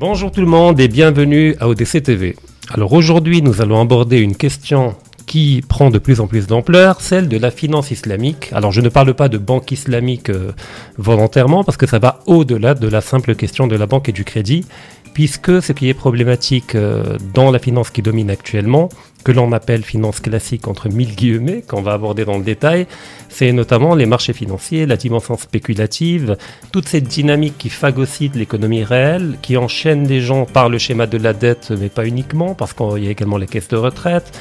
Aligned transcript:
Bonjour 0.00 0.30
tout 0.30 0.40
le 0.40 0.46
monde 0.46 0.78
et 0.78 0.86
bienvenue 0.86 1.56
à 1.58 1.68
ODC 1.68 2.04
TV. 2.04 2.36
Alors 2.70 2.92
aujourd'hui, 2.92 3.42
nous 3.42 3.60
allons 3.60 3.80
aborder 3.80 4.18
une 4.18 4.36
question 4.36 4.94
qui 5.26 5.60
prend 5.68 5.90
de 5.90 5.98
plus 5.98 6.20
en 6.20 6.28
plus 6.28 6.46
d'ampleur, 6.46 7.00
celle 7.00 7.26
de 7.26 7.36
la 7.36 7.50
finance 7.50 7.90
islamique. 7.90 8.48
Alors 8.52 8.70
je 8.70 8.80
ne 8.80 8.90
parle 8.90 9.12
pas 9.14 9.28
de 9.28 9.38
banque 9.38 9.72
islamique 9.72 10.30
euh, 10.30 10.52
volontairement 10.98 11.64
parce 11.64 11.76
que 11.76 11.88
ça 11.88 11.98
va 11.98 12.20
au-delà 12.26 12.74
de 12.74 12.86
la 12.86 13.00
simple 13.00 13.34
question 13.34 13.66
de 13.66 13.74
la 13.74 13.86
banque 13.86 14.08
et 14.08 14.12
du 14.12 14.22
crédit, 14.22 14.66
puisque 15.14 15.60
ce 15.60 15.72
qui 15.72 15.88
est 15.88 15.94
problématique 15.94 16.76
euh, 16.76 17.18
dans 17.34 17.50
la 17.50 17.58
finance 17.58 17.90
qui 17.90 18.00
domine 18.00 18.30
actuellement, 18.30 18.90
que 19.28 19.32
l'on 19.32 19.52
appelle 19.52 19.84
finance 19.84 20.20
classique 20.20 20.68
entre 20.68 20.88
mille 20.88 21.14
guillemets, 21.14 21.60
qu'on 21.60 21.82
va 21.82 21.92
aborder 21.92 22.24
dans 22.24 22.38
le 22.38 22.44
détail, 22.44 22.86
c'est 23.28 23.52
notamment 23.52 23.94
les 23.94 24.06
marchés 24.06 24.32
financiers, 24.32 24.86
la 24.86 24.96
dimension 24.96 25.36
spéculative, 25.36 26.38
toute 26.72 26.88
cette 26.88 27.04
dynamique 27.04 27.58
qui 27.58 27.68
phagocyte 27.68 28.36
l'économie 28.36 28.84
réelle, 28.84 29.36
qui 29.42 29.58
enchaîne 29.58 30.04
des 30.04 30.22
gens 30.22 30.46
par 30.46 30.70
le 30.70 30.78
schéma 30.78 31.06
de 31.06 31.18
la 31.18 31.34
dette, 31.34 31.74
mais 31.78 31.90
pas 31.90 32.06
uniquement, 32.06 32.54
parce 32.54 32.72
qu'il 32.72 33.04
y 33.04 33.06
a 33.06 33.10
également 33.10 33.36
les 33.36 33.46
caisses 33.46 33.68
de 33.68 33.76
retraite, 33.76 34.32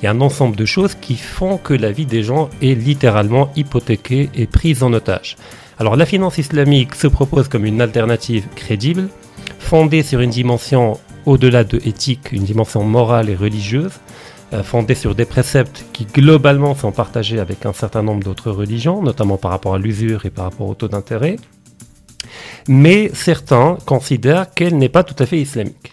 il 0.00 0.04
y 0.04 0.06
a 0.06 0.12
un 0.12 0.20
ensemble 0.20 0.54
de 0.54 0.64
choses 0.64 0.94
qui 0.94 1.16
font 1.16 1.58
que 1.58 1.74
la 1.74 1.90
vie 1.90 2.06
des 2.06 2.22
gens 2.22 2.48
est 2.62 2.80
littéralement 2.80 3.50
hypothéquée 3.56 4.30
et 4.36 4.46
prise 4.46 4.84
en 4.84 4.92
otage. 4.92 5.36
Alors 5.80 5.96
la 5.96 6.06
finance 6.06 6.38
islamique 6.38 6.94
se 6.94 7.08
propose 7.08 7.48
comme 7.48 7.64
une 7.64 7.80
alternative 7.80 8.46
crédible, 8.54 9.08
fondée 9.58 10.04
sur 10.04 10.20
une 10.20 10.30
dimension 10.30 11.00
au-delà 11.24 11.64
de 11.64 11.80
éthique, 11.84 12.30
une 12.30 12.44
dimension 12.44 12.84
morale 12.84 13.28
et 13.28 13.34
religieuse, 13.34 13.94
fondée 14.62 14.94
sur 14.94 15.14
des 15.14 15.24
préceptes 15.24 15.84
qui 15.92 16.04
globalement 16.04 16.74
sont 16.74 16.92
partagés 16.92 17.40
avec 17.40 17.66
un 17.66 17.72
certain 17.72 18.02
nombre 18.02 18.22
d'autres 18.22 18.50
religions, 18.50 19.02
notamment 19.02 19.36
par 19.36 19.50
rapport 19.50 19.74
à 19.74 19.78
l'usure 19.78 20.24
et 20.26 20.30
par 20.30 20.44
rapport 20.44 20.68
au 20.68 20.74
taux 20.74 20.88
d'intérêt. 20.88 21.36
Mais 22.68 23.10
certains 23.14 23.78
considèrent 23.86 24.50
qu'elle 24.52 24.76
n'est 24.78 24.88
pas 24.88 25.04
tout 25.04 25.20
à 25.22 25.26
fait 25.26 25.40
islamique. 25.40 25.92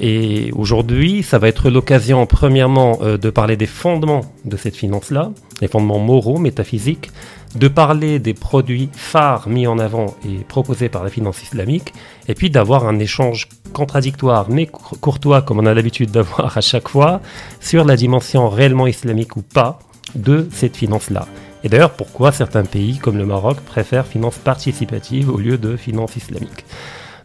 Et 0.00 0.52
aujourd'hui, 0.54 1.22
ça 1.22 1.38
va 1.38 1.48
être 1.48 1.70
l'occasion, 1.70 2.24
premièrement, 2.26 2.98
euh, 3.02 3.16
de 3.16 3.30
parler 3.30 3.56
des 3.56 3.66
fondements 3.66 4.24
de 4.44 4.56
cette 4.56 4.76
finance-là, 4.76 5.32
les 5.60 5.66
fondements 5.68 5.98
moraux, 5.98 6.38
métaphysiques, 6.38 7.10
de 7.54 7.68
parler 7.68 8.18
des 8.18 8.34
produits 8.34 8.90
phares 8.92 9.48
mis 9.48 9.66
en 9.66 9.78
avant 9.78 10.14
et 10.26 10.44
proposés 10.44 10.88
par 10.88 11.02
la 11.02 11.10
finance 11.10 11.42
islamique, 11.42 11.92
et 12.28 12.34
puis 12.34 12.50
d'avoir 12.50 12.86
un 12.86 12.98
échange 12.98 13.48
contradictoire 13.72 14.50
mais 14.50 14.66
courtois, 14.66 15.42
comme 15.42 15.58
on 15.58 15.66
a 15.66 15.74
l'habitude 15.74 16.10
d'avoir 16.10 16.56
à 16.56 16.60
chaque 16.60 16.88
fois, 16.88 17.20
sur 17.60 17.84
la 17.84 17.96
dimension 17.96 18.48
réellement 18.48 18.86
islamique 18.86 19.36
ou 19.36 19.42
pas 19.42 19.78
de 20.14 20.48
cette 20.52 20.76
finance-là. 20.76 21.26
Et 21.64 21.68
d'ailleurs, 21.68 21.90
pourquoi 21.90 22.32
certains 22.32 22.64
pays, 22.64 22.98
comme 22.98 23.18
le 23.18 23.26
Maroc, 23.26 23.58
préfèrent 23.60 24.06
finance 24.06 24.38
participative 24.38 25.28
au 25.28 25.38
lieu 25.38 25.58
de 25.58 25.76
finance 25.76 26.16
islamique? 26.16 26.64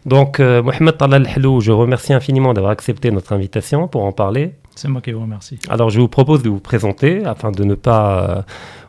Donc, 0.06 0.38
euh, 0.38 0.62
Mohamed 0.62 0.98
Talal 0.98 1.26
Helou, 1.26 1.60
je 1.60 1.72
remercie 1.72 2.12
infiniment 2.12 2.52
d'avoir 2.52 2.72
accepté 2.72 3.10
notre 3.10 3.32
invitation 3.32 3.88
pour 3.88 4.04
en 4.04 4.12
parler. 4.12 4.52
C'est 4.76 4.88
moi 4.88 5.00
qui 5.00 5.12
vous 5.12 5.20
remercie. 5.20 5.58
Alors, 5.68 5.90
je 5.90 6.00
vous 6.00 6.08
propose 6.08 6.42
de 6.42 6.48
vous 6.48 6.60
présenter 6.60 7.24
afin 7.24 7.52
de 7.52 7.64
ne 7.64 7.74
pas 7.74 8.38
euh, 8.38 8.42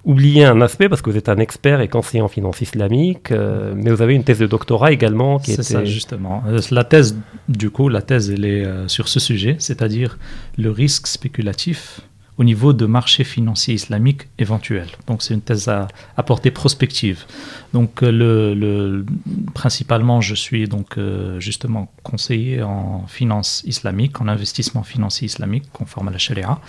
oublier 0.03 0.45
un 0.45 0.61
aspect, 0.61 0.89
parce 0.89 1.01
que 1.01 1.09
vous 1.09 1.17
êtes 1.17 1.29
un 1.29 1.37
expert 1.37 1.81
et 1.81 1.87
conseiller 1.87 2.21
en 2.21 2.27
finance 2.27 2.61
islamique, 2.61 3.31
euh, 3.31 3.73
mais 3.75 3.91
vous 3.91 4.01
avez 4.01 4.15
une 4.15 4.23
thèse 4.23 4.39
de 4.39 4.47
doctorat 4.47 4.91
également 4.91 5.39
qui 5.39 5.53
C'est 5.53 5.63
ça, 5.63 5.85
justement. 5.85 6.43
la 6.71 6.83
thèse, 6.83 7.17
du 7.49 7.69
coup, 7.69 7.89
la 7.89 8.01
thèse, 8.01 8.31
elle 8.31 8.45
est 8.45 8.65
sur 8.87 9.07
ce 9.07 9.19
sujet, 9.19 9.55
c'est-à-dire 9.59 10.17
le 10.57 10.71
risque 10.71 11.07
spéculatif 11.07 12.01
au 12.37 12.43
niveau 12.43 12.73
de 12.73 12.85
marché 12.85 13.23
financier 13.23 13.73
islamique 13.75 14.27
éventuel. 14.39 14.87
Donc 15.07 15.21
c'est 15.21 15.33
une 15.33 15.41
thèse 15.41 15.69
à, 15.69 15.87
portée 16.23 16.51
prospective. 16.51 17.25
Donc 17.73 18.03
euh, 18.03 18.53
le, 18.53 19.05
principalement, 19.53 20.19
je 20.21 20.35
suis 20.35 20.67
donc 20.67 20.97
euh, 20.97 21.39
justement 21.39 21.91
conseiller 22.03 22.61
en 22.61 23.05
finance 23.07 23.63
islamique, 23.65 24.19
en 24.19 24.27
investissement 24.27 24.83
financier 24.83 25.25
islamique 25.25 25.65
conforme 25.71 26.09
à 26.09 26.11
la 26.11 26.17
Sharia, 26.17 26.59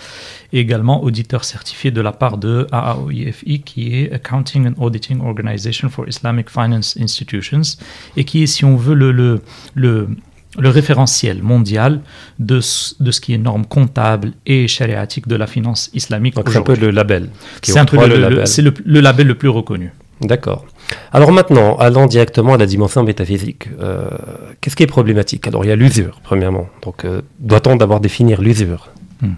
et 0.53 0.59
également 0.59 1.03
auditeur 1.03 1.43
certifié 1.43 1.91
de 1.91 2.01
la 2.01 2.13
part 2.13 2.37
de 2.37 2.67
AAOIFI 2.71 3.61
qui 3.61 3.95
est 3.95 4.11
Accounting 4.13 4.67
and 4.67 4.81
Auditing 4.81 5.21
Organization 5.21 5.89
for 5.89 6.07
Islamic 6.07 6.49
Finance 6.49 6.97
Institutions 6.97 7.77
et 8.15 8.23
qui 8.23 8.43
est, 8.43 8.47
si 8.47 8.63
on 8.63 8.77
veut, 8.77 8.95
le, 8.95 9.11
le, 9.11 9.41
le 9.75 10.09
le 10.57 10.69
référentiel 10.69 11.43
mondial 11.43 12.01
de, 12.39 12.59
de, 12.99 13.11
ce 13.11 13.21
qui 13.21 13.33
est 13.33 13.37
norme 13.37 13.65
comptable 13.65 14.33
et 14.45 14.67
chariatique 14.67 15.27
de 15.27 15.35
la 15.35 15.47
finance 15.47 15.89
islamique. 15.93 16.35
c'est 16.47 16.57
un 16.57 16.61
peu 16.61 16.75
le 16.75 16.89
label. 16.89 17.29
C'est 17.61 17.77
un 17.77 17.85
peu 17.85 17.97
le, 18.07 18.17
label. 18.17 18.47
C'est 18.47 18.61
le, 18.61 18.73
label 19.01 19.27
le 19.27 19.35
plus 19.35 19.49
reconnu. 19.49 19.91
D'accord. 20.21 20.65
Alors 21.11 21.31
maintenant, 21.31 21.75
allant 21.77 22.07
directement 22.07 22.55
à 22.55 22.57
la 22.57 22.65
dimension 22.65 23.03
métaphysique, 23.03 23.69
euh, 23.79 24.09
qu'est-ce 24.61 24.75
qui 24.75 24.83
est 24.83 24.87
problématique? 24.87 25.47
Alors 25.47 25.63
il 25.63 25.67
y 25.67 25.71
a 25.71 25.75
l'usure, 25.75 26.21
premièrement. 26.23 26.69
Donc 26.81 27.05
euh, 27.05 27.21
doit-on 27.39 27.75
d'abord 27.75 27.99
définir 27.99 28.41
l'usure? 28.41 28.89
Hmm. 29.21 29.33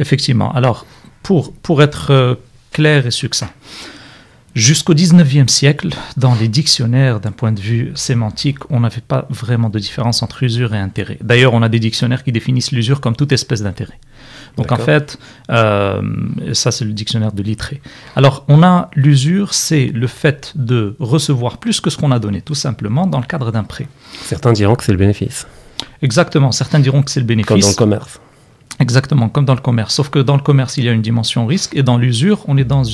Effectivement. 0.00 0.52
Alors 0.52 0.86
pour, 1.22 1.52
pour 1.52 1.82
être 1.82 2.10
euh, 2.10 2.34
clair 2.72 3.06
et 3.06 3.10
succinct, 3.10 3.50
Jusqu'au 4.54 4.94
19e 4.94 5.48
siècle, 5.48 5.90
dans 6.16 6.34
les 6.34 6.48
dictionnaires, 6.48 7.20
d'un 7.20 7.30
point 7.30 7.52
de 7.52 7.60
vue 7.60 7.92
sémantique, 7.94 8.58
on 8.70 8.80
n'avait 8.80 9.00
pas 9.00 9.26
vraiment 9.30 9.68
de 9.70 9.78
différence 9.78 10.22
entre 10.22 10.42
usure 10.42 10.74
et 10.74 10.78
intérêt. 10.78 11.18
D'ailleurs, 11.22 11.54
on 11.54 11.62
a 11.62 11.68
des 11.68 11.78
dictionnaires 11.78 12.24
qui 12.24 12.32
définissent 12.32 12.72
l'usure 12.72 13.00
comme 13.00 13.14
toute 13.14 13.32
espèce 13.32 13.62
d'intérêt. 13.62 13.98
Donc 14.56 14.72
en 14.72 14.76
fait, 14.76 15.18
euh, 15.50 16.02
ça 16.52 16.72
c'est 16.72 16.84
le 16.84 16.92
dictionnaire 16.92 17.30
de 17.32 17.42
Littré. 17.44 17.80
Alors 18.16 18.44
on 18.48 18.64
a 18.64 18.90
l'usure, 18.96 19.54
c'est 19.54 19.86
le 19.86 20.08
fait 20.08 20.52
de 20.56 20.96
recevoir 20.98 21.58
plus 21.58 21.80
que 21.80 21.90
ce 21.90 21.96
qu'on 21.96 22.10
a 22.10 22.18
donné, 22.18 22.42
tout 22.42 22.56
simplement, 22.56 23.06
dans 23.06 23.20
le 23.20 23.26
cadre 23.26 23.52
d'un 23.52 23.62
prêt. 23.62 23.86
Certains 24.24 24.52
diront 24.52 24.74
que 24.74 24.82
c'est 24.82 24.92
le 24.92 24.98
bénéfice. 24.98 25.46
Exactement, 26.02 26.50
certains 26.50 26.80
diront 26.80 27.02
que 27.02 27.10
c'est 27.12 27.20
le 27.20 27.26
bénéfice. 27.26 27.48
Comme 27.48 27.60
dans 27.60 27.68
le 27.68 27.74
commerce. 27.74 28.20
Exactement, 28.80 29.28
comme 29.28 29.44
dans 29.44 29.54
le 29.54 29.60
commerce. 29.60 29.94
Sauf 29.94 30.08
que 30.08 30.20
dans 30.20 30.36
le 30.36 30.42
commerce, 30.42 30.76
il 30.76 30.84
y 30.84 30.88
a 30.88 30.92
une 30.92 31.02
dimension 31.02 31.46
risque 31.46 31.74
et 31.76 31.82
dans 31.82 31.98
l'usure, 31.98 32.44
on 32.46 32.56
est 32.56 32.64
dans, 32.64 32.84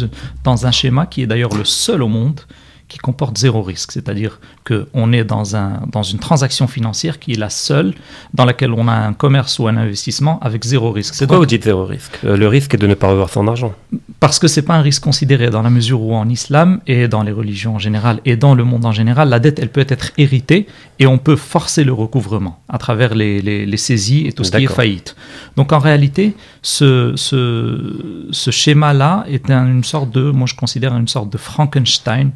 un 0.47 0.71
schéma 0.71 1.07
qui 1.07 1.23
est 1.23 1.27
d'ailleurs 1.27 1.55
le 1.55 1.65
seul 1.65 2.03
au 2.03 2.09
monde 2.09 2.41
qui 2.89 2.99
comporte 2.99 3.39
zéro 3.39 3.63
risque. 3.63 3.93
C'est-à-dire 3.93 4.41
qu'on 4.67 5.13
est 5.13 5.25
dans, 5.25 5.57
un, 5.57 5.83
dans 5.91 6.03
une 6.03 6.19
transaction 6.19 6.67
financière 6.67 7.19
qui 7.19 7.33
est 7.33 7.39
la 7.39 7.51
seule 7.51 7.95
dans 8.35 8.45
laquelle 8.45 8.73
on 8.73 8.89
a 8.89 8.93
un 8.93 9.13
commerce 9.13 9.59
ou 9.59 9.67
un 9.69 9.77
investissement 9.77 10.39
avec 10.41 10.65
zéro 10.65 10.93
risque. 10.93 11.15
C'est 11.15 11.27
quoi 11.27 11.39
vous 11.39 11.47
dites 11.47 11.65
zéro 11.65 11.85
risque? 11.85 12.19
Euh, 12.25 12.37
Le 12.37 12.49
risque 12.49 12.75
est 12.75 12.79
de 12.79 12.87
ne 12.87 12.95
pas 12.95 13.09
revoir 13.09 13.31
son 13.31 13.49
argent. 13.49 13.75
Parce 14.21 14.39
que 14.39 14.49
c'est 14.49 14.63
pas 14.63 14.75
un 14.75 14.83
risque 14.83 15.03
considéré 15.03 15.51
dans 15.51 15.63
la 15.63 15.71
mesure 15.71 16.03
où 16.03 16.15
en 16.15 16.29
islam 16.29 16.81
et 16.87 17.09
dans 17.09 17.23
les 17.23 17.33
religions 17.33 17.77
en 17.77 17.79
général 17.79 18.21
et 18.25 18.37
dans 18.37 18.55
le 18.55 18.65
monde 18.65 18.85
en 18.85 18.93
général, 18.93 19.29
la 19.29 19.39
dette 19.39 19.59
elle 19.59 19.71
peut 19.71 19.87
être 19.89 20.13
héritée 20.19 20.67
et 20.99 21.07
on 21.07 21.19
peut 21.19 21.37
forcer 21.37 21.85
le 21.85 21.93
recouvrement 21.93 22.61
à 22.69 22.79
travers 22.79 23.15
les, 23.15 23.41
les, 23.41 23.77
saisies 23.77 24.27
et 24.27 24.33
tout 24.33 24.45
ce 24.45 24.51
qui 24.51 24.65
est 24.65 24.67
faillite. 24.67 25.17
Donc 25.57 25.73
en 25.73 25.79
réalité, 25.79 26.35
ce, 26.63 27.13
ce, 27.17 28.29
ce 28.31 28.51
schéma-là 28.51 29.25
est 29.29 29.51
une 29.51 29.85
sorte 29.85 30.11
de, 30.11 30.31
moi 30.31 30.47
je 30.47 30.55
considère 30.55 30.97
une 30.97 31.09
sorte 31.09 31.31
de 31.31 31.39
Frankenstein 31.39 32.31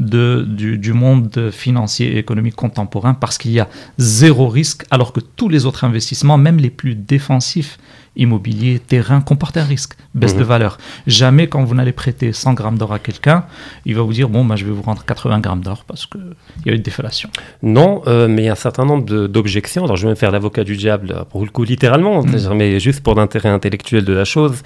de, 0.00 0.44
du, 0.46 0.92
monde 0.92 1.50
financier 1.50 2.14
et 2.14 2.18
économique 2.18 2.56
contemporain 2.56 3.14
parce 3.14 3.38
qu'il 3.38 3.52
y 3.52 3.60
a 3.60 3.68
zéro 3.98 4.48
risque 4.48 4.84
alors 4.90 5.12
que 5.12 5.20
tous 5.20 5.48
les 5.48 5.66
autres 5.66 5.84
investissements, 5.84 6.36
même 6.36 6.58
les 6.58 6.70
plus 6.70 6.94
défensifs, 6.94 7.78
immobilier, 8.16 8.78
terrain, 8.78 9.20
comportent 9.20 9.56
un 9.56 9.64
risque, 9.64 9.94
baisse 10.14 10.34
de 10.34 10.40
mhm. 10.40 10.46
valeur. 10.46 10.78
Jamais 11.06 11.48
quand 11.48 11.64
vous 11.64 11.74
n'allez 11.74 11.92
prêter 11.92 12.32
100 12.32 12.54
grammes 12.54 12.78
d'or 12.78 12.92
à 12.92 12.98
quelqu'un, 12.98 13.44
il 13.86 13.94
va 13.94 14.02
vous 14.02 14.12
dire 14.12 14.28
bon, 14.28 14.44
bah, 14.44 14.56
je 14.56 14.64
vais 14.64 14.72
vous 14.72 14.82
rendre 14.82 15.04
80 15.04 15.40
grammes 15.40 15.62
d'or 15.62 15.84
parce 15.86 16.06
qu'il 16.06 16.20
y 16.66 16.70
a 16.70 16.74
une 16.74 16.82
déflation. 16.82 17.28
Non, 17.62 18.02
euh, 18.06 18.28
mais 18.28 18.42
il 18.42 18.44
y 18.46 18.48
a 18.48 18.52
un 18.52 18.56
certain 18.56 18.84
nombre 18.84 19.26
d'objections. 19.26 19.84
Alors 19.84 19.96
je 19.96 20.06
vais 20.06 20.10
me 20.10 20.16
faire 20.16 20.30
l'avocat 20.30 20.64
du 20.64 20.76
diable 20.76 21.24
pour 21.30 21.44
le 21.44 21.50
coup 21.50 21.64
littéralement, 21.64 22.22
mhm. 22.22 22.54
mais 22.54 22.78
juste 22.80 23.02
pour 23.02 23.14
l'intérêt 23.14 23.48
intellectuel 23.48 24.04
de 24.04 24.12
la 24.12 24.24
chose. 24.24 24.62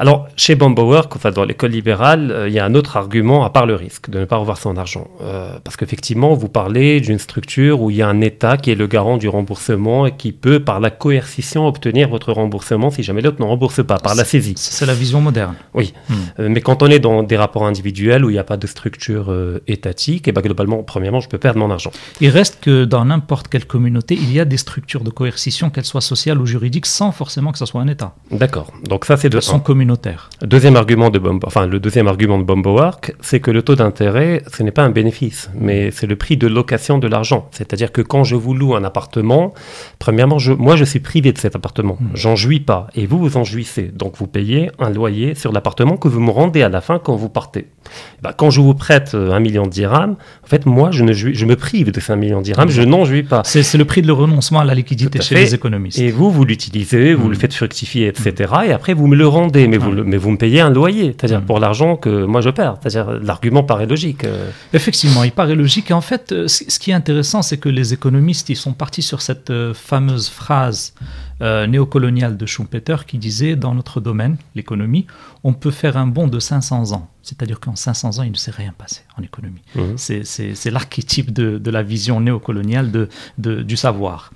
Alors, 0.00 0.28
chez 0.36 0.54
Bauer, 0.54 1.08
enfin, 1.12 1.32
dans 1.32 1.44
l'école 1.44 1.72
libérale, 1.72 2.30
euh, 2.30 2.48
il 2.48 2.54
y 2.54 2.60
a 2.60 2.64
un 2.64 2.74
autre 2.74 2.96
argument 2.96 3.44
à 3.44 3.50
part 3.50 3.66
le 3.66 3.74
risque 3.74 4.08
de 4.10 4.20
ne 4.20 4.24
pas 4.24 4.36
revoir 4.36 4.56
son 4.56 4.76
argent. 4.76 5.08
Euh, 5.20 5.58
parce 5.64 5.76
qu'effectivement, 5.76 6.34
vous 6.34 6.48
parlez 6.48 7.00
d'une 7.00 7.18
structure 7.18 7.82
où 7.82 7.90
il 7.90 7.96
y 7.96 8.02
a 8.02 8.08
un 8.08 8.20
État 8.20 8.56
qui 8.56 8.70
est 8.70 8.76
le 8.76 8.86
garant 8.86 9.16
du 9.16 9.28
remboursement 9.28 10.06
et 10.06 10.12
qui 10.12 10.30
peut, 10.30 10.60
par 10.60 10.78
la 10.78 10.90
coercition, 10.90 11.66
obtenir 11.66 12.08
votre 12.08 12.32
remboursement 12.32 12.90
si 12.90 13.02
jamais 13.02 13.22
l'autre 13.22 13.40
ne 13.40 13.46
rembourse 13.46 13.84
pas, 13.84 13.98
par 13.98 14.14
la 14.14 14.24
saisie. 14.24 14.54
C'est 14.56 14.86
la 14.86 14.94
vision 14.94 15.20
moderne. 15.20 15.56
Oui. 15.74 15.92
Hmm. 16.08 16.14
Euh, 16.38 16.48
mais 16.48 16.60
quand 16.60 16.84
on 16.84 16.86
est 16.86 17.00
dans 17.00 17.24
des 17.24 17.36
rapports 17.36 17.66
individuels 17.66 18.24
où 18.24 18.30
il 18.30 18.34
n'y 18.34 18.38
a 18.38 18.44
pas 18.44 18.56
de 18.56 18.66
structure 18.68 19.34
étatique, 19.66 20.28
et 20.28 20.30
eh 20.30 20.32
ben, 20.32 20.42
globalement, 20.42 20.82
premièrement, 20.84 21.18
je 21.18 21.28
peux 21.28 21.38
perdre 21.38 21.58
mon 21.58 21.70
argent. 21.72 21.90
Il 22.20 22.28
reste 22.28 22.60
que 22.60 22.84
dans 22.84 23.04
n'importe 23.04 23.48
quelle 23.48 23.66
communauté, 23.66 24.14
il 24.14 24.32
y 24.32 24.38
a 24.38 24.44
des 24.44 24.56
structures 24.58 25.02
de 25.02 25.10
coercition, 25.10 25.70
qu'elles 25.70 25.84
soient 25.84 26.00
sociales 26.00 26.40
ou 26.40 26.46
juridiques, 26.46 26.86
sans 26.86 27.10
forcément 27.10 27.50
que 27.50 27.58
ce 27.58 27.66
soit 27.66 27.80
un 27.80 27.88
État. 27.88 28.14
D'accord. 28.30 28.72
Donc 28.88 29.04
ça, 29.04 29.16
c'est 29.16 29.28
de 29.28 29.40
son 29.40 29.58
communautaire. 29.88 30.28
Deuxième 30.42 30.76
argument 30.76 31.10
de 31.10 31.18
Bombo, 31.18 31.46
enfin, 31.46 31.66
le 31.66 31.80
deuxième 31.80 32.08
argument 32.08 32.38
de 32.38 32.44
Bombowork, 32.44 33.14
c'est 33.20 33.40
que 33.40 33.50
le 33.50 33.62
taux 33.62 33.74
d'intérêt, 33.74 34.42
ce 34.54 34.62
n'est 34.62 34.70
pas 34.70 34.82
un 34.84 34.90
bénéfice, 34.90 35.50
mais 35.54 35.90
c'est 35.90 36.06
le 36.06 36.16
prix 36.16 36.36
de 36.36 36.46
location 36.46 36.98
de 36.98 37.08
l'argent. 37.08 37.48
C'est-à-dire 37.50 37.90
que 37.92 38.02
quand 38.02 38.24
je 38.24 38.36
vous 38.36 38.54
loue 38.54 38.74
un 38.76 38.84
appartement, 38.84 39.54
premièrement, 39.98 40.38
je, 40.38 40.52
moi, 40.52 40.76
je 40.76 40.84
suis 40.84 41.00
privé 41.00 41.32
de 41.32 41.38
cet 41.38 41.56
appartement. 41.56 41.96
Mm. 42.00 42.06
J'en 42.14 42.36
jouis 42.36 42.60
pas. 42.60 42.88
Et 42.94 43.06
vous, 43.06 43.18
vous 43.18 43.36
en 43.36 43.44
jouissez. 43.44 43.90
Donc, 43.94 44.16
vous 44.18 44.26
payez 44.26 44.70
un 44.78 44.90
loyer 44.90 45.34
sur 45.34 45.52
l'appartement 45.52 45.96
que 45.96 46.08
vous 46.08 46.20
me 46.20 46.30
rendez 46.30 46.62
à 46.62 46.68
la 46.68 46.80
fin 46.80 46.98
quand 46.98 47.16
vous 47.16 47.28
partez. 47.30 47.66
Bah, 48.22 48.34
quand 48.36 48.50
je 48.50 48.60
vous 48.60 48.74
prête 48.74 49.12
euh, 49.14 49.32
un 49.32 49.40
million 49.40 49.64
de 49.64 49.70
dirhams, 49.70 50.16
en 50.44 50.46
fait, 50.46 50.66
moi, 50.66 50.90
je, 50.90 51.02
ne 51.04 51.12
jouis- 51.12 51.34
je 51.34 51.46
me 51.46 51.56
prive 51.56 51.90
de 51.90 52.00
ces 52.00 52.12
un 52.12 52.16
million 52.16 52.38
de 52.38 52.44
dirhams, 52.44 52.68
je 52.68 52.82
n'en 52.82 53.04
jouis 53.04 53.22
pas. 53.22 53.42
C'est 53.44 53.78
le 53.78 53.84
prix 53.84 54.02
de 54.02 54.06
le 54.06 54.12
renoncement 54.12 54.60
à 54.60 54.64
la 54.64 54.74
liquidité 54.74 55.18
à 55.18 55.22
chez 55.22 55.34
les 55.34 55.54
économistes. 55.54 55.98
Et 55.98 56.10
vous, 56.10 56.30
vous 56.30 56.44
l'utilisez, 56.44 57.14
vous 57.14 57.28
le 57.28 57.36
faites 57.36 57.54
fructifier, 57.54 58.08
etc. 58.08 58.52
Et 58.66 58.72
après, 58.72 58.92
vous 58.94 59.06
me 59.06 59.16
le 59.16 59.26
rendez, 59.26 59.68
mais 59.68 59.77
vous, 59.78 59.92
mais 60.04 60.16
vous 60.16 60.30
me 60.30 60.36
payez 60.36 60.60
un 60.60 60.70
loyer, 60.70 61.14
c'est-à-dire 61.18 61.40
Mm. 61.40 61.46
pour 61.46 61.58
l'argent 61.60 61.96
que 61.96 62.24
moi 62.24 62.40
je 62.40 62.50
perds. 62.50 62.76
C'est-à-dire 62.80 63.18
l'argument 63.22 63.62
paraît 63.62 63.86
logique. 63.86 64.24
euh. 64.24 64.50
Effectivement, 64.72 65.24
il 65.24 65.32
paraît 65.32 65.54
logique. 65.54 65.90
Et 65.90 65.94
en 65.94 66.00
fait, 66.00 66.32
euh, 66.32 66.48
ce 66.48 66.64
ce 66.68 66.78
qui 66.78 66.90
est 66.90 66.94
intéressant, 66.94 67.42
c'est 67.42 67.58
que 67.58 67.68
les 67.68 67.92
économistes, 67.94 68.48
ils 68.48 68.56
sont 68.56 68.72
partis 68.72 69.02
sur 69.02 69.20
cette 69.22 69.50
euh, 69.50 69.72
fameuse 69.74 70.28
phrase 70.28 70.92
euh, 71.40 71.66
néocoloniale 71.66 72.36
de 72.36 72.46
Schumpeter 72.46 72.96
qui 73.06 73.18
disait, 73.18 73.54
dans 73.56 73.74
notre 73.74 74.00
domaine, 74.00 74.36
l'économie, 74.54 75.06
on 75.44 75.52
peut 75.52 75.70
faire 75.70 75.96
un 75.96 76.06
bond 76.06 76.26
de 76.28 76.38
500 76.40 76.92
ans. 76.92 77.08
C'est-à-dire 77.22 77.60
qu'en 77.60 77.76
500 77.76 78.18
ans, 78.18 78.22
il 78.22 78.32
ne 78.32 78.36
s'est 78.36 78.50
rien 78.50 78.72
passé 78.76 79.02
en 79.18 79.22
économie. 79.22 79.60
Mhm. 79.74 79.96
C'est- 79.98 80.70
l'archétype 80.70 81.32
de, 81.32 81.58
de 81.58 81.70
la 81.70 81.82
vision 81.82 82.20
néocoloniale 82.20 82.90
de, 82.90 83.08
de- 83.38 83.62
du 83.62 83.76
savoir. 83.76 84.32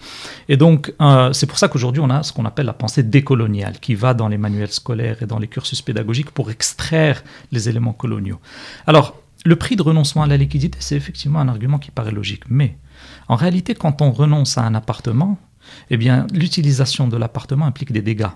Et 0.48 0.56
donc, 0.56 0.92
euh, 1.00 1.32
c'est 1.32 1.46
pour 1.46 1.58
ça 1.58 1.68
qu'aujourd'hui, 1.68 2.02
on 2.04 2.10
a 2.10 2.22
ce 2.22 2.32
qu'on 2.32 2.44
appelle 2.44 2.66
la 2.66 2.72
pensée 2.72 3.02
décoloniale, 3.02 3.78
qui 3.80 3.94
va 3.94 4.14
dans 4.14 4.28
les 4.28 4.38
manuels 4.38 4.70
scolaires 4.72 5.22
et 5.22 5.26
dans 5.26 5.38
les 5.38 5.48
cursus 5.48 5.82
pédagogiques 5.82 6.30
pour 6.30 6.50
extraire 6.50 7.24
les 7.50 7.68
éléments 7.68 7.92
coloniaux. 7.94 8.38
Alors, 8.86 9.16
le 9.44 9.56
prix 9.56 9.74
de 9.74 9.82
renoncement 9.82 10.22
à 10.22 10.26
la 10.28 10.36
liquidité, 10.36 10.78
c'est 10.80 10.94
effectivement 10.96 11.40
un 11.40 11.48
argument 11.48 11.78
qui 11.78 11.90
paraît 11.90 12.12
logique. 12.12 12.44
Mais, 12.48 12.76
en 13.28 13.34
réalité, 13.36 13.74
quand 13.74 14.00
on 14.02 14.12
renonce 14.12 14.56
à 14.58 14.62
un 14.62 14.74
appartement, 14.74 15.36
eh 15.92 15.98
bien, 15.98 16.26
l'utilisation 16.32 17.06
de 17.06 17.18
l'appartement 17.18 17.66
implique 17.66 17.92
des 17.92 18.00
dégâts 18.00 18.30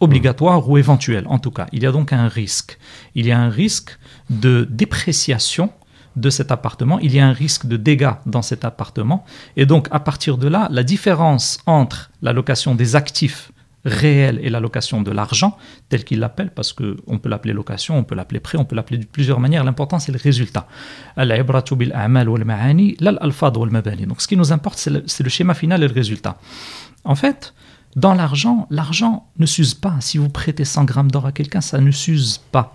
obligatoires 0.00 0.68
ou 0.68 0.76
éventuels, 0.76 1.24
en 1.26 1.38
tout 1.38 1.50
cas. 1.50 1.66
Il 1.72 1.82
y 1.82 1.86
a 1.86 1.92
donc 1.92 2.12
un 2.12 2.28
risque. 2.28 2.78
Il 3.14 3.24
y 3.26 3.32
a 3.32 3.40
un 3.40 3.48
risque 3.48 3.98
de 4.28 4.68
dépréciation 4.70 5.72
de 6.16 6.28
cet 6.28 6.52
appartement, 6.52 6.98
il 6.98 7.14
y 7.14 7.20
a 7.20 7.26
un 7.26 7.32
risque 7.32 7.64
de 7.64 7.78
dégâts 7.78 8.12
dans 8.26 8.42
cet 8.42 8.66
appartement. 8.66 9.24
Et 9.56 9.64
donc, 9.64 9.88
à 9.92 10.00
partir 10.00 10.36
de 10.36 10.46
là, 10.46 10.68
la 10.70 10.82
différence 10.82 11.58
entre 11.64 12.10
la 12.20 12.34
location 12.34 12.74
des 12.74 12.96
actifs 12.96 13.50
réels 13.88 14.38
et 14.42 14.50
la 14.50 14.60
location 14.60 15.02
de 15.02 15.10
l'argent, 15.10 15.56
tel 15.88 16.04
qu'il 16.04 16.20
l'appelle, 16.20 16.50
parce 16.50 16.72
qu'on 16.72 17.18
peut 17.18 17.28
l'appeler 17.28 17.52
location, 17.52 17.98
on 17.98 18.04
peut 18.04 18.14
l'appeler 18.14 18.40
prêt, 18.40 18.58
on 18.58 18.64
peut 18.64 18.76
l'appeler 18.76 18.98
de 18.98 19.06
plusieurs 19.06 19.40
manières, 19.40 19.64
l'important 19.64 19.98
c'est 19.98 20.12
le 20.12 20.18
résultat. 20.18 20.66
Donc 24.06 24.20
ce 24.20 24.28
qui 24.28 24.36
nous 24.36 24.52
importe, 24.52 24.78
c'est 24.78 24.90
le, 24.90 25.04
le 25.24 25.30
schéma 25.30 25.54
final 25.54 25.82
et 25.82 25.88
le 25.88 25.94
résultat. 25.94 26.38
En 27.04 27.14
fait, 27.14 27.54
dans 27.96 28.14
l'argent, 28.14 28.66
l'argent 28.70 29.28
ne 29.38 29.46
s'use 29.46 29.74
pas. 29.74 29.96
Si 30.00 30.18
vous 30.18 30.28
prêtez 30.28 30.64
100 30.64 30.84
grammes 30.84 31.10
d'or 31.10 31.26
à 31.26 31.32
quelqu'un, 31.32 31.60
ça 31.60 31.80
ne 31.80 31.90
s'use 31.90 32.38
pas 32.52 32.72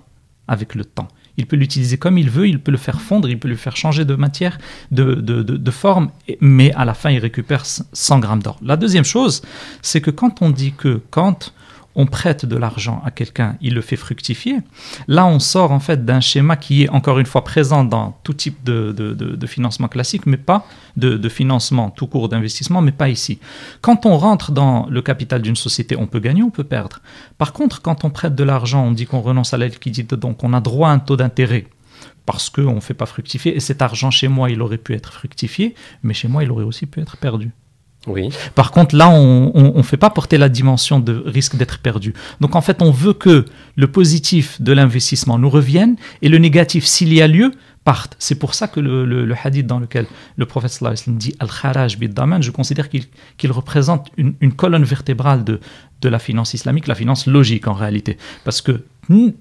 avec 0.48 0.76
le 0.76 0.84
temps. 0.84 1.08
Il 1.38 1.48
peut 1.48 1.56
l'utiliser 1.56 1.98
comme 1.98 2.18
il 2.18 2.30
veut, 2.30 2.48
il 2.48 2.60
peut 2.60 2.72
le 2.72 2.78
faire 2.78 3.02
fondre, 3.02 3.28
il 3.30 3.40
peut 3.40 3.48
le 3.48 3.56
faire 3.56 3.76
changer 3.76 4.06
de 4.06 4.16
matière, 4.16 4.58
de, 4.92 5.16
de, 5.16 5.42
de- 5.44 5.58
de 5.58 5.72
forme, 5.72 6.10
mais 6.42 6.72
à 6.74 6.86
la 6.86 6.94
fin, 6.94 7.10
il 7.10 7.20
récupère 7.20 7.64
100 7.66 8.20
grammes 8.20 8.44
d'or. 8.44 8.60
La 8.64 8.78
deuxième 8.78 9.04
chose, 9.06 9.42
c'est 9.82 10.02
que 10.02 10.12
quand 10.12 10.42
on 10.42 10.50
dit 10.52 10.74
que 10.74 11.02
quand 11.10 11.54
on 11.96 12.06
prête 12.06 12.46
de 12.46 12.56
l'argent 12.58 13.02
à 13.06 13.12
quelqu'un, 13.12 13.56
il 13.62 13.74
le 13.76 13.82
fait 13.82 13.96
fructifier, 13.96 14.58
là, 15.08 15.26
on 15.26 15.40
sort 15.40 15.72
en 15.72 15.80
fait 15.80 16.06
d'un 16.06 16.22
schéma 16.22 16.56
qui 16.56 16.84
est 16.84 16.90
encore 16.90 17.20
une 17.20 17.26
fois 17.26 17.44
présent 17.44 17.84
dans 17.84 18.18
tout 18.24 18.34
type 18.34 18.64
de, 18.64 18.92
de- 18.92 19.14
de- 19.14 19.48
financement 19.48 19.88
classique, 19.88 20.26
mais 20.26 20.38
pas 20.38 20.66
de, 20.98 21.18
de 21.18 21.30
financement 21.30 21.90
tout 21.92 22.08
court 22.08 22.30
d'investissement, 22.30 22.82
mais 22.82 22.92
pas 22.92 23.10
ici. 23.10 23.40
Quand 23.82 24.06
on 24.06 24.18
rentre 24.18 24.52
dans 24.52 24.88
le 24.90 25.02
capital 25.02 25.42
d'une 25.42 25.56
société, 25.56 25.96
on 25.96 26.08
peut 26.08 26.20
gagner, 26.20 26.42
on 26.44 26.50
peut 26.50 26.64
perdre. 26.64 27.00
Par 27.38 27.54
contre, 27.54 27.82
quand 27.82 28.04
on 28.06 28.10
prête 28.10 28.34
de 28.36 28.44
l'argent, 28.44 28.84
on 28.86 28.92
dit 28.92 29.06
qu'on 29.06 29.22
renonce 29.22 29.54
à 29.54 29.58
la 29.58 29.68
liquidité, 29.68 30.16
donc 30.18 30.44
on 30.44 30.54
a 30.54 30.62
droit 30.62 30.90
à 30.90 30.94
un 30.94 31.00
taux 31.00 31.18
d'intérêt 31.18 31.68
parce 32.26 32.50
qu'on 32.50 32.76
ne 32.76 32.80
fait 32.80 32.94
pas 32.94 33.06
fructifier. 33.06 33.56
Et 33.56 33.60
cet 33.60 33.82
argent, 33.82 34.10
chez 34.10 34.30
moi, 34.30 34.50
il 34.50 34.62
aurait 34.62 34.78
pu 34.78 34.94
être 34.94 35.12
fructifié, 35.14 35.76
mais 36.04 36.14
chez 36.14 36.28
moi, 36.30 36.44
il 36.44 36.52
aurait 36.52 36.64
aussi 36.64 36.86
pu 36.86 37.02
être 37.02 37.18
perdu. 37.18 37.52
Oui. 38.08 38.30
Par 38.56 38.72
contre, 38.72 38.96
là, 38.96 39.10
on 39.10 39.74
ne 39.78 39.82
fait 39.84 39.98
pas 39.98 40.10
porter 40.10 40.38
la 40.38 40.50
dimension 40.50 41.00
de 41.00 41.24
risque 41.26 41.56
d'être 41.56 41.80
perdu. 41.80 42.14
Donc, 42.42 42.56
en 42.56 42.62
fait, 42.62 42.82
on 42.82 42.92
veut 42.92 43.14
que 43.14 43.46
le 43.76 43.88
positif 43.88 44.62
de 44.62 44.74
l'investissement 44.74 45.38
nous 45.40 45.50
revienne 45.50 45.96
et 46.22 46.30
le 46.30 46.38
négatif, 46.38 46.86
s'il 46.86 47.14
y 47.14 47.22
a 47.22 47.28
lieu, 47.28 47.52
parte. 47.86 48.16
C'est 48.20 48.36
pour 48.36 48.54
ça 48.54 48.68
que 48.68 48.80
le, 48.80 49.06
le- 49.06 49.26
le 49.26 49.36
hadith 49.42 49.68
dans 49.68 49.80
lequel 49.80 50.06
le 50.38 50.46
prophète 50.46 50.72
sallallahu 50.72 51.04
dit 51.18 51.36
Al-Kharaj 51.40 51.98
bid-Daman, 51.98 52.42
je 52.42 52.52
considère 52.52 52.88
qu'il 52.90 53.52
représente 53.52 54.08
une, 54.18 54.36
une 54.42 54.54
colonne 54.54 54.84
vertébrale 54.86 55.44
de, 55.44 55.60
de 56.02 56.10
la 56.10 56.20
finance 56.20 56.54
islamique, 56.54 56.88
la 56.88 56.96
finance 56.96 57.28
logique 57.28 57.68
en 57.68 57.74
réalité. 57.74 58.18
Parce 58.46 58.62
que 58.62 58.84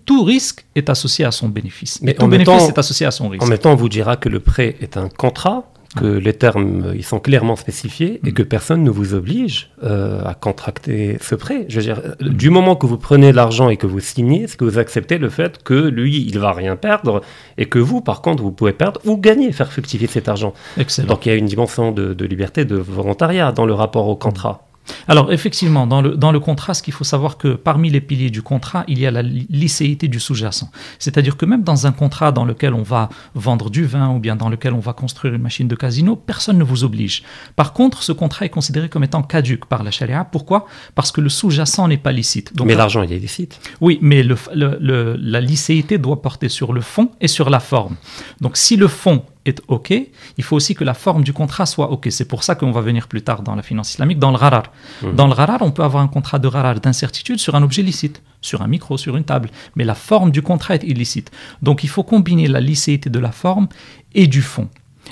tout 0.07 0.25
risque 0.25 0.65
est 0.75 0.91
associé 0.91 1.25
à 1.25 1.31
son 1.31 1.49
bénéfice. 1.49 2.01
Mais 2.03 2.09
Mais 2.09 2.15
tout 2.15 2.27
bénéfice 2.27 2.47
temps- 2.59 2.69
est 2.69 2.79
associé 2.79 3.07
à 3.07 3.13
son 3.13 3.29
risque. 3.29 3.45
En 3.45 3.47
même 3.47 3.59
temps, 3.59 3.73
on 3.73 3.77
vous 3.77 3.89
dira 3.89 4.17
que 4.17 4.29
le 4.29 4.41
prêt 4.41 4.77
est 4.81 4.97
un 4.97 5.09
contrat, 5.09 5.72
que 5.97 6.07
les 6.07 6.33
termes 6.33 6.85
euh, 6.87 6.97
ils 6.97 7.05
sont 7.05 7.21
clairement 7.21 7.57
spécifiés 7.57 8.21
et 8.25 8.31
Mm. 8.31 8.35
que 8.35 8.43
personne 8.43 8.83
ne 8.83 8.91
vous 8.91 9.15
oblige 9.15 9.71
euh, 9.83 10.23
à 10.25 10.35
contracter 10.35 11.19
ce 11.21 11.35
prêt. 11.35 11.67
Je 11.69 11.77
veux 11.77 11.83
dire, 11.83 12.01
euh, 12.05 12.29
du 12.29 12.51
moment 12.51 12.77
que 12.77 12.87
vous 12.87 12.99
prenez 12.99 13.33
l'argent 13.33 13.69
et 13.69 13.77
que 13.77 13.87
vous 13.87 14.01
signez, 14.01 14.47
c'est 14.47 14.57
que 14.57 14.65
vous 14.65 14.79
acceptez 14.79 15.19
le 15.19 15.29
fait 15.29 15.63
que 15.63 15.75
lui, 15.75 16.25
il 16.27 16.39
va 16.39 16.53
rien 16.53 16.77
perdre 16.77 17.21
et 17.59 17.67
que 17.67 17.79
vous, 17.79 18.01
par 18.01 18.23
contre, 18.23 18.43
vous 18.43 18.53
pouvez 18.53 18.73
perdre 18.73 19.01
ou 19.05 19.17
gagner, 19.17 19.53
faire 19.53 19.71
fructifier 19.71 20.07
cet 20.09 20.29
argent? 20.29 20.55
Excellent. 20.79 21.09
Donc 21.09 21.27
il 21.27 21.29
y 21.31 21.33
a 21.33 21.37
une 21.37 21.47
dimension 21.47 21.93
de, 21.93 22.15
de 22.15 22.25
liberté, 22.25 22.65
de 22.65 22.77
volontariat 22.77 23.53
dans 23.53 23.67
le 23.67 23.75
rapport 23.75 24.09
au 24.09 24.17
contrat. 24.17 24.67
Alors 25.09 25.33
effectivement, 25.33 25.87
dans 25.87 26.03
le, 26.03 26.17
dans 26.17 26.33
le 26.33 26.41
contrat, 26.41 26.75
ce 26.75 26.83
qu'il 26.83 26.93
faut 26.95 27.05
savoir 27.05 27.37
que 27.39 27.55
parmi 27.55 27.91
les 27.91 28.01
piliers 28.01 28.31
du 28.31 28.43
contrat, 28.43 28.85
il 28.89 28.99
y 28.99 29.07
a 29.07 29.11
la 29.11 29.23
li- 29.23 29.47
licéité 29.51 30.09
du 30.09 30.21
sous-jacent. 30.21 30.71
C'est-à-dire 30.99 31.37
que 31.37 31.47
même 31.47 31.63
dans 31.63 31.87
un 31.87 31.93
contrat 31.93 32.33
dans 32.33 32.45
lequel 32.45 32.75
on 32.75 32.83
va 32.83 33.09
vendre 33.35 33.71
du 33.71 33.85
vin 33.85 34.11
ou 34.11 34.19
bien 34.19 34.37
dans 34.37 34.49
lequel 34.49 34.73
on 34.73 34.79
va 34.81 34.93
construire 34.93 35.35
une 35.35 35.43
machine 35.43 35.69
de 35.69 35.75
casino, 35.77 36.17
personne 36.17 36.59
ne 36.59 36.65
vous 36.65 36.85
oblige. 36.85 37.23
Par 37.57 37.73
contre, 37.73 38.03
ce 38.03 38.13
contrat 38.13 38.47
est 38.47 38.51
considéré 38.51 38.89
comme 38.89 39.05
étant 39.05 39.23
caduque 39.23 39.67
par 39.67 39.83
la 39.83 39.91
charia. 39.91 40.25
Pourquoi? 40.25 40.67
Parce 40.95 41.13
que 41.13 41.21
le 41.21 41.29
sous-jacent 41.29 41.87
n'est 41.89 41.97
pas 41.97 42.13
licite. 42.13 42.55
Donc, 42.57 42.67
Mais 42.67 42.75
l'argent, 42.75 43.03
il 43.03 43.13
est 43.13 43.19
licite. 43.19 43.61
oui, 43.81 43.99
mais 44.03 44.23
le, 44.23 44.37
le- 44.55 44.79
le- 44.81 45.17
la 45.17 45.41
licéité 45.41 45.99
doit 45.99 46.23
porter 46.23 46.49
sur 46.49 46.73
le 46.73 46.81
fond 46.81 47.11
et 47.21 47.29
sur 47.29 47.51
la 47.51 47.61
forme. 47.61 47.97
Donc 48.41 48.57
si 48.57 48.77
le 48.77 48.89
fond 48.89 49.25
est 49.45 49.61
OK, 49.69 49.93
il 50.39 50.45
faut 50.45 50.57
aussi 50.57 50.75
que 50.75 50.85
la 50.85 50.95
forme 50.95 51.25
du 51.25 51.33
contrat 51.33 51.67
soit 51.67 51.91
OK. 51.91 52.07
C'est 52.11 52.27
pour 52.27 52.45
ça 52.45 52.55
qu'on 52.55 52.71
va 52.71 52.81
venir 52.81 53.09
plus 53.09 53.23
tard 53.23 53.43
dans 53.43 53.55
la 53.55 53.63
finance 53.63 53.91
islamique, 53.91 54.19
dans 54.19 54.31
le 54.31 54.39
gharar. 54.39 54.73
Mhm. 55.03 55.15
Dans 55.15 55.27
le 55.27 55.35
gharar, 55.35 55.63
on 55.63 55.71
peut 55.71 55.83
avoir 55.83 56.03
un 56.03 56.09
contrat 56.09 56.39
de 56.39 56.49
gharar 56.49 56.81
d'incertitude 56.81 57.39
sur 57.39 57.55
un 57.55 57.63
objet 57.63 57.83
licite, 57.83 58.23
sur 58.41 58.63
un 58.63 58.69
micro, 58.69 58.97
sur 58.97 59.17
une 59.17 59.25
table, 59.25 59.51
mais 59.77 59.85
la 59.85 59.95
forme 59.95 60.31
du 60.31 60.43
contrat 60.43 60.77
est 60.77 60.85
illicite. 60.85 61.31
Donc 61.61 61.85
il 61.85 61.89
faut 61.89 62.05
combiner 62.05 62.49
la 62.49 62.61
licéité 62.61 63.11
de 63.11 63.19
la 63.19 63.33
forme 63.33 63.69
et 64.15 64.27
du 64.27 64.43
fond. 64.43 64.69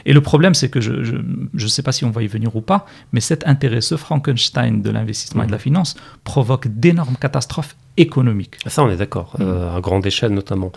Et 0.07 0.13
le 0.13 0.21
problème, 0.21 0.55
c'est 0.55 0.71
que 0.71 0.81
je 0.81 0.93
ne 0.95 1.69
sais 1.69 1.83
pas 1.83 1.93
si 1.93 2.05
on 2.05 2.11
va 2.11 2.23
y 2.23 2.27
venir 2.27 2.55
ou 2.55 2.61
pas, 2.61 2.87
mais 3.13 3.21
cet 3.21 3.47
intérêt, 3.47 3.81
ce 3.81 3.97
Frankenstein 3.97 4.83
de 4.83 4.91
l'investissement 4.91 5.43
et 5.43 5.47
de 5.47 5.53
la 5.53 5.59
finance, 5.59 5.97
provoque 6.25 6.69
d'énormes 6.69 7.17
catastrophes 7.17 7.77
économiques. 7.97 8.57
Ça, 8.67 8.83
on 8.83 8.91
est 8.91 8.97
d'accord, 8.97 9.35
Mm. 9.39 9.43
euh, 9.43 9.77
à 9.77 9.81
grande 9.81 10.07
échelle 10.07 10.33
notamment. 10.33 10.73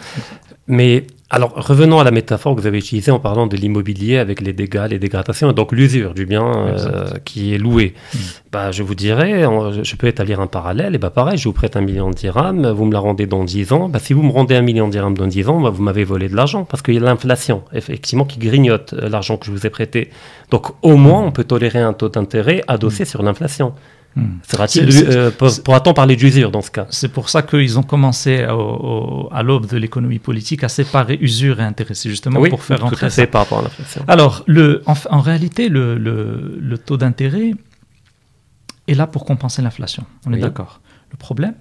Mais 0.67 1.05
alors, 1.29 1.51
revenons 1.55 2.00
à 2.00 2.03
la 2.03 2.12
métaphore 2.12 2.55
que 2.55 2.62
vous 2.62 2.67
avez 2.67 2.77
utilisée 2.77 3.12
en 3.12 3.20
parlant 3.20 3.48
de 3.48 3.58
l'immobilier 3.58 4.17
avec 4.17 4.39
les 4.39 4.53
dégâts, 4.53 4.86
les 4.89 5.00
dégradations, 5.00 5.50
et 5.50 5.53
donc 5.53 5.72
l'usure 5.72 6.13
du 6.13 6.25
bien 6.25 6.46
euh, 6.46 7.08
qui 7.25 7.53
est 7.53 7.58
loué. 7.58 7.93
Mm. 8.13 8.17
Bah, 8.51 8.72
je 8.72 8.84
vous 8.84 8.96
dirais, 8.96 9.43
je 9.84 9.96
peux 9.96 10.08
établir 10.08 10.39
un 10.39 10.48
parallèle, 10.48 10.96
et 10.96 10.98
bah 11.00 11.10
pareil, 11.10 11.38
je 11.38 11.46
vous 11.46 11.53
prête 11.53 11.75
un 11.75 11.82
million 11.82 12.10
de 12.12 12.15
dirhams, 12.15 12.67
vous 12.70 12.86
me 12.86 12.93
la 12.93 13.00
rendez 13.00 13.25
dans 13.25 13.43
10 13.43 13.74
ans. 13.74 13.89
Bah, 13.89 14.00
si 14.00 14.13
vous 14.13 14.22
me 14.24 14.32
rendez 14.32 14.55
un 14.55 14.62
million 14.62 14.88
de 14.88 14.91
dirhams 14.91 15.17
dans 15.17 15.27
10 15.27 15.50
ans, 15.50 15.60
bah, 15.60 15.70
vous 15.72 15.82
m'avez 15.84 16.03
volé 16.03 16.29
de 16.29 16.36
l'argent, 16.36 16.65
parce 16.65 16.82
qu'il 16.84 16.93
y 16.93 16.98
a 16.98 17.01
l'inflation, 17.01 17.63
effectivement, 17.74 18.25
qui 18.25 18.38
grignote 18.39 18.93
euh, 18.93 19.10
l'argent 19.10 19.38
que 19.38 19.46
je 19.48 19.51
vous 19.51 19.65
ai 19.65 19.70
prêté. 19.70 20.12
Donc, 20.51 20.67
au 20.82 20.96
moins, 20.98 21.22
on 21.24 21.32
peut 21.32 21.43
tolérer 21.46 21.79
un 21.79 21.93
taux 21.93 22.10
d'intérêt 22.10 22.62
adossé 22.67 23.05
sur 23.05 23.24
l'inflation. 23.24 23.74
Hmm. 24.15 24.38
Euh, 24.77 25.32
pourra-t-on 25.63 25.93
parler 25.93 26.15
d'usure 26.15 26.51
dans 26.51 26.62
ce 26.62 26.70
cas? 26.70 26.86
C'est 26.91 27.08
pour 27.12 27.29
ça 27.29 27.41
qu'ils 27.41 27.79
ont 27.79 27.84
commencé 27.84 28.46
au- 28.46 28.53
au- 28.53 29.29
à 29.32 29.41
l'aube 29.41 29.65
de 29.65 29.77
l'économie 29.77 30.20
politique 30.20 30.63
à 30.63 30.70
séparer 30.70 31.17
usure 31.20 31.60
et 31.60 31.63
intérêt. 31.63 31.96
C'est 31.96 32.10
justement 32.10 32.39
Oui, 32.39 32.50
pour 32.50 32.63
faire 32.63 32.84
à 32.86 33.10
ça. 33.10 33.27
par 33.27 33.41
rapport 33.41 33.60
à 33.60 33.63
l'inflation. 33.63 34.03
Alors, 34.08 34.43
le, 34.46 34.84
en, 34.86 34.93
en 35.10 35.20
réalité, 35.22 35.67
le, 35.70 35.98
le- 35.98 36.58
le 36.62 36.77
taux 36.77 36.98
d'intérêt 36.98 37.53
est 38.88 38.93
là 38.93 39.08
pour 39.08 39.25
compenser 39.25 39.62
l'inflation. 39.62 40.05
On 40.27 40.34
est 40.34 40.39
d'accord. 40.39 40.82
Le 41.12 41.17
problème, 41.17 41.55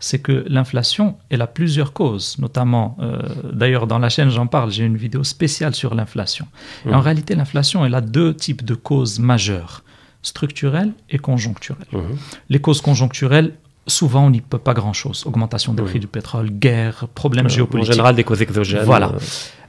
c'est 0.00 0.18
que 0.18 0.44
l'inflation, 0.48 1.16
elle 1.30 1.42
a 1.42 1.46
plusieurs 1.46 1.92
causes, 1.92 2.36
notamment, 2.38 2.96
euh, 3.00 3.18
d'ailleurs 3.52 3.86
dans 3.86 3.98
la 4.00 4.08
chaîne 4.08 4.30
j'en 4.30 4.46
parle, 4.48 4.70
j'ai 4.72 4.84
une 4.84 4.96
vidéo 4.96 5.22
spéciale 5.22 5.74
sur 5.74 5.94
l'inflation. 5.94 6.46
En 6.90 7.00
réalité, 7.00 7.34
l'inflation, 7.36 7.84
elle 7.86 7.94
a 7.94 8.00
deux 8.00 8.34
types 8.34 8.64
de 8.64 8.74
causes 8.74 9.18
majeures, 9.20 9.84
structurelles 10.26 10.92
et 11.08 11.18
conjoncturelles. 11.18 11.86
Mhm. 11.92 12.16
Les 12.48 12.60
causes 12.60 12.80
conjoncturelles, 12.80 13.54
souvent 13.86 14.26
on 14.26 14.30
n'y 14.30 14.40
peut 14.40 14.58
pas 14.58 14.74
grand-chose. 14.74 15.24
Augmentation 15.26 15.72
des 15.72 15.84
prix 15.84 16.00
du 16.00 16.08
pétrole, 16.08 16.50
guerre, 16.50 17.06
problèmes 17.14 17.48
géopolitiques. 17.48 17.90
En 17.90 17.94
général, 17.94 18.16
des 18.16 18.24
causes 18.24 18.42
exogènes. 18.42 18.84
Voilà. 18.84 19.12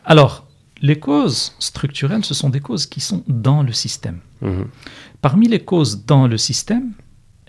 Alors, 0.06 0.48
les 0.82 0.98
causes 1.00 1.54
structurelles, 1.60 2.26
ce 2.26 2.34
sont 2.34 2.50
des 2.50 2.60
causes 2.60 2.88
qui 2.88 3.02
sont 3.02 3.24
dans 3.28 3.62
le 3.62 3.72
système. 3.72 4.20
Mhm. 4.42 4.68
Parmi 5.22 5.48
les 5.48 5.60
causes 5.60 6.06
dans 6.06 6.28
le 6.28 6.38
système, 6.38 6.92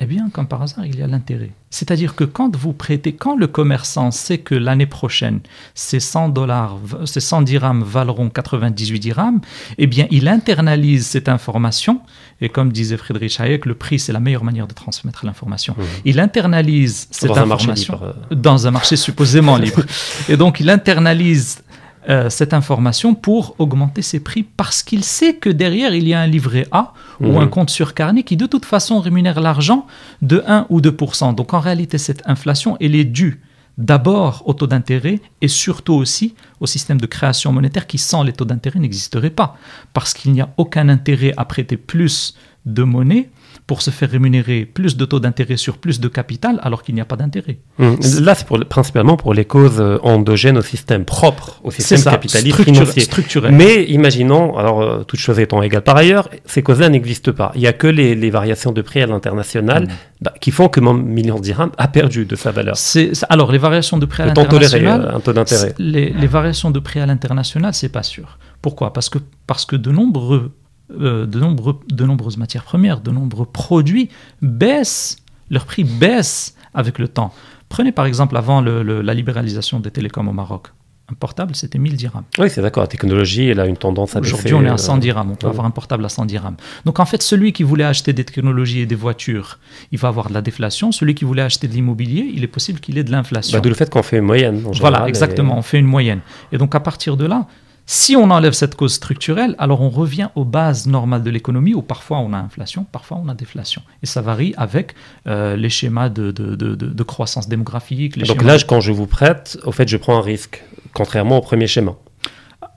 eh 0.00 0.06
bien, 0.06 0.30
comme 0.32 0.46
par 0.46 0.62
hasard, 0.62 0.86
il 0.86 0.96
y 0.96 1.02
a 1.02 1.06
l'intérêt. 1.06 1.50
C'est-à-dire 1.70 2.14
que 2.14 2.24
quand 2.24 2.56
vous 2.56 2.72
prêtez, 2.72 3.12
quand 3.12 3.36
le 3.36 3.46
commerçant 3.46 4.10
sait 4.10 4.38
que 4.38 4.54
l'année 4.54 4.86
prochaine, 4.86 5.40
ces 5.74 6.00
100 6.00 6.30
dollars, 6.30 6.78
ces 7.04 7.20
100 7.20 7.42
dirhams 7.42 7.82
valeront 7.82 8.30
98 8.30 9.00
dirhams, 9.00 9.40
eh 9.76 9.86
bien, 9.86 10.06
il 10.10 10.28
internalise 10.28 11.06
cette 11.06 11.28
information. 11.28 12.00
Et 12.40 12.48
comme 12.48 12.72
disait 12.72 12.96
Friedrich 12.96 13.40
Hayek, 13.40 13.66
le 13.66 13.74
prix, 13.74 13.98
c'est 13.98 14.12
la 14.12 14.20
meilleure 14.20 14.44
manière 14.44 14.68
de 14.68 14.74
transmettre 14.74 15.26
l'information. 15.26 15.74
Il 16.04 16.20
internalise 16.20 17.08
cette 17.10 17.30
Dans 17.30 17.38
un 17.38 17.46
marché 17.46 17.64
information 17.64 17.94
libre, 17.94 18.14
dans 18.30 18.66
un 18.66 18.70
marché 18.70 18.96
supposément 18.96 19.56
libre. 19.56 19.82
Et 20.28 20.36
donc, 20.36 20.60
il 20.60 20.70
internalise 20.70 21.62
euh, 22.08 22.30
cette 22.30 22.54
information 22.54 23.14
pour 23.14 23.54
augmenter 23.58 24.02
ses 24.02 24.20
prix 24.20 24.42
parce 24.42 24.82
qu'il 24.82 25.04
sait 25.04 25.34
que 25.34 25.50
derrière, 25.50 25.94
il 25.94 26.08
y 26.08 26.14
a 26.14 26.20
un 26.20 26.26
livret 26.26 26.66
A 26.72 26.94
ou 27.20 27.32
Mhm. 27.32 27.36
un 27.38 27.46
compte 27.48 27.70
sur 27.70 27.92
carnet 27.94 28.22
qui, 28.22 28.36
de 28.36 28.46
toute 28.46 28.64
façon, 28.64 29.00
rémunère 29.00 29.40
l'argent 29.40 29.86
de 30.22 30.42
1 30.46 30.66
ou 30.70 30.80
2% 30.80 31.32
Donc, 31.34 31.52
en 31.54 31.60
réalité, 31.60 31.98
cette 31.98 32.22
inflation, 32.26 32.76
elle 32.80 32.94
est 32.94 33.04
due 33.04 33.42
d'abord 33.76 34.42
au 34.46 34.54
taux 34.54 34.66
d'intérêt 34.66 35.20
et 35.40 35.48
surtout 35.48 35.94
aussi 35.94 36.34
au 36.60 36.66
système 36.66 37.00
de 37.00 37.06
création 37.06 37.52
monétaire 37.52 37.86
qui, 37.86 37.98
sans 37.98 38.22
les 38.22 38.32
taux 38.32 38.44
d'intérêt, 38.44 38.80
n'existerait 38.80 39.30
pas. 39.30 39.56
Parce 39.92 40.14
qu'il 40.14 40.32
n'y 40.32 40.40
a 40.40 40.48
aucun 40.56 40.88
intérêt 40.88 41.32
à 41.36 41.44
prêter 41.44 41.76
plus 41.76 42.34
de 42.66 42.82
monnaie 42.82 43.30
pour 43.68 43.82
se 43.82 43.90
faire 43.90 44.10
rémunérer 44.10 44.64
plus 44.64 44.96
de 44.96 45.04
taux 45.04 45.20
d'intérêt 45.20 45.58
sur 45.58 45.76
plus 45.78 46.00
de 46.00 46.08
capital 46.08 46.58
alors 46.62 46.82
qu'il 46.82 46.94
n'y 46.96 47.02
a 47.02 47.04
pas 47.04 47.16
d'intérêt. 47.16 47.58
Mhm. 47.78 47.98
Là, 48.22 48.34
c'est 48.34 48.46
pour 48.46 48.58
principalement 48.64 49.16
pour 49.18 49.34
les 49.34 49.44
causes 49.44 49.78
euh, 49.80 49.98
endogènes 50.02 50.56
au 50.58 50.62
système, 50.62 51.04
propre 51.04 51.60
au 51.62 51.70
système 51.70 51.98
ça, 51.98 52.10
capitaliste 52.12 52.54
structure- 52.56 52.74
financier. 52.74 53.02
structurel. 53.02 53.52
Mais 53.54 53.84
imaginons, 53.84 54.56
alors 54.56 54.80
euh, 54.80 55.04
toutes 55.06 55.20
choses 55.20 55.38
étant 55.38 55.60
égales 55.62 55.82
par 55.82 55.96
ailleurs, 55.98 56.28
ces 56.46 56.62
causes-là 56.62 56.88
n'existent 56.88 57.32
pas. 57.32 57.52
Il 57.56 57.60
n'y 57.60 57.66
a 57.66 57.74
que 57.74 57.86
les, 57.86 58.14
les 58.14 58.30
variations 58.30 58.72
de 58.72 58.80
prix 58.82 59.02
à 59.02 59.06
l'international 59.06 59.84
Mm. 59.84 59.88
bah, 60.22 60.34
qui 60.40 60.50
font 60.50 60.68
que 60.68 60.80
mon 60.80 60.94
million 60.94 61.36
de 61.36 61.42
dirhams 61.42 61.70
a 61.76 61.88
perdu 61.88 62.24
de 62.24 62.36
sa 62.36 62.50
valeur. 62.50 62.76
C'est- 62.78 63.12
alors, 63.28 63.52
les 63.52 63.58
variations 63.58 63.98
de 63.98 64.06
prix 64.06 64.22
à 64.22 64.26
l'international, 64.26 65.00
euh, 65.12 65.16
un 65.16 65.20
taux 65.20 65.34
d'intérêt? 65.34 65.74
les, 65.78 66.08
les 66.10 66.26
variations 66.26 66.70
de 66.70 66.78
prix 66.80 67.00
à 67.00 67.06
l'international, 67.06 67.74
c'est 67.74 67.90
pas 67.90 68.02
sûr. 68.02 68.38
Pourquoi? 68.62 68.94
Parce 68.94 69.10
que, 69.10 69.18
parce 69.46 69.64
que 69.66 69.76
de, 69.76 69.90
nombreux, 69.90 70.52
euh, 70.90 71.26
de, 71.26 71.38
nombreux, 71.40 71.78
de 71.90 72.04
nombreuses 72.04 72.36
matières 72.36 72.64
premières, 72.64 73.00
de 73.00 73.10
nombreux 73.10 73.46
produits 73.46 74.08
baissent, 74.42 75.16
leur 75.50 75.64
prix 75.66 75.84
baisse 75.84 76.54
avec 76.74 76.98
le 76.98 77.08
temps. 77.08 77.32
Prenez 77.68 77.92
par 77.92 78.06
exemple 78.06 78.36
avant 78.36 78.60
le- 78.60 78.82
le- 78.82 79.02
la 79.02 79.14
libéralisation 79.14 79.80
des 79.80 79.90
télécoms 79.90 80.28
au 80.28 80.32
Maroc. 80.32 80.68
Un 81.10 81.14
portable, 81.14 81.54
c'était 81.56 81.78
1000 81.78 81.96
dirhams. 81.96 82.24
Oui, 82.38 82.50
c'est 82.50 82.60
d'accord. 82.60 82.82
La 82.82 82.86
technologie, 82.86 83.46
elle 83.46 83.60
a 83.60 83.66
une 83.66 83.78
tendance 83.78 84.14
à. 84.14 84.20
Aujourd'hui, 84.20 84.52
on 84.52 84.62
est 84.62 84.68
à 84.68 84.74
euh, 84.74 84.76
100 84.76 84.98
dirhams. 84.98 85.30
On 85.30 85.36
peut 85.36 85.46
ouais. 85.46 85.52
avoir 85.52 85.64
un 85.66 85.70
portable 85.70 86.04
à 86.04 86.10
100 86.10 86.26
dirhams. 86.26 86.56
Donc, 86.84 87.00
en 87.00 87.06
fait, 87.06 87.22
celui 87.22 87.54
qui 87.54 87.62
voulait 87.62 87.84
acheter 87.84 88.12
des 88.12 88.24
technologies 88.26 88.80
et 88.80 88.86
des 88.86 88.94
voitures, 88.94 89.58
il 89.90 89.98
va 89.98 90.08
avoir 90.08 90.28
de 90.28 90.34
la 90.34 90.42
déflation. 90.42 90.92
Celui 90.92 91.14
qui 91.14 91.24
voulait 91.24 91.40
acheter 91.40 91.66
de 91.66 91.72
l'immobilier, 91.72 92.30
il 92.34 92.44
est 92.44 92.48
possible 92.48 92.78
qu'il 92.78 92.98
ait 92.98 93.04
de 93.04 93.10
l'inflation. 93.10 93.56
Bah, 93.56 93.62
D'où 93.62 93.70
le 93.70 93.74
fait 93.74 93.88
qu'on 93.88 94.02
fait 94.02 94.18
une 94.18 94.24
moyenne. 94.26 94.56
en 94.66 94.72
Voilà, 94.72 94.96
général, 94.96 95.08
exactement. 95.08 95.56
On 95.56 95.62
fait 95.62 95.78
une 95.78 95.86
moyenne. 95.86 96.20
Et 96.52 96.58
donc, 96.58 96.74
à 96.74 96.80
partir 96.80 97.16
de 97.16 97.24
là, 97.24 97.46
si 97.90 98.16
on 98.16 98.30
enlève 98.30 98.52
cette 98.52 98.74
cause 98.74 98.92
structurelle, 98.92 99.54
alors 99.58 99.80
on 99.80 99.88
revient 99.88 100.28
aux 100.34 100.44
bases 100.44 100.86
normales 100.86 101.22
de 101.22 101.30
l'économie 101.30 101.72
où 101.72 101.80
parfois 101.80 102.18
on 102.18 102.34
a 102.34 102.36
inflation, 102.36 102.84
parfois 102.92 103.18
on 103.24 103.28
a 103.30 103.34
déflation. 103.34 103.80
Et 104.02 104.06
ça 104.06 104.20
varie 104.20 104.52
avec 104.58 104.94
euh, 105.26 105.56
les 105.56 105.70
schémas 105.70 106.10
de, 106.10 106.30
de- 106.30 106.54
de- 106.54 106.74
de- 106.74 106.86
de 106.88 107.02
croissance 107.02 107.48
démographique. 107.48 108.16
Les 108.16 108.24
Donc 108.26 108.42
là, 108.42 108.58
quand 108.68 108.82
je 108.82 108.92
vous 108.92 109.06
prête, 109.06 109.58
au 109.64 109.72
fait, 109.72 109.88
je 109.88 109.96
prends 109.96 110.18
un 110.18 110.22
risque, 110.22 110.62
contrairement 110.92 111.38
au 111.38 111.40
premier 111.40 111.66
schéma. 111.66 111.94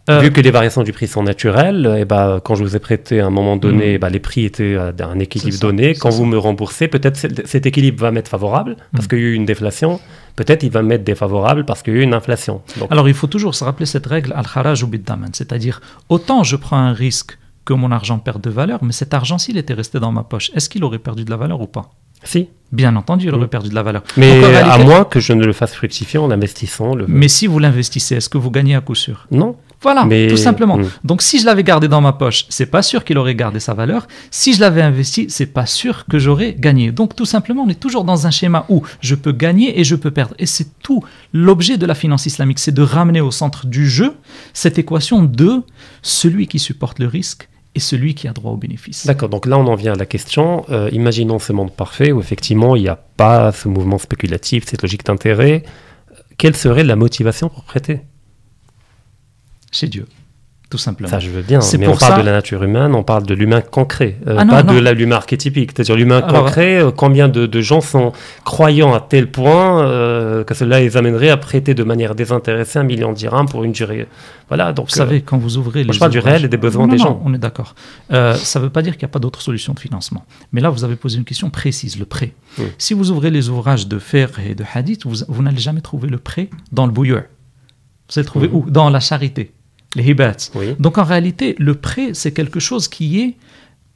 Euh, 0.09 0.19
Vu 0.19 0.31
que 0.31 0.41
les 0.41 0.49
variations 0.51 0.81
du 0.81 0.93
prix 0.93 1.07
sont 1.07 1.21
naturelles, 1.21 1.95
et 1.99 2.05
bah, 2.05 2.41
quand 2.43 2.55
je 2.55 2.63
vous 2.63 2.75
ai 2.75 2.79
prêté 2.79 3.19
à 3.19 3.27
un 3.27 3.29
moment 3.29 3.55
donné, 3.55 3.95
Mm. 3.95 3.99
bah, 3.99 4.09
les 4.09 4.19
prix 4.19 4.45
étaient 4.45 4.75
à 4.75 4.91
un 5.07 5.19
équilibre 5.19 5.53
ça, 5.53 5.59
donné. 5.61 5.93
Quand 5.93 6.09
ça. 6.11 6.17
vous 6.17 6.25
me 6.25 6.37
remboursez, 6.39 6.87
peut-être 6.87 7.17
cet 7.45 7.65
équilibre 7.67 8.01
va 8.01 8.11
m'être 8.11 8.27
favorable 8.27 8.77
parce 8.93 9.05
Mm. 9.05 9.07
qu'il 9.09 9.19
y 9.19 9.21
a 9.21 9.25
eu 9.25 9.33
une 9.33 9.45
déflation. 9.45 9.99
Peut-être 10.35 10.63
il 10.63 10.71
va 10.71 10.81
m'être 10.81 11.03
défavorable 11.03 11.65
parce 11.65 11.83
qu'il 11.83 11.93
y 11.93 11.97
a 11.97 11.99
eu 11.99 12.03
une 12.03 12.13
inflation. 12.15 12.61
Donc, 12.79 12.91
Alors 12.91 13.07
il 13.09 13.13
faut 13.13 13.27
toujours 13.27 13.53
se 13.53 13.63
rappeler 13.63 13.85
cette 13.85 14.07
règle 14.07 14.33
al-kharaj 14.35 14.81
ou 14.83 14.87
bid-daman, 14.87 15.29
c'est-à-dire 15.33 15.81
autant 16.09 16.43
je 16.43 16.55
prends 16.55 16.77
un 16.77 16.93
risque 16.93 17.37
que 17.63 17.73
mon 17.73 17.91
argent 17.91 18.17
perde 18.17 18.41
de 18.41 18.49
valeur, 18.49 18.83
mais 18.83 18.93
cet 18.93 19.13
argent 19.13 19.37
s'il 19.37 19.57
était 19.57 19.75
resté 19.75 19.99
dans 19.99 20.11
ma 20.11 20.23
poche, 20.23 20.49
est-ce 20.55 20.67
qu'il 20.67 20.83
aurait 20.83 20.97
perdu 20.99 21.25
de 21.25 21.29
la 21.29 21.37
valeur 21.37 21.61
ou 21.61 21.67
pas? 21.67 21.91
Si. 22.23 22.49
Bien 22.71 22.95
entendu, 22.95 23.27
il 23.27 23.33
aurait 23.35 23.45
Mm. 23.45 23.49
perdu 23.49 23.69
de 23.69 23.75
la 23.75 23.83
valeur. 23.83 24.03
Mais 24.17 24.41
Donc, 24.41 24.51
à 24.55 24.77
moins 24.79 25.03
que 25.03 25.19
je 25.19 25.33
ne 25.33 25.43
le 25.45 25.53
fasse 25.53 25.73
fructifier 25.75 26.17
en 26.19 26.31
investissant. 26.31 26.95
Le... 26.95 27.05
Mais 27.07 27.27
si 27.27 27.45
vous 27.45 27.59
l'investissez, 27.59 28.15
est-ce 28.15 28.29
que 28.29 28.37
vous 28.39 28.49
gagnez 28.51 28.75
à 28.75 28.81
coup 28.81 28.95
sûr? 28.95 29.27
Non. 29.31 29.55
Voilà, 29.81 30.05
Mais- 30.05 30.27
tout 30.27 30.37
simplement. 30.37 30.77
Mm. 30.77 30.89
Donc 31.03 31.21
si 31.21 31.39
je 31.39 31.45
l'avais 31.45 31.63
gardé 31.63 31.87
dans 31.87 32.01
ma 32.01 32.13
poche, 32.13 32.45
c'est 32.49 32.67
pas 32.67 32.81
sûr 32.83 33.03
qu'il 33.03 33.17
aurait 33.17 33.35
gardé 33.35 33.59
sa 33.59 33.73
valeur. 33.73 34.07
Si 34.29 34.53
je 34.53 34.61
l'avais 34.61 34.81
investi, 34.81 35.25
c'est 35.29 35.47
pas 35.47 35.65
sûr 35.65 36.05
que 36.05 36.19
j'aurais 36.19 36.53
gagné. 36.53 36.91
Donc 36.91 37.15
tout 37.15 37.25
simplement, 37.25 37.63
on 37.63 37.69
est 37.69 37.79
toujours 37.79 38.03
dans 38.03 38.27
un 38.27 38.31
schéma 38.31 38.65
où 38.69 38.83
je 38.99 39.15
peux 39.15 39.31
gagner 39.31 39.79
et 39.79 39.83
je 39.83 39.95
peux 39.95 40.11
perdre. 40.11 40.35
Et 40.37 40.45
c'est 40.45 40.67
tout 40.83 41.03
l'objet 41.33 41.77
de 41.77 41.85
la 41.85 41.95
finance 41.95 42.25
islamique, 42.27 42.59
c'est 42.59 42.73
de 42.73 42.81
ramener 42.81 43.21
au 43.21 43.31
centre 43.31 43.65
du 43.65 43.89
jeu 43.89 44.13
cette 44.53 44.77
équation 44.77 45.23
de 45.23 45.63
celui 46.01 46.47
qui 46.47 46.59
supporte 46.59 46.99
le 46.99 47.07
risque 47.07 47.49
et 47.73 47.79
celui 47.79 48.13
qui 48.15 48.27
a 48.27 48.33
droit 48.33 48.51
au 48.51 48.57
bénéfice. 48.57 49.07
D'accord, 49.07 49.29
donc 49.29 49.45
là 49.45 49.57
on 49.57 49.65
en 49.67 49.75
vient 49.75 49.93
à 49.93 49.95
la 49.95 50.05
question. 50.05 50.65
euh, 50.69 50.89
imaginons 50.91 51.39
ce 51.39 51.53
monde 51.53 51.71
parfait 51.71 52.11
où 52.11 52.19
effectivement 52.19 52.75
il 52.75 52.83
n'y 52.83 52.89
a 52.89 52.97
pas 53.17 53.51
ce 53.51 53.67
mouvement 53.67 53.97
spéculatif, 53.97 54.65
cette 54.67 54.81
logique 54.81 55.05
d'intérêt. 55.05 55.63
Quelle 56.37 56.55
serait 56.55 56.83
la 56.83 56.95
motivation 56.95 57.49
pour 57.49 57.63
prêter? 57.63 58.01
Chez 59.71 59.87
Dieu, 59.87 60.05
tout 60.69 60.77
simplement. 60.77 61.09
Ça, 61.09 61.19
je 61.19 61.29
veux 61.29 61.41
bien, 61.41 61.59
mais 61.77 61.85
pour 61.85 61.95
on 61.95 61.97
parle 61.97 62.13
ça- 62.13 62.19
de 62.21 62.25
la 62.25 62.31
nature 62.33 62.61
humaine, 62.63 62.93
on 62.93 63.03
parle 63.03 63.25
de 63.25 63.33
l'humain 63.33 63.61
concret, 63.61 64.17
euh, 64.27 64.35
Ah 64.37 64.43
non, 64.45 64.51
pas 64.53 64.63
non. 64.63 64.73
de 64.73 64.89
l'humain 64.91 65.15
archétypique. 65.17 65.71
C'est-à-dire 65.75 65.95
l'humain 65.95 66.21
concret, 66.21 66.81
euh, 66.81 66.91
combien 66.91 67.27
de, 67.29 67.45
de 67.45 67.61
gens 67.61 67.79
sont 67.81 68.11
croyants 68.45 68.93
à 68.93 68.99
tel 68.99 69.31
point 69.31 69.81
euh, 69.83 70.43
que 70.43 70.53
cela 70.53 70.79
les 70.81 70.97
amènerait 70.97 71.29
à 71.29 71.37
prêter 71.37 71.73
de 71.73 71.83
manière 71.83 72.15
désintéressée 72.15 72.79
un 72.79 72.83
million 72.83 73.11
de 73.11 73.17
dirhams 73.17 73.47
pour 73.47 73.63
une 73.63 73.71
durée. 73.71 74.07
Voilà, 74.49 74.73
donc 74.73 74.89
Vous 74.89 74.95
savez, 74.95 75.21
quand 75.21 75.37
vous 75.37 75.55
ouvrez 75.57 75.85
les 75.85 75.93
je 75.93 75.99
parle 75.99 76.11
du 76.11 76.19
réel 76.19 76.43
et 76.43 76.49
des 76.49 76.57
besoins 76.57 76.85
Non, 76.87 76.91
des 76.91 76.97
gens. 76.97 77.21
On 77.23 77.33
est 77.33 77.37
d'accord. 77.37 77.73
Ça 78.09 78.59
ne 78.59 78.63
veut 78.65 78.69
pas 78.69 78.81
dire 78.81 78.93
qu'il 78.97 79.05
n'y 79.05 79.11
a 79.11 79.13
pas 79.13 79.19
d'autre 79.19 79.41
solution 79.41 79.71
de 79.73 79.79
financement. 79.79 80.25
Mais 80.51 80.59
là, 80.59 80.69
vous 80.69 80.83
avez 80.83 80.97
posé 80.97 81.17
une 81.17 81.23
question 81.23 81.49
précise, 81.49 81.97
le 81.97 82.03
prêt. 82.05 82.33
Si 82.77 82.93
vous 82.93 83.11
ouvrez 83.11 83.29
les 83.29 83.47
ouvrages 83.47 83.87
de 83.87 83.99
Fer 83.99 84.29
et 84.45 84.53
de 84.55 84.65
Hadith, 84.73 85.05
vous, 85.05 85.23
vous 85.29 85.41
n'allez 85.43 85.59
jamais 85.59 85.79
trouver 85.81 86.09
le 86.09 86.17
prêt 86.17 86.49
dans 86.73 86.85
le 86.85 86.91
bouilleur. 86.91 87.23
Vous 88.09 88.19
allez 88.19 88.25
trouver 88.27 88.49
Mhm. 88.49 88.55
où? 88.55 88.69
Dans 88.69 88.89
la 88.89 88.99
charité, 88.99 89.53
les 89.95 90.03
hibats. 90.03 90.51
Oui. 90.55 90.75
Donc 90.79 90.97
en 90.97 91.03
réalité, 91.03 91.55
le 91.59 91.75
prêt, 91.75 92.11
c'est 92.13 92.31
quelque 92.31 92.59
chose 92.59 92.87
qui 92.87 93.19
est 93.21 93.35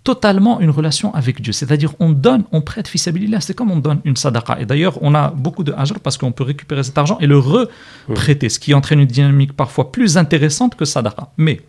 totalement 0.06 0.60
une 0.60 0.70
relation 0.70 1.14
avec 1.14 1.42
Dieu. 1.42 1.52
C'est-à-dire, 1.52 1.94
on 2.00 2.12
donne, 2.12 2.44
on 2.52 2.62
prête 2.62 2.88
fils 2.88 3.10
C'est 3.40 3.54
comme 3.56 3.72
on 3.72 3.78
donne 3.78 4.02
une 4.06 4.16
sadaqa. 4.16 4.62
Et 4.62 4.66
d'ailleurs, 4.66 5.00
on 5.02 5.16
a 5.16 5.32
beaucoup 5.32 5.64
de 5.64 5.74
ajr 5.74 6.00
parce 6.00 6.18
qu'on 6.18 6.32
peut 6.32 6.44
récupérer 6.44 6.84
cet 6.84 6.98
argent 6.98 7.18
et 7.20 7.28
le 7.28 7.40
reprêter, 7.40 8.50
ce 8.50 8.60
qui 8.60 8.74
entraîne 8.74 9.00
une 9.00 9.08
dynamique 9.08 9.54
parfois 9.54 9.92
plus 9.92 10.16
intéressante 10.18 10.76
que 10.76 10.86
sadaqa. 10.86 11.32
Mais 11.38 11.60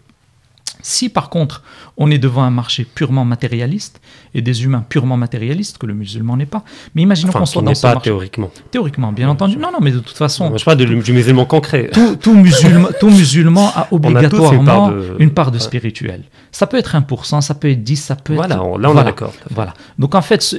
si 0.89 1.09
par 1.09 1.31
contre, 1.31 1.65
on 1.97 2.11
est 2.13 2.19
devant 2.19 2.45
un 2.45 2.51
marché 2.51 2.85
purement 2.85 3.25
matérialiste 3.25 4.01
et 4.35 4.41
des 4.41 4.63
humains 4.63 4.85
purement 4.89 5.17
matérialistes, 5.17 5.79
que 5.79 5.87
le 5.87 5.95
musulman 5.95 6.37
n'est 6.37 6.47
pas, 6.47 6.63
mais 6.95 7.03
imaginons 7.03 7.31
Enfin, 7.31 7.41
qu'on 7.41 7.47
soit 7.47 7.63
dans 7.63 7.75
ce 7.75 7.83
pas 7.83 7.95
marché. 7.95 8.05
théoriquement. 8.05 8.51
Théoriquement, 8.71 9.11
bien 9.13 9.29
entendu. 9.29 9.57
Non, 9.57 9.73
non, 9.73 9.79
mais 9.83 9.91
de 9.91 9.99
toute 9.99 10.17
façon, 10.17 10.57
Je 10.57 10.65
parle 10.65 10.77
de, 10.79 10.85
du 10.85 11.13
musulman 11.13 11.45
concret. 11.45 11.91
tout, 11.93 12.15
tout 12.15 12.35
musulman, 12.35 12.89
tout 13.01 13.11
musulman 13.11 13.73
a 13.75 13.89
une 13.91 13.97
obligatoirement 13.97 14.65
part 14.65 14.91
de- 14.93 15.17
une 15.19 15.31
part 15.33 15.51
de 15.51 15.59
spirituel. 15.59 16.23
Ça 16.53 16.69
peut 16.69 16.77
être 16.79 16.95
1%, 16.95 17.41
ça 17.41 17.55
peut 17.57 17.69
être 17.71 17.83
10, 17.83 17.97
ça 17.97 18.15
peut 18.15 18.35
Voilà, 18.35 18.55
être... 18.55 18.65
on- 18.65 18.79
là 18.79 18.89
on 18.89 18.93
est 18.93 18.95
Voilà. 18.95 19.11
d'accord. 19.11 19.33
Voilà. 19.51 19.75
Donc 19.99 20.15
en 20.15 20.23
fait, 20.23 20.57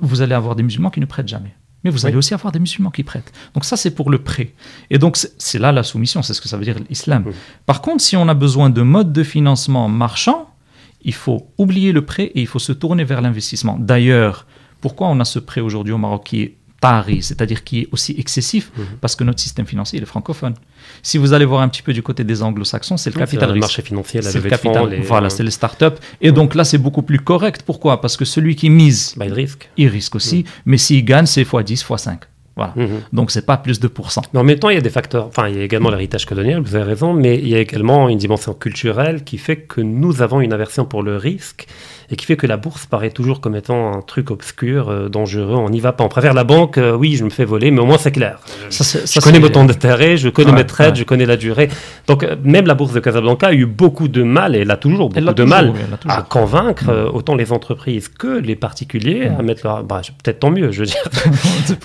vous 0.00 0.22
allez 0.22 0.34
avoir 0.34 0.56
des 0.56 0.62
musulmans 0.62 0.88
qui 0.90 1.00
ne 1.00 1.06
prêtent 1.06 1.28
jamais. 1.28 1.54
Mais 1.84 1.90
vous 1.90 2.06
allez 2.06 2.16
aussi 2.16 2.34
avoir 2.34 2.52
des 2.52 2.60
musulmans 2.60 2.90
qui 2.90 3.02
prêtent. 3.02 3.32
Donc 3.54 3.64
ça, 3.64 3.76
c'est 3.76 3.92
pour 3.92 4.10
le 4.10 4.18
prêt. 4.18 4.54
Et 4.90 4.98
donc 4.98 5.16
c'est 5.16 5.58
là 5.58 5.72
la 5.72 5.82
soumission, 5.82 6.22
c'est 6.22 6.34
ce 6.34 6.40
que 6.40 6.48
ça 6.48 6.56
veut 6.56 6.64
dire 6.64 6.76
l'islam. 6.88 7.24
Oui. 7.26 7.32
Par 7.66 7.82
contre, 7.82 8.02
si 8.02 8.16
on 8.16 8.28
a 8.28 8.34
besoin 8.34 8.70
de 8.70 8.82
modes 8.82 9.12
de 9.12 9.22
financement 9.22 9.88
marchands, 9.88 10.48
il 11.04 11.14
faut 11.14 11.48
oublier 11.58 11.92
le 11.92 12.04
prêt 12.04 12.24
et 12.34 12.40
il 12.40 12.46
faut 12.46 12.60
se 12.60 12.72
tourner 12.72 13.04
vers 13.04 13.20
l'investissement. 13.20 13.76
D'ailleurs, 13.78 14.46
pourquoi 14.80 15.08
on 15.08 15.18
a 15.20 15.24
ce 15.24 15.38
prêt 15.38 15.60
aujourd'hui 15.60 15.92
au 15.92 15.98
Maroc 15.98 16.24
qui 16.24 16.42
est 16.42 16.56
tari, 16.86 17.18
c'est-à-dire 17.28 17.60
qui 17.66 17.76
est 17.82 17.88
aussi 17.94 18.12
excessif 18.24 18.64
Mhm. 18.76 18.84
Parce 19.02 19.14
que 19.16 19.24
notre 19.28 19.40
système 19.46 19.66
financier 19.72 19.96
il 19.98 20.02
est 20.02 20.12
francophone. 20.14 20.54
Si 21.08 21.16
vous 21.22 21.30
allez 21.34 21.46
voir 21.52 21.60
un 21.66 21.68
petit 21.72 21.84
peu 21.86 21.92
du 21.98 22.02
côté 22.08 22.22
des 22.30 22.38
anglo-saxons, 22.46 22.96
c'est 23.02 23.10
le 23.10 23.14
C'est 23.14 23.20
capital 23.26 23.48
le 23.54 23.60
marché 23.66 23.82
financier, 23.90 24.20
la 24.20 24.30
C'est 24.30 24.42
le 24.44 24.50
capital. 24.50 24.84
les- 24.90 25.00
Voilà, 25.12 25.28
c'est 25.34 25.44
les 25.50 25.56
startups. 25.60 25.98
Et 26.20 26.30
donc 26.38 26.48
là, 26.58 26.64
c'est 26.70 26.78
beaucoup 26.86 27.02
plus 27.10 27.20
correct. 27.32 27.60
Pourquoi? 27.70 28.00
Parce 28.02 28.16
que 28.18 28.24
celui 28.34 28.54
qui 28.60 28.68
mise, 28.82 29.14
Bah, 29.16 29.26
il 29.26 29.32
risque. 29.32 29.64
il 29.82 29.88
risque 29.98 30.14
aussi. 30.20 30.38
Mais 30.66 30.78
s'il 30.84 31.04
gagne, 31.04 31.26
c'est 31.26 31.44
x10, 31.44 31.82
x5. 31.84 32.18
Voilà. 32.54 32.74
Mhm. 32.76 33.00
Donc 33.16 33.30
c'est 33.30 33.46
pas 33.52 33.56
plus 33.56 33.78
de 33.80 33.88
pourcents. 33.88 34.22
Mais 34.32 34.40
en 34.40 34.44
même 34.44 34.58
temps, 34.58 34.68
il 34.68 34.74
y 34.74 34.82
a 34.84 34.86
des 34.90 34.90
facteurs. 35.00 35.26
Enfin, 35.32 35.48
il 35.48 35.56
y 35.56 35.60
a 35.60 35.64
également 35.64 35.88
l'héritage 35.94 36.26
colonial, 36.26 36.60
vous 36.60 36.74
avez 36.74 36.84
raison, 36.84 37.14
mais 37.14 37.34
il 37.38 37.48
y 37.48 37.54
a 37.54 37.60
également 37.60 38.10
une 38.10 38.18
dimension 38.18 38.52
culturelle 38.64 39.24
qui 39.24 39.38
fait 39.38 39.56
que 39.72 39.80
nous 39.80 40.20
avons 40.20 40.40
une 40.46 40.52
aversion 40.52 40.84
pour 40.84 41.02
le 41.02 41.16
risque 41.16 41.66
et 42.12 42.16
qui 42.16 42.26
fait 42.26 42.36
que 42.36 42.46
la 42.46 42.58
bourse 42.58 42.84
paraît 42.86 43.10
toujours 43.10 43.40
comme 43.40 43.56
étant 43.56 43.92
un 43.96 44.02
truc 44.02 44.30
obscur, 44.30 44.90
euh, 44.90 45.08
dangereux. 45.08 45.54
On 45.56 45.70
n'y 45.70 45.80
va 45.80 45.92
pas. 45.92 46.04
On 46.04 46.08
préfère 46.08 46.34
la 46.34 46.44
banque. 46.44 46.76
euh, 46.78 46.94
oui, 46.94 47.16
je 47.16 47.24
me 47.24 47.30
fais 47.30 47.44
voler, 47.46 47.70
mais 47.70 47.80
au 47.80 47.86
moins 47.86 47.96
c'est 47.98 48.12
clair. 48.12 48.38
Ça, 48.70 48.84
c'est- 48.84 49.00
Je 49.00 49.06
ça, 49.06 49.20
connais 49.20 49.40
mon 49.40 49.48
temps 49.48 49.64
d'intérêt, 49.64 50.16
je 50.18 50.28
connais 50.28 50.50
Ouais, 50.50 50.58
mes 50.58 50.66
trades, 50.66 50.90
ouais. 50.90 50.96
je 51.00 51.04
connais 51.04 51.24
la 51.26 51.36
durée. 51.38 51.68
Donc 52.06 52.22
euh, 52.22 52.36
même 52.44 52.66
la 52.66 52.74
bourse 52.74 52.92
de 52.92 53.00
Casablanca 53.00 53.46
a 53.48 53.52
eu 53.54 53.64
beaucoup 53.66 54.08
de 54.08 54.22
mal, 54.22 54.54
et 54.54 54.60
elle 54.60 54.70
a 54.70 54.76
toujours 54.76 55.08
beaucoup 55.08 55.24
de 55.24 55.32
toujours, 55.32 55.48
mal 55.48 55.70
oui, 55.74 55.80
à 56.08 56.22
convaincre 56.22 56.90
euh, 56.90 57.08
autant 57.10 57.34
les 57.34 57.50
entreprises 57.50 58.08
que 58.08 58.38
les 58.38 58.56
particuliers 58.56 59.30
à 59.38 59.42
mettre 59.42 59.62
leur... 59.66 59.82
Bah, 59.82 60.02
peut-être 60.22 60.40
tant 60.40 60.50
mieux, 60.50 60.70
je 60.70 60.80
veux 60.80 60.86
dire. 60.86 61.08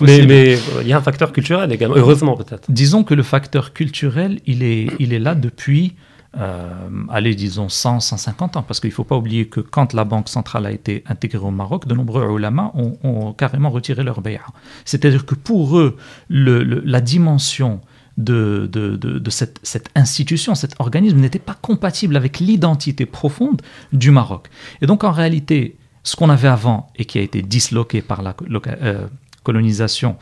Mais 0.00 0.58
il 0.82 0.88
y 0.88 0.92
a 0.92 0.98
un 0.98 1.02
facteur 1.02 1.32
culturel 1.32 1.72
également, 1.72 1.96
heureusement 1.96 2.36
peut-être. 2.36 2.70
Disons 2.70 3.02
que 3.02 3.14
le 3.14 3.22
facteur 3.22 3.72
culturel, 3.72 4.40
il 4.46 4.62
est, 4.62 4.88
il 4.98 5.12
est 5.14 5.18
là 5.18 5.34
depuis, 5.34 5.94
euh, 6.36 6.88
allez, 7.08 7.34
disons 7.34 7.68
100, 7.68 8.00
150 8.00 8.56
ans, 8.58 8.62
parce 8.62 8.80
qu'il 8.80 8.90
ne 8.90 8.94
faut 8.94 9.04
pas 9.04 9.16
oublier 9.16 9.46
que 9.46 9.60
quand 9.60 9.92
la 9.94 10.04
Banque 10.04 10.28
centrale 10.28 10.66
a 10.66 10.70
été 10.72 11.02
intégrée 11.06 11.38
au 11.44 11.50
Maroc, 11.50 11.86
de 11.86 11.94
nombreux 11.94 12.28
ulama 12.36 12.70
ont, 12.74 12.98
ont 13.02 13.32
carrément 13.32 13.70
retiré 13.70 14.02
leur 14.04 14.20
bay'a. 14.20 14.42
C'est-à-dire 14.84 15.24
que 15.26 15.34
pour 15.34 15.78
eux, 15.78 15.96
le- 16.28 16.62
le- 16.62 16.82
la 16.84 17.00
dimension 17.00 17.80
de, 18.18 18.68
de, 18.70 18.96
de- 18.96 19.18
de 19.18 19.30
cette, 19.30 19.58
cette 19.62 19.88
institution, 19.94 20.54
cet 20.54 20.74
organisme 20.80 21.18
n'était 21.18 21.38
pas 21.38 21.54
compatible 21.60 22.16
avec 22.16 22.40
l'identité 22.40 23.06
profonde 23.06 23.62
du 23.92 24.10
Maroc. 24.10 24.48
Et 24.82 24.86
donc 24.86 25.04
en 25.04 25.12
réalité, 25.12 25.76
ce 26.02 26.14
qu'on 26.16 26.28
avait 26.28 26.48
avant 26.48 26.90
et 26.96 27.04
qui 27.04 27.18
a 27.18 27.22
été 27.22 27.42
disloqué 27.42 28.02
par 28.02 28.22
la 28.22 28.34
euh, 28.82 29.06
colonisation, 29.44 30.16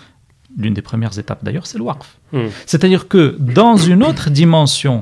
l'une 0.58 0.74
des 0.74 0.82
premières 0.82 1.18
étapes 1.18 1.42
d'ailleurs, 1.44 1.66
c'est 1.66 1.78
le 1.78 1.84
Waqf. 1.84 2.18
Hmm. 2.32 2.46
C'est-à-dire 2.66 3.08
que 3.08 3.36
dans 3.40 3.76
une 3.76 4.02
autre 4.02 4.30
dimension 4.30 5.00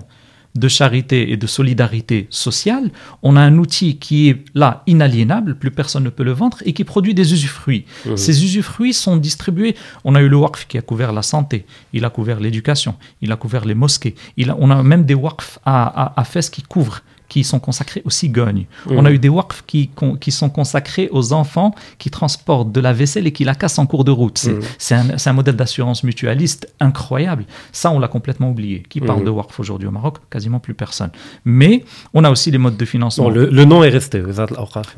de 0.55 0.69
charité 0.69 1.33
et 1.33 1.37
de 1.37 1.47
solidarité 1.49 2.29
sociale, 2.31 2.91
on 3.23 3.37
a 3.37 3.41
un 3.41 3.59
outil 3.59 3.97
qui 3.99 4.29
est 4.29 4.45
là 4.55 4.83
inaliénable, 4.87 5.57
plus 5.57 5.71
personne 5.73 6.05
ne 6.05 6.11
peut 6.11 6.23
le 6.23 6.31
vendre 6.33 6.59
et 6.65 6.73
qui 6.73 6.85
produit 6.85 7.13
des 7.13 7.33
usufruits. 7.33 7.85
Mhm. 8.07 8.17
Ces 8.17 8.45
usufruits 8.45 8.95
sont 8.95 9.17
distribués. 9.17 9.75
On 10.05 10.15
a 10.15 10.23
eu 10.23 10.29
le 10.29 10.37
WACF 10.37 10.67
qui 10.69 10.79
a 10.79 10.83
couvert 10.83 11.13
la 11.13 11.23
santé, 11.23 11.67
il 11.93 12.05
a 12.05 12.11
couvert 12.11 12.39
l'éducation, 12.39 12.95
il 13.21 13.33
a 13.33 13.37
couvert 13.37 13.65
les 13.65 13.75
mosquées, 13.75 14.15
il 14.37 14.51
a- 14.51 14.57
on 14.61 14.71
a 14.71 14.83
même 14.83 15.05
des 15.05 15.15
WACF 15.15 15.59
à, 15.65 15.87
à, 16.05 16.21
à 16.21 16.25
Fès 16.25 16.49
qui 16.51 16.63
couvrent 16.63 17.01
qui 17.29 17.45
sont 17.45 17.61
consacrés 17.61 18.03
aux 18.05 18.11
cigognes. 18.11 18.67
On 18.91 19.05
a 19.05 19.11
eu 19.11 19.19
des 19.19 19.29
WACF 19.29 19.65
qui, 19.67 19.91
sont 20.31 20.51
consacrés 20.51 21.09
aux 21.11 21.33
enfants 21.33 21.75
qui 21.99 22.11
transportent 22.11 22.73
de 22.73 22.81
la 22.81 22.93
vaisselle 22.93 23.27
et 23.27 23.33
qui 23.33 23.45
la 23.45 23.55
cassent 23.55 23.79
en 23.79 23.87
cours 23.87 24.05
de 24.05 24.11
route. 24.11 24.39
C'est 24.39 24.55
c'est 24.79 24.95
un, 24.95 25.19
c'est 25.19 25.31
un 25.31 25.33
modèle 25.33 25.57
d'assurance 25.57 26.05
mutualiste 26.05 26.73
incroyable. 26.81 27.45
Ça, 27.73 27.91
on 27.91 27.99
l'a 27.99 28.09
complètement 28.09 28.51
oublié. 28.51 28.83
Qui 28.89 29.01
parle 29.01 29.25
de 29.25 29.31
WACF 29.31 29.61
aujourd'hui 29.61 29.89
au 29.89 29.91
Maroc? 29.91 30.19
Quasiment 30.31 30.61
plus 30.61 30.75
personne. 30.75 31.11
Mais 31.45 31.85
on 32.13 32.25
a 32.25 32.31
aussi 32.31 32.51
les 32.51 32.59
modes 32.59 32.77
de 32.77 32.85
financement. 32.85 33.25
Bon, 33.25 33.31
le, 33.31 33.49
le 33.51 33.65
nom 33.65 33.83
est 33.83 33.89
resté. 33.89 34.23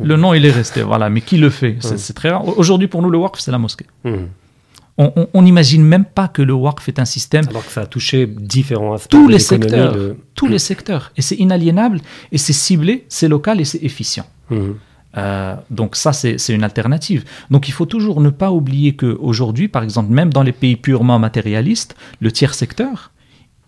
Le 0.00 0.16
nom, 0.16 0.34
il 0.34 0.44
est 0.44 0.50
resté, 0.50 0.82
voilà. 0.82 1.08
Mais 1.10 1.20
qui 1.20 1.36
le 1.36 1.50
fait? 1.50 1.76
C'est 1.80 1.98
c'est 1.98 2.12
très 2.12 2.30
rare. 2.30 2.58
Aujourd'hui, 2.58 2.88
pour 2.88 3.02
nous, 3.02 3.10
le 3.10 3.18
WACF, 3.18 3.40
c'est 3.40 3.50
la 3.50 3.58
mosquée. 3.58 3.86
On- 4.98 5.42
n'imagine 5.42 5.82
même 5.84 6.06
pas 6.06 6.26
que 6.26 6.40
le 6.40 6.54
WACF 6.54 6.88
est 6.88 6.98
un 6.98 7.04
système 7.04 7.44
Alors 7.50 7.66
que 7.66 7.70
ça 7.72 7.82
a 7.82 7.86
touché 7.86 8.26
différents 8.26 8.94
aspects 8.94 9.10
tous 9.10 9.28
les 9.28 9.38
secteurs, 9.38 9.94
de- 9.94 10.16
tous 10.34 10.46
les 10.46 10.58
secteurs. 10.58 11.12
Et 11.18 11.22
c'est 11.22 11.34
inaliénable, 11.36 12.00
et 12.32 12.38
c'est 12.38 12.54
ciblé, 12.54 13.04
c'est 13.10 13.28
local 13.28 13.60
et 13.60 13.64
c'est 13.66 13.82
efficient. 13.84 14.24
Mhm. 14.50 14.76
Euh, 15.18 15.54
donc 15.70 15.96
ça, 15.96 16.12
c'est 16.12 16.38
c'est 16.38 16.54
une 16.54 16.64
alternative. 16.64 17.24
Donc 17.50 17.68
il 17.68 17.72
faut 17.72 17.86
toujours 17.86 18.20
ne 18.20 18.30
pas 18.30 18.50
oublier 18.52 18.96
qu'aujourd'hui, 18.96 19.68
par 19.68 19.82
exemple, 19.82 20.12
même 20.12 20.32
dans 20.32 20.42
les 20.42 20.52
pays 20.52 20.76
purement 20.76 21.18
matérialistes, 21.18 21.94
le 22.20 22.32
tiers 22.32 22.54
secteur, 22.54 23.12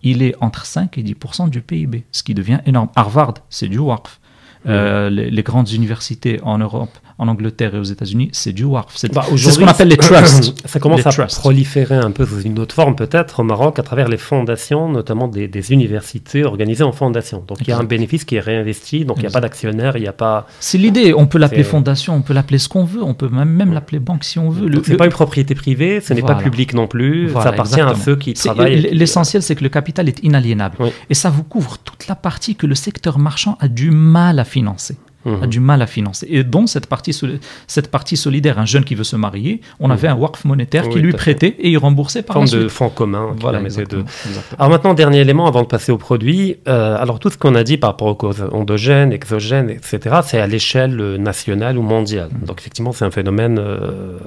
il 0.01 0.21
est 0.21 0.35
entre 0.41 0.65
5 0.65 0.97
et 0.97 1.03
10 1.03 1.15
du 1.49 1.61
PIB, 1.61 2.03
ce 2.11 2.23
qui 2.23 2.33
devient 2.33 2.59
énorme. 2.65 2.89
Harvard, 2.95 3.35
c'est 3.49 3.67
du 3.67 3.77
WARF. 3.79 4.18
Euh, 4.67 5.09
les, 5.09 5.31
les 5.31 5.43
grandes 5.43 5.71
universités 5.71 6.39
en 6.43 6.57
Europe, 6.57 6.89
en 7.17 7.29
Angleterre 7.29 7.75
et 7.75 7.79
aux 7.79 7.83
États-Unis, 7.83 8.29
c'est 8.33 8.51
du 8.51 8.65
WARF. 8.65 8.93
C'est 8.97 9.13
Bah, 9.13 9.23
ce 9.35 9.57
qu'on 9.57 9.67
appelle 9.67 9.87
les 9.87 9.95
trusts. 9.97 10.53
Ça 10.67 10.79
commence 10.79 10.99
Les 10.99 11.07
à 11.07 11.11
trusts. 11.11 11.37
proliférer 11.39 11.95
un 11.95 12.11
peu 12.11 12.25
sous 12.25 12.41
une 12.41 12.59
autre 12.59 12.75
forme 12.75 12.95
peut-être 12.95 13.39
au 13.39 13.43
Maroc 13.43 13.79
à 13.79 13.83
travers 13.83 14.09
les 14.09 14.17
fondations, 14.17 14.89
notamment 14.89 15.29
des, 15.29 15.47
des 15.47 15.71
universités 15.71 16.43
organisées 16.43 16.83
en 16.83 16.91
fondation. 16.91 17.43
Donc 17.47 17.59
il 17.61 17.69
y 17.69 17.71
a 17.71 17.77
un 17.77 17.83
bénéfice 17.85 18.25
qui 18.25 18.35
est 18.35 18.39
réinvesti, 18.41 19.05
donc 19.05 19.17
il 19.17 19.21
n'y 19.21 19.27
a 19.27 19.31
pas 19.31 19.39
d'actionnaire, 19.41 19.95
il 19.95 20.01
n'y 20.01 20.07
a 20.07 20.13
pas... 20.13 20.45
C'est 20.59 20.77
l'idée. 20.77 21.13
On 21.15 21.25
peut 21.25 21.37
l'appeler 21.37 21.63
C'est- 21.63 21.69
fondation, 21.69 22.15
on 22.15 22.21
peut 22.21 22.33
l'appeler 22.33 22.57
ce 22.57 22.67
qu'on 22.67 22.83
veut, 22.83 23.01
on 23.03 23.13
peut 23.13 23.29
même, 23.29 23.49
même 23.49 23.73
l'appeler 23.73 23.99
banque 23.99 24.23
si 24.25 24.39
on 24.39 24.49
veut. 24.49 24.69
C'est 24.83 24.91
le- 24.91 24.97
pas 24.97 25.05
une 25.05 25.11
propriété 25.11 25.55
privée, 25.55 26.01
ce 26.01 26.13
n'est 26.13 26.21
pas 26.21 26.35
public 26.35 26.73
non 26.73 26.87
plus, 26.87 27.27
Voilà, 27.27 27.43
ça 27.43 27.53
appartient 27.53 27.73
exactement. 27.75 28.01
à 28.01 28.05
ceux 28.05 28.15
qui 28.17 28.33
travaillent. 28.33 28.73
l- 28.85 28.89
L'essentiel, 28.91 29.41
c'est 29.41 29.55
que 29.55 29.63
le 29.63 29.69
capital 29.69 30.09
est 30.09 30.19
inaliénable. 30.23 30.75
Oui. 30.81 30.89
Et 31.09 31.13
ça 31.13 31.29
vous 31.29 31.43
couvre 31.43 31.77
toute 31.77 32.07
la 32.07 32.15
partie 32.15 32.55
que 32.55 32.67
le 32.67 32.75
secteur 32.75 33.19
marchand 33.19 33.57
a 33.61 33.67
du 33.69 33.91
mal 33.91 34.39
à 34.39 34.43
financer. 34.49 34.97
Mhm. 35.25 35.43
A 35.43 35.47
du 35.47 35.59
mal 35.59 35.81
à 35.81 35.85
financer. 35.97 36.25
Et 36.29 36.45
dont 36.45 36.65
cette 36.65 36.87
partie, 36.87 37.13
cette 37.67 37.91
partie 37.91 38.15
solidaire, 38.15 38.57
un 38.57 38.65
jeune 38.73 38.85
qui 38.85 38.95
veut 38.95 39.03
se 39.03 39.17
marier, 39.17 39.59
on 39.81 39.89
avait 39.89 40.07
un 40.07 40.15
WACF 40.15 40.45
monétaire 40.45 40.87
qui 40.87 40.99
lui 40.99 41.11
prêtait 41.11 41.55
et 41.59 41.69
il 41.71 41.77
remboursait 41.77 42.21
par 42.21 42.35
forme 42.35 42.45
la 42.45 42.51
de 42.53 42.59
suite. 42.61 42.71
fonds 42.71 42.87
commun 42.89 43.33
qui 43.35 43.41
Voilà, 43.41 43.57
permettait 43.57 43.83
de... 43.83 43.97
exactement, 43.99 44.05
exactement. 44.29 44.57
Alors 44.59 44.69
maintenant, 44.71 44.93
dernier 44.93 45.19
élément 45.19 45.45
avant 45.51 45.61
de 45.63 45.67
passer 45.67 45.91
au 45.91 45.97
produit. 45.97 46.55
Euh, 46.69 46.95
alors 47.03 47.19
tout 47.19 47.29
ce 47.29 47.37
qu'on 47.37 47.53
a 47.55 47.65
dit 47.65 47.77
par 47.77 47.89
rapport 47.89 48.07
aux 48.07 48.15
causes 48.15 48.45
endogènes, 48.53 49.11
exogènes, 49.11 49.69
etc., 49.69 49.99
c'est 50.23 50.39
à 50.39 50.47
l'échelle 50.47 50.97
euh, 51.01 51.17
nationale 51.17 51.77
ou 51.77 51.81
mondiale. 51.81 52.29
Mm. 52.41 52.45
Donc 52.45 52.57
effectivement, 52.61 52.93
c'est 52.93 53.03
un 53.03 53.11
phénomène, 53.11 53.57
euh, 53.59 54.17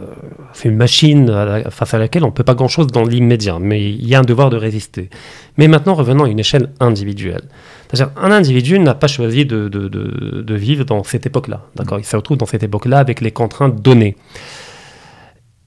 c'est 0.52 0.68
une 0.68 0.76
machine 0.76 1.30
à 1.30 1.44
la- 1.46 1.70
face 1.70 1.94
à 1.94 1.98
laquelle 1.98 2.22
on 2.24 2.32
ne 2.32 2.32
peut 2.32 2.44
pas 2.44 2.54
grand-chose 2.54 2.88
dans 2.88 3.04
l'immédiat, 3.04 3.56
mais 3.58 3.82
il 3.82 4.06
y 4.06 4.14
a 4.14 4.18
un 4.18 4.24
devoir 4.32 4.50
de 4.50 4.58
résister. 4.58 5.08
Mais 5.56 5.68
maintenant, 5.68 5.94
revenons 5.94 6.24
à 6.24 6.28
une 6.28 6.38
échelle 6.38 6.68
individuelle. 6.80 7.44
C'est-à-dire, 7.92 8.14
un 8.16 8.30
individu 8.30 8.78
n'a 8.78 8.94
pas 8.94 9.06
choisi 9.06 9.44
de, 9.44 9.68
de- 9.68 9.88
de- 9.88 10.42
de 10.42 10.54
vivre 10.54 10.84
dans 10.84 11.02
cette 11.04 11.26
époque-là. 11.26 11.66
D'accord? 11.76 11.98
Il 11.98 12.04
se 12.04 12.16
retrouve 12.16 12.38
dans 12.38 12.46
cette 12.46 12.62
époque-là 12.62 12.98
avec 12.98 13.20
les 13.20 13.30
contraintes 13.32 13.82
données. 13.82 14.16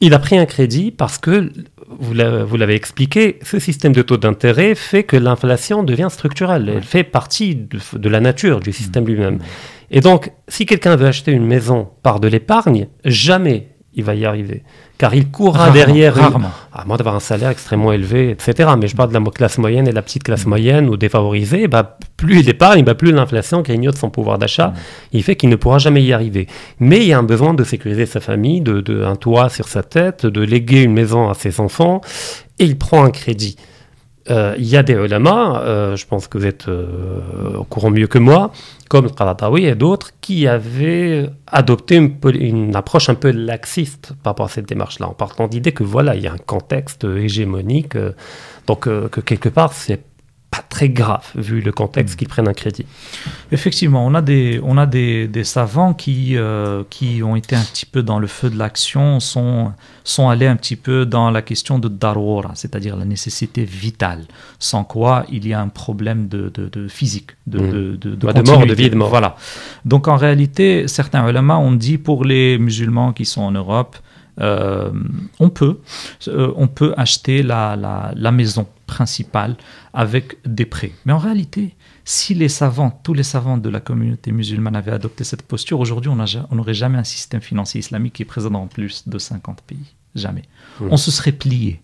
Il 0.02 0.14
a 0.14 0.20
pris 0.20 0.38
un 0.38 0.46
crédit 0.46 0.92
parce 0.92 1.18
que, 1.18 1.52
vous 2.00 2.14
l'a- 2.14 2.44
vous 2.44 2.58
l'avez 2.58 2.76
expliqué, 2.76 3.40
ce 3.44 3.60
système 3.60 3.94
de 3.94 4.02
taux 4.02 4.18
d'intérêt 4.18 4.76
fait 4.76 5.04
que 5.04 5.16
l'inflation 5.16 5.84
devient 5.84 6.08
structurelle. 6.10 6.68
Elle 6.76 6.84
fait 6.84 7.04
partie 7.04 7.56
de 7.56 8.10
la 8.10 8.20
nature 8.20 8.60
du 8.60 8.74
système 8.74 9.06
lui-même. 9.06 9.40
Et 9.92 10.02
donc, 10.02 10.32
si 10.48 10.66
quelqu'un 10.66 10.96
veut 10.96 11.06
acheter 11.08 11.32
une 11.32 11.46
maison 11.46 11.90
par 12.04 12.20
de 12.20 12.28
l'épargne, 12.28 12.88
jamais 13.06 13.70
il 13.96 14.04
va 14.04 14.14
y 14.16 14.26
arriver. 14.26 14.64
Car 14.98 15.14
il 15.16 15.30
courra 15.30 15.60
Rarement, 15.60 15.74
derrière, 15.74 16.16
une- 16.18 16.24
rarement. 16.24 16.52
à 16.74 16.86
moins 16.86 16.98
d'avoir 16.98 17.16
un 17.16 17.20
salaire 17.20 17.50
extrêmement 17.50 17.92
élevé, 17.92 18.30
etc. 18.32 18.70
Mais 18.80 18.88
je 18.88 18.96
parle 18.96 19.10
de 19.10 19.14
la 19.18 19.22
classe 19.32 19.58
moyenne 19.58 19.88
et 19.88 19.92
de 19.92 19.96
la 19.96 20.02
petite 20.02 20.24
classe 20.24 20.46
moyenne 20.46 20.88
ou 20.90 20.96
défavorisée. 20.98 21.68
Bah, 21.68 21.98
plus 22.18 22.40
il 22.40 22.50
épargne, 22.50 22.84
bah, 22.84 22.96
plus 22.96 23.12
l'inflation 23.12 23.62
grignote 23.62 23.98
son 23.98 24.10
pouvoir 24.10 24.38
d'achat. 24.38 24.74
Il 25.12 25.24
fait 25.24 25.36
qu'il 25.36 25.50
ne 25.50 25.56
pourra 25.56 25.78
jamais 25.80 26.04
y 26.04 26.14
arriver. 26.14 26.48
Mais 26.80 26.98
il 26.98 27.08
y 27.08 27.14
a 27.14 27.18
un 27.20 27.24
besoin 27.24 27.54
de 27.54 27.64
sécuriser 27.64 28.06
sa 28.06 28.20
famille, 28.20 28.62
de, 28.62 28.82
de 28.82 29.04
un 29.04 29.16
toit 29.16 29.50
sur 29.50 29.68
sa 29.68 29.84
tête, 29.84 30.26
de 30.26 30.42
léguer 30.42 30.84
une 30.84 30.94
maison 30.94 31.30
à 31.30 31.34
ses 31.34 31.60
enfants, 31.60 32.02
et 32.60 32.66
il 32.66 32.78
prend 32.78 33.04
un 33.04 33.12
crédit. 33.12 33.58
Euh, 34.32 34.56
il 34.58 34.66
y 34.66 34.76
a 34.76 34.82
des 34.82 34.94
ulama, 34.94 35.62
euh, 35.62 35.96
je 35.96 36.08
pense 36.08 36.28
que 36.28 36.40
vous 36.40 36.48
êtes 36.48 36.68
euh, 36.68 37.58
au 37.60 37.64
courant 37.64 37.92
mieux 37.92 38.08
que 38.08 38.18
moi, 38.18 38.52
comme 38.90 39.12
Qaratawi 39.12 39.66
et 39.66 39.76
d'autres, 39.76 40.12
qui 40.20 40.48
avaient 40.48 41.30
adopté 41.46 41.96
une, 41.98 42.18
une 42.34 42.76
approche 42.76 43.08
un 43.10 43.16
peu 43.16 43.30
laxiste 43.32 44.14
par 44.24 44.32
rapport 44.32 44.48
à 44.48 44.50
cette 44.50 44.68
démarche-là, 44.68 45.10
en 45.10 45.14
partant 45.14 45.48
d'idée 45.48 45.74
que 45.74 45.84
voilà, 45.84 46.16
il 46.16 46.24
y 46.24 46.28
a 46.28 46.34
un 46.34 46.38
contexte 46.38 47.04
hégémonique, 47.04 47.98
donc 48.66 48.82
que 48.82 49.22
quelque 49.22 49.50
part, 49.50 49.74
c'est 49.74 50.02
pas 50.56 50.64
très 50.70 50.90
grave, 50.90 51.26
vu 51.36 51.62
le 51.62 51.72
contexte 51.72 52.18
qu'ils 52.18 52.28
prennent 52.28 52.48
un 52.48 52.54
crédit. 52.54 52.86
Effectivement, 53.52 54.06
on 54.06 54.14
a 54.16 54.22
des, 54.22 54.60
on 54.64 54.78
a 54.78 54.86
des, 54.86 55.28
des 55.28 55.44
savants 55.44 55.94
qui, 55.94 56.38
euh, 56.38 56.84
qui 56.90 57.22
ont 57.24 57.36
été 57.36 57.56
un 57.56 57.64
petit 57.64 57.86
peu 57.86 58.04
dans 58.04 58.20
le 58.20 58.28
feu 58.28 58.50
de 58.50 58.58
l'action, 58.58 59.20
sont, 59.20 59.72
sont 60.04 60.30
allés 60.30 60.48
un 60.48 60.56
petit 60.56 60.76
peu 60.76 61.06
dans 61.06 61.32
la 61.32 61.42
question 61.42 61.80
de 61.80 61.88
darura, 61.88 62.52
c'est-à-dire 62.56 62.96
la 62.96 63.06
nécessité 63.06 63.64
vitale, 63.66 64.26
sans 64.60 64.84
quoi 64.84 65.26
il 65.32 65.48
y 65.48 65.54
a 65.54 65.62
un 65.62 65.68
problème 65.70 66.28
de, 66.28 66.52
de, 66.54 66.70
de 66.70 66.88
physique, 66.88 67.32
de, 67.48 67.60
Mm. 67.60 67.72
de, 67.72 67.96
de, 67.96 68.16
de 68.16 68.26
Bah, 68.28 68.34
mort, 68.46 68.66
de 68.66 68.74
vie 68.74 68.90
de 68.90 68.96
mort. 68.96 69.10
Voilà. 69.10 69.36
Donc 69.86 70.08
en 70.08 70.18
réalité, 70.18 70.88
certains 70.88 71.28
ulama 71.28 71.58
ont 71.58 71.72
dit 71.72 71.98
pour 71.98 72.24
les 72.26 72.58
musulmans 72.58 73.14
qui 73.14 73.26
sont 73.26 73.42
en 73.42 73.52
Europe, 73.52 73.96
euh, 74.40 74.92
on 75.40 75.50
peut, 75.50 75.80
euh, 76.28 76.52
on 76.56 76.68
peut 76.68 76.94
acheter 76.98 77.42
la, 77.44 77.76
la, 77.76 78.12
la 78.16 78.32
maison 78.32 78.68
principale 78.88 79.56
avec 79.94 80.38
des 80.46 80.66
prêts. 80.66 80.92
Mais 81.06 81.14
en 81.14 81.18
réalité, 81.18 81.76
si 82.04 82.34
les 82.34 82.50
savants, 82.50 83.00
tous 83.04 83.14
les 83.14 83.24
savants 83.24 83.58
de 83.58 83.70
la 83.70 83.80
communauté 83.80 84.32
musulmane 84.32 84.76
avaient 84.76 84.92
adopté 84.92 85.24
cette 85.24 85.42
posture, 85.44 85.80
aujourd'hui, 85.80 86.10
on 86.10 86.18
n'a- 86.18 86.48
on 86.52 86.56
n'aurait 86.56 86.74
jamais 86.74 86.98
un 86.98 87.04
système 87.04 87.42
financier 87.42 87.80
islamique 87.80 88.14
qui 88.14 88.22
est 88.24 88.26
présent 88.26 88.52
dans 88.52 88.68
plus 88.68 89.08
de 89.08 89.18
50 89.18 89.62
pays. 89.62 89.96
Jamais. 90.16 90.44
On 90.92 90.98
se 90.98 91.12
serait 91.12 91.32
plié. 91.32 91.82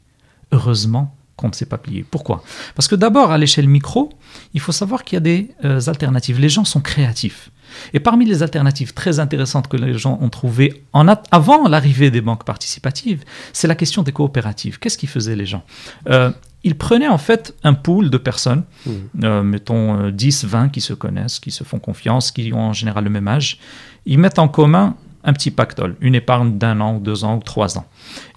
Heureusement 0.52 1.16
qu'on 1.38 1.48
ne 1.48 1.54
s'est 1.54 1.66
pas 1.66 1.78
plié. 1.78 2.06
Pourquoi? 2.10 2.44
Parce 2.76 2.88
que 2.88 2.96
d'abord, 2.96 3.32
à 3.32 3.38
l'échelle 3.38 3.68
micro, 3.68 4.10
il 4.54 4.60
faut 4.60 4.72
savoir 4.74 5.04
qu'il 5.04 5.16
y 5.16 5.18
a 5.18 5.22
des 5.22 5.50
euh, 5.66 5.80
alternatives. 5.88 6.40
Les 6.40 6.50
gens 6.50 6.66
sont 6.66 6.82
créatifs. 6.82 7.50
Et 7.94 8.00
parmi 8.00 8.26
les 8.26 8.44
alternatives 8.44 8.94
très 8.94 9.20
intéressantes 9.20 9.68
que 9.68 9.78
les 9.78 9.98
gens 9.98 10.18
ont 10.22 10.30
trouvées 10.30 10.84
en 10.94 11.08
avant 11.08 11.68
l'arrivée 11.68 12.12
des 12.12 12.22
banques 12.22 12.44
participatives, 12.44 13.24
c'est 13.54 13.68
la 13.68 13.76
question 13.76 14.04
des 14.04 14.12
coopératives. 14.12 14.80
Qu'est-ce 14.80 14.98
qu'ils 14.98 15.10
faisaient 15.10 15.36
les 15.36 15.46
gens? 15.46 15.64
Euh, 16.10 16.32
Ils 16.64 16.76
prenaient 16.76 17.08
en 17.08 17.18
fait 17.18 17.56
un 17.64 17.74
pool 17.74 18.10
de 18.10 18.18
personnes, 18.18 18.64
mmh. 18.86 18.92
euh, 19.24 19.44
mettons 19.44 20.10
10, 20.10 20.44
euh, 20.44 20.48
20 20.48 20.70
qui 20.70 20.82
se 20.82 20.94
connaissent, 20.94 21.40
qui 21.40 21.52
se 21.52 21.64
font 21.64 21.80
confiance, 21.80 22.32
qui 22.32 22.54
ont 22.54 22.70
en 22.70 22.74
général 22.74 23.04
le 23.04 23.10
même 23.10 23.28
âge. 23.28 23.58
Ils 24.06 24.20
mettent 24.20 24.40
en 24.40 24.48
commun 24.48 24.96
un 25.24 25.34
petit 25.34 25.52
pactole, 25.52 25.96
une 26.02 26.16
épargne 26.16 26.58
d'un 26.58 26.82
an, 26.82 26.96
ou 26.96 27.00
deux 27.00 27.24
ans, 27.24 27.38
ou 27.38 27.42
trois 27.42 27.78
ans. 27.78 27.86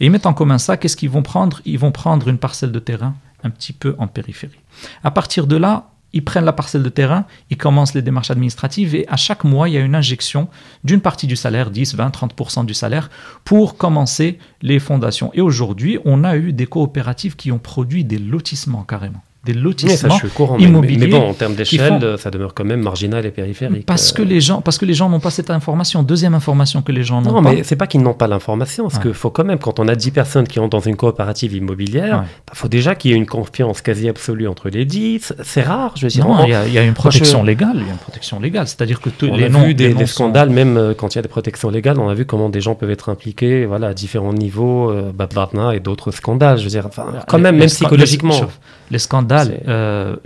Et 0.00 0.06
ils 0.06 0.10
mettent 0.10 0.26
en 0.26 0.34
commun 0.34 0.58
ça. 0.58 0.76
Qu'est-ce 0.76 0.96
qu'ils 0.96 1.10
vont 1.10 1.22
prendre? 1.22 1.60
Ils 1.64 1.78
vont 1.78 1.92
prendre 1.92 2.28
une 2.28 2.38
parcelle 2.38 2.72
de 2.72 2.78
terrain 2.78 3.14
un 3.42 3.50
petit 3.50 3.72
peu 3.72 3.94
en 3.98 4.06
périphérie. 4.06 4.58
À 5.02 5.10
partir 5.10 5.46
de 5.46 5.56
là, 5.56 5.90
ils 6.14 6.24
prennent 6.24 6.44
la 6.44 6.52
parcelle 6.52 6.82
de 6.82 6.88
terrain, 6.88 7.26
ils 7.50 7.58
commencent 7.58 7.92
les 7.92 8.00
démarches 8.00 8.30
administratives 8.30 8.94
et 8.94 9.06
à 9.08 9.16
chaque 9.16 9.44
mois, 9.44 9.68
il 9.68 9.74
y 9.74 9.76
a 9.76 9.80
une 9.80 9.94
injection 9.94 10.48
d'une 10.84 11.00
partie 11.00 11.26
du 11.26 11.36
salaire, 11.36 11.70
10, 11.70 11.96
20, 11.96 12.08
30% 12.08 12.64
du 12.64 12.72
salaire, 12.72 13.10
pour 13.44 13.76
commencer 13.76 14.38
les 14.62 14.78
fondations. 14.78 15.30
Et 15.34 15.40
aujourd'hui, 15.40 15.98
on 16.04 16.24
a 16.24 16.36
eu 16.36 16.52
des 16.52 16.66
coopératives 16.66 17.36
qui 17.36 17.52
ont 17.52 17.58
produit 17.58 18.04
des 18.04 18.18
lotissements 18.18 18.84
carrément 18.84 19.22
des 19.44 19.54
lotissements 19.54 20.18
immobiliers. 20.58 21.06
Mais, 21.06 21.12
bon, 21.12 21.30
en 21.30 21.34
termes 21.34 21.54
d'échelle, 21.54 22.16
ça 22.18 22.30
demeure 22.30 22.54
quand 22.54 22.64
même 22.64 22.80
marginal 22.80 23.26
et 23.26 23.30
périphérique. 23.30 23.86
Parce 23.86 24.12
que 24.12 24.22
les 24.22 24.40
gens, 24.40 24.60
parce 24.60 24.78
que 24.78 24.84
les 24.84 24.94
gens 24.94 25.08
n'ont 25.08 25.20
pas 25.20 25.30
cette 25.30 25.50
information. 25.50 26.02
Deuxième 26.02 26.34
information 26.34 26.82
que 26.82 26.92
les 26.92 27.04
gens 27.04 27.20
n'ont 27.20 27.32
pas. 27.32 27.40
Non, 27.40 27.42
mais 27.42 27.62
c'est 27.62 27.76
pas 27.76 27.86
qu'ils 27.86 28.02
n'ont 28.02 28.14
pas 28.14 28.26
l'information, 28.26 28.88
parce 28.88 28.98
qu'il 29.02 29.14
faut 29.14 29.30
quand 29.30 29.44
même, 29.44 29.58
quand 29.58 29.78
on 29.78 29.88
a 29.88 29.94
10 29.94 30.10
personnes 30.10 30.46
qui 30.46 30.58
ont 30.58 30.68
dans 30.68 30.80
une 30.80 30.96
coopérative 30.96 31.54
immobilière, 31.54 32.24
il 32.24 32.42
bah, 32.46 32.52
faut 32.54 32.68
déjà 32.68 32.94
qu'il 32.94 33.10
y 33.10 33.14
ait 33.14 33.16
une 33.16 33.26
confiance 33.26 33.82
quasi 33.82 34.08
absolue 34.08 34.48
entre 34.48 34.68
les 34.68 34.84
10. 34.84 35.34
C'est 35.42 35.62
rare, 35.62 35.92
je 35.96 36.06
veux 36.06 36.10
dire. 36.10 36.26
il 36.44 36.72
y, 36.72 36.78
a 36.78 36.82
une 36.82 36.94
protection 36.94 37.42
légale. 37.42 37.76
Il 37.76 37.86
y 37.86 37.88
a 37.88 37.92
une 37.92 37.98
protection 37.98 38.40
légale, 38.40 38.66
c'est-à-dire 38.66 39.00
que 39.00 39.10
tous 39.10 39.26
les 39.26 39.44
a 39.44 39.48
vu 39.48 39.74
des, 39.74 40.06
scandales, 40.06 40.50
même 40.50 40.76
euh, 40.76 40.94
quand 40.94 41.14
il 41.14 41.16
y 41.16 41.20
a 41.20 41.22
des 41.22 41.28
protections 41.28 41.70
légales, 41.70 41.98
on 41.98 42.08
a 42.08 42.14
vu 42.14 42.24
comment 42.24 42.48
des 42.48 42.60
gens 42.60 42.74
peuvent 42.74 42.90
être 42.90 43.08
impliqués, 43.08 43.66
voilà, 43.66 43.88
à 43.88 43.94
différents 43.94 44.32
niveaux, 44.32 44.90
euh, 44.90 45.12
et 45.72 45.80
d'autres 45.80 46.10
scandales. 46.10 46.58
Je 46.58 46.64
veux 46.64 46.70
dire, 46.70 46.88
quand 47.26 47.38
même, 47.38 47.56
même 47.56 47.68
psychologiquement. 47.68 48.40
Les 48.90 48.98
scandales, 48.98 49.33
euh, 49.68 50.16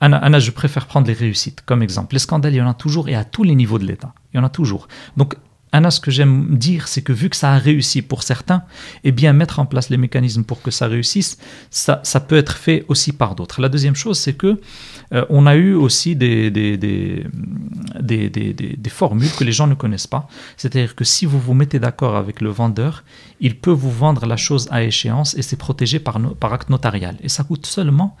Anna, 0.00 0.38
je 0.38 0.50
préfère 0.50 0.86
prendre 0.86 1.06
les 1.06 1.12
réussites 1.12 1.62
comme 1.64 1.82
exemple. 1.82 2.14
Les 2.14 2.18
scandales, 2.18 2.54
il 2.54 2.58
y 2.58 2.62
en 2.62 2.68
a 2.68 2.74
toujours 2.74 3.08
et 3.08 3.14
à 3.14 3.24
tous 3.24 3.44
les 3.44 3.54
niveaux 3.54 3.78
de 3.78 3.84
l'État. 3.84 4.12
Il 4.32 4.36
y 4.36 4.40
en 4.40 4.44
a 4.44 4.48
toujours. 4.48 4.88
Donc, 5.16 5.34
Anna, 5.72 5.90
ce 5.90 6.00
que 6.00 6.10
j'aime 6.10 6.56
dire, 6.56 6.88
c'est 6.88 7.02
que 7.02 7.12
vu 7.12 7.28
que 7.28 7.36
ça 7.36 7.52
a 7.52 7.58
réussi 7.58 8.00
pour 8.00 8.22
certains, 8.22 8.62
eh 9.04 9.12
bien, 9.12 9.32
mettre 9.32 9.58
en 9.58 9.66
place 9.66 9.90
les 9.90 9.98
mécanismes 9.98 10.44
pour 10.44 10.62
que 10.62 10.70
ça 10.70 10.86
réussisse, 10.86 11.36
ça, 11.70 12.00
ça 12.04 12.20
peut 12.20 12.36
être 12.36 12.56
fait 12.56 12.84
aussi 12.88 13.12
par 13.12 13.34
d'autres. 13.34 13.60
La 13.60 13.68
deuxième 13.68 13.94
chose, 13.94 14.18
c'est 14.18 14.32
que 14.32 14.60
euh, 15.12 15.24
on 15.28 15.46
a 15.46 15.56
eu 15.56 15.74
aussi 15.74 16.16
des 16.16 16.50
des, 16.50 16.76
des, 16.78 17.24
des, 18.00 18.28
des, 18.30 18.90
formules 18.90 19.32
que 19.32 19.44
les 19.44 19.52
gens 19.52 19.66
ne 19.66 19.74
connaissent 19.74 20.06
pas. 20.06 20.28
C'est-à-dire 20.56 20.94
que 20.94 21.04
si 21.04 21.26
vous 21.26 21.38
vous 21.38 21.54
mettez 21.54 21.78
d'accord 21.78 22.16
avec 22.16 22.40
le 22.40 22.48
vendeur, 22.48 23.04
il 23.40 23.58
peut 23.58 23.70
vous 23.70 23.90
vendre 23.90 24.24
la 24.26 24.36
chose 24.36 24.68
à 24.70 24.82
échéance 24.82 25.34
et 25.34 25.42
c'est 25.42 25.56
protégé 25.56 25.98
par, 25.98 26.18
par 26.36 26.52
acte 26.54 26.70
notarial. 26.70 27.16
Et 27.22 27.28
ça 27.28 27.44
coûte 27.44 27.66
seulement, 27.66 28.16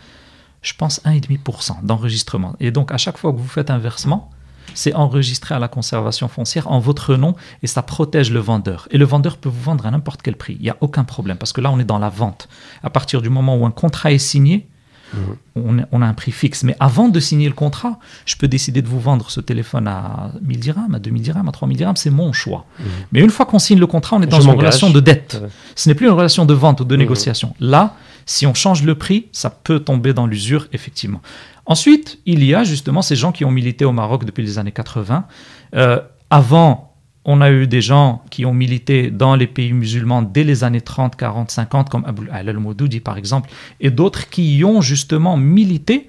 je 0.62 0.74
pense, 0.74 1.00
1,5% 1.04 1.84
d'enregistrement. 1.84 2.56
Et 2.60 2.70
donc, 2.70 2.92
à 2.92 2.98
chaque 2.98 3.18
fois 3.18 3.32
que 3.32 3.38
vous 3.38 3.48
faites 3.48 3.70
un 3.70 3.78
versement, 3.78 4.30
c'est 4.74 4.94
enregistré 4.94 5.54
à 5.54 5.58
la 5.58 5.68
conservation 5.68 6.28
foncière 6.28 6.70
en 6.70 6.78
votre 6.78 7.16
nom 7.16 7.34
et 7.62 7.66
ça 7.66 7.82
protège 7.82 8.30
le 8.30 8.40
vendeur. 8.40 8.88
Et 8.90 8.98
le 8.98 9.04
vendeur 9.04 9.36
peut 9.36 9.48
vous 9.48 9.62
vendre 9.62 9.86
à 9.86 9.90
n'importe 9.90 10.22
quel 10.22 10.36
prix. 10.36 10.56
Il 10.58 10.62
n'y 10.62 10.70
a 10.70 10.76
aucun 10.80 11.04
problème 11.04 11.36
parce 11.36 11.52
que 11.52 11.60
là, 11.60 11.70
on 11.70 11.78
est 11.78 11.84
dans 11.84 11.98
la 11.98 12.08
vente. 12.08 12.48
À 12.82 12.90
partir 12.90 13.22
du 13.22 13.30
moment 13.30 13.56
où 13.56 13.66
un 13.66 13.70
contrat 13.70 14.12
est 14.12 14.18
signé, 14.18 14.66
mhm. 15.14 15.86
on, 15.90 16.02
a 16.02 16.06
un 16.06 16.14
prix 16.14 16.32
fixe. 16.32 16.64
Mais 16.64 16.76
avant 16.80 17.08
de 17.08 17.18
signer 17.18 17.48
le 17.48 17.54
contrat, 17.54 17.98
je 18.26 18.36
peux 18.36 18.48
décider 18.48 18.82
de 18.82 18.88
vous 18.88 19.00
vendre 19.00 19.30
ce 19.30 19.40
téléphone 19.40 19.88
à 19.88 20.32
1000 20.42 20.60
dirhams, 20.60 20.94
à 20.94 20.98
2000 20.98 21.22
dirhams, 21.22 21.48
à 21.48 21.52
3000 21.52 21.76
dirhams, 21.76 21.96
c'est 21.96 22.10
mon 22.10 22.32
choix. 22.32 22.66
Mhm. 22.78 22.86
Mais 23.12 23.20
une 23.20 23.30
fois 23.30 23.46
qu'on 23.46 23.58
signe 23.58 23.78
le 23.78 23.86
contrat, 23.86 24.16
on 24.16 24.22
est 24.22 24.26
dans 24.26 24.40
une 24.40 24.50
relation 24.50 24.90
de 24.90 25.00
dette. 25.00 25.40
Ce 25.74 25.88
n'est 25.88 25.94
plus 25.94 26.06
une 26.06 26.12
relation 26.14 26.44
de 26.44 26.54
vente 26.54 26.80
ou 26.80 26.84
de 26.84 26.94
mhm. 26.94 27.00
négociation. 27.00 27.54
Là, 27.60 27.96
si 28.28 28.46
on 28.46 28.52
change 28.52 28.82
le 28.84 28.94
prix, 28.94 29.28
ça 29.32 29.48
peut 29.48 29.80
tomber 29.80 30.12
dans 30.12 30.26
l'usure, 30.26 30.68
effectivement. 30.74 31.22
Ensuite, 31.64 32.18
il 32.26 32.44
y 32.44 32.54
a 32.54 32.62
justement 32.62 33.00
ces 33.00 33.16
gens 33.16 33.32
qui 33.32 33.46
ont 33.46 33.50
milité 33.50 33.86
au 33.86 33.92
Maroc 33.92 34.26
depuis 34.26 34.44
les 34.44 34.58
années 34.58 34.70
80. 34.70 35.26
Euh, 35.74 36.00
avant, 36.28 36.94
on 37.24 37.40
a 37.40 37.50
eu 37.50 37.66
des 37.66 37.80
gens 37.80 38.22
qui 38.30 38.44
ont 38.44 38.52
milité 38.52 39.10
dans 39.10 39.34
les 39.34 39.46
pays 39.46 39.72
musulmans 39.72 40.20
dès 40.20 40.44
les 40.44 40.62
années 40.62 40.82
30, 40.82 41.16
40, 41.16 41.50
50, 41.50 41.88
comme 41.88 42.04
Abou 42.04 42.24
al-Moudoudi 42.30 43.00
par 43.00 43.16
exemple, 43.16 43.48
et 43.80 43.90
d'autres 43.90 44.28
qui 44.28 44.62
ont 44.62 44.82
justement 44.82 45.38
milité 45.38 46.06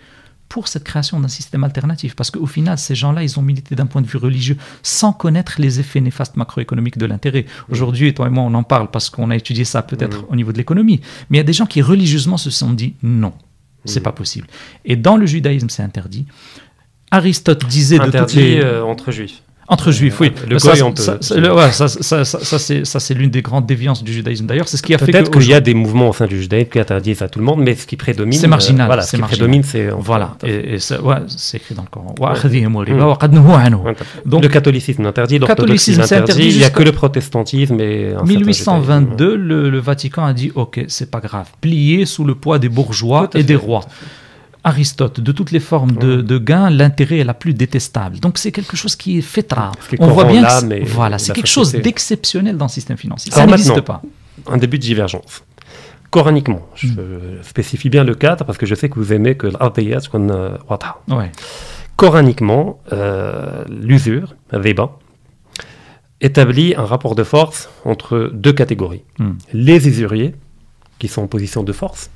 pour 0.49 0.67
cette 0.67 0.83
création 0.83 1.19
d'un 1.19 1.27
système 1.27 1.63
alternatif. 1.63 2.15
Parce 2.15 2.31
qu'au 2.31 2.47
final, 2.47 2.77
ces 2.77 2.95
gens-là, 2.95 3.23
ils 3.23 3.39
ont 3.39 3.43
milité 3.43 3.75
d'un 3.75 3.85
point 3.85 4.01
de 4.01 4.07
vue 4.07 4.17
religieux 4.17 4.57
sans 4.81 5.13
connaître 5.13 5.55
les 5.59 5.79
effets 5.79 6.01
néfastes 6.01 6.35
macroéconomiques 6.35 6.97
de 6.97 7.05
l'intérêt. 7.05 7.45
Aujourd'hui, 7.69 8.13
toi 8.13 8.27
et 8.27 8.29
moi, 8.29 8.43
on 8.43 8.53
en 8.55 8.63
parle 8.63 8.89
parce 8.89 9.09
qu'on 9.09 9.29
a 9.29 9.35
étudié 9.35 9.63
ça 9.63 9.83
peut-être 9.83 10.25
au 10.27 10.35
niveau 10.35 10.51
de 10.51 10.57
l'économie. 10.57 10.99
Mais 11.29 11.37
il 11.37 11.39
y 11.39 11.41
a 11.41 11.45
des 11.45 11.53
gens 11.53 11.67
qui 11.67 11.81
religieusement 11.81 12.37
se 12.37 12.49
sont 12.49 12.71
dit 12.71 12.95
non, 13.03 13.33
c'est 13.85 14.01
pas 14.01 14.11
possible. 14.11 14.47
Et 14.83 14.95
dans 14.95 15.17
le 15.17 15.25
judaïsme, 15.25 15.69
c'est 15.69 15.83
interdit. 15.83 16.25
Aristote 17.11 17.65
disait 17.65 17.99
de 17.99 18.11
toutes 18.11 18.33
les... 18.33 18.59
Euh, 18.61 18.83
entre 18.83 19.11
juifs. 19.11 19.41
Entre 19.71 19.91
juifs, 19.91 20.19
oui. 20.19 20.31
Le 20.49 20.57
ça, 20.57 20.73
on 20.83 20.91
peut. 20.91 21.03
Ça, 21.03 22.99
c'est 22.99 23.13
l'une 23.13 23.29
des 23.29 23.43
grandes 23.43 23.67
déviances 23.67 24.03
du 24.03 24.11
judaïsme. 24.11 24.47
D'ailleurs, 24.47 24.67
c'est 24.67 24.77
ce 24.77 24.83
qui 24.83 24.95
a 24.95 24.97
fait 24.97 25.11
Peut-être 25.11 25.31
qu'il 25.31 25.47
y 25.47 25.53
a 25.53 25.61
des 25.61 25.75
mouvements 25.75 26.09
au 26.09 26.13
sein 26.13 26.25
du 26.25 26.41
judaïsme 26.41 26.69
qui 26.69 26.79
interdisent 26.79 27.21
à 27.21 27.29
tout 27.29 27.37
le 27.37 27.45
monde, 27.45 27.61
mais 27.61 27.75
ce 27.75 27.85
qui 27.85 27.95
prédomine. 27.95 28.39
C'est 28.39 28.47
marginal. 28.47 28.85
Euh, 28.85 28.87
voilà, 28.87 29.03
ce 29.03 29.15
qui 29.15 29.21
prédomine, 29.21 29.61
c'est. 29.61 29.89
Voilà. 29.89 30.37
Et, 30.43 30.79
c'est 30.79 31.57
écrit 31.57 31.75
dans 31.75 31.83
le 31.83 31.87
Coran. 31.87 32.15
Mm. 32.17 33.93
Donc, 34.25 34.41
le 34.41 34.49
catholicisme 34.49 35.05
interdit, 35.05 35.37
l'orthodoxie 35.37 36.01
interdit. 36.01 36.49
Il 36.49 36.57
n'y 36.57 36.63
a 36.63 36.71
que 36.71 36.83
le 36.83 36.91
protestantisme. 36.91 37.79
Et 37.79 38.15
1822, 38.25 39.35
le, 39.35 39.69
le 39.69 39.79
Vatican 39.79 40.25
a 40.25 40.33
dit 40.33 40.51
Ok, 40.55 40.83
c'est 40.87 41.11
pas 41.11 41.19
grave. 41.19 41.45
Plié 41.61 42.05
sous 42.05 42.23
le 42.23 42.33
poids 42.33 42.57
des 42.57 42.69
bourgeois 42.69 43.29
et 43.35 43.43
des 43.43 43.55
rois. 43.55 43.81
Aristote, 44.63 45.19
de 45.19 45.31
toutes 45.31 45.51
les 45.51 45.59
formes 45.59 45.93
de, 45.93 46.21
de 46.21 46.37
gain, 46.37 46.69
l'intérêt 46.69 47.19
est 47.19 47.23
la 47.23 47.33
plus 47.33 47.53
détestable. 47.53 48.19
Donc 48.19 48.37
c'est 48.37 48.51
quelque 48.51 48.75
chose 48.75 48.95
qui 48.95 49.17
est 49.17 49.21
fêtard. 49.21 49.73
On 49.99 50.07
voit 50.07 50.25
bien 50.25 50.43
que 50.43 50.85
voilà, 50.85 51.17
c'est 51.17 51.33
quelque 51.33 51.47
chose 51.47 51.71
d'exceptionnel 51.71 52.57
dans 52.57 52.65
le 52.65 52.69
système 52.69 52.97
financier. 52.97 53.31
Ça 53.31 53.45
n'existe 53.45 53.81
pas. 53.81 54.01
Un 54.47 54.57
début 54.57 54.77
de 54.77 54.83
divergence. 54.83 55.43
Coraniquement, 56.09 56.67
je 56.75 56.87
hmm. 56.87 57.43
spécifie 57.43 57.89
bien 57.89 58.03
le 58.03 58.15
cadre 58.15 58.43
parce 58.43 58.57
que 58.57 58.65
je 58.65 58.73
sais 58.73 58.89
que 58.89 58.95
vous 58.95 59.13
aimez 59.13 59.35
que 59.35 59.47
l'Artayat 59.47 59.99
qu'on 60.11 60.27
ouais. 60.29 61.31
Coraniquement, 61.95 62.79
euh, 62.91 63.63
l'usure, 63.69 64.35
Veba, 64.51 64.97
établit 66.19 66.73
un 66.75 66.85
rapport 66.85 67.13
de 67.13 67.23
force 67.23 67.69
entre 67.85 68.31
deux 68.33 68.53
catégories. 68.53 69.03
Hmm. 69.19 69.33
Les 69.53 69.87
usuriers, 69.87 70.33
qui 70.97 71.07
sont 71.07 71.21
en 71.21 71.27
position 71.27 71.63
de 71.63 71.71
force, 71.71 72.09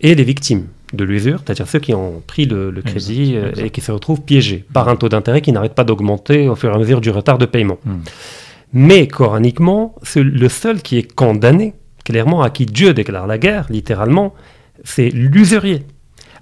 et 0.00 0.14
les 0.14 0.24
victimes 0.24 0.66
de 0.92 1.04
l'usure, 1.04 1.40
c'est-à-dire 1.44 1.68
ceux 1.68 1.78
qui 1.78 1.94
ont 1.94 2.22
pris 2.26 2.44
le, 2.44 2.72
crédit 2.84 3.34
euh, 3.36 3.52
et 3.56 3.70
qui 3.70 3.80
se 3.80 3.92
retrouvent 3.92 4.20
piégés 4.20 4.64
par 4.72 4.88
un 4.88 4.96
taux 4.96 5.08
d'intérêt 5.08 5.40
qui 5.40 5.52
n'arrête 5.52 5.74
pas 5.74 5.84
d'augmenter 5.84 6.48
au 6.48 6.54
fur 6.54 6.70
et 6.70 6.74
à 6.74 6.78
mesure 6.78 7.00
du 7.00 7.10
retard 7.10 7.38
de 7.38 7.46
paiement. 7.46 7.78
Hmm. 7.84 8.00
Mais 8.72 9.06
coraniquement, 9.06 9.94
le 10.16 10.48
seul 10.48 10.82
qui 10.82 10.98
est 10.98 11.12
condamné, 11.14 11.74
clairement 12.04 12.42
à 12.42 12.50
qui 12.50 12.66
Dieu 12.66 12.94
déclare 12.94 13.26
la 13.26 13.38
guerre, 13.38 13.66
littéralement, 13.70 14.34
c'est 14.82 15.10
l'usurier. 15.10 15.84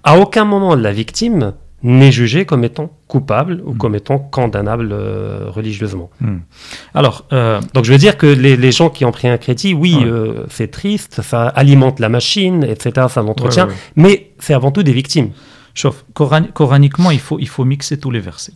À 0.05 0.19
aucun 0.19 0.45
moment 0.45 0.75
la 0.75 0.93
victime 0.93 1.55
n'est 1.83 2.12
jugé 2.12 2.45
comme 2.45 2.64
étant 2.64 2.90
coupable 3.09 3.62
ou 3.64 3.73
hmm. 3.73 3.79
comme 3.79 3.95
étant 3.95 4.19
condamnable 4.19 4.90
euh, 4.93 5.47
religieusement. 5.49 6.11
Hmm. 6.21 6.38
Alors, 6.95 7.27
euh, 7.33 7.61
donc 7.75 7.85
je 7.85 7.93
veux 7.93 7.99
dire 7.99 8.16
que 8.16 8.27
les, 8.27 8.73
gens 8.73 8.90
qui 8.90 9.05
ont 9.05 9.12
pris 9.12 9.29
un 9.29 9.38
crédit, 9.38 9.75
oui, 9.75 9.97
euh, 10.05 10.45
c'est 10.51 10.71
triste, 10.71 11.23
ça 11.23 11.49
alimente 11.49 12.01
la 12.01 12.09
machine, 12.09 12.64
etc., 12.64 13.07
ça 13.09 13.23
l'entretient, 13.23 13.69
mais 13.97 14.33
c'est 14.38 14.55
avant 14.55 14.71
tout 14.71 14.83
des 14.83 14.93
victimes. 14.93 15.31
Sauf, 15.75 16.05
coraniquement, 16.12 17.11
il 17.11 17.21
faut, 17.21 17.38
il 17.38 17.49
faut 17.49 17.64
mixer 17.64 17.99
tous 17.99 18.11
les 18.11 18.21
versets. 18.21 18.53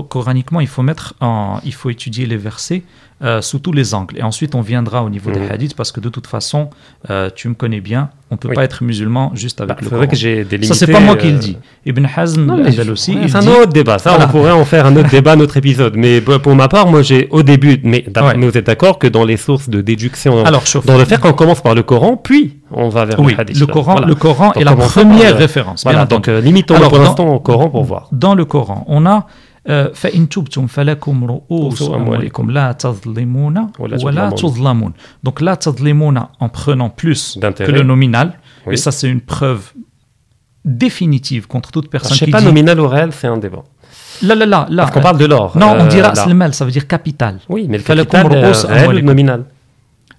Coraniquement, 0.00 0.60
il 0.60 0.68
faut, 0.68 0.82
mettre 0.82 1.14
en, 1.20 1.60
il 1.64 1.74
faut 1.74 1.90
étudier 1.90 2.24
les 2.24 2.38
versets 2.38 2.82
euh, 3.22 3.40
sous 3.40 3.60
tous 3.60 3.70
les 3.70 3.94
angles. 3.94 4.18
Et 4.18 4.22
ensuite, 4.24 4.56
on 4.56 4.62
viendra 4.62 5.04
au 5.04 5.08
niveau 5.08 5.30
des 5.30 5.38
mhm. 5.38 5.52
hadiths 5.52 5.76
parce 5.76 5.92
que 5.92 6.00
de 6.00 6.08
toute 6.08 6.26
façon, 6.26 6.70
euh, 7.08 7.30
tu 7.32 7.48
me 7.48 7.54
connais 7.54 7.80
bien, 7.80 8.10
on 8.32 8.34
ne 8.34 8.38
peut 8.38 8.48
pas 8.48 8.64
être 8.64 8.82
musulman 8.82 9.30
juste 9.34 9.60
avec 9.60 9.76
bah, 9.76 9.80
le 9.80 9.88
Coran. 9.88 9.98
Vrai 9.98 10.08
que 10.08 10.16
j'ai 10.16 10.44
Ça, 10.62 10.74
c'est 10.74 10.90
pas 10.90 10.98
moi 10.98 11.14
qui 11.14 11.28
le 11.28 11.36
euh, 11.36 11.38
dis. 11.38 11.56
Ibn 11.86 12.04
Hazm, 12.16 12.50
aussi. 12.90 13.16
c'est 13.28 13.36
un 13.36 13.46
autre 13.46 13.72
débat. 13.72 14.00
Ça, 14.00 14.18
on 14.20 14.26
pourrait 14.26 14.50
en 14.50 14.64
faire 14.64 14.86
un 14.86 14.96
autre 14.96 15.08
débat, 15.08 15.34
un 15.34 15.40
autre 15.40 15.56
épisode. 15.56 15.94
Mais 15.96 16.20
pour 16.20 16.56
ma 16.56 16.66
part, 16.66 16.88
moi, 16.88 17.02
j'ai 17.02 17.28
au 17.30 17.44
début, 17.44 17.78
mais, 17.84 18.04
vous 18.36 18.58
êtes 18.58 18.66
d'accord 18.66 18.98
que 18.98 19.06
dans 19.06 19.24
les 19.24 19.36
sources 19.36 19.68
de 19.68 19.82
déduction, 19.82 20.44
Alors, 20.44 20.64
dans 20.84 20.98
le 20.98 21.04
fait 21.04 21.20
qu'on 21.20 21.32
commence 21.32 21.62
par 21.62 21.76
le 21.76 21.84
Coran, 21.84 22.16
puis 22.16 22.58
on 22.72 22.88
va 22.88 23.04
vers 23.04 23.22
le 23.22 23.38
hadith. 23.38 23.56
Le 23.56 23.66
Coran, 23.66 24.00
le 24.00 24.16
Coran 24.16 24.52
est 24.54 24.64
la 24.64 24.74
première 24.74 25.36
référence. 25.36 25.84
Voilà, 25.84 26.06
donc 26.06 26.26
limitons 26.26 26.74
pour 26.74 26.98
l'instant 26.98 27.28
au 27.32 27.38
Coran 27.38 27.68
pour 27.68 27.84
voir. 27.84 28.08
Dans 28.10 28.34
le 28.34 28.44
Coran, 28.44 28.84
on 28.88 29.06
a 29.06 29.28
فإن 29.93 30.29
تبتم 30.29 30.67
فلكم 30.67 31.23
رؤوس 31.25 31.81
أموالكم 31.81 32.51
لا 32.51 32.71
تظلمون 32.71 33.67
ولا 33.79 34.29
تظلمون 34.29 34.93
donc 35.27 35.41
la 35.41 35.55
تظلمون 35.55 36.17
en 36.17 36.49
prenant 36.49 36.89
plus 36.89 37.39
que 37.41 37.71
le 37.71 37.83
nominal 37.83 38.39
oui. 38.65 38.73
et 38.73 38.77
ça 38.77 38.91
c'est 38.91 39.09
une 39.09 39.21
preuve 39.21 39.73
définitive 40.65 41.47
contre 41.47 41.71
toute 41.71 41.89
personne 41.89 42.17
je 42.17 42.25
sais 42.25 42.31
pas 42.31 42.41
nominal 42.41 42.79
ou 42.79 42.87
réel 42.87 43.11
c'est 43.11 43.27
un 43.27 43.37
débat 43.37 43.63
Là, 44.23 44.35
là, 44.35 44.45
là, 44.45 44.67
là. 44.69 44.83
Parce 44.83 44.91
qu'on 44.93 45.01
parle 45.01 45.17
de 45.17 45.25
l'or. 45.25 45.57
Non, 45.57 45.75
on 45.77 45.85
euh, 45.85 45.87
dit 45.87 45.97
là. 45.97 46.11
ras 46.15 46.33
mal, 46.33 46.53
ça 46.53 46.65
veut 46.65 46.71
dire 46.71 46.87
capital. 46.87 47.39
Oui, 47.49 47.67
mais 47.69 47.77
le 47.77 47.83
Fallait 47.83 48.05
capital 48.05 48.27
qu'on 48.27 48.35
euh, 48.35 48.41
repose 48.41 48.65
réel 48.65 48.77
ou 48.77 48.83
amwalikum. 48.83 49.07
nominal. 49.07 49.43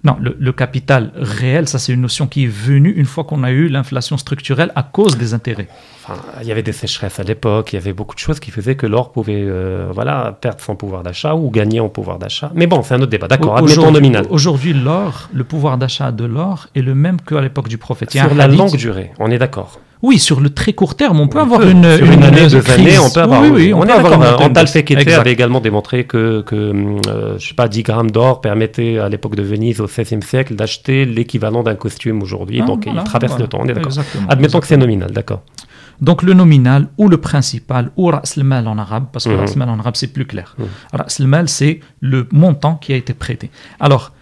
Non, 0.04 0.16
le, 0.20 0.36
le 0.38 0.52
capital 0.52 1.12
réel, 1.16 1.66
ça 1.66 1.78
c'est 1.78 1.92
une 1.94 2.02
notion 2.02 2.26
qui 2.26 2.44
est 2.44 2.48
venue 2.48 2.90
une 2.90 3.06
fois 3.06 3.24
qu'on 3.24 3.42
a 3.42 3.50
eu 3.50 3.68
l'inflation 3.68 4.18
structurelle 4.18 4.70
à 4.74 4.82
cause 4.82 5.16
des 5.16 5.32
intérêts. 5.32 5.66
Enfin, 6.06 6.20
il 6.42 6.46
y 6.46 6.52
avait 6.52 6.62
des 6.62 6.72
sécheresses 6.72 7.18
à 7.18 7.22
l'époque, 7.22 7.72
il 7.72 7.76
y 7.76 7.78
avait 7.78 7.94
beaucoup 7.94 8.14
de 8.14 8.20
choses 8.20 8.38
qui 8.38 8.50
faisaient 8.50 8.74
que 8.76 8.86
l'or 8.86 9.12
pouvait 9.12 9.42
euh, 9.46 9.88
voilà, 9.94 10.36
perdre 10.38 10.60
son 10.60 10.76
pouvoir 10.76 11.02
d'achat 11.02 11.34
ou 11.34 11.50
gagner 11.50 11.80
en 11.80 11.88
pouvoir 11.88 12.18
d'achat. 12.18 12.50
Mais 12.54 12.66
bon, 12.66 12.82
c'est 12.82 12.92
un 12.92 12.98
autre 13.00 13.10
débat. 13.10 13.28
D'accord, 13.28 13.56
admettons 13.56 13.80
Aujourd'hui- 13.80 13.92
nominal. 13.94 14.26
Aujourd'hui, 14.28 14.74
l'or, 14.74 15.30
le 15.32 15.44
pouvoir 15.44 15.78
d'achat 15.78 16.12
de 16.12 16.26
l'or 16.26 16.66
est 16.74 16.82
le 16.82 16.94
même 16.94 17.18
qu'à 17.18 17.40
l'époque 17.40 17.68
du 17.68 17.78
prophète. 17.78 18.10
Sur 18.10 18.34
la 18.34 18.46
longue 18.46 18.76
durée, 18.76 19.12
on 19.18 19.30
est 19.30 19.38
d'accord. 19.38 19.80
Oui, 20.04 20.18
sur 20.18 20.40
le 20.40 20.50
très 20.50 20.74
court 20.74 20.96
terme, 20.96 21.18
on 21.18 21.28
peut 21.28 21.38
On 21.38 21.42
avoir 21.44 21.60
peut. 21.60 21.70
une, 21.70 21.96
Sur 21.96 22.12
une, 22.12 22.22
année, 22.22 22.46
deux 22.46 22.60
crise. 22.60 22.74
années, 22.74 22.98
on 22.98 23.08
peut 23.08 23.22
avoir. 23.22 23.40
Oui, 23.40 23.48
oui, 23.50 23.72
on, 23.72 23.80
peut 23.80 23.88
est 23.88 23.92
avoir 23.92 24.38
une 24.38 24.46
Antal. 24.50 24.68
Fekete 24.68 25.08
avait 25.08 25.32
également 25.32 25.60
démontré 25.60 26.04
que, 26.04 26.42
que 26.42 26.54
euh, 27.08 27.38
je 27.38 27.48
sais 27.48 27.54
pas, 27.54 27.68
10 27.68 27.82
grammes 27.84 28.10
d'or 28.10 28.42
permettaient 28.42 28.98
à 28.98 29.08
l'époque 29.08 29.34
de 29.34 29.42
Venise 29.42 29.80
au 29.80 29.86
XVIe 29.86 30.20
siècle 30.20 30.56
d'acheter 30.56 31.06
l'équivalent 31.06 31.62
d'un 31.62 31.74
costume 31.74 32.20
aujourd'hui. 32.22 32.60
Ah, 32.62 32.66
donc 32.66 32.84
voilà, 32.84 33.00
il 33.00 33.04
traverse 33.04 33.32
voilà. 33.32 33.44
le 33.44 33.48
temps, 33.48 33.60
on 33.62 33.64
est 33.64 33.72
d'accord. 33.72 33.92
Exactement. 33.92 34.28
Admettons 34.28 34.60
que 34.60 34.66
c'est 34.66 34.76
nominal, 34.76 35.10
d'accord. 35.10 35.40
Donc 36.02 36.22
le 36.22 36.34
nominal 36.34 36.88
ou 36.98 37.08
le 37.08 37.16
principal 37.16 37.90
ou 37.96 38.08
ras 38.08 38.36
mal 38.36 38.68
en 38.68 38.76
arabe, 38.76 39.06
parce 39.10 39.24
que 39.24 39.32
ras 39.32 39.56
mal 39.56 39.70
en 39.70 39.78
arabe 39.78 39.94
c'est 39.96 40.12
plus 40.12 40.26
clair. 40.26 40.54
Ras 40.92 41.18
mal 41.20 41.48
c'est 41.48 41.80
le 42.00 42.28
montant 42.30 42.74
qui 42.74 42.92
a 42.92 42.96
été 42.96 43.14
prêté. 43.14 43.50
Alors, 43.80 44.12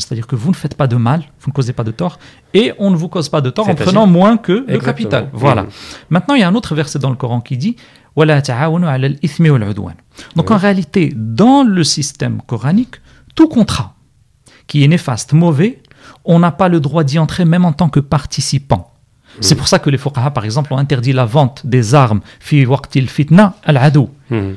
c'est-à-dire 0.00 0.26
que 0.26 0.36
vous 0.36 0.50
ne 0.50 0.56
faites 0.56 0.74
pas 0.74 0.86
de 0.86 0.96
mal, 0.96 1.22
vous 1.40 1.50
ne 1.50 1.52
causez 1.52 1.72
pas 1.72 1.84
de 1.84 1.92
tort, 1.92 2.18
et 2.52 2.72
on 2.78 2.90
ne 2.90 2.96
vous 2.96 3.08
cause 3.08 3.28
pas 3.28 3.40
de 3.40 3.50
tort 3.50 3.68
en 3.68 3.74
prenant 3.74 4.06
moins 4.06 4.36
que 4.36 4.64
le 4.66 4.78
capital. 4.78 5.30
Voilà. 5.32 5.66
Maintenant, 6.10 6.34
il 6.34 6.40
y 6.40 6.42
a 6.42 6.48
un 6.48 6.54
autre 6.54 6.74
verset 6.74 6.98
dans 6.98 7.10
le 7.10 7.16
Coran 7.16 7.40
qui 7.40 7.56
dit 7.56 7.76
Donc 10.36 10.50
en 10.50 10.56
réalité, 10.56 11.12
dans 11.16 11.62
le 11.62 11.84
système 11.84 12.42
coranique, 12.46 12.96
tout 13.34 13.48
contrat 13.48 13.94
qui 14.66 14.84
est 14.84 14.88
néfaste, 14.88 15.32
mauvais, 15.32 15.82
on 16.24 16.38
n'a 16.38 16.50
pas 16.52 16.68
le 16.68 16.80
droit 16.80 17.04
d'y 17.04 17.18
entrer 17.18 17.44
même 17.44 17.64
en 17.64 17.72
tant 17.72 17.88
que 17.88 18.00
participant. 18.00 18.92
Hmm. 19.36 19.42
C'est 19.42 19.54
pour 19.54 19.68
ça 19.68 19.78
que 19.78 19.90
les 19.90 19.98
fuqaha, 19.98 20.30
par 20.30 20.44
exemple, 20.44 20.72
ont 20.72 20.78
interdit 20.78 21.12
la 21.12 21.24
vente 21.24 21.66
des 21.66 21.94
armes 21.94 22.20
fi 22.40 22.66
waqtil 22.66 23.08
fitna 23.08 23.54
al-adou. 23.64 24.10
Hmm. 24.28 24.52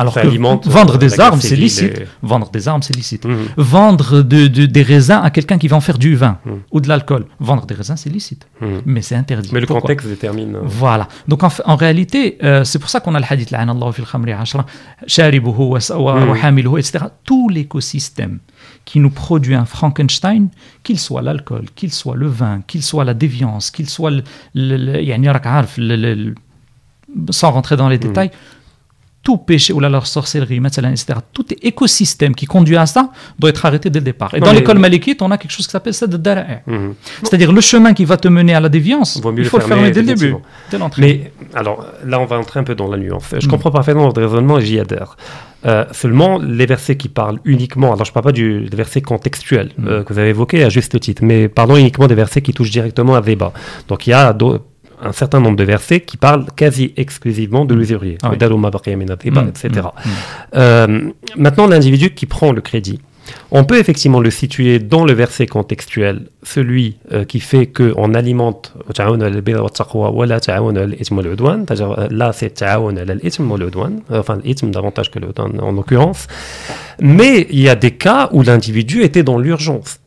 Alors 0.00 0.16
euh, 0.16 0.22
vendre, 0.64 0.96
des 0.96 1.20
armes, 1.20 1.42
c'est 1.42 1.56
licite. 1.56 2.00
Mmh. 2.00 2.04
Vendre 2.22 2.50
des 2.50 2.68
armes, 2.68 2.80
des 4.22 4.82
raisins 4.82 5.20
à 5.22 5.30
quelqu'un 5.30 5.58
qui 5.58 5.68
va 5.68 5.76
en 5.76 5.82
faire 5.82 5.98
du 5.98 6.14
vin 6.14 6.38
mmh. 6.46 6.50
ou 6.72 6.80
de 6.80 6.88
l'alcool. 6.88 7.26
Vendre 7.38 7.66
des 7.66 7.74
raisins, 7.74 7.96
c'est 7.96 8.08
licite. 8.08 8.46
Mmh. 8.62 8.66
Mais 8.86 9.02
c'est 9.02 9.14
interdit. 9.14 9.50
Mais 9.52 9.60
le 9.60 9.66
contexte 9.66 10.08
détermine. 10.08 10.56
Euh, 10.56 10.60
voilà. 10.64 11.06
Donc 11.28 11.42
en, 11.42 11.76
réalité, 11.76 12.38
euh, 12.42 12.64
c'est 12.64 12.78
pour 12.78 12.88
ça 12.88 13.00
qu'on 13.00 13.14
a 13.14 13.20
le 13.20 13.26
hadith, 13.28 13.52
etc. 16.78 17.04
Tout 17.24 17.50
l'écosystème 17.50 18.38
qui 18.86 19.00
nous 19.00 19.10
produit 19.10 19.54
un 19.54 19.66
Frankenstein, 19.66 20.48
qu'il 20.82 20.98
soit 20.98 21.20
l'alcool, 21.20 21.66
qu'il 21.76 21.92
soit 21.92 22.16
le 22.16 22.26
vin, 22.26 22.62
qu'il 22.66 22.82
soit 22.82 23.04
la 23.04 23.12
déviance, 23.12 23.70
qu'il 23.70 23.90
soit 23.90 24.10
le, 24.10 24.22
le, 24.54 26.34
sans 27.28 27.50
rentrer 27.50 27.76
dans 27.76 27.90
les 27.90 27.98
détails 27.98 28.30
tout 29.22 29.36
péché 29.36 29.72
ou 29.72 29.80
la, 29.80 30.00
sorcellerie, 30.00 30.56
etc., 30.56 31.18
tout 31.32 31.44
écosystème 31.62 32.34
qui 32.34 32.46
conduit 32.46 32.76
à 32.76 32.86
ça 32.86 33.10
doit 33.38 33.50
être 33.50 33.64
arrêté 33.66 33.90
dès 33.90 33.98
le 33.98 34.04
départ. 34.04 34.34
Et 34.34 34.40
dans 34.40 34.52
l'école 34.52 34.76
mais... 34.76 34.82
malikite, 34.82 35.20
on 35.20 35.30
a 35.30 35.36
quelque 35.36 35.50
chose 35.50 35.66
qui 35.66 35.72
s'appelle 35.72 35.94
ça 35.94 36.06
de 36.06 36.16
dara'a. 36.16 36.60
Mhm. 36.66 36.94
C'est-à-dire 37.22 37.52
le 37.52 37.60
chemin 37.60 37.92
qui 37.92 38.04
va 38.04 38.16
te 38.16 38.28
mener 38.28 38.54
à 38.54 38.60
la 38.60 38.68
déviance, 38.68 39.16
il 39.36 39.44
faut 39.44 39.58
le 39.58 39.64
fermer, 39.64 39.90
dès 39.90 40.00
le 40.00 40.14
début, 40.14 40.34
dès 40.70 40.78
l'entrée. 40.78 41.02
Mais 41.02 41.32
alors 41.54 41.84
là, 42.04 42.18
on 42.18 42.24
va 42.24 42.38
entrer 42.38 42.60
un 42.60 42.64
peu 42.64 42.74
dans 42.74 42.88
la 42.88 42.96
nuance. 42.96 43.24
Je 43.30 43.36
mm-hmm. 43.36 43.50
comprends 43.50 43.70
parfaitement 43.70 44.06
votre 44.06 44.22
raisonnement 44.22 44.58
et 44.58 44.62
j'y 44.62 44.78
adhère. 44.78 45.16
Euh, 45.66 45.84
seulement, 45.92 46.38
les 46.38 46.64
versets 46.64 46.96
qui 46.96 47.08
parlent 47.08 47.38
uniquement, 47.44 47.92
alors 47.92 48.04
je 48.06 48.10
ne 48.10 48.14
parle 48.14 48.24
pas 48.24 48.32
du, 48.32 48.64
des 48.64 48.76
versets 48.76 49.02
contextuels 49.02 49.72
mhm. 49.76 49.88
euh, 49.88 50.02
que 50.04 50.12
vous 50.12 50.18
avez 50.18 50.30
évoqués 50.30 50.64
à 50.64 50.70
juste 50.70 50.98
titre, 51.00 51.22
mais 51.22 51.48
parlons 51.48 51.76
uniquement 51.76 52.06
des 52.06 52.14
versets 52.14 52.40
qui 52.40 52.54
touchent 52.54 52.70
directement 52.70 53.14
à 53.14 53.20
Veba. 53.20 53.52
Donc 53.88 54.06
il 54.06 54.10
y 54.10 54.12
a 54.14 54.32
un 55.02 55.12
certain 55.12 55.40
nombre 55.40 55.56
de 55.56 55.64
versets 55.64 56.00
qui 56.00 56.16
parlent 56.16 56.46
quasi 56.56 56.92
exclusivement 56.96 57.64
de 57.64 57.74
l'usurier, 57.74 58.18
ah 58.22 58.30
oui. 58.30 58.38
Mm, 59.42 59.48
etc. 59.48 59.68
Mm, 59.70 60.08
mm. 60.08 60.12
euh, 60.56 61.10
maintenant, 61.36 61.66
l'individu 61.66 62.10
qui 62.10 62.26
prend 62.26 62.52
le 62.52 62.60
crédit, 62.60 63.00
on 63.50 63.64
peut 63.64 63.78
effectivement 63.78 64.20
le 64.20 64.30
situer 64.30 64.78
dans 64.78 65.04
le 65.04 65.12
verset 65.12 65.46
contextuel, 65.46 66.28
celui 66.42 66.96
euh, 67.12 67.24
qui 67.24 67.40
fait 67.40 67.66
qu'on 67.66 68.14
alimente 68.14 68.74
euh, 71.98 72.08
là 72.10 72.32
c'est 72.32 72.62
enfin 74.10 74.38
davantage 74.62 75.10
que 75.10 75.18
en 75.38 75.72
l'occurrence, 75.72 76.26
mais 77.00 77.46
il 77.50 77.60
y 77.60 77.68
a 77.68 77.74
des 77.74 77.92
cas 77.92 78.28
où 78.32 78.42
l'individu 78.42 79.02
était 79.02 79.22
dans 79.22 79.38
l'urgence. 79.38 80.00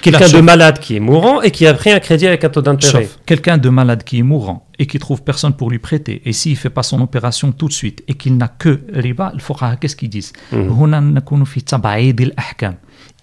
Quelqu'un 0.00 0.28
de 0.28 0.40
malade 0.40 0.78
qui 0.78 0.96
est 0.96 1.00
mourant 1.00 1.40
et 1.42 1.50
qui 1.50 1.66
a 1.66 1.74
pris 1.74 1.90
un 1.90 2.00
crédit 2.00 2.26
avec 2.26 2.44
un 2.44 2.48
taux 2.48 2.62
d'intérêt. 2.62 3.08
Quelqu'un 3.26 3.58
de 3.58 3.68
malade 3.68 4.04
qui 4.04 4.18
est 4.18 4.22
mourant 4.22 4.66
et 4.78 4.86
qui 4.86 4.98
trouve 4.98 5.22
personne 5.22 5.54
pour 5.54 5.70
lui 5.70 5.78
prêter, 5.78 6.22
et 6.24 6.32
s'il 6.32 6.52
ne 6.52 6.56
fait 6.56 6.70
pas 6.70 6.84
son 6.84 7.00
opération 7.00 7.50
tout 7.52 7.68
de 7.68 7.72
suite 7.72 8.04
et 8.06 8.14
qu'il 8.14 8.36
n'a 8.36 8.48
que 8.48 8.80
riba, 8.92 9.32
le 9.34 9.76
qu'est-ce 9.76 9.96
qu'ils 9.96 10.08
disent? 10.08 10.32
Mm. 10.52 10.68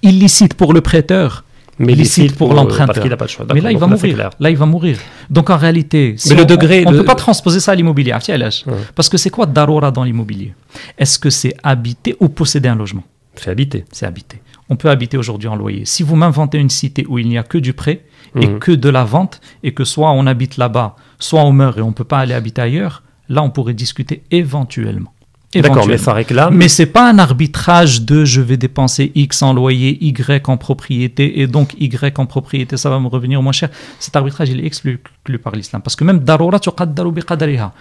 Illicite 0.01 0.54
pour 0.56 0.73
le 0.73 0.82
prêteur, 0.82 1.45
mais 1.80 1.93
illicite 1.93 2.36
pour, 2.36 2.49
pour 2.49 2.58
euh, 2.58 2.62
l'emprunteur. 2.62 3.06
Mais 3.54 3.62
là, 3.62 3.71
il 3.71 3.78
va 3.78 3.88
mourir. 3.88 4.30
Là, 4.39 4.49
il 4.49 4.58
va 4.58 4.65
mourir. 4.65 4.97
Donc, 5.30 5.49
en 5.49 5.58
réalité, 5.58 6.15
si 6.17 6.34
on, 6.34 6.38
le 6.38 6.45
degré 6.45 6.84
on 6.86 6.91
ne 6.91 6.97
peut 6.97 7.06
pas 7.06 7.15
transposer 7.15 7.60
ça 7.60 7.71
à 7.71 7.75
l'immobilier. 7.75 8.13
Mmh. 8.13 8.71
Parce 8.95 9.10
que 9.10 9.17
c'est 9.17 9.30
quoi 9.30 9.45
darora 9.45 9.91
dans 9.91 10.04
l'immobilier? 10.04 10.54
Est-ce 10.97 11.19
que 11.19 11.30
c'est 11.30 11.56
habiter 11.63 12.15
ou 12.19 12.30
posséder 12.30 12.69
un 12.69 12.75
logement? 12.75 13.04
C'est 13.36 13.49
habiter. 13.49 13.86
C'est 13.91 14.06
habiter. 14.06 14.41
On 14.69 14.75
peut 14.75 14.89
habiter 14.89 15.17
aujourd'hui 15.17 15.47
en 15.47 15.56
loyer. 15.56 15.86
Si 15.86 16.01
vous 16.04 16.15
m'inventez 16.15 16.58
une 16.58 16.69
cité 16.69 17.06
où 17.08 17.19
il 17.19 17.28
n'y 17.28 17.38
a 17.38 17.43
que 17.43 17.58
du 17.58 17.73
prêt 17.73 18.06
et 18.39 18.47
Mhm. 18.47 18.60
que 18.60 18.71
de 18.71 18.89
la 18.89 19.04
vente, 19.04 19.39
et 19.63 19.73
que 19.73 19.84
soit 19.84 20.12
on 20.12 20.25
habite 20.28 20.58
là-bas, 20.58 20.95
soit 21.19 21.43
on 21.43 21.51
meurt 21.51 21.78
et 21.78 21.82
on 21.82 21.89
ne 21.89 21.93
peut 21.93 22.04
pas 22.04 22.19
aller 22.19 22.34
habiter 22.34 22.62
ailleurs, 22.62 23.04
là, 23.30 23.43
on 23.43 23.49
pourrait 23.49 23.73
discuter 23.73 24.23
éventuellement. 24.32 25.12
D'accord, 25.54 25.88
mais 25.88 25.97
ça 25.97 26.13
réclame. 26.13 26.54
Mais 26.54 26.67
c'est 26.67 26.86
pas 26.86 27.10
un 27.10 27.17
arbitrage 27.17 28.01
de 28.01 28.25
je 28.25 28.41
vais 28.41 28.58
dépenser 28.58 29.12
X 29.15 29.41
en 29.41 29.54
loyer, 29.54 29.97
Y 30.04 30.49
en 30.49 30.58
propriété, 30.58 31.39
et 31.39 31.47
donc 31.47 31.75
Y 31.80 32.19
en 32.19 32.25
propriété, 32.25 32.75
ça 32.75 32.89
va 32.89 32.99
me 32.99 33.08
revenir 33.08 33.41
moins 33.41 33.54
cher. 33.54 33.69
Cet 33.99 34.15
arbitrage, 34.15 34.49
il 34.49 34.60
est 34.60 34.65
exclu, 34.65 34.99
exclu 35.21 35.39
par 35.39 35.56
l'islam. 35.56 35.82
Parce 35.82 35.95
que 35.95 36.04
même 36.04 36.19
tuqaddaru 36.62 37.12
biqadariha. 37.12 37.73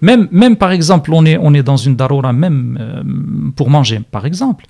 Même, 0.00 0.26
même 0.32 0.56
par 0.56 0.72
exemple, 0.72 1.12
on 1.14 1.24
est, 1.24 1.38
on 1.38 1.54
est 1.54 1.62
dans 1.62 1.76
une 1.76 1.94
darura, 1.94 2.32
même 2.32 2.76
euh, 2.80 3.02
pour 3.54 3.70
manger, 3.70 4.00
par 4.10 4.26
exemple, 4.26 4.64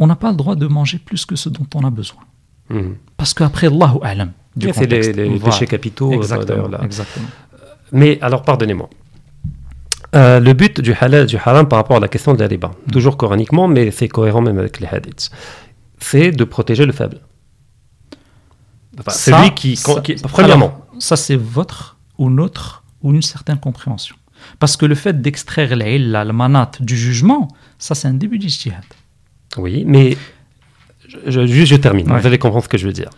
on 0.00 0.06
n'a 0.08 0.16
pas 0.16 0.30
le 0.30 0.36
droit 0.36 0.56
de 0.56 0.66
manger 0.66 0.98
plus 0.98 1.24
que 1.24 1.36
ce 1.36 1.48
dont 1.48 1.66
on 1.76 1.82
a 1.86 1.90
besoin. 1.90 2.22
Mhm. 2.70 2.96
Parce 3.16 3.32
qu'après, 3.34 3.68
Allahu 3.68 3.98
alam. 4.02 4.32
C'est 4.60 4.86
les, 4.86 5.12
les 5.12 5.28
Voilà. 5.28 5.44
péchés 5.44 5.66
capitaux. 5.66 6.10
euh, 6.12 6.16
Exactement, 6.16 6.66
là. 6.68 6.80
exactement. 6.82 7.28
Mais 7.92 8.18
alors, 8.20 8.42
pardonnez-moi. 8.42 8.88
Euh, 10.16 10.40
le 10.40 10.52
but 10.54 10.80
du 10.80 10.92
halal, 11.00 11.26
du 11.26 11.36
haram 11.36 11.68
par 11.68 11.76
rapport 11.78 11.98
à 11.98 12.00
la 12.00 12.08
question 12.08 12.34
de 12.34 12.40
la 12.40 12.48
riba, 12.48 12.68
Mm. 12.86 12.90
toujours 12.90 13.16
coraniquement, 13.16 13.68
mais 13.68 13.92
c'est 13.92 14.08
cohérent 14.08 14.42
même 14.42 14.58
avec 14.58 14.80
les 14.80 14.88
hadiths, 14.88 15.30
c'est 16.00 16.32
de 16.32 16.44
protéger 16.44 16.84
le 16.84 16.92
faible. 16.92 17.18
Enfin, 18.98 19.10
Ça, 19.12 19.36
celui 19.36 19.54
qui, 19.54 19.76
ça- 19.76 20.00
qui- 20.00 20.14
premièrement, 20.14 20.66
Alors, 20.66 20.86
ça 20.98 21.16
c'est 21.16 21.36
votre 21.36 21.96
ou 22.18 22.28
notre 22.28 22.82
ou 23.02 23.12
une 23.14 23.22
certaine 23.22 23.58
compréhension. 23.58 24.16
Parce 24.58 24.76
que 24.76 24.84
le 24.86 24.94
fait 24.94 25.20
d'extraire 25.22 25.76
l'illa, 25.76 26.24
le 26.24 26.32
manat 26.32 26.70
du 26.80 26.96
jugement, 26.96 27.46
ça 27.78 27.94
c'est 27.94 28.08
un 28.08 28.14
début 28.14 28.38
d'ijtihad. 28.38 28.82
Oui, 29.58 29.84
mais 29.86 30.16
je, 31.26 31.46
juste 31.46 31.70
je 31.72 31.76
termine, 31.76 32.10
Ouais. 32.10 32.20
vous 32.20 32.26
allez 32.26 32.38
comprendre 32.38 32.64
ce 32.64 32.68
que 32.68 32.78
je 32.78 32.86
veux 32.86 32.92
dire. 32.92 33.10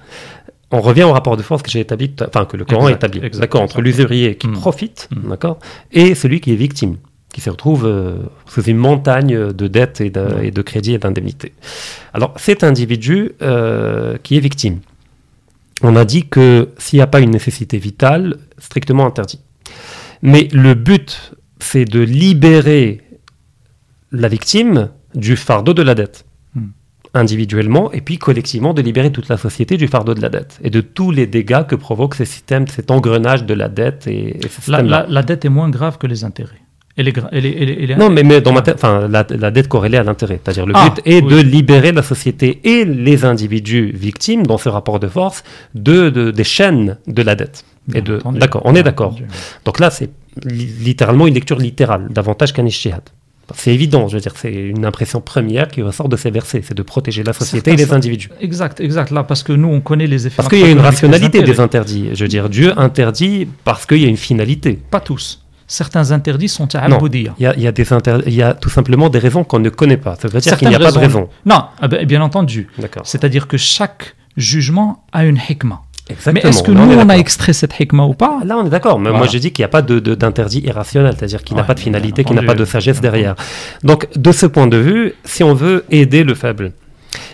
On 0.71 0.81
revient 0.81 1.03
au 1.03 1.13
rapport 1.13 1.37
de 1.37 1.43
force 1.43 1.63
que 1.63 1.71
j'ai 1.71 1.81
établi, 1.81 2.11
enfin 2.27 2.47
que 2.47 2.57
le 2.57 2.65
Coran 2.65 2.89
Exact, 2.89 3.05
établit, 3.15 3.39
d'accord, 3.39 3.61
entre 3.63 3.83
l'usurier 3.83 4.37
qui 4.37 4.49
Mm. 4.49 4.53
profite, 4.55 5.09
Mm. 5.15 5.29
d'accord, 5.29 5.59
et 5.93 6.15
celui 6.15 6.41
qui 6.41 6.53
est 6.53 6.57
victime, 6.57 6.97
qui 7.35 7.41
se 7.43 7.51
retrouve 7.51 7.85
euh, 7.87 8.17
sous 8.47 8.63
une 8.63 8.79
montagne 8.79 9.53
de 9.53 9.67
dettes 9.69 10.01
et 10.01 10.09
de, 10.11 10.27
et 10.43 10.51
de 10.51 10.63
crédits 10.63 10.95
et 10.95 10.99
d'indemnités. 10.99 11.53
Alors 12.15 12.33
cet 12.39 12.65
individu 12.65 13.33
euh, 13.43 14.17
qui 14.23 14.37
est 14.39 14.41
victime, 14.41 14.79
on 15.83 15.97
a 15.97 16.05
dit 16.07 16.27
que 16.29 16.71
s'il 16.79 16.99
n'y 16.99 17.03
a 17.03 17.07
pas 17.07 17.21
une 17.21 17.31
nécessité 17.31 17.77
vitale, 17.77 18.37
strictement 18.59 19.05
interdit. 19.07 19.41
Mais 20.23 20.49
le 20.53 20.73
but, 20.75 21.33
c'est 21.59 21.85
de 21.85 22.01
libérer 22.01 23.01
la 24.13 24.29
victime 24.29 24.89
du 25.15 25.37
fardeau 25.37 25.75
de 25.75 25.83
la 25.83 25.95
dette 25.95 26.25
Hmm. 26.55 26.67
individuellement 27.15 27.91
et 27.93 28.01
puis 28.01 28.19
collectivement 28.19 28.75
de 28.75 28.83
libérer 28.83 29.11
toute 29.11 29.29
la 29.29 29.37
société 29.39 29.77
du 29.77 29.87
fardeau 29.89 30.13
de 30.15 30.21
la 30.21 30.29
dette 30.29 30.59
et 30.63 30.71
de 30.71 30.81
tous 30.81 31.11
les 31.11 31.27
dégâts 31.27 31.65
que 31.67 31.75
provoque 31.77 32.15
ce 32.15 32.25
système, 32.25 32.67
cet 32.69 32.91
engrenage 32.91 33.45
de 33.45 33.55
la 33.55 33.69
dette 33.69 34.07
et, 34.07 34.37
et 34.37 34.41
ce 34.43 34.45
La, 34.45 34.49
système-là. 34.51 35.07
la- 35.09 35.15
la 35.15 35.23
dette 35.23 35.45
est 35.45 35.49
moins 35.49 35.71
grave 35.71 35.99
que 35.99 36.07
les 36.07 36.25
intérêts. 36.25 36.61
Elle 36.99 37.09
est, 37.09 37.17
elle 37.33 37.47
est- 37.47 37.57
elle 37.59 37.71
est- 37.71 37.83
elle 37.85 37.91
est- 37.93 37.97
Non, 37.97 38.11
mais, 38.11 38.23
mais 38.23 38.43
dans 38.43 38.53
ma 38.53 38.61
tête, 38.61 38.75
enfin, 38.75 39.09
la, 39.09 39.25
la 39.31 39.51
dette 39.51 39.67
corrélée 39.69 39.97
à 39.97 40.03
l'intérêt. 40.03 40.39
C'est-à-dire 40.45 40.67
le 40.67 40.75
Ah, 40.77 40.91
but 40.91 41.01
est 41.07 41.23
oui. 41.23 41.33
de 41.33 41.39
libérer 41.41 41.91
la 41.93 42.03
société 42.03 42.61
et 42.65 42.85
les 42.85 43.25
individus 43.25 43.91
victimes 43.95 44.47
dans 44.47 44.59
ce 44.59 44.69
rapport 44.69 45.01
de 45.01 45.09
force 45.09 45.43
de, 45.75 46.11
de- 46.11 46.31
des 46.31 46.45
chaînes 46.45 46.99
de 47.07 47.23
la 47.23 47.35
dette. 47.35 47.65
Bien 47.89 48.01
Et 48.01 48.03
de, 48.03 48.19
d'accord, 48.39 48.61
on 48.67 48.75
est 48.75 48.83
d'accord. 48.83 49.17
Donc 49.65 49.81
là, 49.81 49.89
c'est 49.91 50.11
littéralement 50.45 51.27
une 51.27 51.35
lecture 51.35 51.59
littérale, 51.59 52.09
davantage 52.11 52.53
qu'un 52.53 52.67
ishtihad. 52.67 53.03
C'est 53.55 53.73
évident, 53.73 54.09
je 54.09 54.15
veux 54.15 54.21
dire, 54.21 54.35
c'est 54.37 54.53
une 54.53 54.85
impression 54.85 55.21
première 55.21 55.69
qui 55.69 55.83
ressort 55.83 56.09
de 56.09 56.17
ces 56.17 56.31
versets, 56.31 56.63
c'est 56.63 56.77
de 56.77 56.83
protéger 56.83 57.23
la 57.23 57.33
société 57.33 57.73
et 57.73 57.77
les 57.77 57.93
individus. 57.93 58.31
Exact, 58.41 58.81
exact. 58.81 59.11
Là, 59.11 59.25
parce 59.25 59.43
que 59.43 59.53
nous, 59.53 59.69
on 59.69 59.81
connaît 59.81 60.07
les 60.07 60.27
effets. 60.27 60.37
Parce 60.37 60.49
qu'il 60.49 60.61
y 60.61 60.65
a 60.65 60.71
une 60.71 60.81
rationalité 60.81 61.43
des 61.43 61.61
interdits. 61.61 62.11
Je 62.15 62.25
veux 62.25 62.29
dire, 62.29 62.49
Dieu 62.49 62.73
interdit 62.79 63.49
parce 63.65 63.87
qu'il 63.87 63.99
y 63.99 64.05
a 64.05 64.09
une 64.09 64.17
finalité. 64.17 64.79
Pas 64.91 65.01
tous. 65.01 65.43
Certains 65.67 66.11
interdits 66.11 66.49
sont 66.49 66.75
à 66.75 66.87
Il 66.87 67.33
y 67.39 67.47
a, 67.47 67.55
il 67.57 67.63
y 67.63 67.67
a 67.67 67.73
des 67.73 67.87
y 68.27 68.43
a 68.43 68.53
tout 68.53 68.69
simplement 68.69 69.09
des 69.09 69.19
raisons 69.19 69.43
qu'on 69.43 69.59
ne 69.59 69.71
connaît 69.71 69.97
pas. 69.97 70.17
Ça 70.17 70.29
veut 70.29 70.41
dire 70.41 70.57
qu'il 70.59 70.69
n'y 70.69 70.75
a 70.75 70.79
pas 70.79 70.93
de 70.93 70.99
raison. 70.99 71.29
Non, 71.47 71.65
ah 71.81 71.89
ben, 71.89 72.05
bien 72.07 72.21
entendu. 72.21 72.69
C'est-à-dire 73.05 73.49
que 73.49 73.57
chaque 73.57 74.15
jugement 74.37 75.05
a 75.13 75.25
une 75.25 75.39
hikmah. 75.49 75.83
Mais 76.33 76.41
est-ce 76.41 76.63
que 76.63 76.71
nous, 76.71 76.83
on, 76.83 77.09
a 77.09 77.17
extrait 77.17 77.53
cette 77.53 77.79
hikmah 77.79 78.07
ou 78.07 78.15
pas? 78.15 78.41
Là, 78.45 78.57
on 78.59 78.67
est 78.67 78.71
d'accord. 78.71 78.99
Mais 78.99 79.11
moi, 79.11 79.27
je 79.27 79.39
dis 79.39 79.53
qu'il 79.53 79.63
n'y 79.63 79.67
a 79.67 79.69
pas 79.69 79.83
d'interdit 79.83 80.61
irrationnel, 80.61 81.15
c'est-à-dire 81.19 81.43
qu'il 81.43 81.57
n'a 81.57 81.65
pas 81.65 81.75
de 81.75 81.81
finalité, 81.81 82.25
qu'il 82.25 82.37
n'a 82.37 82.43
pas 82.43 82.55
de 82.55 82.65
sagesse 82.65 83.01
derrière. 83.01 83.35
Donc, 83.83 84.09
de 84.17 84.33
ce 84.33 84.47
point 84.47 84.67
de 84.67 84.77
vue, 84.77 85.15
si 85.25 85.43
on 85.43 85.55
veut 85.55 85.85
aider 85.91 86.25
le 86.25 86.35
faible, 86.35 86.73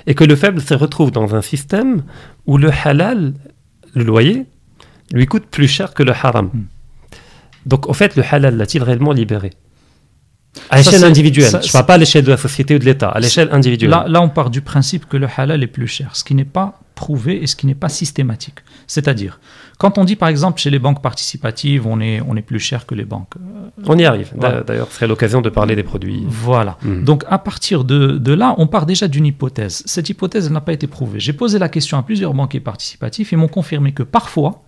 et 0.07 0.15
que 0.15 0.25
le 0.25 0.37
faible 0.37 0.61
se 0.61 0.75
retrouve 0.75 1.11
dans 1.11 1.35
un 1.35 1.43
système 1.43 2.03
où 2.47 2.59
le 2.59 2.71
halal, 2.85 3.35
le 3.95 4.05
loyer, 4.05 4.47
lui 5.13 5.27
coûte 5.27 5.47
plus 5.51 5.69
cher 5.69 5.95
que 5.95 6.03
le 6.03 6.13
haram. 6.13 6.51
Hmm. 6.53 6.65
Donc, 7.67 7.89
au 7.89 7.93
fait, 7.93 8.17
le 8.17 8.23
halal 8.29 8.57
l'a-t-il 8.57 8.83
réellement 8.83 9.13
libéré? 9.13 9.53
À 10.71 10.79
l'échelle 10.79 11.05
individuelle. 11.05 11.51
je 11.63 11.69
ne 11.69 11.73
parle 11.73 11.87
pas 11.87 11.95
à 11.95 11.99
l'échelle 11.99 12.25
de 12.25 12.31
la 12.31 12.37
société 12.37 12.75
ou 12.75 12.79
de 12.79 12.85
l'État, 12.85 13.09
à 13.11 13.21
l'échelle 13.21 13.49
individuelle. 13.53 13.91
Là, 13.91 14.07
là, 14.09 14.21
on 14.23 14.29
part 14.29 14.51
du 14.51 14.61
principe 14.61 15.07
que 15.07 15.17
le 15.17 15.29
halal 15.37 15.63
est 15.63 15.69
plus 15.69 15.87
cher, 15.87 16.17
ce 16.17 16.25
qui 16.25 16.35
n'est 16.35 16.45
pas 16.45 16.81
prouvé 16.99 17.41
et 17.43 17.47
ce 17.47 17.55
qui 17.55 17.67
n'est 17.69 17.77
pas 17.77 17.89
systématique. 17.89 18.59
C'est-à-dire, 18.89 19.39
quand 19.79 19.99
on 19.99 20.05
dit 20.05 20.17
par 20.17 20.29
exemple 20.29 20.61
chez 20.61 20.69
les 20.69 20.81
banques 20.81 21.01
participatives, 21.01 21.87
on 21.87 22.01
est, 22.01 22.21
on 22.29 22.35
est 22.37 22.43
plus 22.43 22.59
cher 22.59 22.87
que 22.87 22.97
les 22.97 23.05
banques. 23.05 23.35
Euh, 23.37 23.71
on 23.87 23.97
y 23.97 24.05
arrive. 24.05 24.33
D'ailleurs, 24.37 24.89
ce 24.89 24.97
serait 24.97 25.07
l'occasion 25.07 25.41
de 25.41 25.49
parler 25.49 25.77
des 25.77 25.85
produits. 25.85 26.25
Voilà. 26.27 26.77
Hmm. 26.83 27.05
Donc 27.05 27.25
à 27.29 27.39
partir 27.39 27.85
de, 27.85 28.19
de, 28.19 28.33
là, 28.33 28.57
on 28.59 28.67
part 28.67 28.85
déjà 28.85 29.07
d'une 29.07 29.27
hypothèse. 29.27 29.85
Cette 29.87 30.09
hypothèse 30.09 30.51
n'a 30.51 30.61
pas 30.61 30.73
été 30.73 30.89
prouvée. 30.89 31.21
J'ai 31.21 31.33
posé 31.33 31.61
la 31.61 31.69
question 31.69 31.97
à 31.99 32.03
plusieurs 32.03 32.35
banquiers 32.35 32.65
participatifs 32.73 33.33
et 33.33 33.37
m'ont 33.37 33.55
confirmé 33.61 33.93
que 33.93 34.03
parfois, 34.03 34.65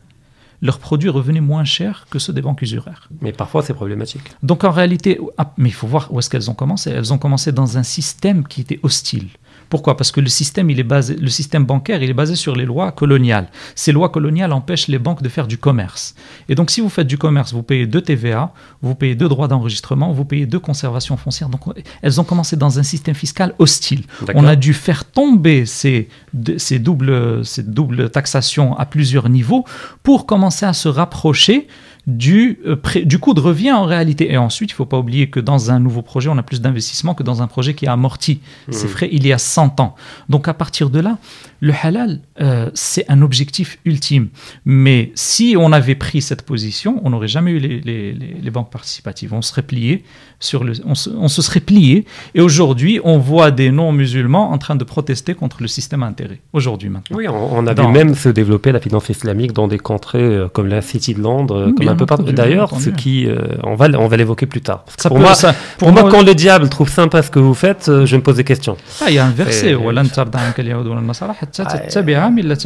leurs 0.62 0.78
produits 0.78 1.08
revenaient 1.08 1.40
moins 1.40 1.64
chers 1.64 2.06
que 2.10 2.20
ceux 2.20 2.32
des 2.32 2.42
banques 2.42 2.62
usuraires. 2.62 3.08
Mais 3.20 3.32
parfois, 3.32 3.62
c'est 3.62 3.74
problématique. 3.74 4.26
Donc 4.44 4.62
en 4.62 4.70
réalité, 4.70 5.18
ah, 5.36 5.52
mais 5.56 5.70
il 5.70 5.72
faut 5.72 5.88
voir 5.88 6.12
où 6.12 6.18
est-ce 6.20 6.30
qu'elles 6.30 6.50
ont 6.50 6.54
commencé. 6.54 6.90
Elles 6.90 7.12
ont 7.12 7.18
commencé 7.18 7.50
dans 7.50 7.76
un 7.76 7.82
système 7.82 8.46
qui 8.46 8.60
était 8.60 8.78
hostile. 8.84 9.28
Pourquoi? 9.70 9.96
Parce 9.96 10.10
que 10.10 10.20
le 10.20 10.28
système, 10.28 10.68
il 10.68 10.80
est 10.80 10.84
basé, 10.84 11.14
le 11.14 11.28
système 11.28 11.64
bancaire, 11.64 12.02
il 12.02 12.10
est 12.10 12.14
basé 12.14 12.34
sur 12.34 12.56
les 12.56 12.64
lois 12.64 12.90
coloniales. 12.90 13.48
Ces 13.76 13.92
lois 13.92 14.08
coloniales 14.08 14.52
empêchent 14.52 14.88
les 14.88 14.98
banques 14.98 15.22
de 15.22 15.28
faire 15.28 15.46
du 15.46 15.58
commerce. 15.58 16.16
Et 16.48 16.56
donc, 16.56 16.70
si 16.70 16.80
vous 16.80 16.88
faites 16.88 17.06
du 17.06 17.16
commerce, 17.16 17.52
vous 17.52 17.62
payez 17.62 17.86
deux 17.86 18.02
TVA, 18.02 18.52
vous 18.82 18.96
payez 18.96 19.14
deux 19.14 19.28
droits 19.28 19.46
d'enregistrement, 19.46 20.12
vous 20.12 20.24
payez 20.24 20.46
deux 20.46 20.58
conservations 20.58 21.16
foncières. 21.16 21.48
Donc, 21.48 21.60
elles 22.02 22.20
ont 22.20 22.24
commencé 22.24 22.56
dans 22.56 22.80
un 22.80 22.82
système 22.82 23.14
fiscal 23.14 23.54
hostile. 23.60 24.02
On 24.34 24.44
a 24.44 24.56
dû 24.56 24.74
faire 24.74 25.04
tomber 25.04 25.66
ces, 25.66 26.08
ces, 26.56 26.80
doubles, 26.80 27.44
ces 27.44 27.62
doubles 27.62 28.10
taxations 28.10 28.76
à 28.76 28.86
plusieurs 28.86 29.28
niveaux 29.28 29.64
pour 30.02 30.26
commencer 30.26 30.66
à 30.66 30.72
se 30.72 30.88
rapprocher 30.88 31.68
du, 32.06 32.60
euh, 32.66 32.76
du 33.04 33.18
coût 33.18 33.34
de 33.34 33.40
revient 33.40 33.72
en 33.72 33.84
réalité. 33.84 34.32
Et 34.32 34.36
ensuite, 34.36 34.70
il 34.70 34.74
ne 34.74 34.76
faut 34.76 34.86
pas 34.86 34.98
oublier 34.98 35.28
que 35.30 35.40
dans 35.40 35.70
un 35.70 35.80
nouveau 35.80 36.02
projet, 36.02 36.28
on 36.28 36.38
a 36.38 36.42
plus 36.42 36.60
d'investissement 36.60 37.14
que 37.14 37.22
dans 37.22 37.42
un 37.42 37.46
projet 37.46 37.74
qui 37.74 37.86
a 37.86 37.92
amorti 37.92 38.40
ses 38.70 38.86
mmh. 38.86 38.88
frais 38.88 39.08
il 39.12 39.26
y 39.26 39.32
a 39.32 39.38
100 39.38 39.80
ans. 39.80 39.94
Donc 40.28 40.48
à 40.48 40.54
partir 40.54 40.90
de 40.90 41.00
là, 41.00 41.18
le 41.60 41.74
halal, 41.82 42.20
euh, 42.40 42.70
c'est 42.74 43.04
un 43.10 43.20
objectif 43.20 43.78
ultime. 43.84 44.28
Mais 44.64 45.12
si 45.14 45.56
on 45.58 45.72
avait 45.72 45.94
pris 45.94 46.22
cette 46.22 46.42
position, 46.42 47.00
on 47.04 47.10
n'aurait 47.10 47.28
jamais 47.28 47.50
eu 47.50 47.58
les, 47.58 47.80
les, 47.80 48.12
les, 48.12 48.50
banques 48.50 48.70
participatives. 48.70 49.34
On 49.34 49.42
serait 49.42 49.62
plié 49.62 50.02
sur 50.40 50.64
le, 50.64 50.72
on 50.86 50.94
se, 50.94 51.10
on 51.10 51.28
se 51.28 51.42
serait 51.42 51.60
plié. 51.60 52.06
Et 52.34 52.40
aujourd'hui, 52.40 52.98
on 53.04 53.18
voit 53.18 53.50
des 53.50 53.70
non-musulmans 53.70 54.50
en 54.50 54.58
train 54.58 54.74
de 54.74 54.84
protester 54.84 55.34
contre 55.34 55.58
le 55.60 55.68
système 55.68 56.02
intérêt. 56.02 56.40
Aujourd'hui, 56.54 56.88
maintenant. 56.88 57.16
Oui, 57.16 57.28
on, 57.28 57.66
a 57.66 57.74
vu 57.74 57.86
même 57.88 58.14
se 58.14 58.30
développer 58.30 58.72
la 58.72 58.80
finance 58.80 59.10
islamique 59.10 59.52
dans 59.52 59.68
des 59.68 59.78
contrées 59.78 60.18
euh, 60.22 60.48
comme 60.48 60.66
la 60.66 60.80
City 60.80 61.12
de 61.12 61.20
Londres, 61.20 61.72
comme 61.76 61.88
un 61.88 61.96
peu 61.96 62.06
partout. 62.06 62.32
D'ailleurs, 62.32 62.80
ce 62.80 62.88
qui, 62.88 63.26
euh, 63.26 63.38
on 63.64 63.74
va, 63.74 63.88
on 63.98 64.08
va 64.08 64.16
l'évoquer 64.16 64.46
plus 64.46 64.62
tard. 64.62 64.84
pour, 65.04 65.18
moi, 65.18 65.34
ça, 65.34 65.54
pour, 65.76 65.92
moi, 65.92 66.10
quand 66.10 66.22
le 66.22 66.34
diable 66.34 66.70
trouve 66.70 66.88
sympa 66.88 67.22
ce 67.22 67.30
que 67.30 67.38
vous 67.38 67.54
faites, 67.54 67.90
je 68.06 68.16
me 68.16 68.22
pose 68.22 68.36
des 68.36 68.44
questions. 68.44 68.78
Ah, 69.02 69.06
il 69.10 69.14
y 69.14 69.18
a 69.18 69.26
un 69.26 69.30
verset. 69.30 69.74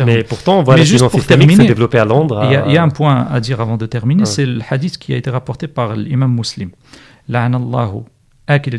Mais 0.06 0.24
pourtant, 0.24 0.60
on 0.60 0.62
voit 0.62 0.76
la 0.76 0.84
juste 0.84 1.08
pour 1.08 1.24
terminer, 1.24 1.68
à 1.98 2.04
Londres. 2.04 2.42
Il 2.68 2.72
y, 2.72 2.76
a 2.76 2.82
un 2.82 2.88
point 2.88 3.26
à 3.30 3.40
dire 3.40 3.60
avant 3.60 3.76
de 3.76 3.86
terminer, 3.86 4.24
c'est 4.24 4.46
le 4.46 4.60
hadith 4.68 4.98
qui 4.98 5.12
a 5.14 5.16
été 5.16 5.30
rapporté 5.30 5.68
par 5.68 5.96
l'imam 5.96 6.34
muslim. 6.34 6.70
akil 8.46 8.74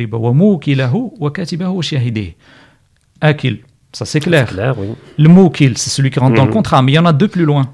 Akil, 3.22 3.60
ça 3.94 4.06
c'est 4.06 4.20
clair. 4.20 4.48
clair 4.48 4.76
oui. 4.78 4.88
Le 5.18 5.30
moukil, 5.30 5.78
c'est 5.78 5.90
celui 5.90 6.12
qui 6.12 6.20
rentre 6.20 6.36
dans 6.36 6.44
le 6.44 6.50
mhm. 6.50 6.54
contrat, 6.54 6.82
mais 6.82 6.92
il 6.92 6.96
y 6.96 7.00
en 7.00 7.06
a 7.06 7.14
deux 7.14 7.30
plus 7.30 7.46
loin. 7.46 7.70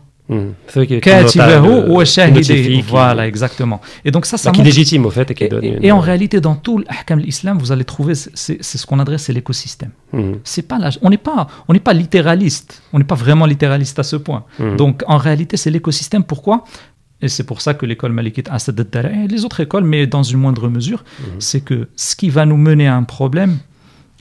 Voilà, 2.88 3.28
exactement. 3.28 3.82
Et 4.06 4.12
donc 4.12 4.26
ça, 4.26 4.38
ça 4.38 4.52
qui 4.52 4.62
légitime 4.62 5.06
au 5.06 5.10
fait 5.10 5.30
et. 5.32 5.50
Et, 5.82 5.92
en 5.92 6.00
réalité, 6.00 6.40
dans 6.40 6.56
tout 6.56 6.84
l'islam, 7.18 7.58
vous 7.58 7.72
allez 7.72 7.84
trouver, 7.84 8.16
c'est 8.16 8.64
ce 8.64 8.86
qu'on 8.86 9.00
adresse, 9.00 9.24
c'est 9.24 9.34
l'écosystème. 9.34 9.92
Mmh. 10.14 10.34
C'est 10.44 10.68
pas 10.68 10.80
on 11.02 11.10
n'est 11.10 11.18
pas, 11.18 11.48
on 11.68 11.74
n'est 11.74 11.80
pas 11.80 11.94
littéraliste. 11.94 12.82
On 12.94 12.98
n'est 13.00 13.06
pas 13.06 13.16
vraiment 13.16 13.46
littéraliste 13.46 14.00
à 14.00 14.04
ce 14.04 14.16
point. 14.16 14.46
Mmh. 14.60 14.76
Donc 14.78 15.04
en 15.08 15.18
réalité, 15.18 15.58
c'est 15.58 15.72
l'écosystème. 15.72 16.24
Pourquoi? 16.24 16.64
Et 17.22 17.28
c'est 17.28 17.44
pour 17.44 17.62
ça 17.62 17.74
que 17.74 17.86
l'école 17.86 18.14
malikite 18.14 18.50
Asad 18.50 18.80
et 18.80 19.28
les 19.28 19.46
autres 19.46 19.60
écoles, 19.60 19.84
mais 19.84 20.08
dans 20.08 20.24
une 20.24 20.40
moindre 20.40 20.68
mesure, 20.70 21.04
c'est 21.40 21.62
que 21.62 21.90
ce 21.96 22.16
qui 22.16 22.30
va 22.30 22.46
nous 22.46 22.58
mener 22.58 22.88
à 22.88 22.96
un 22.96 23.04
problème, 23.04 23.60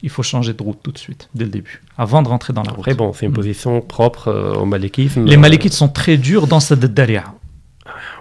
il 0.03 0.11
faut 0.11 0.23
changer 0.23 0.53
de 0.55 0.63
route 0.63 0.79
tout 0.83 0.93
de 0.93 0.99
suite, 0.99 1.29
dès 1.35 1.45
le 1.45 1.51
début, 1.51 1.83
avant 1.99 2.23
de 2.23 2.29
rentrer 2.29 2.53
dans 2.53 2.63
la 2.63 2.71
route. 2.71 2.81
Après, 2.81 2.95
bon, 2.95 3.13
c'est 3.13 3.27
une 3.27 3.33
mm. 3.33 3.35
position 3.35 3.81
propre 3.81 4.29
euh, 4.29 4.55
au 4.55 4.65
malékisme. 4.65 5.25
Les 5.25 5.37
malékites 5.37 5.73
sont 5.73 5.89
très 5.89 6.17
durs 6.17 6.47
dans 6.47 6.61
cette 6.61 6.81
daria. 6.81 7.25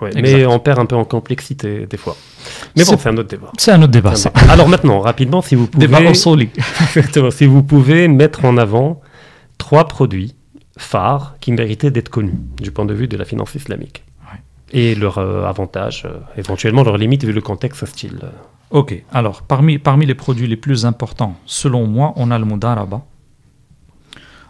Ouais, 0.02 0.12
mais 0.16 0.46
on 0.46 0.60
perd 0.60 0.80
un 0.80 0.86
peu 0.86 0.96
en 0.96 1.06
complexité 1.06 1.86
des 1.86 1.98
fois. 1.98 2.16
Mais 2.76 2.84
bon, 2.86 2.98
c'est 2.98 3.10
un 3.10 3.18
autre 3.18 3.30
débat. 3.30 3.52
C'est 3.58 3.72
un 3.72 3.82
autre 3.82 3.92
débat. 3.92 4.16
Ça. 4.16 4.32
Alors 4.50 4.68
maintenant, 4.68 5.00
rapidement, 5.00 5.42
si 5.42 5.56
vous 5.56 5.68
pouvez... 5.68 5.88
Débat 5.88 6.00
en 6.10 7.32
si 7.32 7.46
vous 7.46 7.64
pouvez 7.64 8.08
mettre 8.08 8.46
en 8.46 8.58
avant 8.58 9.02
trois 9.58 9.88
produits 9.88 10.36
phares 10.78 11.36
qui 11.42 11.52
méritaient 11.52 11.92
d'être 11.92 12.10
connus 12.10 12.40
du 12.62 12.72
point 12.72 12.86
de 12.86 12.94
vue 12.94 13.08
de 13.08 13.18
la 13.18 13.26
finance 13.26 13.56
islamique. 13.56 14.04
Et 14.72 14.96
leurs 14.96 15.18
euh, 15.18 15.46
avantages, 15.46 16.04
euh, 16.06 16.20
éventuellement 16.38 16.84
leurs 16.84 16.98
limites 16.98 17.24
vu 17.24 17.32
le 17.32 17.42
contexte 17.42 17.84
hostile. 17.84 18.20
Ok, 18.72 19.04
alors 19.12 19.42
parmi, 19.42 19.80
parmi 19.80 20.06
les 20.06 20.14
produits 20.14 20.48
les 20.48 20.58
plus 20.58 20.86
importants, 20.86 21.36
selon 21.46 21.88
moi, 21.88 22.14
on 22.16 22.30
a 22.30 22.38
le 22.38 22.46
mudaraba. 22.46 23.04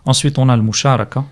Ensuite, 0.05 0.38
on 0.38 0.49
a 0.49 0.58
le 0.58 0.63
musharaka. 0.63 1.23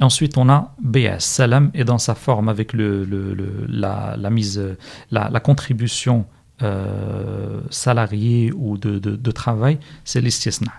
Et 0.00 0.04
ensuite, 0.04 0.36
on 0.38 0.48
a 0.48 0.74
BS, 0.82 1.20
salam, 1.20 1.70
et 1.74 1.84
dans 1.84 1.98
sa 1.98 2.14
forme 2.14 2.48
avec 2.48 2.72
le, 2.72 3.04
le, 3.04 3.34
la, 3.68 4.16
la, 4.16 4.30
mise, 4.30 4.76
la, 5.10 5.28
la 5.30 5.40
contribution 5.40 6.26
euh, 6.62 7.60
salariée 7.70 8.52
ou 8.54 8.78
de, 8.78 9.00
de, 9.00 9.16
de 9.16 9.30
travail, 9.32 9.78
c'est 10.04 10.20
l'istisna. 10.20 10.72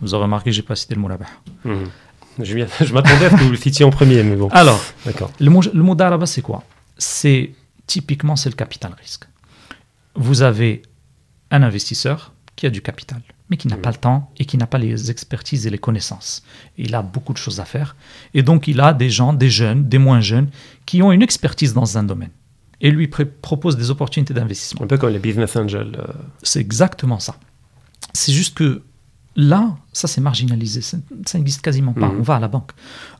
Vous 0.00 0.14
aurez 0.14 0.22
remarqué, 0.24 0.52
je 0.52 0.60
n'ai 0.60 0.66
pas 0.66 0.76
cité 0.76 0.94
le. 0.94 1.00
Mmh. 1.64 1.74
Je, 2.40 2.58
je 2.84 2.92
m'attendais 2.92 3.26
à 3.26 3.30
ce 3.30 3.36
que 3.36 3.42
vous 3.42 3.50
le 3.50 3.56
citiez 3.56 3.84
en 3.84 3.90
premier, 3.90 4.22
mais 4.22 4.36
bon. 4.36 4.48
Alors, 4.48 4.80
le, 5.06 5.50
le 5.74 5.82
mudaraba, 5.82 6.26
c'est 6.26 6.42
quoi? 6.42 6.64
C'est 6.96 7.52
typiquement, 7.86 8.36
c'est 8.36 8.50
le 8.50 8.56
capital 8.56 8.92
risque 9.00 9.24
vous 10.18 10.42
avez 10.42 10.82
un 11.50 11.62
investisseur 11.62 12.32
qui 12.56 12.66
a 12.66 12.70
du 12.70 12.82
capital, 12.82 13.22
mais 13.48 13.56
qui 13.56 13.68
n'a 13.68 13.76
pas 13.76 13.90
le 13.90 13.96
temps 13.96 14.32
et 14.36 14.44
qui 14.44 14.58
n'a 14.58 14.66
pas 14.66 14.78
les 14.78 15.10
expertises 15.10 15.66
et 15.66 15.70
les 15.70 15.78
connaissances. 15.78 16.42
Il 16.76 16.94
a 16.94 17.02
beaucoup 17.02 17.32
de 17.32 17.38
choses 17.38 17.60
à 17.60 17.64
faire. 17.64 17.96
Et 18.34 18.42
donc, 18.42 18.66
il 18.66 18.80
a 18.80 18.92
des 18.92 19.10
gens, 19.10 19.32
des 19.32 19.48
jeunes, 19.48 19.88
des 19.88 19.98
moins 19.98 20.20
jeunes, 20.20 20.48
qui 20.84 21.02
ont 21.02 21.12
une 21.12 21.22
expertise 21.22 21.72
dans 21.72 21.96
un 21.96 22.02
domaine 22.02 22.32
et 22.80 22.90
lui 22.90 23.08
propose 23.08 23.76
des 23.76 23.90
opportunités 23.90 24.34
d'investissement. 24.34 24.82
Un 24.82 24.88
peu 24.88 24.98
comme 24.98 25.12
les 25.12 25.18
business 25.18 25.54
angels. 25.56 25.96
Euh. 25.98 26.12
C'est 26.42 26.60
exactement 26.60 27.20
ça. 27.20 27.36
C'est 28.12 28.32
juste 28.32 28.56
que 28.56 28.82
là, 29.38 29.76
ça 29.92 30.08
c'est 30.08 30.20
marginalisé, 30.20 30.82
ça 30.82 30.98
n'existe 31.34 31.62
quasiment 31.62 31.94
pas. 31.94 32.08
Mhm. 32.08 32.18
On 32.18 32.22
va 32.22 32.34
à 32.36 32.40
la 32.40 32.48
banque. 32.48 32.72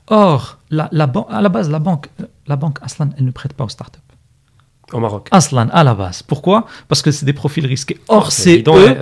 Or, 0.09 0.59
la, 0.69 0.89
la, 0.93 1.11
à 1.31 1.41
la 1.41 1.49
base, 1.49 1.71
la 1.71 1.79
banque, 1.79 2.11
la 2.47 2.57
banque 2.57 2.79
Aslan, 2.83 3.11
elle 3.17 3.25
ne 3.25 3.31
prête 3.31 3.55
pas 3.55 3.65
aux 3.65 3.69
startups. 3.71 4.01
Au 4.93 5.01
Maroc. 5.01 5.29
Aslan, 5.31 5.69
à 5.71 5.85
la 5.85 5.95
base. 5.95 6.23
Pourquoi? 6.23 6.67
Parce 6.89 7.03
que 7.03 7.11
c'est 7.11 7.27
des 7.27 7.35
profils 7.35 7.65
risqués. 7.65 8.01
Or, 8.09 8.33
c'est 8.33 8.65
eux, 8.67 8.97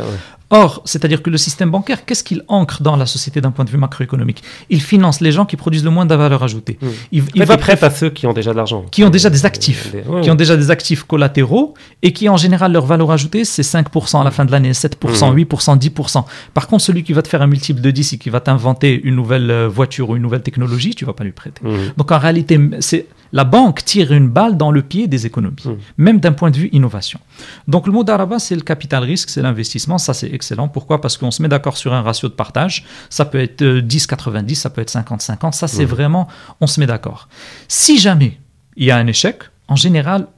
Or, 0.51 0.83
c'est-à-dire 0.85 1.23
que 1.23 1.31
le 1.31 1.39
système 1.39 1.71
bancaire, 1.71 2.05
qu'est-ce 2.05 2.23
qu'il 2.23 2.45
ancre 2.47 2.83
dans 2.83 2.97
la 2.97 3.07
société 3.07 3.41
d'un 3.41 3.51
point 3.51 3.65
de 3.65 3.71
vue 3.71 3.79
macroéconomique? 3.79 4.43
Il 4.71 4.81
finance 4.81 5.21
les 5.21 5.33
gens 5.33 5.45
qui 5.45 5.57
produisent 5.57 5.85
le 5.85 5.91
moins 5.91 6.07
de 6.07 6.15
valeur 6.15 6.43
ajoutée. 6.43 6.79
Mmh. 6.81 6.87
Il, 7.13 7.25
il 7.35 7.45
va 7.45 7.57
prêter 7.57 7.85
à 7.85 7.91
ceux 7.91 8.11
qui 8.11 8.27
ont 8.27 8.33
déjà 8.33 8.53
de 8.53 8.57
l'argent. 8.57 8.85
Qui 8.91 9.03
ont 9.03 9.11
déjà 9.11 9.29
des 9.29 9.45
actifs, 9.45 9.91
des, 9.91 10.03
ouais. 10.03 10.21
qui 10.21 10.31
ont 10.31 10.37
déjà 10.37 10.57
des 10.57 10.71
actifs 10.71 11.03
collatéraux 11.03 11.75
et 12.03 12.13
qui 12.13 12.29
en 12.29 12.37
général 12.37 12.73
leur 12.73 12.87
valeur 12.87 13.11
ajoutée 13.11 13.45
c'est 13.45 13.63
5% 13.63 14.21
à 14.21 14.25
la 14.25 14.31
fin 14.31 14.45
de 14.45 14.53
l'année, 14.53 14.71
7%, 14.73 15.33
mmh. 15.33 15.37
8%, 15.37 15.79
10%. 15.79 16.25
Par 16.55 16.69
contre, 16.69 16.85
celui 16.85 17.03
qui 17.03 17.13
va 17.13 17.23
te 17.23 17.29
faire 17.29 17.43
un 17.43 17.49
multiple 17.49 17.81
de 17.81 17.90
10 17.90 18.13
et 18.13 18.19
qui 18.19 18.31
va 18.31 18.40
t'inventer 18.40 19.01
une 19.03 19.17
nouvelle 19.17 19.51
euh, 19.51 19.69
voiture 19.69 20.11
ou 20.11 20.17
une 20.17 20.23
nouvelle 20.23 20.42
technologie, 20.42 20.94
tu 20.94 21.05
vas 21.05 21.13
pas 21.13 21.25
lui 21.25 21.33
prêter. 21.33 21.61
Mmh. 21.65 21.75
Donc 21.97 22.13
en 22.13 22.19
réalité, 22.19 22.61
c'est 22.81 23.07
la 23.33 23.44
banque 23.44 23.85
tire 23.85 24.13
une 24.13 24.29
balle 24.29 24.57
dans 24.57 24.71
le 24.71 24.83
pied 24.83 25.09
des 25.09 25.27
économies, 25.27 25.57
mmh. 25.65 25.71
même 25.99 26.21
d'un 26.21 26.33
point 26.33 26.51
de 26.51 26.57
vue 26.57 26.69
innovation. 26.73 27.19
Donc 27.67 27.87
le 27.87 27.92
mot 27.92 28.05
d'Araba, 28.05 28.38
c'est 28.38 28.55
le 28.55 28.61
capital 28.61 29.03
risque, 29.03 29.31
c'est 29.31 29.42
l'investissement, 29.42 29.99
ça 29.99 30.15
c'est 30.15 30.33
excellent. 30.37 30.69
Pourquoi? 30.69 31.01
Parce 31.01 31.17
qu'on 31.17 31.33
se 31.33 31.43
met 31.43 31.49
d'accord 31.49 31.77
sur 31.77 31.93
un 31.93 32.03
ratio 32.03 32.29
de 32.29 32.35
partage, 32.35 32.85
ça 33.11 33.25
peut 33.25 33.41
être 33.41 33.63
10-90, 33.63 34.55
ça 34.55 34.71
peut 34.71 34.81
être 34.81 34.93
50-50, 34.93 35.53
ça 35.53 35.67
c'est 35.67 35.85
vraiment, 35.85 36.29
on 36.61 36.69
se 36.69 36.79
met 36.79 36.87
d'accord. 36.87 37.29
Si 37.67 37.99
jamais 37.99 38.39
il 38.77 38.85
y 38.85 38.91
a 38.91 38.97
un 38.97 39.07
échec, 39.07 39.43
en 39.69 39.77
général, 39.77 40.29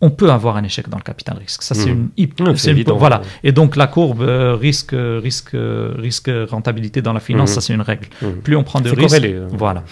on 0.00 0.10
peut 0.10 0.30
avoir 0.30 0.56
un 0.56 0.64
échec 0.64 0.88
dans 0.88 0.96
le 0.96 1.02
capital 1.02 1.36
risque. 1.38 1.62
Ça, 1.62 1.74
c'est 1.74 1.92
mmh. 1.92 2.10
une, 2.16 2.56
c'est 2.56 2.70
évident, 2.70 2.96
voilà. 2.96 3.18
ouais. 3.20 3.26
Et 3.44 3.52
donc 3.52 3.74
la 3.76 3.88
courbe 3.88 4.22
euh, 4.22 4.54
risque, 4.54 4.94
risque, 4.94 5.50
risque 5.54 6.30
rentabilité 6.48 7.02
dans 7.02 7.12
la 7.12 7.20
finance, 7.20 7.50
Mmh. 7.50 7.54
ça 7.54 7.60
c'est 7.60 7.74
une 7.74 7.82
règle. 7.82 8.08
Mmh. 8.22 8.26
Plus 8.44 8.56
on 8.56 8.64
prend 8.64 8.80
de 8.80 8.90
risques, 8.90 9.00
corrélé, 9.00 9.34
euh. 9.34 9.48
voilà. 9.52 9.82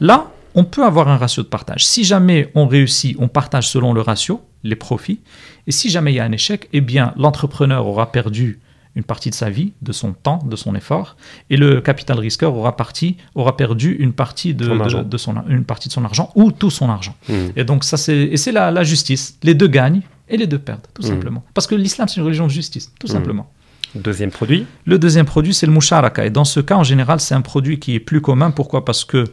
Là, 0.00 0.30
on 0.54 0.64
peut 0.64 0.84
avoir 0.84 1.08
un 1.08 1.16
ratio 1.16 1.42
de 1.42 1.48
partage. 1.48 1.86
Si 1.86 2.04
jamais 2.04 2.50
on 2.54 2.66
réussit, 2.66 3.16
on 3.18 3.28
partage 3.28 3.68
selon 3.68 3.92
le 3.92 4.00
ratio, 4.00 4.42
les 4.64 4.76
profits. 4.76 5.20
Et 5.68 5.72
si 5.72 5.90
jamais 5.90 6.12
il 6.12 6.16
y 6.16 6.20
a 6.20 6.24
un 6.24 6.32
échec, 6.32 6.68
eh 6.72 6.80
bien 6.80 7.12
l'entrepreneur 7.16 7.86
aura 7.86 8.10
perdu 8.10 8.58
une 8.96 9.04
partie 9.04 9.30
de 9.30 9.34
sa 9.34 9.48
vie, 9.50 9.74
de 9.82 9.92
son 9.92 10.12
temps, 10.12 10.40
de 10.44 10.56
son 10.56 10.74
effort, 10.74 11.16
et 11.50 11.56
le 11.56 11.80
capital 11.80 12.18
risqueur 12.18 12.54
aura, 12.56 12.74
parti, 12.74 13.16
aura 13.36 13.56
perdu 13.56 13.94
une 14.00 14.12
partie 14.12 14.54
de, 14.54 14.64
Son 14.64 14.76
de- 14.76 14.80
argent. 14.80 15.02
de 15.04 15.16
son, 15.18 15.34
une 15.48 15.64
partie 15.64 15.88
de 15.88 15.92
son 15.92 16.04
argent 16.04 16.32
ou 16.34 16.50
tout 16.50 16.70
son 16.70 16.88
argent. 16.88 17.14
Mmh. 17.28 17.34
Et 17.54 17.64
donc 17.64 17.84
ça 17.84 17.96
c'est 17.96 18.16
et 18.16 18.36
c'est 18.38 18.50
la, 18.50 18.70
la 18.72 18.82
justice. 18.82 19.38
Les 19.44 19.54
deux 19.54 19.68
gagnent 19.68 20.00
et 20.28 20.36
les 20.38 20.46
deux 20.48 20.58
perdent, 20.58 20.86
tout 20.94 21.02
Mhm. 21.02 21.08
simplement. 21.08 21.44
Parce 21.54 21.66
que 21.66 21.74
l'islam 21.74 22.08
c'est 22.08 22.16
une 22.16 22.24
religion 22.26 22.46
de 22.46 22.50
justice, 22.50 22.90
tout 22.98 23.06
Mhm. 23.06 23.12
simplement. 23.12 23.52
Deuxième 23.94 24.30
produit. 24.30 24.66
Le 24.86 24.98
deuxième 24.98 25.24
produit, 25.26 25.54
c'est 25.54 25.66
le 25.66 25.72
moucharaka. 25.72 26.24
Et 26.26 26.30
dans 26.30 26.44
ce 26.44 26.60
cas, 26.60 26.76
en 26.76 26.84
général, 26.84 27.20
c'est 27.20 27.34
un 27.34 27.40
produit 27.40 27.78
qui 27.78 27.94
est 27.94 28.00
plus 28.00 28.20
commun. 28.20 28.50
Pourquoi? 28.50 28.84
Parce 28.84 29.04
que, 29.04 29.24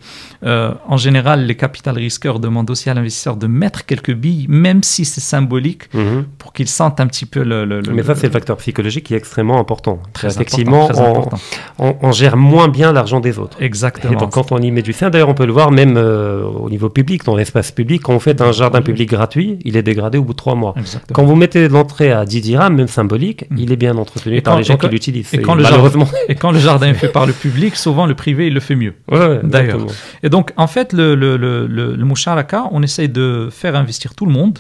euh, 0.45 0.71
en 0.87 0.97
général, 0.97 1.45
les 1.45 1.55
capital 1.55 1.95
risqueurs 1.95 2.39
demandent 2.39 2.69
aussi 2.69 2.89
à 2.89 2.93
l'investisseur 2.93 3.35
de 3.35 3.47
mettre 3.47 3.85
quelques 3.85 4.13
billes, 4.13 4.45
même 4.49 4.81
si 4.83 5.03
c'est 5.05 5.21
symbolique, 5.21 5.93
Mhm. 5.93 6.25
pour 6.37 6.53
qu'il 6.53 6.67
sente 6.67 6.99
un 6.99 7.07
petit 7.07 7.25
peu 7.25 7.43
le. 7.43 7.65
le- 7.65 7.81
le- 7.81 7.93
Mais 7.93 8.03
ça, 8.03 8.15
c'est 8.15 8.27
le 8.27 8.33
facteur 8.33 8.57
psychologique 8.57 9.05
qui 9.05 9.13
est 9.13 9.17
extrêmement 9.17 9.59
important. 9.59 9.99
très 10.13 10.27
Effectivement, 10.33 10.85
important, 10.85 11.01
très 11.03 11.07
on, 11.11 11.11
important. 11.11 11.37
on- 11.79 11.95
on 12.01 12.11
gère 12.11 12.37
moins 12.37 12.67
bien 12.69 12.93
l'argent 12.93 13.19
des 13.19 13.37
autres. 13.39 13.61
Et 13.61 13.65
Exactement. 13.65 14.17
donc, 14.19 14.31
quand 14.31 14.51
on 14.51 14.57
y 14.59 14.71
met 14.71 14.81
du 14.81 14.93
sien, 14.93 15.09
d'ailleurs, 15.09 15.29
on 15.29 15.33
peut 15.33 15.45
le 15.45 15.53
voir 15.53 15.71
même 15.71 15.95
euh, 15.97 16.43
au 16.43 16.69
niveau 16.69 16.89
public, 16.89 17.23
dans 17.25 17.35
l'espace 17.35 17.71
public, 17.71 18.01
quand 18.03 18.13
on 18.13 18.19
fait 18.19 18.41
un 18.41 18.51
jardin 18.51 18.81
public 18.81 19.09
gratuit, 19.09 19.59
il 19.65 19.75
est 19.77 19.83
dégradé 19.83 20.17
au 20.17 20.23
bout 20.23 20.33
de 20.33 20.37
trois 20.37 20.55
mois. 20.55 20.73
Exactement. 20.77 21.13
Quand 21.13 21.25
vous 21.25 21.35
mettez 21.35 21.67
l'entrée 21.67 22.11
à 22.11 22.25
10 22.25 22.41
dirhams, 22.41 22.75
même 22.75 22.87
symbolique, 22.87 23.45
Mm. 23.49 23.55
il 23.57 23.71
est 23.71 23.75
bien 23.75 23.97
entretenu 23.97 24.35
Et 24.37 24.41
quand- 24.51 24.57
les 24.57 24.63
gens 24.63 24.73
et 24.73 24.77
quand- 24.77 24.87
qui 24.87 24.93
l'utilisent. 24.93 25.33
et 25.33 25.37
Et 25.37 25.41
quand 25.41 25.55
le 25.55 25.63
malheureusement. 25.63 26.07
Et 26.29 26.35
quand 26.35 26.51
le 26.51 26.59
jardin 26.59 26.87
est 26.87 26.93
fait 26.93 27.07
par 27.09 27.25
le 27.25 27.33
public, 27.45 27.75
souvent 27.75 28.05
le 28.05 28.15
privé, 28.15 28.47
il 28.47 28.53
le 28.53 28.59
fait 28.59 28.75
mieux. 28.75 28.93
Ouais, 29.11 29.39
D'ailleurs. 29.43 29.85
Et 30.23 30.29
donc, 30.29 30.51
en 30.57 30.67
fait, 30.67 30.93
le, 30.93 31.15
le, 31.15 31.37
le, 31.37 31.67
le, 31.67 31.97
on 32.71 32.81
essaye 32.83 33.09
de 33.09 33.49
faire 33.51 33.75
investir 33.75 34.15
tout 34.15 34.25
le 34.25 34.31
monde. 34.31 34.59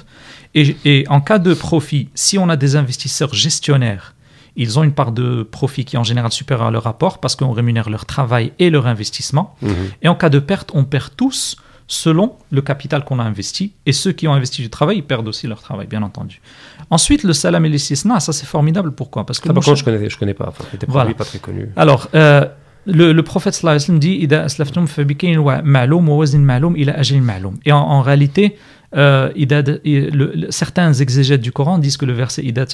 Et, 0.53 0.75
et 0.85 1.05
en 1.09 1.21
cas 1.21 1.37
de 1.39 1.53
profit, 1.53 2.09
si 2.15 2.37
on 2.37 2.49
a 2.49 2.55
des 2.55 2.75
investisseurs 2.75 3.33
gestionnaires, 3.33 4.13
ils 4.55 4.79
ont 4.79 4.83
une 4.83 4.93
part 4.93 5.11
de 5.11 5.43
profit 5.43 5.83
qui 5.83 5.95
est 5.97 5.99
en 5.99 6.03
général 6.05 6.31
supérieure 6.31 6.67
à 6.67 6.71
leur 6.71 6.87
apport 6.87 7.19
parce 7.19 7.35
qu'on 7.35 7.51
rémunère 7.51 7.89
leur 7.89 8.05
travail 8.05 8.53
et 8.59 8.69
leur 8.69 8.87
investissement. 8.87 9.55
Mhm. 9.61 9.69
Et 10.01 10.07
en 10.07 10.15
cas 10.15 10.29
de 10.29 10.39
perte, 10.39 10.71
on 10.73 10.85
perd 10.85 11.09
tous 11.17 11.57
selon 11.87 12.33
le 12.51 12.61
capital 12.61 13.03
qu'on 13.03 13.19
a 13.19 13.23
investi. 13.23 13.73
Et 13.85 13.91
ceux 13.91 14.11
qui 14.11 14.27
ont 14.27 14.33
investi 14.33 14.61
du 14.61 14.69
travail, 14.69 14.97
ils 14.97 15.03
perdent 15.03 15.27
aussi 15.27 15.47
leur 15.47 15.61
travail, 15.61 15.87
bien 15.87 16.03
entendu. 16.03 16.41
Ensuite, 16.89 17.23
le 17.23 17.33
salam 17.33 17.65
et 17.65 17.69
l'istisna, 17.69 18.19
ça 18.19 18.33
c'est 18.33 18.45
formidable. 18.45 18.91
Pourquoi? 18.91 19.25
Parce 19.25 19.39
que. 19.39 19.49
Ah, 19.49 19.53
par 19.53 19.63
contre, 19.63 19.77
je 19.77 19.89
ne 19.89 19.97
connais, 19.97 20.09
je 20.09 20.17
connais 20.17 20.33
pas. 20.33 20.47
Enfin, 20.49 20.65
c'était 20.71 20.87
voilà. 20.89 21.13
pas 21.13 21.25
très 21.25 21.39
connu. 21.39 21.69
Alors. 21.75 22.09
Euh, 22.15 22.45
le, 22.87 23.13
le, 23.13 23.23
prophète 23.23 23.55
sallallahu 23.55 23.77
alayhi 23.77 23.81
wa 23.81 23.85
sallam 23.87 23.99
dit 23.99 24.27
Et 27.65 27.71
en, 27.71 27.79
en 27.79 28.01
réalité, 28.03 28.57
euh, 28.95 29.31
le, 29.35 30.51
certains 30.51 30.93
exégètes 30.93 31.41
du 31.41 31.51
Coran 31.51 31.79
disent 31.79 31.97
que 31.97 32.05
le 32.05 32.13
verset 32.13 32.43
il 32.45 32.53
mhm. 32.53 32.67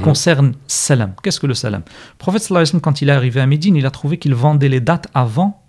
concerne 0.00 0.52
salam. 0.68 1.14
Qu'est-ce 1.20 1.40
que 1.40 1.48
le 1.48 1.54
salam? 1.54 1.82
Le 1.84 2.18
prophète 2.18 2.42
sallallahu 2.42 2.62
alayhi 2.62 2.68
wa 2.68 2.70
sallam, 2.70 2.80
quand 2.80 3.02
il 3.02 3.08
est 3.08 3.12
arrivé 3.12 3.40
à 3.40 3.46
Médine, 3.46 3.74
il 3.74 3.86
a 3.86 3.90
trouvé 3.90 4.18
qu'il 4.18 4.36
vendait 4.36 4.68
les 4.68 4.80
dates 4.80 5.08
avant 5.14 5.64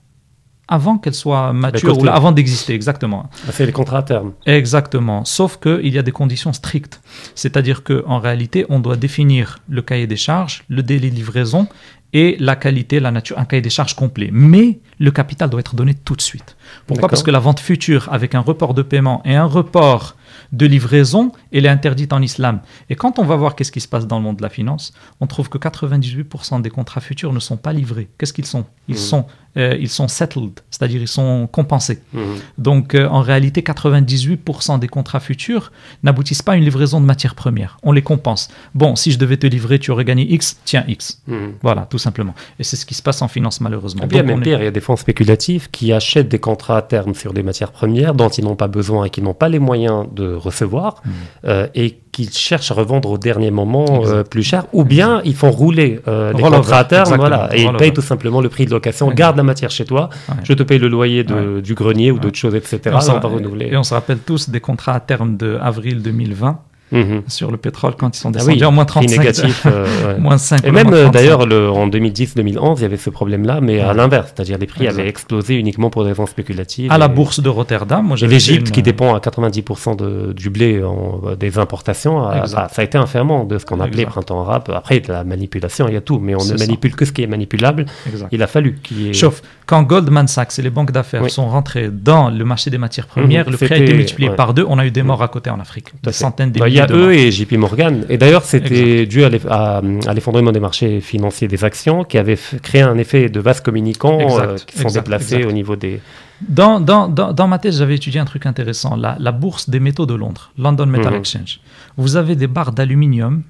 avant 0.69 0.97
qu'elles 0.99 1.15
soient 1.15 1.51
matures, 1.51 1.89
cause 1.93 2.01
ou 2.01 2.05
là, 2.05 2.13
avant 2.13 2.31
d'exister, 2.31 2.73
exactement. 2.73 3.29
C'est 3.51 3.65
les 3.65 3.71
contrats 3.73 3.97
à 3.97 4.03
terme. 4.03 4.33
Exactement. 4.45 5.25
Sauf 5.25 5.57
qu'il 5.57 5.87
y 5.93 5.97
a 5.97 6.03
des 6.03 6.11
conditions 6.11 6.53
strictes. 6.53 7.01
C'est-à-dire 7.35 7.83
qu'en 7.83 8.19
réalité, 8.19 8.65
on 8.69 8.79
doit 8.79 8.95
définir 8.95 9.59
le 9.67 9.81
cahier 9.81 10.07
des 10.07 10.15
charges, 10.15 10.63
le 10.69 10.83
délai 10.83 11.09
de 11.09 11.15
livraison 11.15 11.67
et 12.13 12.37
la 12.39 12.55
qualité, 12.55 12.99
la 12.99 13.11
nature, 13.11 13.37
un 13.37 13.45
cahier 13.45 13.61
des 13.61 13.69
charges 13.69 13.95
complet. 13.95 14.29
Mais 14.31 14.79
le 14.99 15.11
capital 15.11 15.49
doit 15.49 15.59
être 15.59 15.75
donné 15.75 15.93
tout 15.93 16.15
de 16.15 16.21
suite. 16.21 16.55
Pourquoi? 16.87 17.07
Parce 17.09 17.21
que 17.23 17.31
la 17.31 17.39
vente 17.39 17.59
future 17.59 18.07
avec 18.11 18.33
un 18.35 18.39
report 18.39 18.73
de 18.73 18.81
paiement 18.81 19.21
et 19.25 19.35
un 19.35 19.45
report 19.45 20.15
de 20.51 20.65
livraison, 20.65 21.31
elle 21.51 21.65
est 21.67 21.69
interdite 21.69 22.11
en 22.13 22.21
islam. 22.21 22.61
Et 22.89 22.95
quand 22.95 23.19
on 23.19 23.23
va 23.25 23.35
voir 23.35 23.55
qu'est-ce 23.55 23.71
qui 23.71 23.81
se 23.81 23.87
passe 23.87 24.07
dans 24.07 24.17
le 24.17 24.23
monde 24.23 24.37
de 24.37 24.41
la 24.41 24.49
finance, 24.49 24.91
on 25.19 25.27
trouve 25.27 25.49
que 25.49 25.59
98% 25.59 26.61
des 26.61 26.69
contrats 26.71 27.01
futurs 27.01 27.33
ne 27.33 27.39
sont 27.39 27.57
pas 27.57 27.73
livrés. 27.73 28.09
Qu'est-ce 28.17 28.33
qu'ils 28.33 28.45
sont? 28.47 28.65
Ils 28.87 28.95
Mhm. 28.95 28.99
sont 29.01 29.25
euh, 29.57 29.75
ils 29.79 29.89
sont 29.89 30.07
settled, 30.07 30.59
c'est-à-dire 30.69 31.01
ils 31.01 31.07
sont 31.07 31.47
compensés. 31.51 32.01
Mhm. 32.13 32.21
Donc 32.57 32.95
euh, 32.95 33.07
en 33.07 33.21
réalité, 33.21 33.61
98% 33.61 34.79
des 34.79 34.87
contrats 34.87 35.19
futurs 35.19 35.71
n'aboutissent 36.03 36.41
pas 36.41 36.53
à 36.53 36.55
une 36.55 36.63
livraison 36.63 37.01
de 37.01 37.05
matières 37.05 37.35
premières. 37.35 37.77
On 37.83 37.91
les 37.91 38.01
compense. 38.01 38.49
Bon, 38.75 38.95
si 38.95 39.11
je 39.11 39.17
devais 39.17 39.37
te 39.37 39.47
livrer, 39.47 39.79
tu 39.79 39.91
aurais 39.91 40.05
gagné 40.05 40.23
X, 40.33 40.59
tiens 40.65 40.83
X. 40.87 41.21
Mhm. 41.27 41.53
Voilà, 41.61 41.87
tout 41.89 41.97
simplement. 41.97 42.33
Et 42.59 42.63
c'est 42.63 42.75
ce 42.75 42.85
qui 42.85 42.93
se 42.93 43.01
passe 43.01 43.21
en 43.21 43.27
finance 43.27 43.61
malheureusement. 43.61 44.03
Et 44.03 44.15
y 44.15 44.19
a 44.19 44.21
Donc, 44.21 44.27
même 44.27 44.37
on 44.37 44.41
est- 44.41 44.43
pire, 44.43 44.61
il 44.61 44.65
y 44.65 44.67
a 44.67 44.71
des 44.71 44.79
fonds 44.81 44.95
spéculatifs 44.95 45.69
qui 45.71 45.91
achètent 45.93 46.29
des 46.29 46.39
contrats 46.39 46.77
à 46.77 46.81
terme 46.81 47.13
sur 47.15 47.33
des 47.33 47.43
matières 47.43 47.71
premières 47.71 48.13
dont 48.13 48.29
ils 48.29 48.43
n'ont 48.43 48.55
pas 48.55 48.67
besoin 48.67 49.05
et 49.05 49.09
qui 49.09 49.21
n'ont 49.21 49.33
pas 49.33 49.49
les 49.49 49.59
moyens 49.59 50.05
de 50.13 50.33
recevoir 50.33 51.01
Mhm. 51.05 51.11
euh, 51.45 51.67
et 51.75 51.99
qui 52.27 52.39
cherchent 52.39 52.71
à 52.71 52.73
revendre 52.73 53.09
au 53.11 53.17
dernier 53.17 53.51
moment 53.51 53.85
euh, 54.05 54.23
plus 54.23 54.43
cher 54.43 54.65
ou 54.73 54.83
bien 54.83 55.21
ils 55.25 55.35
font 55.35 55.51
rouler 55.51 55.99
euh, 56.07 56.33
les 56.33 56.41
contrats 56.43 56.79
à 56.79 56.83
terme 56.83 57.15
voilà, 57.15 57.49
et 57.55 57.63
ils 57.63 57.71
payent 57.77 57.93
tout 57.93 58.01
simplement 58.01 58.41
le 58.41 58.49
prix 58.49 58.65
de 58.65 58.71
location. 58.71 59.09
Garde 59.11 59.37
la 59.37 59.43
matière 59.43 59.69
chez 59.71 59.85
toi, 59.85 60.09
Ouais. 60.29 60.35
je 60.43 60.53
te 60.53 60.63
paye 60.63 60.79
le 60.79 60.87
loyer 60.87 61.23
de- 61.23 61.59
du 61.61 61.73
grenier 61.73 62.11
ou 62.11 62.15
Ouais. 62.15 62.19
d'autres 62.21 62.37
choses, 62.37 62.55
etc. 62.55 62.79
Et 62.85 62.89
on, 62.89 63.59
et 63.73 63.77
on 63.77 63.83
se 63.83 63.93
rappelle 63.93 64.19
tous 64.19 64.49
des 64.49 64.59
contrats 64.59 64.93
à 64.93 64.99
terme 64.99 65.37
de 65.37 65.57
avril 65.61 66.01
2020 66.01 66.59
Mhm. 66.91 67.21
sur 67.27 67.51
le 67.51 67.57
pétrole 67.57 67.93
quand 67.97 68.15
ils 68.15 68.19
sont 68.19 68.29
Ah 68.29 68.33
descendus 68.39 68.57
oui, 68.57 68.65
en 68.65 68.71
moins 68.71 68.85
prix 68.85 69.05
35. 69.05 69.17
négatif. 69.19 69.63
euh, 69.67 69.85
ouais. 70.07 70.17
moins 70.19 70.37
5. 70.37 70.65
Et 70.65 70.71
même 70.71 70.91
euh, 70.93 71.09
d'ailleurs 71.09 71.45
le- 71.45 71.69
en 71.69 71.87
2010-2011, 71.87 72.75
il 72.79 72.81
y 72.81 72.85
avait 72.85 72.97
ce 72.97 73.09
problème-là, 73.09 73.59
mais 73.61 73.79
à 73.79 73.93
l'inverse, 73.93 74.33
c'est-à-dire 74.35 74.57
les 74.57 74.65
prix 74.67 74.87
avaient 74.87 75.07
explosé 75.07 75.55
uniquement 75.55 75.89
pour 75.89 76.03
des 76.03 76.09
raisons 76.09 76.25
spéculatives. 76.25 76.91
à 76.91 76.97
la 76.97 77.07
bourse 77.07 77.39
de 77.41 77.49
Rotterdam, 77.49 78.05
moi 78.05 78.17
j'avais 78.17 78.33
l'Égypte, 78.33 78.67
une- 78.69 78.73
qui 78.73 78.81
dépend 78.81 79.13
à 79.15 79.19
90% 79.19 79.95
de, 79.95 80.33
du 80.33 80.49
blé 80.49 80.83
en- 80.83 81.21
euh, 81.27 81.35
des 81.35 81.57
importations, 81.57 82.23
a- 82.27 82.47
ça 82.47 82.67
a 82.75 82.83
été 82.83 82.97
un 82.97 83.05
ferment 83.05 83.43
de 83.45 83.57
ce 83.57 83.65
qu'on 83.65 83.79
appelait 83.79 83.99
Exact. 84.03 84.09
printemps 84.11 84.41
arabe. 84.41 84.63
Après, 84.73 84.97
il 84.97 85.01
y 85.01 85.03
a 85.05 85.07
de 85.07 85.13
la 85.13 85.23
manipulation, 85.23 85.87
il 85.87 85.93
y 85.93 85.97
a 85.97 86.01
tout, 86.01 86.19
mais 86.19 86.35
on 86.35 86.39
ne 86.39 86.43
ça. 86.43 86.65
manipule 86.65 86.95
que 86.95 87.05
ce 87.05 87.11
qui 87.11 87.21
est 87.23 87.27
manipulable. 87.27 87.85
Exact. 88.07 88.29
Il 88.31 88.41
a 88.43 88.47
fallu 88.47 88.79
qu'il 88.83 89.01
y 89.01 89.09
ait... 89.09 89.13
Sauf 89.13 89.41
quand 89.65 89.83
Goldman 89.83 90.27
Sachs 90.27 90.57
et 90.57 90.61
les 90.61 90.69
banques 90.69 90.91
d'affaires 90.91 91.21
Oui. 91.23 91.29
sont 91.29 91.47
rentrés 91.47 91.89
dans 91.91 92.29
le 92.29 92.43
marché 92.45 92.69
des 92.71 92.77
matières 92.77 93.05
premières, 93.07 93.45
Mhm, 93.45 93.51
le 93.51 93.57
prix 93.57 93.73
a 93.73 93.77
été 93.77 93.93
multiplié 93.93 94.29
ouais. 94.29 94.35
par 94.35 94.53
deux. 94.53 94.65
On 94.67 94.79
a 94.79 94.85
eu 94.85 94.91
des 94.91 95.03
morts 95.03 95.21
à 95.21 95.27
côté 95.27 95.49
en 95.49 95.59
Afrique, 95.59 95.87
des 96.03 96.11
centaines, 96.11 96.51
des 96.51 96.59
Bah, 96.59 96.69
y 96.79 96.81
a 96.81 96.87
eux 96.91 96.99
morts. 97.01 97.09
et 97.11 97.31
JP 97.31 97.53
Morgan. 97.53 98.05
Et 98.09 98.17
d'ailleurs, 98.17 98.43
c'était 98.45 99.05
dû 99.05 99.23
à 99.23 99.29
l'eff- 99.29 99.47
à, 99.49 99.77
à 100.07 100.13
l'effondrement 100.13 100.51
des 100.51 100.59
marchés 100.59 101.01
financiers 101.01 101.47
des 101.47 101.63
actions 101.63 102.03
qui 102.03 102.17
avait 102.17 102.37
créé 102.63 102.81
un 102.81 102.97
effet 102.97 103.29
de 103.29 103.39
vase 103.39 103.61
communicants 103.61 104.19
Exact, 104.19 104.49
euh, 104.49 104.57
qui 104.65 104.77
sont 104.79 104.89
déplacés 104.89 105.35
exact. 105.35 105.49
au 105.49 105.53
niveau 105.53 105.75
des... 105.75 106.01
Dans, 106.41 106.79
dans, 106.79 107.07
dans, 107.09 107.33
dans 107.33 107.47
ma 107.47 107.59
thèse, 107.59 107.79
j'avais 107.79 107.95
étudié 107.95 108.19
un 108.19 108.25
truc 108.25 108.45
intéressant, 108.45 108.95
la, 108.95 109.17
la 109.19 109.31
bourse 109.33 109.69
des 109.69 109.79
métaux 109.81 110.05
de 110.05 110.13
Londres, 110.13 110.51
London 110.57 110.85
Metal 110.85 111.11
Mhm. 111.13 111.19
Exchange. 111.19 111.59
Vous 111.97 112.15
avez 112.15 112.35
des 112.37 112.47
barres 112.47 112.71
d'aluminium 112.71 113.43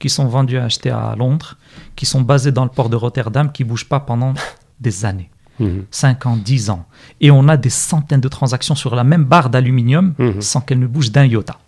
qui 0.00 0.08
sont 0.10 0.26
vendues 0.26 0.58
à 0.58 0.64
acheter 0.64 0.90
à 0.90 1.14
Londres, 1.16 1.56
qui 1.94 2.06
sont 2.06 2.20
basées 2.22 2.50
dans 2.50 2.64
le 2.64 2.70
port 2.70 2.88
de 2.88 2.96
Rotterdam, 2.96 3.52
qui 3.52 3.62
bougent 3.62 3.88
pas 3.88 4.00
pendant 4.00 4.34
des 4.80 5.04
années. 5.04 5.30
Mhm. 5.60 5.84
5 5.92 6.26
ans, 6.26 6.36
10 6.36 6.70
ans. 6.70 6.84
Et 7.20 7.30
on 7.30 7.46
a 7.46 7.56
des 7.56 7.70
centaines 7.70 8.20
de 8.20 8.26
transactions 8.26 8.74
sur 8.74 8.96
la 8.96 9.04
même 9.04 9.22
barre 9.24 9.48
d'aluminium 9.48 10.14
Mhm. 10.18 10.40
sans 10.40 10.60
qu'elle 10.60 10.80
ne 10.80 10.88
bouge 10.88 11.12
d'un 11.12 11.26
iota. 11.26 11.58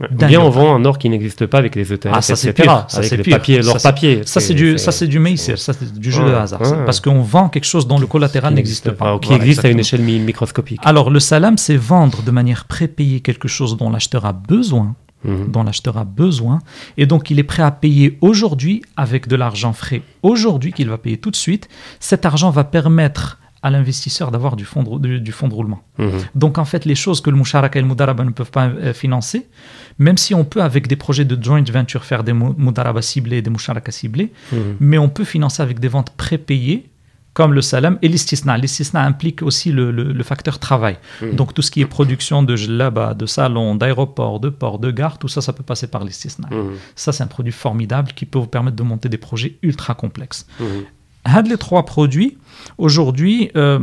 Ou 0.00 0.14
bien 0.26 0.40
on 0.40 0.48
vend 0.48 0.74
un 0.74 0.84
or 0.84 0.98
qui 0.98 1.10
n'existe 1.10 1.46
pas 1.46 1.58
avec 1.58 1.74
les 1.74 1.92
ETF, 1.92 2.12
Ah, 2.14 2.22
ça, 2.22 2.36
c'est 2.36 2.52
pire. 2.52 2.86
Ça, 2.88 2.98
avec 2.98 3.10
c'est 3.10 3.16
les 3.18 3.22
pire. 3.22 3.36
papiers, 3.36 3.60
l'or 3.60 3.76
papier. 3.82 4.22
Ça, 4.24 4.40
c'est 4.40 4.54
du, 4.54 4.78
ça, 4.78 4.92
c'est 4.92 5.06
du 5.06 5.18
maïsir, 5.18 5.58
ça, 5.58 5.72
c'est 5.72 5.92
du 5.92 6.10
jeu 6.10 6.24
de 6.24 6.32
hasard. 6.32 6.60
Parce 6.86 7.00
qu'on 7.00 7.20
vend 7.22 7.48
quelque 7.48 7.66
chose 7.66 7.86
dont 7.86 7.98
le 7.98 8.06
collatéral 8.06 8.54
n'existe 8.54 8.90
pas. 8.92 9.14
ou 9.14 9.18
qui 9.18 9.32
existe 9.32 9.64
à 9.64 9.68
une 9.68 9.80
échelle 9.80 10.02
mi- 10.02 10.18
microscopique. 10.18 10.80
Alors, 10.84 11.10
le 11.10 11.20
salam, 11.20 11.58
c'est 11.58 11.76
vendre 11.76 12.22
de 12.22 12.30
manière 12.30 12.64
prépayée 12.64 13.20
quelque 13.20 13.48
chose 13.48 13.76
dont 13.76 13.90
l'acheteur 13.90 14.24
a 14.24 14.32
besoin 14.32 14.94
mhm. 15.24 15.50
dont 15.50 15.62
l'acheteur 15.62 15.98
a 15.98 16.04
besoin, 16.04 16.60
et 16.96 17.06
donc 17.06 17.30
il 17.30 17.38
est 17.38 17.44
prêt 17.44 17.62
à 17.62 17.70
payer 17.70 18.18
aujourd'hui 18.20 18.82
avec 18.96 19.28
de 19.28 19.36
l'argent 19.36 19.72
frais, 19.72 20.02
aujourd'hui 20.22 20.72
qu'il 20.72 20.88
va 20.88 20.98
payer 20.98 21.18
tout 21.18 21.30
de 21.30 21.36
suite. 21.36 21.68
Cet 21.98 22.24
argent 22.24 22.50
va 22.50 22.64
permettre 22.64 23.38
à 23.62 23.70
l'investisseur 23.70 24.30
d'avoir 24.30 24.56
du, 24.56 24.64
fond 24.64 24.82
de, 24.82 25.18
du, 25.18 25.32
fond 25.32 25.48
de 25.48 25.54
roulement. 25.54 25.82
Mhm. 25.98 26.10
Donc 26.34 26.56
en 26.58 26.64
fait, 26.64 26.84
les 26.86 26.94
choses 26.94 27.20
que 27.20 27.28
le 27.28 27.36
Moucharaka 27.36 27.78
et 27.78 27.82
le 27.82 27.88
Moudaraba 27.88 28.24
ne 28.24 28.30
peuvent 28.30 28.50
pas 28.50 28.68
euh, 28.68 28.94
financer, 28.94 29.46
même 30.00 30.16
si 30.16 30.34
on 30.34 30.44
peut 30.44 30.62
avec 30.62 30.88
des 30.88 30.96
projets 30.96 31.26
de 31.26 31.40
joint 31.40 31.62
venture 31.62 32.04
faire 32.04 32.24
des 32.24 32.32
Moudaraba 32.32 33.02
ciblés, 33.02 33.42
des 33.42 33.50
Moucharaka 33.50 33.92
ciblés, 33.92 34.32
mhm. 34.50 34.76
mais 34.80 34.98
on 34.98 35.10
peut 35.10 35.24
financer 35.24 35.62
avec 35.62 35.78
des 35.78 35.88
ventes 35.88 36.10
prépayées 36.16 36.88
comme 37.34 37.52
le 37.52 37.60
salam 37.60 37.98
et 38.02 38.08
l'istisna. 38.08 38.56
L'istisna 38.56 39.04
implique 39.04 39.42
aussi 39.42 39.70
le, 39.70 40.22
facteur 40.24 40.58
travail. 40.58 40.96
Donc 41.34 41.54
tout 41.54 41.62
ce 41.62 41.70
qui 41.70 41.80
est 41.80 41.86
production 41.86 42.42
de 42.42 42.56
jlaba, 42.56 43.14
de 43.14 43.26
salon, 43.26 43.76
d'aéroport, 43.76 44.40
de 44.40 44.48
port, 44.48 44.78
de 44.78 44.90
gare, 44.90 45.18
tout 45.18 45.28
ça, 45.28 45.40
ça 45.40 45.52
peut 45.52 45.62
passer 45.62 45.86
par 45.86 46.02
l'istisna. 46.02 46.48
Ça, 46.96 47.12
c'est 47.12 47.22
un 47.22 47.28
produit 47.28 47.52
formidable 47.52 48.12
qui 48.16 48.26
peut 48.26 48.38
vous 48.38 48.48
permettre 48.48 48.76
de 48.76 48.82
monter 48.82 49.08
des 49.08 49.18
projets 49.18 49.58
ultra 49.62 49.94
complexes. 49.94 50.46
Mmh. 50.58 51.48
les 51.48 51.56
trois 51.56 51.84
produits, 51.84 52.36
aujourd'hui, 52.78 53.50
euh, 53.54 53.78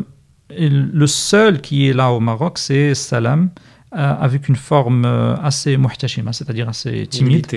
le 0.49 1.07
seul 1.07 1.61
qui 1.61 1.87
est 1.87 1.93
là 1.93 2.11
au 2.11 2.19
Maroc, 2.19 2.57
c'est 2.57 2.95
salam. 2.95 3.49
Euh, 3.95 4.13
avec 4.19 4.49
une 4.49 4.57
forme 4.57 5.05
euh, 5.05 5.35
assez 5.37 5.77
muhtashima, 5.77 6.33
c'est-à-dire 6.33 6.67
assez 6.67 7.07
timide. 7.07 7.47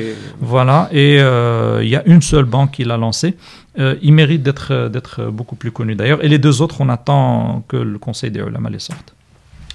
Voilà, 0.41 0.89
et 0.93 1.17
il 1.17 1.89
y 1.89 1.97
a 1.97 2.03
une 2.07 2.23
seule 2.23 2.45
banque 2.45 2.73
qui 2.73 2.85
l'a 2.85 2.97
lancé. 2.97 3.35
Euh, 3.79 3.97
il 4.03 4.13
mérite 4.13 4.43
d'être, 4.43 4.89
d'être 4.89 5.27
beaucoup 5.31 5.57
plus 5.57 5.71
connu 5.71 5.95
d'ailleurs. 5.95 6.25
Et 6.25 6.29
les 6.29 6.39
deux 6.39 6.61
autres, 6.61 6.81
on 6.81 6.89
attend 6.89 7.65
que 7.69 7.77
le 7.77 7.99
Conseil 7.99 8.31
des 8.31 8.41
ulama 8.41 8.69
les 8.69 8.79
sorte. 8.79 9.15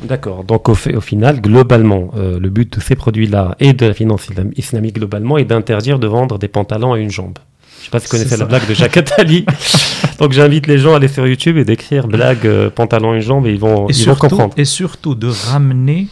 D'accord. 0.04 0.44
Donc 0.44 0.68
au, 0.68 0.76
fait, 0.76 0.96
au, 0.96 1.02
final, 1.02 1.40
globalement, 1.40 2.12
euh, 2.18 2.40
le 2.40 2.50
but 2.50 2.78
de 2.78 2.82
ces 2.82 2.96
produits-là 2.96 3.56
et 3.60 3.74
de 3.74 3.86
la 3.86 3.94
finance 3.94 4.28
islamique 4.58 4.96
globalement 4.96 5.38
est 5.38 5.46
d'interdire 5.46 6.00
de 6.00 6.08
vendre 6.08 6.38
des 6.38 6.50
pantalons 6.50 6.94
à 6.94 7.00
une 7.00 7.10
jambe. 7.10 7.38
Je 7.80 7.82
ne 7.82 7.86
sais 7.86 7.92
pas 7.92 8.00
si 8.00 8.06
vous 8.08 8.12
connaissez 8.12 8.38
la 8.38 8.46
blague 8.46 8.68
de 8.68 8.74
Jacques 8.74 8.98
Attali. 8.98 9.46
Donc 10.20 10.34
j'invite 10.34 10.68
les 10.68 10.78
gens 10.78 10.94
à 10.94 10.98
aller 10.98 11.08
sur 11.08 11.26
YouTube 11.26 11.58
et 11.58 11.64
d'écrire 11.64 12.08
blague 12.08 12.46
euh, 12.46 12.70
pantalon 12.70 13.12
à 13.12 13.16
une 13.16 13.22
jambe 13.22 13.48
et 13.48 13.52
ils 13.52 13.60
vont, 13.60 13.88
ils 13.88 14.06
vont 14.06 14.16
comprendre. 14.16 14.54
Et 14.58 14.66
surtout 14.66 15.16
de 15.16 15.28
ramener, 15.28 16.08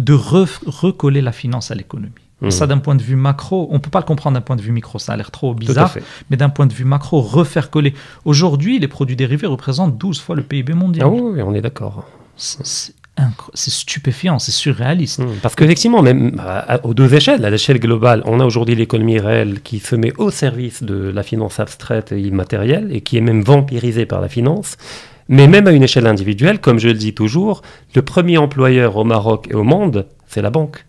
de 0.00 0.14
recoller 0.14 1.20
la 1.20 1.32
finance 1.32 1.70
à 1.70 1.74
l'économie. 1.74 2.10
Mhm. 2.40 2.50
Ça, 2.50 2.66
d'un 2.66 2.78
point 2.78 2.94
de 2.94 3.02
vue 3.02 3.16
macro, 3.16 3.68
on 3.70 3.74
ne 3.74 3.78
peut 3.78 3.90
pas 3.90 3.98
le 4.00 4.06
comprendre 4.06 4.34
d'un 4.34 4.40
point 4.40 4.56
de 4.56 4.62
vue 4.62 4.72
micro, 4.72 4.98
ça 4.98 5.12
a 5.12 5.16
l'air 5.16 5.30
trop 5.30 5.52
bizarre, 5.54 5.94
mais 6.30 6.38
d'un 6.38 6.48
point 6.48 6.66
de 6.66 6.72
vue 6.72 6.86
macro, 6.86 7.20
refaire 7.20 7.68
coller. 7.68 7.92
Aujourd'hui, 8.24 8.78
les 8.78 8.88
produits 8.88 9.14
dérivés 9.14 9.46
représentent 9.46 9.98
12 9.98 10.20
fois 10.20 10.36
le 10.36 10.42
PIB 10.42 10.72
mondial. 10.72 11.06
Ah 11.06 11.10
oui, 11.10 11.42
on 11.42 11.54
est 11.54 11.60
d'accord. 11.60 12.04
C'est 12.36 12.94
stupéfiant, 13.54 14.38
c'est 14.38 14.52
surréaliste. 14.52 15.18
Mhm. 15.18 15.36
Parce 15.42 15.54
qu'effectivement, 15.54 16.00
même 16.00 16.40
aux 16.82 16.94
deux 16.94 17.12
échelles, 17.14 17.44
à 17.44 17.50
l'échelle 17.50 17.78
globale, 17.78 18.22
on 18.24 18.40
a 18.40 18.46
aujourd'hui 18.46 18.74
l'économie 18.74 19.18
réelle 19.18 19.60
qui 19.60 19.78
se 19.78 19.94
met 19.94 20.14
au 20.16 20.30
service 20.30 20.82
de 20.82 21.10
la 21.14 21.22
finance 21.22 21.60
abstraite 21.60 22.12
et 22.12 22.20
immatérielle 22.22 22.88
et 22.90 23.02
qui 23.02 23.18
est 23.18 23.20
même 23.20 23.42
vampirisée 23.42 24.06
par 24.06 24.22
la 24.22 24.30
finance. 24.30 24.78
Mais 25.30 25.46
même 25.46 25.68
à 25.68 25.70
une 25.70 25.84
échelle 25.84 26.08
individuelle, 26.08 26.60
comme 26.60 26.80
je 26.80 26.88
le 26.88 26.94
dis 26.94 27.14
toujours, 27.14 27.62
le 27.94 28.02
premier 28.02 28.36
employeur 28.36 28.96
au 28.96 29.04
Maroc 29.04 29.46
et 29.48 29.54
au 29.54 29.62
monde, 29.62 30.06
c'est 30.26 30.42
la 30.42 30.50
banque. 30.50 30.84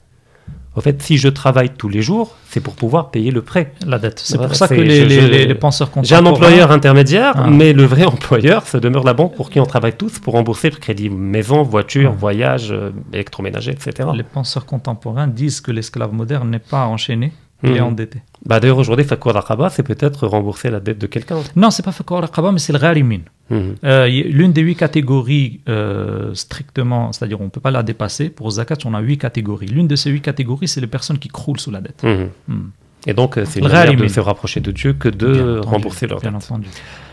En 0.76 0.82
fait, 0.82 1.00
si 1.04 1.20
je 1.20 1.28
travaille 1.28 1.70
tous 1.70 1.90
les 1.90 2.02
jours, 2.02 2.36
c'est 2.50 2.60
pour 2.60 2.74
pouvoir 2.74 3.12
payer 3.12 3.30
le 3.30 3.44
prêt. 3.44 3.74
La 3.86 4.00
dette. 4.00 4.18
C'est 4.18 4.40
pour 4.40 4.56
ça 4.56 4.68
que 4.68 4.74
les, 4.74 5.06
les, 5.46 5.54
penseurs 5.54 5.92
J'ai 6.02 6.16
un 6.16 6.26
employeur 6.26 6.72
intermédiaire, 6.72 7.34
ah. 7.36 7.48
mais 7.52 7.72
le 7.72 7.84
vrai 7.84 8.04
employeur, 8.16 8.66
ça 8.66 8.80
demeure 8.80 9.04
la 9.04 9.14
banque 9.14 9.36
pour 9.36 9.52
qui 9.52 9.60
on 9.60 9.66
travaille 9.68 9.94
tous 9.94 10.18
pour 10.18 10.34
rembourser 10.34 10.72
le 10.72 10.78
crédit 10.78 11.12
maison, 11.12 11.62
voiture, 11.62 12.12
ah. 12.12 12.18
voyage, 12.18 12.72
euh, 12.72 12.90
électroménager, 13.14 13.72
etc. 13.72 14.10
Les 14.16 14.24
penseurs 14.24 14.66
contemporains 14.66 15.28
disent 15.28 15.62
que 15.62 15.72
l'esclave 15.72 16.14
moderne 16.14 16.50
n'est 16.50 16.58
pas 16.58 16.88
enchaîné, 16.88 17.32
il 17.64 17.72
est 17.72 17.80
mhm. 17.80 17.88
endetté. 17.88 18.22
Bah 18.46 18.60
D'ailleurs, 18.60 18.80
aujourd'hui, 18.80 19.06
Fakour 19.06 19.34
Raqaba, 19.34 19.70
c'est 19.70 19.84
peut-être 19.84 20.26
rembourser 20.26 20.72
la 20.72 20.80
dette 20.80 20.98
de 20.98 21.08
quelqu'un. 21.08 21.38
Non, 21.56 21.70
c'est 21.70 21.84
pas 21.84 21.92
Fakour 21.92 22.22
Raqaba, 22.22 22.52
mais 22.52 22.60
c'est 22.60 22.74
le 22.74 22.80
Gharimin. 22.80 23.22
Mhm. 23.50 23.76
Euh, 23.84 24.08
l'une 24.08 24.52
des 24.52 24.62
huit 24.62 24.76
catégories 24.76 25.60
euh, 25.70 26.34
strictement, 26.34 27.12
c'est-à-dire 27.12 27.40
on 27.42 27.46
ne 27.46 27.50
peut 27.50 27.60
pas 27.60 27.72
la 27.72 27.84
dépasser. 27.84 28.30
Pour 28.30 28.50
Zakat, 28.52 28.78
on 28.86 28.94
a 28.94 29.02
huit 29.02 29.18
catégories. 29.18 29.68
L'une 29.68 29.88
de 29.88 29.96
ces 29.96 30.10
huit 30.10 30.22
catégories, 30.22 30.68
c'est 30.68 30.82
les 30.82 30.88
personnes 30.88 31.20
qui 31.20 31.28
croulent 31.28 31.60
sous 31.60 31.72
la 31.72 31.82
dette. 31.82 32.04
Mhm. 32.04 32.30
Hmm. 32.48 32.70
Et 33.06 33.14
donc, 33.14 33.38
euh, 33.38 33.46
c'est 33.46 33.60
une 33.60 33.68
manière 33.68 33.96
de 33.96 34.08
se 34.08 34.20
rapprocher 34.20 34.60
de 34.60 34.72
Dieu 34.72 34.94
que 34.94 35.10
de 35.10 35.60
rembourser 35.60 36.08
leur 36.08 36.22
dette. 36.22 36.34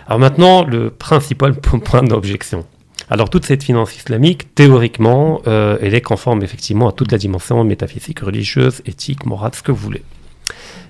Alors 0.07 0.19
maintenant, 0.19 0.65
le 0.65 0.91
principal 0.91 1.55
point 1.61 2.03
d'objection. 2.03 2.65
Alors 3.11 3.31
toute 3.31 3.47
cette 3.47 3.63
finance 3.63 3.97
islamique, 3.97 4.55
théoriquement, 4.55 5.41
elle 5.47 5.95
est 5.95 6.03
conforme 6.03 6.43
effectivement 6.43 6.89
à 6.89 6.93
toute 6.93 7.11
la 7.11 7.17
dimension 7.17 7.65
métaphysique, 7.65 8.21
religieuse, 8.21 8.83
éthique, 8.85 9.25
morale, 9.25 9.53
ce 9.55 9.63
que 9.63 9.73
vous 9.73 9.79
voulez. 9.79 10.03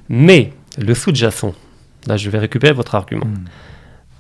Mais 0.08 0.52
le 0.78 0.94
sous-jacent, 0.94 1.54
là 2.06 2.16
je 2.16 2.30
vais 2.30 2.38
récupérer 2.38 2.72
votre 2.72 2.94
argument, 2.94 3.26
hmm. 3.26 3.44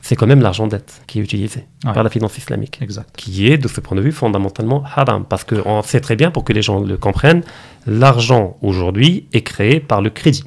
c'est 0.00 0.16
quand 0.16 0.26
même 0.26 0.40
l'argent 0.40 0.66
dette 0.66 1.02
qui 1.06 1.18
est 1.18 1.22
utilisé 1.22 1.66
par 1.82 2.02
la 2.02 2.10
finance 2.10 2.36
islamique, 2.38 2.78
exact. 2.80 3.10
qui 3.16 3.50
est 3.50 3.58
de 3.58 3.68
ce 3.68 3.80
point 3.80 3.96
de 3.96 4.02
vue 4.02 4.12
fondamentalement 4.12 4.84
haram, 4.94 5.24
parce 5.24 5.44
qu'on 5.44 5.82
sait 5.82 6.00
très 6.00 6.16
bien, 6.16 6.30
pour 6.30 6.44
que 6.44 6.52
les 6.52 6.62
gens 6.62 6.80
le 6.80 6.96
comprennent, 6.96 7.42
l'argent 7.86 8.56
aujourd'hui 8.62 9.26
est 9.32 9.42
créé 9.42 9.80
par 9.80 10.02
le 10.02 10.10
crédit, 10.10 10.44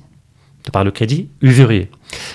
par 0.71 0.83
le 0.83 0.91
crédit 0.91 1.29
usurier. 1.41 1.89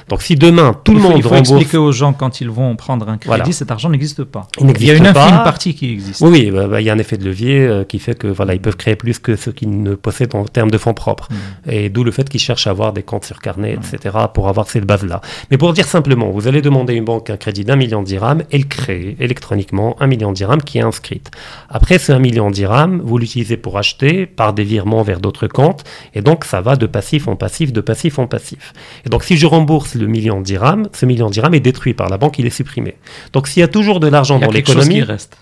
Donc 0.08 0.22
si 0.22 0.36
demain 0.36 0.74
tout 0.84 0.94
le 0.94 1.00
monde 1.00 1.14
il 1.16 1.22
faut 1.22 1.34
expliquer 1.34 1.76
aux 1.76 1.92
gens 1.92 2.12
quand 2.12 2.40
ils 2.40 2.50
vont 2.50 2.76
prendre 2.76 3.08
un 3.08 3.18
crédit, 3.18 3.52
cet 3.52 3.70
argent 3.70 3.88
n'existe 3.88 4.24
pas. 4.24 4.48
Il, 4.60 4.84
y 4.84 4.90
a 4.90 4.94
une 4.94 5.06
infime 5.06 5.42
partie 5.44 5.74
qui 5.74 5.92
existe. 5.92 6.20
Oui, 6.20 6.50
bah, 6.50 6.66
bah, 6.66 6.80
il 6.80 6.84
y 6.84 6.90
a 6.90 6.92
un 6.92 6.98
effet 6.98 7.16
de 7.16 7.24
levier 7.24 7.60
euh, 7.60 7.84
qui 7.84 7.98
fait 7.98 8.16
que 8.16 8.26
voilà, 8.26 8.54
ils 8.54 8.60
peuvent 8.60 8.76
créer 8.76 8.96
plus 8.96 9.18
que 9.18 9.36
ce 9.36 9.50
qu'ils 9.50 9.82
ne 9.82 9.94
possèdent 9.94 10.34
en 10.34 10.44
termes 10.44 10.70
de 10.70 10.78
fonds 10.78 10.94
propres. 10.94 11.28
Mm. 11.30 11.70
Et 11.70 11.88
d'où 11.88 12.04
le 12.04 12.10
fait 12.10 12.28
qu'ils 12.28 12.40
cherchent 12.40 12.66
à 12.66 12.70
avoir 12.70 12.92
des 12.92 13.02
comptes 13.02 13.24
sur 13.24 13.40
carnet, 13.40 13.76
mm. 13.76 13.94
etc. 13.94 14.16
pour 14.32 14.48
avoir 14.48 14.68
cette 14.68 14.84
base-là. 14.84 15.20
Mais 15.50 15.58
pour 15.58 15.72
dire 15.72 15.86
simplement, 15.86 16.30
vous 16.30 16.48
allez 16.48 16.62
demander 16.62 16.94
à 16.94 16.96
une 16.96 17.04
banque 17.04 17.30
un 17.30 17.36
crédit 17.36 17.64
d'un 17.64 17.76
million 17.76 18.02
de 18.02 18.06
dirhams, 18.06 18.42
elle 18.50 18.66
crée 18.66 19.16
électroniquement 19.20 19.96
un 20.00 20.06
million 20.06 20.30
de 20.30 20.36
dirhams 20.36 20.62
qui 20.62 20.78
est 20.78 20.82
inscrite. 20.82 21.30
Après 21.68 21.98
ce 21.98 22.12
un 22.12 22.18
million 22.18 22.50
de 22.50 22.54
dirhams, 22.54 23.00
vous 23.02 23.18
l'utilisez 23.18 23.56
pour 23.56 23.78
acheter 23.78 24.26
par 24.26 24.52
des 24.52 24.64
virements 24.64 25.02
vers 25.02 25.20
d'autres 25.20 25.46
comptes, 25.46 25.84
et 26.14 26.22
donc 26.22 26.44
ça 26.44 26.60
va 26.60 26.76
de 26.76 26.86
passif 26.86 27.28
en 27.28 27.36
passif, 27.36 27.72
de 27.72 27.80
passif 27.80 28.18
en 28.18 28.26
passif. 28.26 28.72
Et 29.04 29.08
donc 29.08 29.24
si 29.24 29.36
je 29.36 29.46
rembourse 29.46 29.65
le 29.94 30.06
million 30.06 30.40
de 30.40 30.44
dirhams, 30.44 30.88
ce 30.92 31.06
million 31.06 31.28
de 31.28 31.32
dirhams 31.32 31.54
est 31.54 31.60
détruit 31.60 31.94
par 31.94 32.08
la 32.08 32.18
banque, 32.18 32.38
il 32.38 32.46
est 32.46 32.50
supprimé. 32.50 32.96
Donc 33.32 33.48
s'il 33.48 33.60
y 33.60 33.64
a 33.64 33.68
toujours 33.68 34.00
de 34.00 34.08
l'argent 34.08 34.38
dans 34.38 34.50
l'économie, 34.50 35.02
reste. 35.02 35.36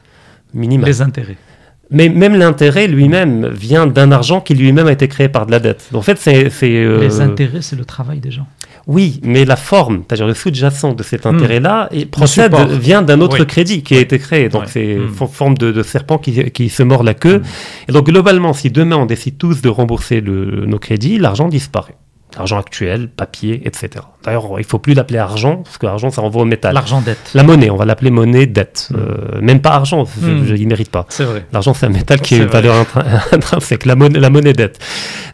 Minimal. 0.52 0.88
Les 0.88 1.02
intérêts. 1.02 1.36
Mais 1.90 2.08
même 2.08 2.34
l'intérêt 2.34 2.86
lui-même 2.86 3.48
vient 3.48 3.86
d'un 3.86 4.10
argent 4.10 4.40
qui 4.40 4.54
lui-même 4.54 4.86
a 4.86 4.92
été 4.92 5.08
créé 5.08 5.28
par 5.28 5.46
de 5.46 5.50
la 5.50 5.60
dette. 5.60 5.88
En 5.92 6.02
fait, 6.02 6.18
c'est. 6.18 6.50
Euh, 6.62 7.00
Les 7.00 7.20
intérêts, 7.20 7.62
c'est 7.62 7.76
le 7.76 7.84
travail 7.84 8.20
des 8.20 8.30
gens. 8.30 8.46
Oui, 8.86 9.20
mais 9.22 9.46
la 9.46 9.56
forme, 9.56 10.02
c'est-à-dire 10.06 10.26
le 10.26 10.34
sous-jacent 10.34 10.92
de 10.92 11.02
cet 11.02 11.24
hmm. 11.24 11.34
intérêt-là, 11.34 11.88
procède, 12.10 12.54
vient 12.54 13.00
d'un 13.00 13.20
autre 13.20 13.44
crédit 13.44 13.82
qui 13.82 13.96
a 13.96 14.00
été 14.00 14.18
créé. 14.18 14.48
Donc 14.48 14.64
c'est 14.66 14.84
une 14.84 15.06
hmm. 15.06 15.28
forme 15.30 15.56
de, 15.56 15.82
serpent 15.82 16.18
qui, 16.18 16.50
qui, 16.50 16.68
se 16.68 16.82
mord 16.82 17.02
la 17.02 17.14
queue. 17.14 17.38
Hmm. 17.38 17.88
Et 17.88 17.92
donc 17.92 18.06
globalement, 18.06 18.52
si 18.52 18.70
demain 18.70 18.96
on 18.96 19.06
décide 19.06 19.38
tous 19.38 19.62
de 19.62 19.68
rembourser 19.68 20.20
le, 20.20 20.66
nos 20.66 20.78
crédits, 20.78 21.18
l'argent 21.18 21.48
disparaît 21.48 21.96
argent 22.38 22.58
actuel, 22.58 23.08
papier, 23.08 23.62
etc. 23.64 24.04
D'ailleurs, 24.24 24.58
il 24.58 24.64
faut 24.64 24.78
plus 24.78 24.94
l'appeler 24.94 25.18
argent, 25.18 25.56
parce 25.64 25.78
que 25.78 25.86
l'argent, 25.86 26.10
ça 26.10 26.20
renvoie 26.20 26.42
au 26.42 26.46
métal. 26.46 26.74
L'argent 26.74 27.00
dette. 27.00 27.30
La 27.34 27.42
monnaie, 27.42 27.70
on 27.70 27.76
va 27.76 27.84
l'appeler 27.84 28.10
monnaie 28.10 28.46
dette. 28.46 28.88
Hmm. 28.90 28.96
Euh, 28.96 29.40
même 29.40 29.60
pas 29.60 29.70
argent, 29.70 30.04
je, 30.04 30.26
hmm. 30.26 30.56
il 30.56 30.62
ne 30.62 30.68
mérite 30.68 30.90
pas. 30.90 31.06
C'est 31.08 31.24
vrai. 31.24 31.44
L'argent, 31.52 31.74
c'est 31.74 31.86
un 31.86 31.90
métal 31.90 32.20
qui 32.20 32.34
est, 32.34 32.38
une 32.38 32.46
valeur 32.46 32.86
intrinsèque, 33.32 33.86
la 33.86 33.96
monnaie, 33.96 34.18
la 34.18 34.30
monnaie 34.30 34.52
dette. 34.52 34.78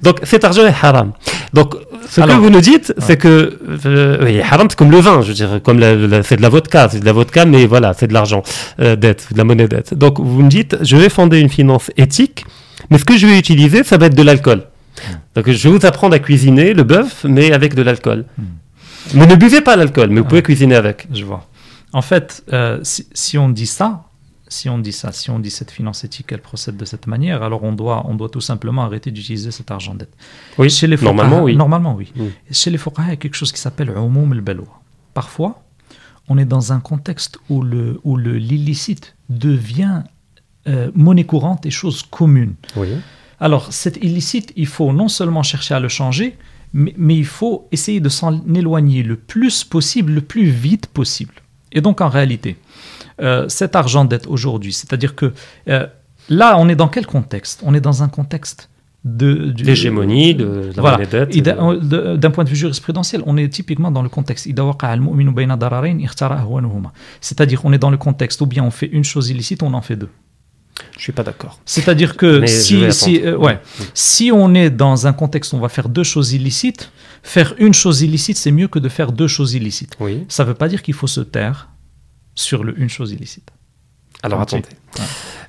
Donc, 0.02 0.18
cet 0.24 0.44
argent 0.44 0.66
est 0.66 0.74
haram. 0.82 1.12
Donc, 1.52 1.74
ce 2.08 2.20
que 2.20 2.32
vous 2.32 2.50
nous 2.50 2.60
dites, 2.60 2.94
c'est 2.98 3.16
que, 3.16 3.58
euh, 3.86 4.24
oui, 4.24 4.40
haram, 4.40 4.68
c'est 4.68 4.78
comme 4.78 4.90
le 4.90 4.98
vin, 4.98 5.22
je 5.22 5.28
veux 5.28 5.34
dire, 5.34 5.60
comme 5.62 5.80
c'est 6.22 6.36
de 6.36 6.42
la 6.42 6.48
vodka, 6.48 6.88
c'est 6.90 7.00
de 7.00 7.06
la 7.06 7.12
vodka, 7.12 7.44
mais 7.44 7.66
voilà, 7.66 7.92
c'est 7.94 8.06
de 8.06 8.14
l'argent, 8.14 8.42
euh, 8.80 8.96
dette, 8.96 9.28
de 9.32 9.38
la 9.38 9.44
monnaie 9.44 9.68
dette. 9.68 9.94
Donc, 9.94 10.18
vous 10.20 10.42
me 10.42 10.48
dites, 10.48 10.76
je 10.82 10.96
vais 10.96 11.08
fonder 11.08 11.38
une 11.38 11.48
finance 11.48 11.90
éthique, 11.96 12.44
mais 12.90 12.98
ce 12.98 13.04
que 13.04 13.16
je 13.16 13.26
vais 13.26 13.38
utiliser, 13.38 13.84
ça 13.84 13.98
va 13.98 14.06
être 14.06 14.16
de 14.16 14.22
l'alcool. 14.22 14.62
Donc 15.34 15.50
je 15.50 15.68
vais 15.68 15.78
vous 15.78 15.86
apprendre 15.86 16.14
à 16.14 16.18
cuisiner 16.18 16.74
le 16.74 16.82
bœuf, 16.82 17.24
mais 17.24 17.52
avec 17.52 17.74
de 17.74 17.82
l'alcool. 17.82 18.24
Hmm. 18.38 18.44
Mais 19.14 19.26
ne 19.26 19.34
buvez 19.34 19.60
pas 19.60 19.76
l'alcool, 19.76 20.10
mais 20.10 20.20
vous 20.20 20.26
pouvez 20.26 20.42
cuisiner 20.42 20.76
avec. 20.76 21.08
Je 21.12 21.24
vois. 21.24 21.46
En 21.92 22.02
fait, 22.02 22.44
euh, 22.52 22.78
si, 22.82 23.38
on 23.38 23.48
dit 23.48 23.66
ça, 23.66 24.04
si 24.48 24.68
on 24.68 24.78
dit 24.78 24.92
ça, 24.92 25.10
si 25.12 25.30
on 25.30 25.38
dit 25.38 25.50
cette 25.50 25.70
finance 25.70 26.04
éthique, 26.04 26.30
elle 26.30 26.40
procède 26.40 26.76
de 26.76 26.84
cette 26.84 27.06
manière, 27.06 27.42
alors 27.42 27.64
on 27.64 27.72
doit, 27.72 28.04
on 28.06 28.14
doit 28.14 28.28
tout 28.28 28.40
simplement 28.40 28.82
arrêter 28.82 29.10
d'utiliser 29.10 29.50
cet 29.50 29.70
argent 29.70 29.94
dette. 29.94 30.12
Oui, 30.58 30.70
Chez 30.70 30.86
les 30.86 30.96
normalement, 30.96 31.42
oui. 31.42 31.56
Normalement, 31.56 31.94
oui. 31.94 32.12
Hmm. 32.14 32.28
Chez 32.50 32.70
les 32.70 32.78
Fuqaha, 32.78 33.08
il 33.08 33.10
y 33.10 33.12
a 33.12 33.16
quelque 33.16 33.34
chose 33.34 33.52
qui 33.52 33.60
s'appelle 33.60 33.90
umum 33.90 34.32
al 34.32 34.60
Parfois, 35.14 35.62
on 36.28 36.38
est 36.38 36.44
dans 36.44 36.72
un 36.72 36.78
contexte 36.78 37.38
où 37.48 37.62
le 37.62 38.00
où 38.04 38.16
l'illicite 38.16 39.16
devient 39.28 40.02
euh, 40.68 40.90
monnaie 40.94 41.24
courante 41.24 41.66
et 41.66 41.70
chose 41.70 42.02
commune. 42.02 42.54
Oui. 42.76 42.88
Alors, 43.40 43.72
cet 43.72 43.96
illicite, 43.96 44.52
il 44.56 44.66
faut 44.66 44.92
non 44.92 45.08
seulement 45.08 45.42
chercher 45.42 45.74
à 45.74 45.80
le 45.80 45.88
changer, 45.88 46.36
mais, 46.72 47.16
il 47.16 47.24
faut 47.24 47.66
essayer 47.72 47.98
de 48.00 48.08
s'en 48.08 48.44
éloigner 48.54 49.02
le 49.02 49.16
plus 49.16 49.64
possible, 49.64 50.12
le 50.12 50.20
plus 50.20 50.44
vite 50.44 50.86
possible. 50.86 51.34
Et 51.72 51.80
donc, 51.80 52.00
en 52.00 52.08
réalité, 52.08 52.56
euh, 53.20 53.48
cet 53.48 53.74
argent 53.74 54.04
dette 54.04 54.26
aujourd'hui, 54.28 54.72
c'est-à-dire 54.72 55.16
que 55.16 55.32
euh, 55.68 55.86
là, 56.28 56.56
on 56.58 56.68
est 56.68 56.76
dans 56.76 56.88
quel 56.88 57.06
contexte? 57.06 57.62
On 57.64 57.74
est 57.74 57.80
dans 57.80 58.02
un 58.04 58.08
contexte 58.08 58.68
de, 59.04 59.52
l'hégémonie 59.58 60.34
de, 60.34 60.70
la 60.76 60.80
voilà. 60.82 61.06
dette. 61.06 61.36
D'un 61.36 62.30
point 62.30 62.44
de 62.44 62.50
vue 62.50 62.56
jurisprudentiel, 62.56 63.22
on 63.26 63.36
est 63.36 63.48
typiquement 63.48 63.90
dans 63.90 64.02
le 64.02 64.08
contexte. 64.08 64.46
C'est-à-dire, 67.20 67.60
on 67.64 67.72
est 67.72 67.78
dans 67.78 67.90
le 67.90 67.96
contexte 67.96 68.40
où 68.42 68.46
bien 68.46 68.62
on 68.62 68.70
fait 68.70 68.86
une 68.86 69.04
chose 69.04 69.30
illicite, 69.30 69.62
on 69.62 69.72
en 69.74 69.82
fait 69.82 69.96
deux. 69.96 70.10
Je 70.96 71.02
suis 71.02 71.12
pas 71.12 71.22
d'accord. 71.22 71.58
C'est-à-dire 71.64 72.16
que 72.16 72.46
si, 72.46 72.92
si, 72.92 73.20
euh, 73.22 73.36
ouais, 73.36 73.60
si 73.94 74.30
on 74.32 74.54
est 74.54 74.70
dans 74.70 75.06
un 75.06 75.12
contexte 75.12 75.52
où 75.52 75.56
on 75.56 75.60
va 75.60 75.68
faire 75.68 75.88
deux 75.88 76.04
choses 76.04 76.32
illicites, 76.32 76.90
faire 77.22 77.54
une 77.58 77.74
chose 77.74 78.02
illicite, 78.02 78.36
c'est 78.36 78.50
mieux 78.50 78.68
que 78.68 78.78
de 78.78 78.88
faire 78.88 79.12
deux 79.12 79.28
choses 79.28 79.54
illicites. 79.54 79.96
Oui. 80.00 80.24
Ça 80.28 80.44
ne 80.44 80.48
veut 80.48 80.54
pas 80.54 80.68
dire 80.68 80.82
qu'il 80.82 80.94
faut 80.94 81.06
se 81.06 81.20
taire 81.20 81.70
sur 82.34 82.64
le 82.64 82.78
une 82.78 82.88
chose 82.88 83.12
illicite. 83.12 83.50
Alors 84.22 84.40
attendez. 84.40 84.68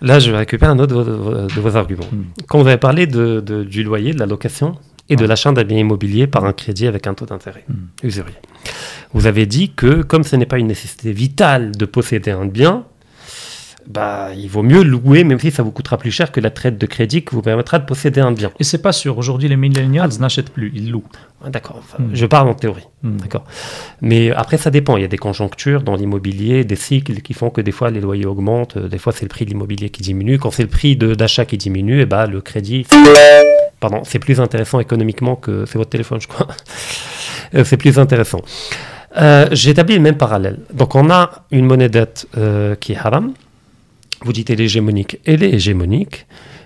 Là, 0.01 0.19
je 0.19 0.31
vais 0.31 0.37
récupérer 0.37 0.71
un 0.71 0.79
autre 0.79 1.03
de 1.03 1.59
vos, 1.61 1.75
arguments. 1.75 2.05
Hmm. 2.11 2.23
Quand 2.47 2.61
vous 2.61 2.67
avez 2.67 2.77
parlé 2.77 3.07
de, 3.07 3.41
du 3.63 3.83
loyer, 3.83 4.13
de 4.13 4.19
la 4.19 4.25
location 4.25 4.77
et 5.09 5.15
de 5.15 5.25
l'achat 5.25 5.51
d'un 5.51 5.63
bien 5.63 5.77
immobilier 5.77 6.27
par 6.27 6.45
un 6.45 6.53
crédit 6.53 6.87
avec 6.87 7.05
un 7.07 7.13
taux 7.13 7.25
d'intérêt 7.25 7.65
hmm. 7.67 8.07
usurier, 8.07 8.37
vous 9.13 9.27
avez 9.27 9.45
dit 9.45 9.71
que 9.73 10.03
comme 10.03 10.23
ce 10.23 10.35
n'est 10.35 10.45
pas 10.45 10.57
une 10.57 10.67
nécessité 10.67 11.11
vitale 11.11 11.71
de 11.75 11.85
posséder 11.85 12.31
un 12.31 12.45
bien, 12.45 12.85
bah, 13.87 14.29
il 14.35 14.47
vaut 14.47 14.63
mieux 14.63 14.83
louer, 14.83 15.23
même 15.23 15.39
si 15.39 15.51
ça 15.51 15.63
vous 15.63 15.71
coûtera 15.71 15.97
plus 15.97 16.11
cher 16.11 16.31
que 16.31 16.39
la 16.39 16.49
traite 16.49 16.77
de 16.77 16.85
crédit 16.85 17.23
qui 17.23 17.35
vous 17.35 17.41
permettra 17.41 17.79
de 17.79 17.85
posséder 17.85 18.21
un 18.21 18.31
bien. 18.31 18.51
Et 18.59 18.63
c'est 18.63 18.81
pas 18.81 18.91
sûr. 18.91 19.17
Aujourd'hui, 19.17 19.49
les 19.49 19.57
millennials 19.57 20.11
n'achètent 20.19 20.51
plus, 20.51 20.71
ils 20.75 20.91
louent. 20.91 21.03
Ah, 21.43 21.49
d'accord. 21.49 21.81
Hmm. 21.97 22.09
Je 22.13 22.25
parle 22.25 22.49
en 22.49 22.53
théorie. 22.53 22.87
Hmm. 23.03 23.17
D'accord. 23.17 23.43
Mais 24.01 24.31
après, 24.31 24.57
ça 24.57 24.69
dépend. 24.69 24.97
Il 24.97 25.01
y 25.01 25.05
a 25.05 25.09
des 25.09 25.17
conjonctures 25.17 25.81
dans 25.81 25.95
l'immobilier, 25.95 26.63
des 26.63 26.75
cycles 26.75 27.21
qui 27.21 27.33
font 27.33 27.49
que 27.49 27.61
des 27.61 27.71
fois 27.71 27.89
les 27.89 27.99
loyers 27.99 28.25
augmentent. 28.25 28.77
Des 28.77 28.97
fois, 28.97 29.13
c'est 29.13 29.23
le 29.23 29.29
prix 29.29 29.45
de 29.45 29.49
l'immobilier 29.49 29.89
qui 29.89 30.03
diminue. 30.03 30.37
Quand 30.37 30.51
c'est 30.51 30.63
le 30.63 30.69
prix 30.69 30.95
d'achat 30.95 31.45
qui 31.45 31.57
diminue, 31.57 31.99
et 31.99 32.01
eh 32.01 32.05
bah, 32.05 32.27
le 32.27 32.41
crédit, 32.41 32.85
pardon, 33.79 34.01
c'est 34.03 34.19
plus 34.19 34.39
intéressant 34.39 34.79
économiquement 34.79 35.35
que 35.35 35.65
c'est 35.65 35.77
votre 35.77 35.89
téléphone, 35.89 36.21
je 36.21 36.27
crois. 36.27 36.47
Euh, 37.53 37.65
c'est 37.65 37.75
plus 37.75 37.99
intéressant. 37.99 38.39
Euh, 39.17 39.47
J'établis 39.51 39.95
le 39.95 40.01
même 40.01 40.15
parallèle. 40.15 40.59
Donc, 40.73 40.95
on 40.95 41.09
a 41.09 41.43
une 41.51 41.65
monnaie 41.65 41.89
dette 41.89 42.27
euh, 42.37 42.75
qui 42.75 42.93
est 42.93 42.97
haram 42.97 43.33
vous 44.23 44.33
dites 44.33 44.49
elle 44.49 44.61
est 44.61 44.65
hégémonique. 44.65 45.19
Elle 45.25 45.43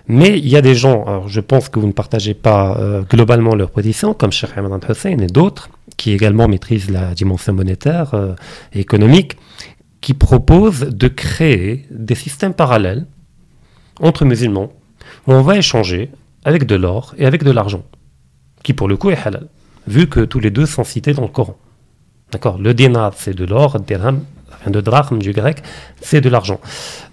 mais 0.08 0.38
il 0.38 0.48
y 0.48 0.56
a 0.56 0.62
des 0.62 0.76
gens, 0.76 1.04
alors 1.04 1.28
je 1.28 1.40
pense 1.40 1.68
que 1.68 1.80
vous 1.80 1.88
ne 1.88 1.92
partagez 1.92 2.34
pas 2.34 2.76
euh, 2.78 3.02
globalement 3.02 3.54
leur 3.54 3.70
position, 3.70 4.14
comme 4.14 4.30
Cheikh 4.30 4.50
Ahmed 4.56 4.72
Hussein 4.88 5.18
et 5.18 5.26
d'autres, 5.26 5.68
qui 5.96 6.12
également 6.12 6.46
maîtrisent 6.46 6.90
la 6.90 7.12
dimension 7.14 7.52
monétaire 7.52 8.14
euh, 8.14 8.34
et 8.72 8.80
économique, 8.80 9.36
qui 10.00 10.14
proposent 10.14 10.80
de 10.80 11.08
créer 11.08 11.86
des 11.90 12.14
systèmes 12.14 12.54
parallèles 12.54 13.06
entre 14.00 14.24
musulmans, 14.24 14.72
où 15.26 15.32
on 15.32 15.42
va 15.42 15.56
échanger 15.56 16.10
avec 16.44 16.66
de 16.66 16.76
l'or 16.76 17.14
et 17.18 17.26
avec 17.26 17.42
de 17.42 17.50
l'argent, 17.50 17.82
qui 18.62 18.74
pour 18.74 18.86
le 18.86 18.96
coup 18.96 19.10
est 19.10 19.18
halal, 19.26 19.48
vu 19.88 20.08
que 20.08 20.20
tous 20.20 20.38
les 20.38 20.50
deux 20.50 20.66
sont 20.66 20.84
cités 20.84 21.14
dans 21.14 21.22
le 21.22 21.28
Coran. 21.28 21.56
D'accord? 22.30 22.58
Le 22.58 22.74
dinar, 22.74 23.12
c'est 23.16 23.34
de 23.34 23.44
l'or, 23.44 23.76
le 23.76 23.84
dirham, 23.84 24.20
de 24.66 24.80
drachme 24.80 25.18
du 25.18 25.32
grec, 25.32 25.62
c'est 26.00 26.20
de 26.20 26.28
l'argent. 26.28 26.60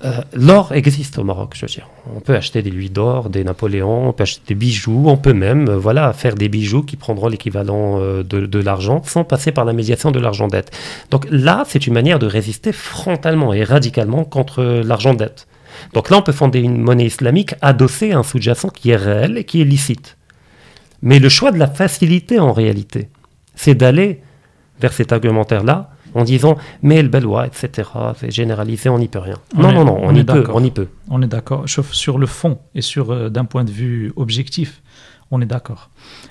Euh, 0.06 0.22
l'or 0.34 0.74
existe 0.74 1.18
au 1.18 1.24
Maroc, 1.24 1.54
je 1.56 1.62
veux 1.62 1.72
dire. 1.72 1.88
On 2.16 2.20
peut 2.20 2.36
acheter 2.36 2.62
des 2.62 2.72
louis 2.72 2.90
d'or, 2.90 3.30
des 3.30 3.44
Napoléons, 3.44 4.10
on 4.10 4.14
peut 4.14 4.24
acheter 4.24 4.42
des 4.48 4.56
bijoux, 4.56 5.06
on 5.08 5.18
peut 5.18 5.34
même 5.34 5.70
euh, 5.70 5.78
voilà, 5.78 6.14
faire 6.14 6.36
des 6.36 6.50
bijoux 6.50 6.84
qui 6.84 6.96
prendront 6.96 7.28
l'équivalent 7.28 8.00
euh, 8.00 8.24
de, 8.24 8.60
l'argent 8.60 9.02
sans 9.06 9.24
passer 9.24 9.52
par 9.52 9.66
la 9.66 9.74
médiation 9.74 10.12
de 10.12 10.20
l'argent 10.20 10.48
dette. 10.48 10.72
Donc 11.12 11.28
là, 11.30 11.64
c'est 11.68 11.86
une 11.88 11.94
manière 11.94 12.20
de 12.20 12.26
résister 12.26 12.72
frontalement 12.72 13.54
et 13.54 13.64
radicalement 13.64 14.24
contre 14.24 14.64
l'argent 14.64 15.14
dette. 15.14 15.48
Donc 15.94 16.10
là, 16.10 16.18
on 16.18 16.22
peut 16.22 16.32
fonder 16.32 16.60
une 16.60 16.82
monnaie 16.82 17.06
islamique 17.06 17.56
adossée 17.62 18.12
à 18.12 18.20
un 18.20 18.24
sous-jacent 18.24 18.70
qui 18.70 18.92
est 18.92 18.96
réel 18.96 19.38
et 19.38 19.44
qui 19.44 19.62
est 19.62 19.66
licite. 19.66 20.18
Mais 21.02 21.20
le 21.20 21.30
choix 21.30 21.52
de 21.52 21.58
la 21.58 21.68
facilité 21.68 22.40
en 22.40 22.54
réalité, 22.54 23.10
c'est 23.56 23.76
d'aller 23.76 24.22
vers 24.80 24.94
cet 24.94 25.12
argumentaire-là 25.12 25.93
en 26.16 26.24
disant 26.24 26.58
mais 26.82 27.02
le 27.02 27.10
belwa, 27.10 27.48
etc., 27.48 27.90
c'est 28.18 28.32
généralisé, 28.32 28.90
on 28.90 29.00
n'y 29.00 29.08
peut 29.08 29.20
rien. 29.20 29.38
non, 29.56 29.72
non, 29.72 29.86
non, 29.86 30.00
on, 30.02 30.14
y 30.16 30.24
peut, 30.24 30.46
on 30.54 30.64
y 30.64 30.72
peut. 30.72 30.88
On 31.10 31.22
est 31.22 31.28
d'accord. 31.28 31.66
Sur 31.68 32.18
le 32.18 32.28
fond 32.28 32.60
et 32.76 32.82
sur 32.82 33.12
euh, 33.12 33.30
d'un 33.30 33.46
point 33.46 33.64
de 33.64 33.72
vue 33.72 34.12
objectif, 34.16 34.82
on 35.32 35.42
est 35.42 35.46
d'accord. 35.46 35.90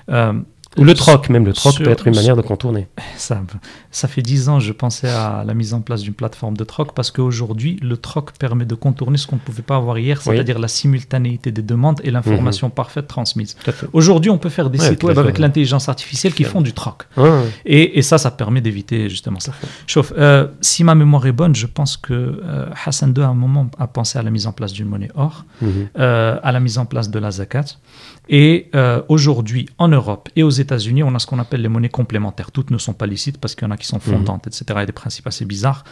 Euh, 0.09 0.33
ou 0.77 0.83
le 0.83 0.93
troc, 0.93 1.29
même 1.29 1.45
le 1.45 1.53
troc 1.53 1.77
peut 1.77 1.89
être 1.89 2.07
une 2.07 2.15
manière 2.15 2.35
de 2.35 2.41
contourner. 2.41 2.87
Ça, 3.17 3.41
ça 3.91 4.07
fait 4.07 4.21
dix 4.21 4.49
ans, 4.49 4.59
je 4.59 4.71
pensais 4.71 5.09
à 5.09 5.43
la 5.45 5.53
mise 5.53 5.73
en 5.73 5.81
place 5.81 6.01
d'une 6.01 6.13
plateforme 6.13 6.57
de 6.57 6.63
troc 6.63 6.93
parce 6.95 7.11
qu'aujourd'hui, 7.11 7.79
le 7.81 7.97
troc 7.97 8.31
permet 8.39 8.65
de 8.65 8.75
contourner 8.75 9.17
ce 9.17 9.27
qu'on 9.27 9.35
ne 9.35 9.41
pouvait 9.41 9.61
pas 9.61 9.75
avoir 9.75 9.97
hier, 9.99 10.21
c'est-à-dire 10.21 10.59
la 10.59 10.67
simultanéité 10.67 11.51
des 11.51 11.61
demandes 11.61 12.01
et 12.03 12.11
l'information 12.11 12.67
mhm. 12.67 12.73
parfaite 12.73 13.07
transmise. 13.07 13.55
Aujourd'hui, 13.93 14.31
on 14.31 14.37
peut 14.37 14.49
faire 14.49 14.69
des 14.69 14.79
sites 14.79 15.03
web 15.03 15.17
avec 15.17 15.37
l'intelligence 15.37 15.89
artificielle 15.89 16.33
qui 16.33 16.43
font 16.43 16.61
du 16.61 16.73
troc. 16.73 17.07
Et, 17.65 17.97
et, 17.97 18.01
ça, 18.01 18.17
ça 18.17 18.31
permet 18.31 18.61
d'éviter 18.61 19.09
justement 19.09 19.39
ça. 19.39 19.53
Chauffe, 19.87 20.13
euh, 20.17 20.47
si 20.61 20.83
ma 20.83 20.95
mémoire 20.95 21.25
est 21.25 21.31
bonne, 21.31 21.55
je 21.55 21.67
pense 21.67 21.97
que 21.97 22.13
euh, 22.13 22.65
Hassan 22.85 23.13
II, 23.15 23.23
à 23.23 23.27
un 23.27 23.33
moment, 23.33 23.69
a 23.79 23.87
pensé 23.87 24.19
à 24.19 24.23
la 24.23 24.31
mise 24.31 24.47
en 24.47 24.51
place 24.51 24.73
d'une 24.73 24.87
monnaie 24.87 25.11
or, 25.15 25.45
mhm. 25.61 25.89
euh, 25.97 26.37
à 26.41 26.51
la 26.51 26.59
mise 26.59 26.77
en 26.77 26.85
place 26.85 27.09
de 27.09 27.19
la 27.19 27.31
zakat. 27.31 27.65
Et 28.29 28.69
euh, 28.73 29.01
aujourd'hui, 29.09 29.67
en 29.77 29.89
Europe 29.89 30.29
et 30.35 30.43
aux 30.43 30.49
États-Unis, 30.49 31.03
on 31.03 31.13
a 31.15 31.19
ce 31.19 31.27
qu'on 31.27 31.39
appelle 31.39 31.61
les 31.61 31.69
monnaies 31.69 31.89
complémentaires. 31.89 32.51
Toutes 32.51 32.71
ne 32.71 32.77
sont 32.77 32.93
pas 32.93 33.05
licites 33.05 33.37
parce 33.37 33.55
qu'il 33.55 33.67
y 33.67 33.67
en 33.67 33.71
a 33.71 33.77
qui 33.77 33.87
sont 33.87 33.97
mhm. 33.97 34.13
fondantes, 34.13 34.47
etc. 34.47 34.65
Il 34.69 34.75
y 34.75 34.79
a 34.79 34.85
des 34.85 34.91
principes 34.93 35.27
assez 35.27 35.45
bizarres. 35.45 35.83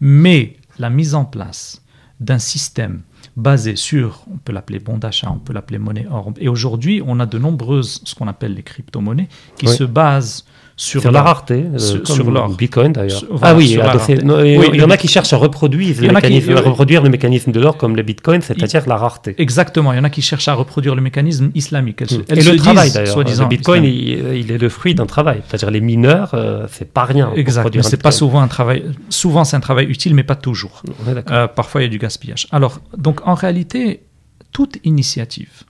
Mais 0.00 0.56
la 0.78 0.90
mise 0.90 1.14
en 1.14 1.24
place 1.24 1.82
d'un 2.20 2.38
système 2.38 3.02
basé 3.36 3.76
sur, 3.76 4.24
on 4.32 4.36
peut 4.36 4.52
l'appeler 4.52 4.78
bon 4.78 4.98
d'achat, 4.98 5.30
on 5.30 5.38
peut 5.38 5.52
l'appeler 5.52 5.78
monnaie 5.78 6.06
or. 6.10 6.32
Et 6.38 6.48
aujourd'hui, 6.48 7.02
on 7.04 7.18
a 7.18 7.26
de 7.26 7.38
nombreuses, 7.38 8.02
ce 8.04 8.14
qu'on 8.14 8.28
appelle 8.28 8.54
les 8.54 8.62
crypto-monnaies, 8.62 9.28
qui 9.56 9.68
se 9.68 9.84
basent 9.84 10.44
sur, 10.80 11.12
la 11.12 11.22
rareté, 11.22 11.66
euh, 11.74 11.78
sur, 11.78 12.24
comme 12.24 12.54
Bitcoin 12.56 12.92
d'ailleurs. 12.92 13.22
ah 13.42 13.54
oui, 13.54 13.76
il 13.76 14.76
y 14.76 14.82
en 14.82 14.88
a 14.88 14.96
qui 14.96 15.08
cherchent 15.08 15.34
à 15.34 15.36
reproduire, 15.36 15.94
le, 16.00 16.58
reproduire 16.58 17.02
le 17.02 17.10
mécanisme 17.10 17.52
de 17.52 17.60
l'or 17.60 17.76
comme 17.76 17.96
le 17.96 18.02
Bitcoin, 18.02 18.40
c'est-à-dire 18.40 18.88
la 18.88 18.96
rareté. 18.96 19.34
Exactement, 19.36 19.92
il 19.92 19.96
y 19.96 19.98
en 19.98 20.04
a 20.04 20.10
qui 20.10 20.22
cherchent 20.22 20.48
à 20.48 20.54
reproduire 20.54 20.94
le 20.94 21.02
mécanisme 21.02 21.50
islamique. 21.54 22.02
Et 22.30 22.42
le 22.42 22.56
travail 22.56 22.90
d'ailleurs. 22.92 23.18
Le 23.18 23.46
Bitcoin, 23.46 23.84
il, 23.84 24.50
est 24.50 24.58
le 24.58 24.68
fruit 24.70 24.94
d'un 24.94 25.04
travail. 25.04 25.42
C'est-à-dire 25.48 25.70
les 25.70 25.82
mineurs, 25.82 26.30
euh, 26.32 26.66
c'est 26.72 26.90
pas 26.90 27.04
rien. 27.04 27.30
Exact, 27.36 27.74
mais 27.76 27.82
c'est 27.82 28.02
pas 28.02 28.10
souvent 28.10 28.40
un 28.40 28.48
travail. 28.48 28.84
Souvent 29.10 29.44
c'est 29.44 29.56
un 29.56 29.60
travail 29.60 29.84
utile, 29.84 30.14
mais 30.14 30.24
pas 30.24 30.34
toujours. 30.34 30.82
Euh, 31.06 31.46
parfois 31.46 31.82
il 31.82 31.84
y 31.84 31.88
a 31.88 31.90
du 31.90 31.98
gaspillage. 31.98 32.46
Alors, 32.52 32.80
donc 32.96 33.20
en 33.26 33.34
réalité, 33.34 34.00
toute 34.52 34.78
initiative 34.84 35.64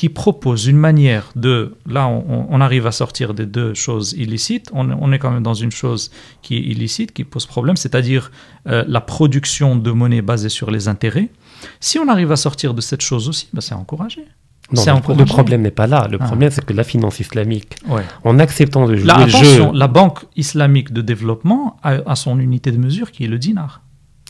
qui 0.00 0.08
propose 0.08 0.66
une 0.66 0.78
manière 0.78 1.30
de... 1.36 1.76
Là, 1.86 2.08
on, 2.08 2.60
arrive 2.62 2.86
à 2.86 2.90
sortir 2.90 3.34
des 3.34 3.44
deux 3.44 3.74
choses 3.74 4.14
illicites. 4.14 4.70
On, 4.72 5.12
est 5.12 5.18
quand 5.18 5.30
même 5.30 5.42
dans 5.42 5.52
une 5.52 5.70
chose 5.70 6.10
qui 6.40 6.56
est 6.56 6.60
illicite, 6.60 7.12
qui 7.12 7.24
pose 7.24 7.44
problème, 7.44 7.76
c'est-à-dire 7.76 8.32
euh, 8.66 8.82
la 8.88 9.02
production 9.02 9.76
de 9.76 9.90
monnaie 9.90 10.22
basée 10.22 10.48
sur 10.48 10.70
les 10.70 10.88
intérêts. 10.88 11.28
Si 11.80 11.98
on 11.98 12.08
arrive 12.08 12.32
à 12.32 12.36
sortir 12.36 12.72
de 12.72 12.80
cette 12.80 13.02
chose 13.02 13.28
aussi, 13.28 13.50
ben 13.52 13.60
c'est 13.60 13.74
encouragé. 13.74 14.24
Non, 14.72 15.02
le, 15.18 15.26
problème 15.26 15.60
n'est 15.60 15.70
pas 15.70 15.86
là. 15.86 16.08
Le 16.10 16.16
ah. 16.18 16.24
problème, 16.24 16.50
c'est 16.50 16.64
que 16.64 16.72
la 16.72 16.84
finance 16.84 17.20
islamique, 17.20 17.76
en 18.24 18.38
acceptant 18.38 18.88
de 18.88 18.96
jouer 18.96 19.06
la, 19.06 19.26
le 19.26 19.28
jeu... 19.28 19.70
La 19.74 19.86
Banque 19.86 20.20
islamique 20.34 20.94
de 20.94 21.02
développement 21.02 21.76
a 21.82 22.16
son 22.16 22.40
unité 22.40 22.72
de 22.72 22.78
mesure 22.78 23.12
qui 23.12 23.24
est 23.24 23.28
le 23.28 23.38
dinar. 23.38 23.82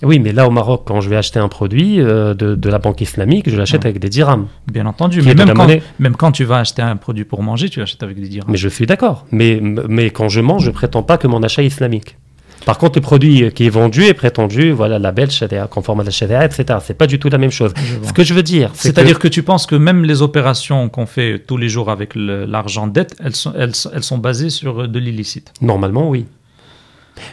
Oui, 0.02 0.18
mais 0.18 0.32
là 0.32 0.46
au 0.46 0.50
Maroc, 0.50 0.82
quand 0.86 1.00
je 1.00 1.08
vais 1.08 1.16
acheter 1.16 1.38
un 1.38 1.48
produit 1.48 2.00
euh, 2.00 2.34
de, 2.34 2.70
la 2.70 2.78
banque 2.78 3.00
islamique, 3.00 3.50
je 3.50 3.56
l'achète 3.56 3.84
avec 3.84 3.98
des 3.98 4.08
dirhams. 4.08 4.46
Bien 4.70 4.86
entendu, 4.86 5.22
mais 5.22 5.34
même 5.34 5.54
quand, 5.54 5.68
même 5.98 6.16
quand, 6.16 6.32
tu 6.32 6.44
vas 6.44 6.58
acheter 6.58 6.82
un 6.82 6.96
produit 6.96 7.24
pour 7.24 7.42
manger, 7.42 7.68
tu 7.68 7.80
l'achètes 7.80 8.02
avec 8.02 8.18
des 8.20 8.28
dirhams. 8.28 8.50
Mais 8.50 8.56
je 8.56 8.68
suis 8.68 8.86
d'accord. 8.86 9.26
Mais, 9.30 9.60
mais 9.60 10.10
quand 10.10 10.28
je 10.28 10.40
mange, 10.40 10.64
je 10.64 10.70
prétends 10.70 11.02
pas 11.02 11.18
que 11.18 11.26
mon 11.26 11.42
achat 11.42 11.62
est 11.62 11.66
islamique. 11.66 12.16
Par 12.64 12.78
contre, 12.78 12.98
le 12.98 13.02
produit 13.02 13.50
qui 13.52 13.66
est 13.66 13.70
vendu 13.70 14.04
est 14.04 14.14
prétendu, 14.14 14.72
voilà, 14.72 14.98
label 14.98 15.30
Sharia, 15.30 15.66
conforme 15.66 16.00
à 16.00 16.04
la 16.04 16.10
Sharia, 16.10 16.44
etc. 16.44 16.78
C'est 16.82 16.96
pas 16.96 17.06
du 17.06 17.18
tout 17.18 17.28
la 17.28 17.38
même 17.38 17.50
chose. 17.50 17.72
Ce 18.02 18.12
que 18.12 18.22
je 18.22 18.34
veux 18.34 18.42
dire, 18.42 18.70
c'est-à-dire 18.74 19.18
que... 19.18 19.28
tu 19.28 19.42
penses 19.42 19.66
que 19.66 19.76
même 19.76 20.04
les 20.04 20.22
opérations 20.22 20.88
qu'on 20.88 21.06
fait 21.06 21.38
tous 21.38 21.56
les 21.56 21.68
jours 21.68 21.90
avec 21.90 22.12
l'argent 22.14 22.86
dette, 22.86 23.16
elles 23.24 23.34
sont, 23.34 23.52
elles, 23.56 23.72
elles 23.94 24.02
sont 24.02 24.18
basées 24.18 24.50
sur 24.50 24.88
de 24.88 24.98
l'illicite? 24.98 25.52
Normalement, 25.62 26.08
oui. 26.08 26.26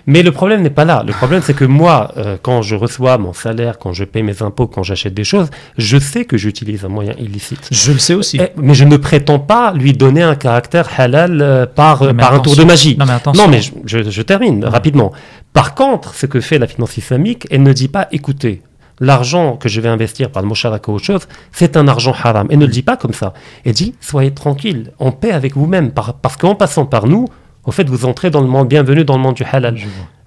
Mais 0.05 0.23
le 0.23 0.31
problème 0.31 0.61
n'est 0.61 0.69
pas 0.69 0.85
là. 0.85 1.03
Le 1.05 1.13
problème, 1.13 1.41
c'est 1.43 1.53
que 1.53 1.65
moi, 1.65 2.11
euh, 2.17 2.37
quand 2.41 2.61
je 2.61 2.75
reçois 2.75 3.17
mon 3.17 3.33
salaire, 3.33 3.77
quand 3.79 3.93
je 3.93 4.03
paye 4.03 4.23
mes 4.23 4.41
impôts, 4.41 4.67
quand 4.67 4.83
j'achète 4.83 5.13
des 5.13 5.23
choses, 5.23 5.49
je 5.77 5.97
sais 5.97 6.25
que 6.25 6.37
j'utilise 6.37 6.85
un 6.85 6.89
moyen 6.89 7.13
illicite. 7.19 7.67
Je 7.71 7.91
le 7.91 7.99
sais 7.99 8.13
aussi. 8.13 8.39
mais 8.57 8.73
je 8.73 8.83
ne 8.83 8.97
prétends 8.97 9.39
pas 9.39 9.73
lui 9.73 9.93
donner 9.93 10.23
un 10.23 10.35
caractère 10.35 10.87
halal 10.97 11.41
euh, 11.41 11.65
par, 11.65 11.99
par 12.15 12.33
un 12.33 12.39
tour 12.39 12.55
de 12.55 12.63
magie. 12.63 12.95
Non, 12.97 13.05
mais, 13.05 13.13
attention. 13.13 13.43
non, 13.43 13.49
mais 13.49 13.61
je, 13.85 14.21
termine 14.21 14.65
rapidement. 14.65 15.11
Par 15.53 15.75
contre, 15.75 16.13
ce 16.13 16.25
que 16.25 16.39
fait 16.39 16.59
la 16.59 16.67
finance 16.67 16.97
islamique, 16.97 17.47
elle 17.49 17.63
ne 17.63 17.73
dit 17.73 17.87
pas, 17.87 18.07
écoutez, 18.11 18.61
l'argent 18.99 19.57
que 19.57 19.69
je 19.69 19.81
vais 19.81 19.89
investir 19.89 20.31
par 20.31 20.41
le 20.41 20.47
mosharaka 20.47 20.91
ou 20.91 20.95
autre 20.95 21.05
chose, 21.05 21.27
c'est 21.51 21.77
un 21.77 21.87
argent 21.87 22.13
haram. 22.23 22.47
Elle 22.49 22.59
ne 22.59 22.65
le 22.65 22.71
dit 22.71 22.83
pas 22.83 22.97
comme 22.97 23.13
ça. 23.13 23.33
Elle 23.65 23.73
dit, 23.73 23.95
soyez 24.01 24.31
tranquille, 24.31 24.91
en 24.99 25.11
paix 25.11 25.31
avec 25.31 25.55
vous-même, 25.55 25.91
parce 25.91 26.37
qu'en 26.37 26.55
passant 26.55 26.85
par 26.85 27.07
nous, 27.07 27.27
au 27.67 27.71
fait, 27.71 27.87
vous 27.89 28.05
entrez 28.05 28.31
dans 28.31 28.41
le 28.41 28.47
monde, 28.47 28.69
bienvenue 28.69 29.03
dans 29.03 29.17
le 29.17 29.21
monde 29.21 29.35
du 29.35 29.43
halal. 29.43 29.77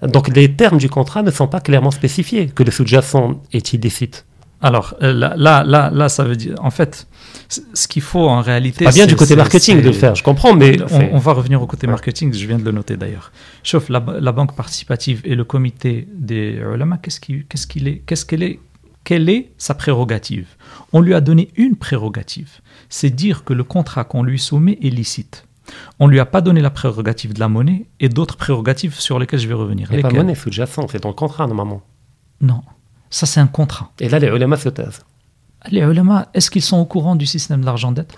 Donc 0.03 0.29
les 0.29 0.53
termes 0.55 0.79
du 0.79 0.89
contrat 0.89 1.23
ne 1.23 1.31
sont 1.31 1.49
pas 1.49 1.61
clairement 1.61 1.91
spécifiés, 1.91 2.47
que 2.49 2.63
le 2.63 2.71
sous-jacent 2.71 3.41
est 3.53 3.73
illicite. 3.73 4.27
Alors 4.63 4.95
euh, 5.03 5.15
là, 5.15 5.33
là, 5.39 5.65
là, 5.65 5.91
là, 5.91 6.11
ça 6.11 6.23
veut 6.23 6.37
dire, 6.37 6.55
en 6.63 6.71
fait, 6.71 7.07
ce 7.49 7.89
qu'il 7.89 8.03
faut 8.03 8.29
en 8.29 8.43
réalité. 8.43 8.85
Pas 8.85 8.93
bien 8.93 9.07
du 9.07 9.17
côté 9.17 9.35
marketing 9.37 9.81
de 9.81 9.87
le 9.87 9.93
faire, 9.95 10.15
je 10.15 10.23
comprends, 10.23 10.55
mais 10.55 10.77
on, 11.13 11.17
va 11.19 11.33
revenir 11.33 11.63
au 11.63 11.67
côté 11.67 11.87
Ouais. 11.87 11.93
marketing, 11.93 12.31
je 12.35 12.47
viens 12.47 12.59
de 12.59 12.65
le 12.65 12.73
noter 12.73 12.99
d'ailleurs. 12.99 13.33
Sauf 13.63 13.89
la, 13.89 14.05
la 14.21 14.33
banque 14.33 14.55
participative 14.55 15.23
et 15.25 15.35
le 15.35 15.45
comité 15.45 16.07
des 16.15 16.61
ulama, 16.75 16.99
qu'est-ce 17.03 17.21
qui- 17.21 17.47
qu'est-ce 17.49 17.67
qu'il 17.67 17.89
est, 17.89 18.03
qu'est-ce 18.07 18.27
qu'elle 18.27 18.43
est, 18.43 18.61
quelle 19.03 19.31
est 19.31 19.51
sa 19.57 19.73
prérogative? 19.73 20.47
On 20.93 21.01
lui 21.01 21.15
a 21.15 21.23
donné 21.23 21.49
une 21.57 21.77
prérogative, 21.77 22.61
c'est 22.91 23.09
dire 23.09 23.45
que 23.45 23.55
le 23.55 23.65
contrat 23.65 24.05
qu'on 24.05 24.23
lui 24.23 24.39
soumet 24.39 24.79
est 24.83 24.91
licite. 24.91 25.47
On 25.99 26.07
lui 26.07 26.21
a 26.21 26.27
pas 26.27 26.41
donné 26.41 26.61
la 26.61 26.71
prérogative 26.71 27.33
de 27.35 27.41
la 27.41 27.49
monnaie 27.49 27.87
et 28.01 28.09
d'autres 28.09 28.37
prérogatives 28.37 28.95
sur 28.99 29.19
lesquelles 29.19 29.41
je 29.41 29.49
vais 29.49 29.55
revenir. 29.55 29.89
il 29.91 29.95
n'y 29.95 29.99
a 29.99 30.03
pas 30.03 30.09
Lesquelles 30.09 30.23
monnaie 30.25 30.35
sous-jacente, 30.35 30.91
c'est 30.93 31.03
dans 31.03 31.09
le 31.11 31.15
contrat 31.15 31.47
normalement. 31.47 31.83
Non, 32.41 32.63
ça 33.11 33.27
c'est 33.27 33.41
un 33.41 33.47
contrat. 33.47 33.91
Et 34.01 34.09
là, 34.09 34.19
les 34.19 34.29
ulama 34.29 34.57
se 34.57 34.69
taisent. 34.69 35.01
Les 35.71 35.81
ulama, 35.81 36.29
est-ce 36.35 36.51
qu'ils 36.51 36.63
sont 36.63 36.79
au 36.79 36.87
courant 36.87 37.17
du 37.17 37.27
système 37.27 37.61
de 37.61 37.67
l'argent 37.67 37.93
dette 37.93 38.15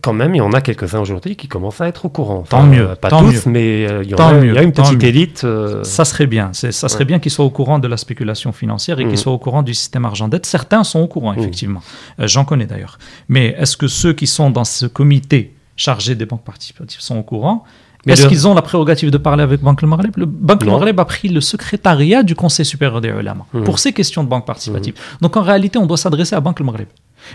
Quand 0.00 0.12
même, 0.12 0.32
il 0.34 0.38
y 0.38 0.40
en 0.40 0.52
a 0.52 0.60
quelques-uns 0.60 1.00
aujourd'hui 1.00 1.34
qui 1.34 1.48
commencent 1.48 1.80
à 1.80 1.88
être 1.88 2.04
au 2.04 2.08
courant. 2.08 2.44
Tant 2.48 2.62
mieux, 2.62 2.90
euh, 2.90 2.94
pas 2.94 3.08
tant 3.10 3.20
tous, 3.20 3.32
mieux. 3.46 3.52
mais 3.52 3.86
euh, 3.90 4.04
il 4.04 4.10
y, 4.10 4.14
en 4.14 4.18
a, 4.18 4.34
il 4.34 4.40
mieux, 4.46 4.54
y 4.54 4.58
a 4.58 4.62
une 4.62 4.72
petite 4.72 5.02
élite. 5.02 5.42
euh, 5.42 5.82
Ça 5.82 6.04
serait 6.04 6.28
bien. 6.28 6.52
Ça 6.52 6.70
serait 6.72 7.00
Ouais. 7.00 7.04
bien 7.04 7.18
qu'ils 7.18 7.32
soient 7.32 7.44
au 7.44 7.50
courant 7.50 7.80
de 7.80 7.88
la 7.88 7.96
spéculation 7.96 8.52
financière 8.52 9.00
et 9.00 9.04
Mhm. 9.04 9.10
qu'ils 9.10 9.18
soient 9.18 9.32
au 9.32 9.38
courant 9.38 9.62
du 9.64 9.74
système 9.74 10.04
argent 10.04 10.28
dette. 10.28 10.46
Certains 10.46 10.84
sont 10.84 11.00
au 11.00 11.08
courant, 11.08 11.32
Mhm. 11.32 11.40
effectivement. 11.40 11.82
Euh, 12.20 12.28
J'en 12.28 12.44
connais 12.44 12.66
d'ailleurs. 12.66 12.96
Mais 13.28 13.56
est-ce 13.58 13.76
que 13.76 13.88
ceux 13.88 14.12
qui 14.12 14.28
sont 14.28 14.50
dans 14.50 14.64
ce 14.64 14.86
comité 14.86 15.52
chargé 15.76 16.14
des 16.14 16.26
banques 16.26 16.44
participatives 16.44 17.00
sont 17.00 17.16
au 17.16 17.22
courant 17.22 17.64
Mais 18.04 18.14
Est-ce 18.14 18.26
qu'ils 18.26 18.48
ont 18.48 18.54
la 18.54 18.62
prérogative 18.62 19.10
de 19.12 19.18
parler 19.18 19.44
avec 19.44 19.60
Banque 19.60 19.80
Le 19.80 19.86
Maghreb? 19.88 20.16
Le 20.16 20.26
Banque 20.26 20.64
Le. 20.64 20.70
Maghreb 20.72 20.98
a 20.98 21.04
pris 21.04 21.28
le 21.28 21.40
secrétariat 21.40 22.22
du 22.24 22.34
Conseil 22.34 22.66
supérieur 22.66 23.00
des 23.00 23.08
ulama 23.10 23.46
Mhm. 23.52 23.62
pour 23.64 23.78
ces 23.78 23.92
questions 23.92 24.24
de 24.24 24.28
banque 24.28 24.44
participative. 24.46 24.94
Donc 25.20 25.36
en 25.36 25.42
réalité, 25.42 25.78
on 25.78 25.86
doit 25.86 25.96
s'adresser 25.96 26.34
à 26.34 26.40
Banque 26.40 26.58
Le 26.58 26.66
Maghreb. 26.66 26.88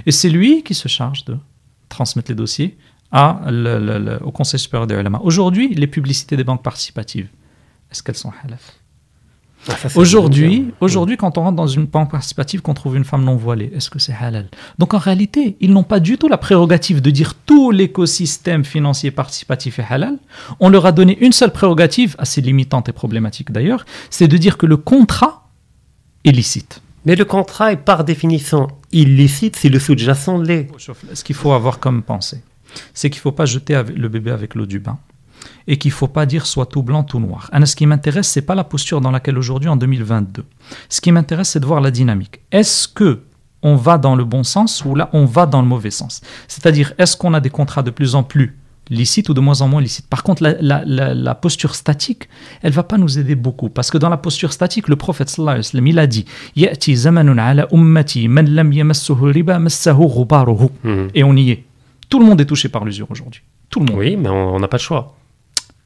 Et 0.05 0.11
c'est 0.11 0.29
lui 0.29 0.63
qui 0.63 0.73
se 0.73 0.87
charge 0.89 1.23
de 1.25 1.37
transmettre 1.87 2.29
les 2.31 2.35
dossiers 2.35 2.77
à 3.11 3.39
le- 3.49 3.79
le- 3.79 3.97
le- 3.99 4.19
au 4.23 4.31
Conseil 4.31 4.59
supérieur 4.59 4.87
des 4.87 4.95
ulama. 4.95 5.19
Aujourd'hui, 5.23 5.73
les 5.73 5.87
publicités 5.87 6.35
des 6.35 6.43
banques 6.43 6.63
participatives, 6.63 7.29
est-ce 7.89 8.03
qu'elles 8.03 8.15
sont 8.15 8.33
halal? 8.43 8.59
Ah, 9.69 9.87
Aujourd'hui, 9.95 10.73
aujourd'hui, 10.81 11.17
quand 11.17 11.37
on 11.37 11.43
rentre 11.43 11.55
dans 11.55 11.67
une 11.67 11.85
banque 11.85 12.11
participative, 12.11 12.61
qu'on 12.61 12.73
trouve 12.73 12.95
une 12.95 13.03
femme 13.03 13.23
non 13.23 13.35
voilée, 13.35 13.71
est-ce 13.75 13.89
que 13.89 13.99
c'est 13.99 14.13
halal? 14.13 14.47
Donc 14.77 14.93
en 14.93 14.97
réalité, 14.97 15.57
ils 15.59 15.71
n'ont 15.71 15.83
pas 15.83 15.99
du 15.99 16.17
tout 16.17 16.27
la 16.27 16.37
prérogative 16.37 17.01
de 17.01 17.09
dire 17.09 17.33
tout 17.33 17.71
l'écosystème 17.71 18.63
financier 18.63 19.11
participatif 19.11 19.79
est 19.79 19.85
halal. 19.89 20.17
On 20.59 20.69
leur 20.69 20.85
a 20.85 20.91
donné 20.91 21.17
une 21.19 21.31
seule 21.31 21.51
prérogative, 21.51 22.15
assez 22.17 22.41
limitante 22.41 22.89
et 22.89 22.93
problématique 22.93 23.51
d'ailleurs, 23.51 23.85
c'est 24.09 24.27
de 24.27 24.37
dire 24.37 24.57
que 24.57 24.65
le 24.65 24.77
contrat 24.77 25.49
est 26.23 26.31
licite. 26.31 26.81
Mais 27.05 27.15
le 27.15 27.25
contrat 27.25 27.71
est 27.71 27.77
par 27.77 28.03
définition 28.03 28.67
illicite 28.91 29.55
si 29.55 29.69
le 29.69 29.79
sous-jacent 29.79 30.37
l'est. 30.39 30.67
Ce 31.13 31.23
qu'il 31.23 31.35
faut 31.35 31.53
avoir 31.53 31.79
comme 31.79 32.03
pensée, 32.03 32.41
c'est 32.93 33.09
qu'il 33.09 33.19
ne 33.19 33.21
faut 33.21 33.31
pas 33.31 33.45
jeter 33.45 33.81
le 33.95 34.09
bébé 34.09 34.31
avec 34.31 34.55
l'eau 34.55 34.65
du 34.65 34.79
bain 34.79 34.97
et 35.67 35.77
qu'il 35.77 35.89
ne 35.89 35.95
faut 35.95 36.07
pas 36.07 36.25
dire 36.25 36.45
soit 36.45 36.65
tout 36.65 36.81
blanc, 36.83 37.03
tout 37.03 37.19
noir. 37.19 37.49
Anna, 37.51 37.65
ce 37.65 37.75
qui 37.75 37.85
m'intéresse, 37.85 38.27
c'est 38.27 38.41
pas 38.41 38.55
la 38.55 38.63
posture 38.63 39.01
dans 39.01 39.11
laquelle 39.11 39.37
aujourd'hui, 39.37 39.69
en 39.69 39.75
2022. 39.75 40.45
Ce 40.89 41.01
qui 41.01 41.11
m'intéresse, 41.11 41.49
c'est 41.49 41.59
de 41.59 41.65
voir 41.65 41.81
la 41.81 41.91
dynamique. 41.91 42.39
Est-ce 42.51 42.87
que 42.87 43.21
on 43.63 43.75
va 43.75 43.97
dans 43.97 44.15
le 44.15 44.23
bon 44.23 44.43
sens 44.43 44.83
ou 44.85 44.95
là, 44.95 45.09
on 45.13 45.25
va 45.25 45.45
dans 45.45 45.61
le 45.61 45.67
mauvais 45.67 45.91
sens? 45.91 46.21
C'est-à-dire, 46.47 46.93
est-ce 46.97 47.17
qu'on 47.17 47.33
a 47.33 47.39
des 47.39 47.49
contrats 47.49 47.83
de 47.83 47.89
plus 47.91 48.15
en 48.15 48.23
plus 48.23 48.55
licites 48.89 49.27
ou 49.27 49.33
de 49.33 49.41
moins 49.41 49.59
en 49.61 49.67
moins 49.67 49.81
licites? 49.81 50.07
Par 50.07 50.23
contre, 50.23 50.41
la, 50.43 50.53
la- 50.61 50.83
la- 50.85 51.13
la 51.13 51.35
posture 51.35 51.75
statique, 51.75 52.29
elle 52.61 52.71
va 52.71 52.83
pas 52.83 52.97
nous 52.97 53.19
aider 53.19 53.35
beaucoup. 53.35 53.67
Parce 53.69 53.89
que 53.91 53.97
dans 53.97 54.07
la 54.09 54.15
posture 54.17 54.53
statique, 54.53 54.87
le 54.87 54.95
prophète 54.95 55.29
sallallahu 55.29 55.55
alayhi 55.55 55.65
wa 55.67 55.71
sallam, 55.71 55.87
il 55.87 55.99
a 55.99 56.07
dit 56.07 56.25
«Ya'ti 56.55 56.95
zamanun 56.95 57.37
ala 57.39 57.67
ummati 57.73 58.27
man 58.29 58.47
lam 58.49 58.71
yamassuhu 58.71 59.31
riba 59.33 59.59
massahu 59.59 60.07
ghubaruhu» 60.07 60.69
Mhm. 60.85 61.07
et 61.13 61.23
on 61.25 61.35
y 61.35 61.49
est. 61.51 61.63
Tout 62.09 62.19
le 62.19 62.25
monde 62.25 62.39
est 62.39 62.45
touché 62.45 62.69
par 62.69 62.85
l'usure 62.85 63.07
aujourd'hui. 63.11 63.41
Tout 63.69 63.79
le 63.81 63.87
monde. 63.87 63.97
Oui, 63.99 64.15
mais 64.15 64.29
on 64.29 64.55
on 64.55 64.59
n'a 64.59 64.69
pas 64.69 64.77
le 64.77 64.81
choix. 64.83 65.15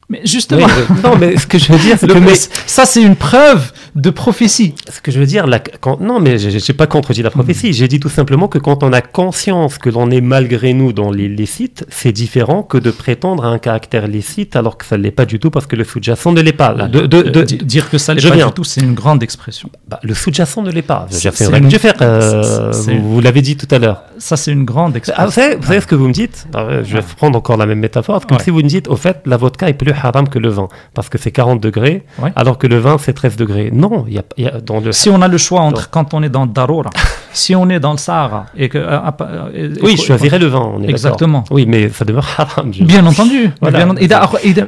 Mais 0.08 0.20
justement, 0.24 0.66
Oui, 0.66 0.96
non, 1.02 1.16
mais 1.18 1.38
ce 1.38 1.46
que 1.46 1.58
je 1.58 1.72
veux 1.72 1.78
dire, 1.78 1.96
c'est 1.98 2.06
que 2.06 2.18
mais- 2.18 2.34
ça 2.66 2.84
c'est 2.84 3.02
une 3.02 3.16
preuve 3.16 3.72
de 3.94 4.10
prophétie. 4.10 4.74
ce 4.90 5.00
que 5.00 5.10
je 5.10 5.18
veux 5.18 5.24
dire, 5.26 5.46
la- 5.46 5.58
quand- 5.58 6.00
non, 6.00 6.20
mais 6.20 6.36
j'ai 6.38 6.58
j'ai 6.58 6.72
pas 6.74 6.86
contredit 6.86 7.22
la 7.22 7.30
prophétie. 7.30 7.70
Hmm. 7.70 7.72
J'ai 7.72 7.88
dit 7.88 7.98
tout 8.00 8.08
simplement 8.10 8.46
que 8.48 8.58
quand 8.58 8.82
on 8.82 8.92
a 8.92 9.00
conscience 9.00 9.78
que 9.78 9.88
l'on 9.88 10.10
est 10.10 10.20
malgré 10.20 10.74
nous 10.74 10.92
dans 10.92 11.10
les 11.10 11.28
licites, 11.28 11.86
c'est 11.88 12.12
différent 12.12 12.62
que 12.62 12.76
de 12.78 12.90
prétendre 12.90 13.44
à 13.44 13.48
un 13.48 13.58
caractère 13.58 14.06
licite 14.06 14.54
alors 14.56 14.76
que 14.76 14.84
ça 14.84 14.98
ne 14.98 15.02
l'est 15.02 15.10
pas 15.12 15.24
du 15.24 15.38
tout 15.38 15.50
parce 15.50 15.66
que 15.66 15.76
le 15.76 15.84
sous-jacent 15.84 16.32
ne 16.32 16.40
l'est 16.42 16.52
pas. 16.52 16.74
De- 16.74 17.06
de- 17.06 17.22
de- 17.22 17.40
Euh, 17.40 17.44
di- 17.44 17.56
dire 17.58 17.88
que 17.88 17.96
ça 17.96 18.12
l'est 18.12 18.20
je 18.20 18.28
pas 18.28 18.34
viens. 18.34 18.48
du 18.48 18.52
tout, 18.52 18.64
c'est 18.64 18.80
une 18.82 18.94
grande 18.94 19.22
expression. 19.22 19.70
bah, 19.88 20.00
le 20.02 20.14
sous-jacent 20.14 20.62
ne 20.62 20.70
l'est 20.70 20.82
pas. 20.82 21.06
C'est- 21.10 21.22
J'ai 21.22 21.30
fait 21.30 21.46
une 21.58 21.70
fer, 21.70 21.94
euh, 22.02 22.72
c'est- 22.72 22.94
vous, 22.94 23.14
vous 23.14 23.20
l'avez 23.20 23.40
dit 23.40 23.56
tout 23.56 23.68
à 23.70 23.78
l'heure. 23.78 24.02
Ça 24.18 24.36
c'est 24.36 24.52
une 24.52 24.64
grande 24.64 24.92
Ah, 24.94 24.98
expression. 24.98 25.24
vous, 25.26 25.32
savez, 25.32 25.56
vous 25.56 25.66
savez 25.66 25.80
ce 25.80 25.86
que 25.86 25.94
vous 25.94 26.08
me 26.08 26.12
dites? 26.12 26.46
Alors, 26.54 26.68
euh, 26.68 26.82
Je 26.84 26.96
vais 26.96 27.02
prendre 27.16 27.38
encore 27.38 27.56
la 27.56 27.66
même 27.66 27.78
métaphore. 27.78 28.18
C'est 28.20 28.28
comme 28.28 28.38
Ouais. 28.38 28.44
si 28.44 28.50
vous 28.50 28.58
me 28.58 28.68
dites, 28.68 28.88
au 28.88 28.96
fait, 28.96 29.18
la 29.26 29.36
vodka 29.36 29.68
est 29.68 29.74
plus 29.74 29.91
haram 29.92 30.28
que 30.28 30.38
le 30.38 30.48
vin, 30.48 30.68
parce 30.94 31.08
que 31.08 31.18
c'est 31.18 31.30
40 31.30 31.60
degrés, 31.60 32.04
alors 32.36 32.58
que 32.58 32.66
le 32.66 32.78
vin, 32.78 32.96
c'est 32.98 33.12
13 33.12 33.36
degrés. 33.36 33.70
Non, 33.72 34.04
il 34.08 34.14
y 34.14 34.46
a, 34.46 34.60
dans 34.60 34.80
le... 34.80 34.92
Si 34.92 35.08
on 35.08 35.22
a 35.22 35.28
le 35.28 35.38
choix 35.38 35.60
entre 35.60 35.90
quand 35.90 36.14
on 36.14 36.22
est 36.22 36.28
dans 36.28 36.44
le 36.44 36.50
si 37.32 37.54
on 37.54 37.68
est 37.70 37.80
dans 37.80 37.92
le 37.92 37.98
Sahara, 37.98 38.46
et 38.56 38.68
que... 38.68 38.78
Euh, 38.78 38.98
euh, 39.20 39.74
oui, 39.82 39.96
je 39.96 40.02
choisirais 40.02 40.38
le 40.38 40.46
vin, 40.46 40.72
Exactement. 40.86 41.44
Oui, 41.50 41.66
mais 41.66 41.88
ça 41.88 42.04
demeure 42.04 42.28
haram. 42.38 42.70
Bien 42.70 43.04
entendu. 43.06 43.50
Voilà. 43.60 43.84
Bien, 43.84 43.94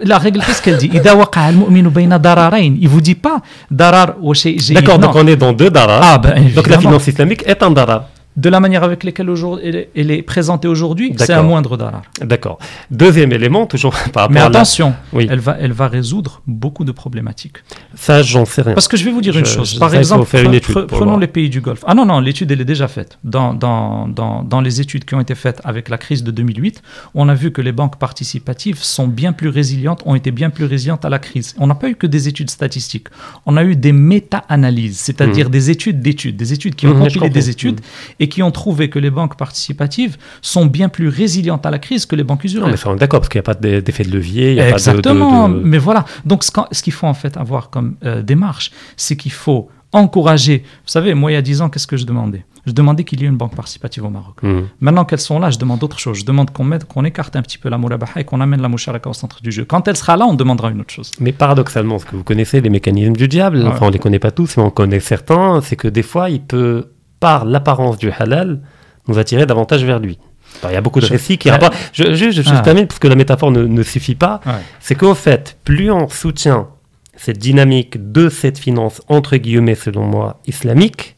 la 0.03 0.19
règle, 0.19 0.41
qu'est-ce 0.41 0.63
qu'elle 0.63 0.77
dit? 0.77 0.91
Il 0.93 2.89
vous 2.89 3.01
dit 3.01 3.15
pas 3.15 3.41
Darar 3.71 4.15
oh, 4.21 4.33
ou 4.33 4.35
D'accord, 4.73 4.99
donc 4.99 5.15
on 5.15 5.27
est 5.27 5.37
dans 5.37 5.53
deux 5.53 5.71
Darars. 5.71 6.01
Ah, 6.03 6.19
ben, 6.19 6.51
donc 6.55 6.67
la 6.69 6.79
finance 6.79 7.07
islamique 7.07 7.43
est 7.47 7.63
un 7.63 7.71
Darar 7.71 8.09
de 8.37 8.49
la 8.49 8.59
manière 8.61 8.83
avec 8.83 9.05
laquelle 9.05 9.31
elle, 9.63 9.77
est- 9.77 9.89
elle 9.97 10.11
est 10.11 10.23
présentée 10.23 10.67
aujourd'hui, 10.69 11.15
c'est 11.19 11.33
un 11.33 11.43
moindre 11.43 11.77
darar. 11.77 12.03
D'accord. 12.21 12.59
Deuxième 12.91 13.33
élément, 13.33 13.67
toujours 13.67 13.93
par 14.13 14.25
rapport 14.25 14.31
Mais 14.31 14.41
à 14.41 14.49
la- 14.49 14.59
attention, 14.59 14.95
Oui. 15.13 15.27
elle, 15.31 15.39
va, 15.39 15.57
elle 15.61 15.73
va 15.73 15.89
résoudre 15.89 16.43
beaucoup 16.47 16.85
de 16.85 16.93
problématiques. 16.93 17.59
Ça, 17.95 18.23
j'en 18.23 18.45
sais 18.45 18.63
rien. 18.63 18.75
Parce 18.75 18.89
que 18.89 18.97
je 18.97 19.05
vais 19.05 19.11
vous 19.13 19.21
dire 19.21 19.37
une 19.39 19.45
chose. 19.47 19.79
Par 19.79 19.95
exemple, 19.95 20.25
pre- 20.29 20.61
pre- 20.61 20.87
prenons 20.87 21.05
voir. 21.13 21.19
les 21.19 21.27
pays 21.29 21.49
du 21.49 21.61
Golfe. 21.61 21.85
Ah 21.87 21.95
non, 21.95 22.05
non, 22.07 22.21
l'étude, 22.21 22.51
elle 22.51 22.61
est 22.61 22.65
déjà 22.65 22.89
faite. 22.89 23.19
Dans, 23.25 23.55
dans, 23.55 24.09
dans, 24.09 24.43
dans 24.43 24.61
les 24.61 24.81
études 24.81 25.05
qui 25.05 25.15
ont 25.15 25.21
été 25.21 25.35
faites 25.35 25.61
avec 25.65 25.89
la 25.89 25.99
crise 25.99 26.25
de 26.25 26.31
2008, 26.31 26.83
on 27.15 27.29
a 27.29 27.35
vu 27.35 27.53
que 27.53 27.61
les 27.63 27.73
banques 27.73 27.97
participatives 27.99 28.79
sont 28.83 29.07
bien 29.07 29.33
plus 29.33 29.49
résilientes, 29.49 30.03
ont 30.07 30.15
été 30.17 30.31
bien 30.33 30.51
plus 30.51 30.65
résilientes 30.65 31.05
à 31.05 31.09
la 31.09 31.19
crise. 31.19 31.55
On 31.59 31.67
n'a 31.69 31.75
pas 31.75 31.89
eu 31.89 31.95
que 31.95 32.07
des 32.07 32.27
études 32.29 32.51
statistiques. 32.51 33.09
On 33.47 33.57
a 33.57 33.65
eu 33.65 33.77
des 33.77 33.93
méta-analyses, 33.93 34.99
c'est-à-dire 34.99 35.51
des 35.51 35.71
études 35.71 36.01
d'études, 36.01 36.37
des 36.37 36.53
études 36.53 36.75
qui 36.75 36.87
ont 36.87 36.95
Mhm, 36.95 37.09
je 37.11 37.19
compilé 37.19 37.31
des 37.31 37.51
études 37.51 37.81
et 38.25 38.29
qui 38.29 38.43
ont 38.43 38.51
trouvé 38.51 38.89
que 38.89 38.99
les 38.99 39.11
banques 39.11 39.37
participatives 39.37 40.17
sont 40.41 40.65
bien 40.67 40.89
plus 40.89 41.09
résilientes 41.09 41.67
à 41.67 41.71
la 41.71 41.79
crise 41.79 42.07
que 42.07 42.17
les 42.17 42.25
banques 42.25 42.45
Non, 42.45 42.49
usuraires. 42.51 42.71
mais 42.71 42.77
ça, 42.79 42.89
on 42.91 42.95
est 42.95 42.99
d'accord, 42.99 43.21
parce 43.21 43.29
qu'il 43.29 43.39
n'y 43.39 43.45
a 43.45 43.51
pas 43.53 43.55
d'e- 43.55 43.81
d'effet 43.81 44.05
de 44.05 44.11
levier, 44.11 44.51
il 44.53 44.55
n'y 44.55 44.61
a 44.61 44.71
Exactement. 44.71 45.43
pas 45.43 45.49
de... 45.49 45.55
de- 45.55 45.59
de- 45.61 45.65
Mais 45.69 45.79
voilà. 45.79 46.05
Donc, 46.25 46.43
ce 46.45 46.83
qu'il 46.83 46.93
faut 46.93 47.07
en 47.07 47.15
fait 47.15 47.37
avoir 47.37 47.69
comme 47.71 47.97
euh, 48.05 48.23
démarche, 48.23 48.71
c'est 48.97 49.17
qu'il 49.17 49.33
faut 49.33 49.69
encourager. 49.93 50.59
Vous 50.65 50.89
savez, 50.97 51.15
moi, 51.15 51.31
il 51.31 51.35
y 51.35 51.37
a 51.37 51.43
10 51.43 51.61
ans, 51.63 51.69
qu'est-ce 51.69 51.87
que 51.87 51.97
je 51.97 52.05
demandais? 52.07 52.45
Je 52.67 52.73
demandais 52.73 53.05
qu'il 53.05 53.21
y 53.21 53.25
ait 53.25 53.29
une 53.29 53.37
banque 53.37 53.55
participative 53.55 54.05
au 54.07 54.09
Maroc. 54.11 54.37
Mhm. 54.43 54.69
Maintenant 54.81 55.05
qu'elles 55.05 55.21
sont 55.21 55.39
là, 55.39 55.51
je 55.51 55.59
demande 55.59 55.85
autre 55.85 55.99
chose. 55.99 56.19
Je 56.19 56.25
demande 56.25 56.51
qu'on 56.51 56.71
qu'on 56.89 57.05
écarte 57.05 57.37
un 57.37 57.43
petit 57.43 57.59
peu 57.59 57.69
la 57.69 57.77
mourabaha 57.77 58.21
et 58.21 58.25
qu'on 58.25 58.41
amène 58.41 58.63
la 58.63 58.69
moucharaka 58.69 59.11
au 59.11 59.13
centre 59.13 59.43
du 59.43 59.53
jeu. 59.53 59.65
Quand 59.67 59.87
elle 59.87 59.97
sera 59.99 60.17
là, 60.17 60.25
on 60.27 60.33
demandera 60.35 60.71
une 60.71 60.81
autre 60.81 60.93
chose. 60.93 61.11
Mais 61.21 61.33
paradoxalement, 61.33 61.99
ce 61.99 62.07
que 62.07 62.17
vous 62.17 62.25
connaissez 62.25 62.63
les 62.63 62.71
mécanismes 62.71 63.13
du 63.17 63.29
diable, 63.29 63.59
Ouais. 63.59 63.67
enfin 63.69 63.87
on 63.87 63.91
les 63.91 63.99
connaît 63.99 64.19
pas 64.19 64.31
tous, 64.31 64.57
mais 64.57 64.63
on 64.63 64.71
connaît 64.71 64.99
certains, 65.01 65.61
c'est 65.63 65.77
que 65.77 65.89
des 65.89 66.03
fois 66.03 66.31
il 66.31 66.41
peut, 66.41 66.87
par 67.25 67.47
l'apparence 67.47 67.97
du 67.97 68.11
halal, 68.11 68.61
nous 69.09 69.19
attirer 69.19 69.47
davantage 69.47 69.83
vers 69.83 69.99
lui. 69.99 70.19
Alors, 70.61 70.71
il 70.73 70.75
y 70.75 70.77
a 70.77 70.83
beaucoup 70.83 71.01
de 71.01 71.07
récits 71.07 71.39
qui 71.39 71.49
rapportent. 71.51 71.75
Je, 71.95 72.15
je, 72.15 72.31
je, 72.31 72.43
je 72.43 72.51
Ah. 72.53 72.61
termine 72.61 72.87
parce 72.87 72.99
que 72.99 73.09
la 73.09 73.15
métaphore 73.23 73.51
ne, 73.51 73.63
ne 73.79 73.83
suffit 73.83 74.15
pas. 74.15 74.41
C'est 74.79 74.95
qu'au 74.95 75.15
fait, 75.15 75.57
plus 75.65 75.91
on 75.91 76.07
soutient 76.09 76.69
cette 77.17 77.39
dynamique 77.39 78.13
de 78.13 78.29
cette 78.29 78.59
finance, 78.59 79.01
entre 79.09 79.37
guillemets, 79.39 79.75
selon 79.75 80.05
moi, 80.05 80.41
islamique, 80.47 81.17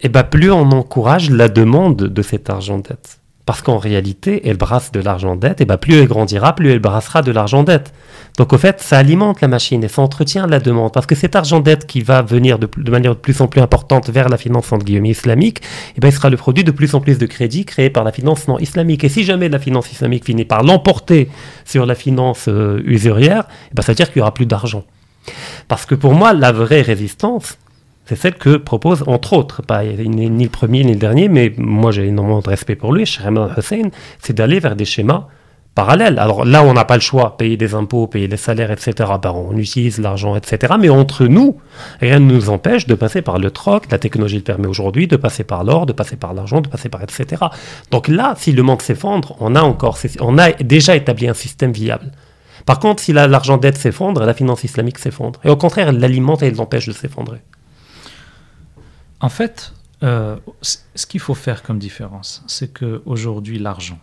et 0.00 0.08
ben 0.08 0.22
plus 0.22 0.52
on 0.52 0.70
encourage 0.70 1.30
la 1.30 1.48
demande 1.48 1.96
de 2.18 2.22
cet 2.22 2.48
argent 2.50 2.78
dette. 2.78 3.18
Parce 3.46 3.62
qu'en 3.62 3.78
réalité, 3.78 4.48
elle 4.48 4.56
brasse 4.56 4.90
de 4.90 4.98
l'argent 4.98 5.36
dette, 5.36 5.60
et 5.60 5.64
ben 5.64 5.76
plus 5.76 5.94
elle 5.94 6.08
grandira, 6.08 6.54
plus 6.56 6.72
elle 6.72 6.80
brassera 6.80 7.22
de 7.22 7.30
l'argent 7.30 7.62
dette. 7.62 7.92
Donc 8.38 8.52
au 8.52 8.58
fait, 8.58 8.82
ça 8.82 8.98
alimente 8.98 9.40
la 9.40 9.46
machine 9.46 9.84
et 9.84 9.88
ça 9.88 10.02
entretient 10.02 10.48
la 10.48 10.58
demande. 10.58 10.92
Parce 10.92 11.06
que 11.06 11.14
cet 11.14 11.36
argent 11.36 11.60
dette 11.60 11.86
qui 11.86 12.02
va 12.02 12.22
venir 12.22 12.58
de, 12.58 12.68
manière 12.90 13.14
de 13.14 13.20
plus 13.20 13.40
en 13.40 13.46
plus 13.46 13.60
importante 13.60 14.10
vers 14.10 14.28
la 14.28 14.36
finance 14.36 14.72
entre 14.72 14.90
islamique, 14.90 15.62
et 15.96 16.00
ben 16.00 16.08
il 16.08 16.12
sera 16.12 16.28
le 16.28 16.36
produit 16.36 16.64
de 16.64 16.72
plus 16.72 16.94
en 16.94 17.00
plus 17.00 17.18
de 17.18 17.26
crédits 17.26 17.64
créés 17.64 17.88
par 17.88 18.02
la 18.02 18.10
finance 18.10 18.48
non 18.48 18.58
islamique. 18.58 19.04
Et 19.04 19.08
si 19.08 19.22
jamais 19.22 19.48
la 19.48 19.60
finance 19.60 19.92
islamique 19.92 20.24
finit 20.24 20.44
par 20.44 20.64
l'emporter 20.64 21.30
sur 21.64 21.86
la 21.86 21.94
finance 21.94 22.48
euh, 22.48 22.82
usurière, 22.84 23.44
et 23.70 23.74
ben 23.74 23.82
ça 23.82 23.92
veut 23.92 23.96
dire 23.96 24.08
qu'il 24.08 24.18
y 24.18 24.22
aura 24.22 24.34
plus 24.34 24.46
d'argent. 24.46 24.84
Parce 25.68 25.86
que 25.86 25.94
pour 25.94 26.14
moi, 26.14 26.32
la 26.32 26.50
vraie 26.50 26.82
résistance, 26.82 27.58
c'est 28.06 28.16
celle 28.16 28.34
que 28.34 28.56
propose, 28.56 29.04
entre 29.06 29.32
autres, 29.32 29.62
pas 29.62 29.84
ni, 29.84 30.30
ni 30.30 30.44
le 30.44 30.50
premier 30.50 30.84
ni 30.84 30.92
le 30.92 30.98
dernier, 30.98 31.28
mais 31.28 31.52
moi 31.58 31.90
j'ai 31.90 32.06
énormément 32.06 32.40
de 32.40 32.48
respect 32.48 32.76
pour 32.76 32.92
lui, 32.92 33.04
Shahram 33.04 33.52
Hussein, 33.56 33.90
c'est 34.20 34.32
d'aller 34.32 34.60
vers 34.60 34.76
des 34.76 34.84
schémas 34.84 35.28
parallèle. 35.76 36.18
Alors 36.18 36.44
là, 36.44 36.64
on 36.64 36.72
n'a 36.72 36.84
pas 36.84 36.96
le 36.96 37.02
choix, 37.02 37.36
payer 37.36 37.56
des 37.56 37.74
impôts, 37.74 38.08
payer 38.08 38.26
les 38.26 38.38
salaires, 38.38 38.72
etc. 38.72 38.94
Ben, 39.22 39.30
on 39.30 39.56
utilise 39.56 39.98
l'argent, 40.00 40.34
etc. 40.34 40.74
Mais 40.80 40.88
entre 40.88 41.26
nous, 41.26 41.58
rien 42.00 42.18
ne 42.18 42.32
nous 42.32 42.48
empêche 42.48 42.86
de 42.86 42.94
passer 42.94 43.22
par 43.22 43.38
le 43.38 43.50
troc. 43.52 43.84
La 43.92 43.98
technologie 43.98 44.36
le 44.36 44.42
permet 44.42 44.66
aujourd'hui, 44.66 45.06
de 45.06 45.16
passer 45.16 45.44
par 45.44 45.62
l'or, 45.62 45.86
de 45.86 45.92
passer 45.92 46.16
par 46.16 46.32
l'argent, 46.34 46.62
de 46.62 46.68
passer 46.68 46.88
par 46.88 47.02
etc. 47.02 47.44
Donc 47.92 48.08
là, 48.08 48.34
si 48.38 48.52
le 48.52 48.62
manque 48.62 48.82
s'effondre, 48.82 49.36
on 49.38 49.54
a 49.54 49.60
encore, 49.60 49.98
on 50.20 50.38
a 50.38 50.50
déjà 50.52 50.96
établi 50.96 51.28
un 51.28 51.34
système 51.34 51.72
viable. 51.72 52.10
Par 52.64 52.80
contre, 52.80 53.02
si 53.02 53.12
l'argent 53.12 53.58
d'aide 53.58 53.76
s'effondre, 53.76 54.24
la 54.24 54.34
finance 54.34 54.64
islamique 54.64 54.98
s'effondre. 54.98 55.40
Et 55.44 55.50
au 55.50 55.56
contraire, 55.56 55.88
elle 55.88 56.00
l'alimente 56.00 56.42
et 56.42 56.46
elle 56.46 56.56
l'empêche 56.56 56.88
de 56.88 56.92
s'effondrer. 56.92 57.38
En 59.20 59.28
fait, 59.28 59.72
euh, 60.02 60.38
ce 60.62 61.06
qu'il 61.06 61.20
faut 61.20 61.34
faire 61.34 61.62
comme 61.62 61.78
différence, 61.78 62.42
c'est 62.46 62.78
qu'aujourd'hui, 62.78 63.58
l'argent, 63.58 63.98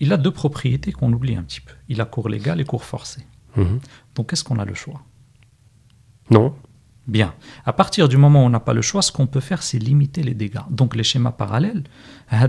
il 0.00 0.12
a 0.12 0.16
deux 0.16 0.32
propriétés 0.32 0.92
qu'on 0.92 1.12
oublie 1.12 1.36
un 1.36 1.42
petit 1.42 1.60
peu. 1.60 1.74
Il 1.88 2.00
a 2.00 2.04
cours 2.06 2.28
légal 2.28 2.60
et 2.60 2.64
cours 2.64 2.84
forcé. 2.84 3.24
Mhm. 3.56 3.80
Donc, 4.14 4.32
est-ce 4.32 4.42
qu'on 4.42 4.58
a 4.58 4.64
le 4.64 4.74
choix? 4.74 5.02
Non. 6.30 6.54
Bien. 7.06 7.34
À 7.64 7.72
partir 7.72 8.08
du 8.08 8.16
moment 8.16 8.42
où 8.42 8.46
on 8.46 8.50
n'a 8.50 8.60
pas 8.60 8.72
le 8.72 8.82
choix, 8.82 9.02
ce 9.02 9.12
qu'on 9.12 9.26
peut 9.26 9.40
faire, 9.40 9.62
c'est 9.62 9.78
limiter 9.78 10.22
les 10.22 10.34
dégâts. 10.34 10.60
Donc, 10.70 10.96
les 10.96 11.02
schémas 11.02 11.32
parallèles, 11.32 11.84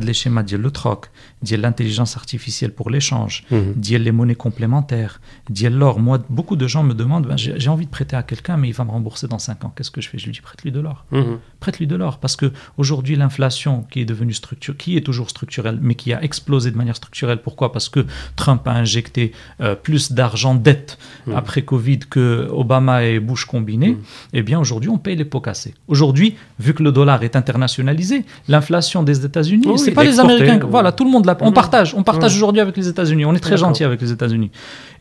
les 0.02 0.14
schémas 0.14 0.44
de 0.44 0.58
le 0.58 0.72
troc, 0.72 1.10
l'intelligence 1.50 2.16
artificielle 2.18 2.72
pour 2.72 2.90
l'échange, 2.90 3.46
mhm. 3.52 3.74
les 3.82 4.12
monnaies 4.12 4.36
complémentaires, 4.36 5.22
l'or. 5.64 6.00
Moi, 6.00 6.20
beaucoup 6.30 6.56
de 6.56 6.68
gens 6.68 6.84
me 6.84 6.94
demandent 6.94 7.28
ben, 7.28 7.38
j'ai 7.38 7.70
envie 7.70 7.86
de 7.86 7.92
prêter 7.92 8.16
à 8.16 8.24
quelqu'un, 8.24 8.58
mais 8.58 8.70
il 8.70 8.74
va 8.74 8.84
me 8.84 8.92
rembourser 8.92 9.28
dans 9.28 9.40
5 9.40 9.66
ans. 9.66 9.74
Qu'est-ce 9.76 9.92
que 9.92 10.02
je 10.02 10.10
fais? 10.10 10.18
Je 10.18 10.26
lui 10.26 10.32
dis 10.34 10.42
prête-lui 10.42 10.72
de 10.72 10.80
l'or. 10.80 11.06
Mhm. 11.12 11.40
Prête-lui 11.60 11.88
de 11.88 11.96
l'or. 11.96 12.20
Parce 12.20 12.36
qu'aujourd'hui, 12.36 13.16
l'inflation 13.16 13.84
qui 13.90 14.02
est 14.02 14.06
devenue 14.06 14.34
structurelle, 14.34 14.78
qui 14.78 14.98
est 14.98 15.02
toujours 15.02 15.30
structurelle, 15.30 15.80
mais 15.82 15.96
qui 15.96 16.14
a 16.14 16.24
explosé 16.24 16.72
de 16.72 16.78
manière 16.78 16.96
structurelle, 16.96 17.42
pourquoi? 17.42 17.72
Parce 17.72 17.90
que 17.90 18.06
Trump 18.36 18.68
a 18.68 18.74
injecté 18.74 19.32
euh, 19.62 19.76
plus 19.76 20.12
d'argent 20.12 20.56
dette 20.56 20.98
mhm. 21.28 21.36
après 21.36 21.64
Covid 21.64 22.00
que 22.00 22.48
Obama 22.52 23.04
et 23.04 23.20
Bush 23.20 23.46
combinés. 23.46 23.98
Eh 24.34 24.44
bien, 24.44 24.60
aujourd'hui, 24.60 24.90
on 24.90 24.98
paye 24.98 25.16
les 25.16 25.26
pots 25.26 25.42
cassés. 25.42 25.74
Aujourd'hui, 25.88 26.36
vu 26.60 26.74
que 26.74 26.84
le 26.84 26.92
dollar 26.92 27.24
est 27.24 27.36
internationalisé, 27.36 28.26
l'inflation 28.48 29.04
des 29.04 29.26
États-Unis 29.26 29.71
c'est 29.78 29.92
pas 29.92 30.04
les 30.04 30.20
Américains. 30.20 30.60
Voilà, 30.68 30.92
tout 30.92 31.04
le 31.04 31.12
monde 31.12 31.26
l'a. 31.26 31.38
On 31.42 31.52
partage. 31.52 31.94
On 31.96 32.04
partage 32.04 32.36
aujourd'hui 32.36 32.62
avec 32.62 32.78
les 32.78 32.88
États-Unis. 32.88 33.26
On 33.26 33.34
est 33.34 33.40
très 33.40 33.58
gentil 33.58 33.84
avec 33.84 34.02
les 34.02 34.12
États-Unis. 34.12 34.52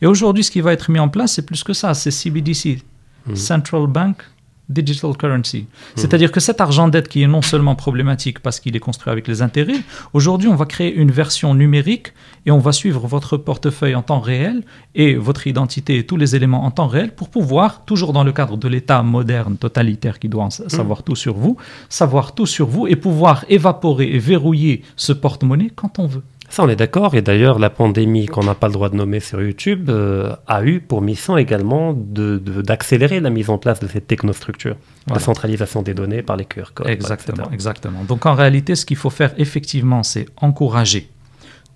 Et 0.01 0.07
aujourd'hui, 0.07 0.43
ce 0.43 0.51
qui 0.51 0.61
va 0.61 0.73
être 0.73 0.91
mis 0.91 0.99
en 0.99 1.09
place, 1.09 1.33
c'est 1.33 1.45
plus 1.45 1.63
que 1.63 1.73
ça. 1.73 1.93
C'est 1.93 2.11
CBDC, 2.11 2.79
mmh. 3.27 3.35
Central 3.35 3.87
Bank 3.87 4.17
digital 4.69 5.15
currency. 5.17 5.65
C'est-à-dire 5.95 6.31
que 6.31 6.39
cet 6.39 6.61
argent 6.61 6.87
dette 6.87 7.07
qui 7.07 7.21
est 7.21 7.27
non 7.27 7.41
seulement 7.41 7.75
problématique 7.75 8.39
parce 8.39 8.59
qu'il 8.59 8.75
est 8.75 8.79
construit 8.79 9.11
avec 9.11 9.27
les 9.27 9.41
intérêts, 9.41 9.81
aujourd'hui 10.13 10.47
on 10.47 10.55
va 10.55 10.65
créer 10.65 10.93
une 10.93 11.11
version 11.11 11.53
numérique 11.53 12.13
et 12.45 12.51
on 12.51 12.59
va 12.59 12.71
suivre 12.71 13.05
votre 13.07 13.37
portefeuille 13.37 13.95
en 13.95 14.01
temps 14.01 14.19
réel 14.19 14.63
et 14.95 15.15
votre 15.15 15.47
identité 15.47 15.97
et 15.97 16.05
tous 16.05 16.17
les 16.17 16.35
éléments 16.35 16.63
en 16.63 16.71
temps 16.71 16.87
réel 16.87 17.13
pour 17.13 17.29
pouvoir, 17.29 17.85
toujours 17.85 18.13
dans 18.13 18.23
le 18.23 18.31
cadre 18.31 18.57
de 18.57 18.67
l'État 18.67 19.03
moderne 19.03 19.57
totalitaire 19.57 20.19
qui 20.19 20.29
doit 20.29 20.49
savoir 20.49 20.99
mm. 20.99 21.03
tout 21.03 21.15
sur 21.15 21.35
vous, 21.35 21.57
savoir 21.89 22.33
tout 22.33 22.45
sur 22.45 22.67
vous 22.67 22.87
et 22.87 22.95
pouvoir 22.95 23.45
évaporer 23.49 24.09
et 24.13 24.19
verrouiller 24.19 24.83
ce 24.95 25.13
porte-monnaie 25.13 25.71
quand 25.75 25.99
on 25.99 26.07
veut. 26.07 26.23
Ça, 26.51 26.63
on 26.63 26.67
est 26.67 26.75
d'accord. 26.75 27.15
Et 27.15 27.21
d'ailleurs, 27.21 27.59
la 27.59 27.69
pandémie 27.69 28.25
qu'on 28.25 28.43
n'a 28.43 28.55
pas 28.55 28.67
le 28.67 28.73
droit 28.73 28.89
de 28.89 28.95
nommer 28.97 29.21
sur 29.21 29.41
YouTube 29.41 29.89
euh, 29.89 30.35
a 30.47 30.65
eu 30.65 30.81
pour 30.81 31.01
mission 31.01 31.37
également 31.37 31.93
d'accélérer 31.93 33.21
la 33.21 33.29
mise 33.29 33.49
en 33.49 33.57
place 33.57 33.79
de 33.79 33.87
cette 33.87 34.05
technostructure, 34.05 34.75
la 35.07 35.19
centralisation 35.19 35.81
des 35.81 35.93
données 35.93 36.21
par 36.21 36.35
les 36.35 36.43
QR 36.43 36.73
codes. 36.73 36.89
Exactement, 36.89 37.49
exactement. 37.53 38.03
Donc 38.03 38.25
en 38.25 38.33
réalité, 38.33 38.75
ce 38.75 38.85
qu'il 38.85 38.97
faut 38.97 39.09
faire 39.09 39.33
effectivement, 39.37 40.03
c'est 40.03 40.25
encourager 40.35 41.09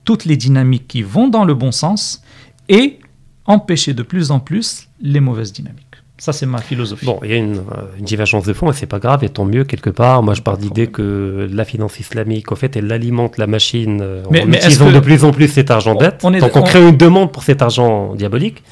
toutes 0.03 0.25
les 0.25 0.35
dynamiques 0.35 0.89
qui 0.89 1.03
vont 1.03 1.29
dans 1.29 1.45
le 1.45 1.53
bon 1.53 1.71
sens 1.71 2.21
et 2.67 2.99
empêcher 3.45 3.93
de 3.93 4.03
plus 4.03 4.29
en 4.29 4.41
plus 4.41 4.89
les 5.01 5.21
mauvaises 5.21 5.53
dynamiques. 5.53 5.94
Ça, 6.17 6.31
c'est 6.31 6.45
ma 6.45 6.59
philosophie. 6.59 7.05
Bon, 7.05 7.19
il 7.23 7.29
y 7.29 7.33
a 7.33 7.37
une, 7.37 7.57
euh, 7.57 7.83
divergence 7.99 8.45
de 8.45 8.53
fond 8.53 8.71
et 8.71 8.73
c'est 8.73 8.85
pas 8.85 8.99
grave, 8.99 9.23
et 9.25 9.29
tant 9.29 9.43
mieux 9.43 9.65
quelque 9.65 9.89
part. 9.89 10.23
Moi, 10.23 10.33
je 10.33 10.41
pars 10.41 10.57
d'idée 10.57 10.87
que 10.87 11.49
la 11.51 11.65
finance 11.65 11.99
islamique, 11.99 12.53
en 12.53 12.55
fait, 12.55 12.77
elle 12.77 12.89
alimente 12.91 13.37
la 13.37 13.47
machine 13.47 13.99
euh, 14.01 14.23
mais, 14.31 14.43
en 14.43 14.47
utilisant 14.51 14.91
de 14.91 14.99
plus 14.99 15.25
en 15.25 15.31
plus 15.31 15.49
cet 15.49 15.71
argent 15.71 15.93
dette. 15.95 16.21
Donc, 16.21 16.55
on 16.55 16.61
crée 16.61 16.87
une 16.87 16.95
demande 16.95 17.33
pour 17.33 17.43
cet 17.43 17.61
argent 17.61 18.15
diabolique. 18.15 18.63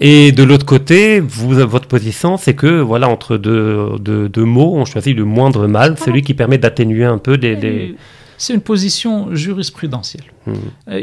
Et 0.00 0.32
de 0.32 0.42
l'autre 0.42 0.66
côté, 0.66 1.20
vous, 1.20 1.54
votre 1.66 1.86
position, 1.86 2.36
c'est 2.36 2.54
que, 2.54 2.80
voilà, 2.80 3.08
entre 3.08 3.36
deux, 3.36 3.96
deux, 3.98 4.44
mots, 4.44 4.74
on 4.76 4.84
choisit 4.84 5.16
le 5.16 5.24
moindre 5.24 5.66
mal, 5.66 5.96
celui 5.98 6.22
qui 6.22 6.34
permet 6.34 6.58
d'atténuer 6.58 7.04
un 7.04 7.18
peu 7.18 7.34
les 7.34 7.96
c'est 8.38 8.54
une 8.54 8.60
position 8.60 9.34
jurisprudentielle. 9.34 10.24
Hmm. 10.46 10.54
Euh, 10.88 11.00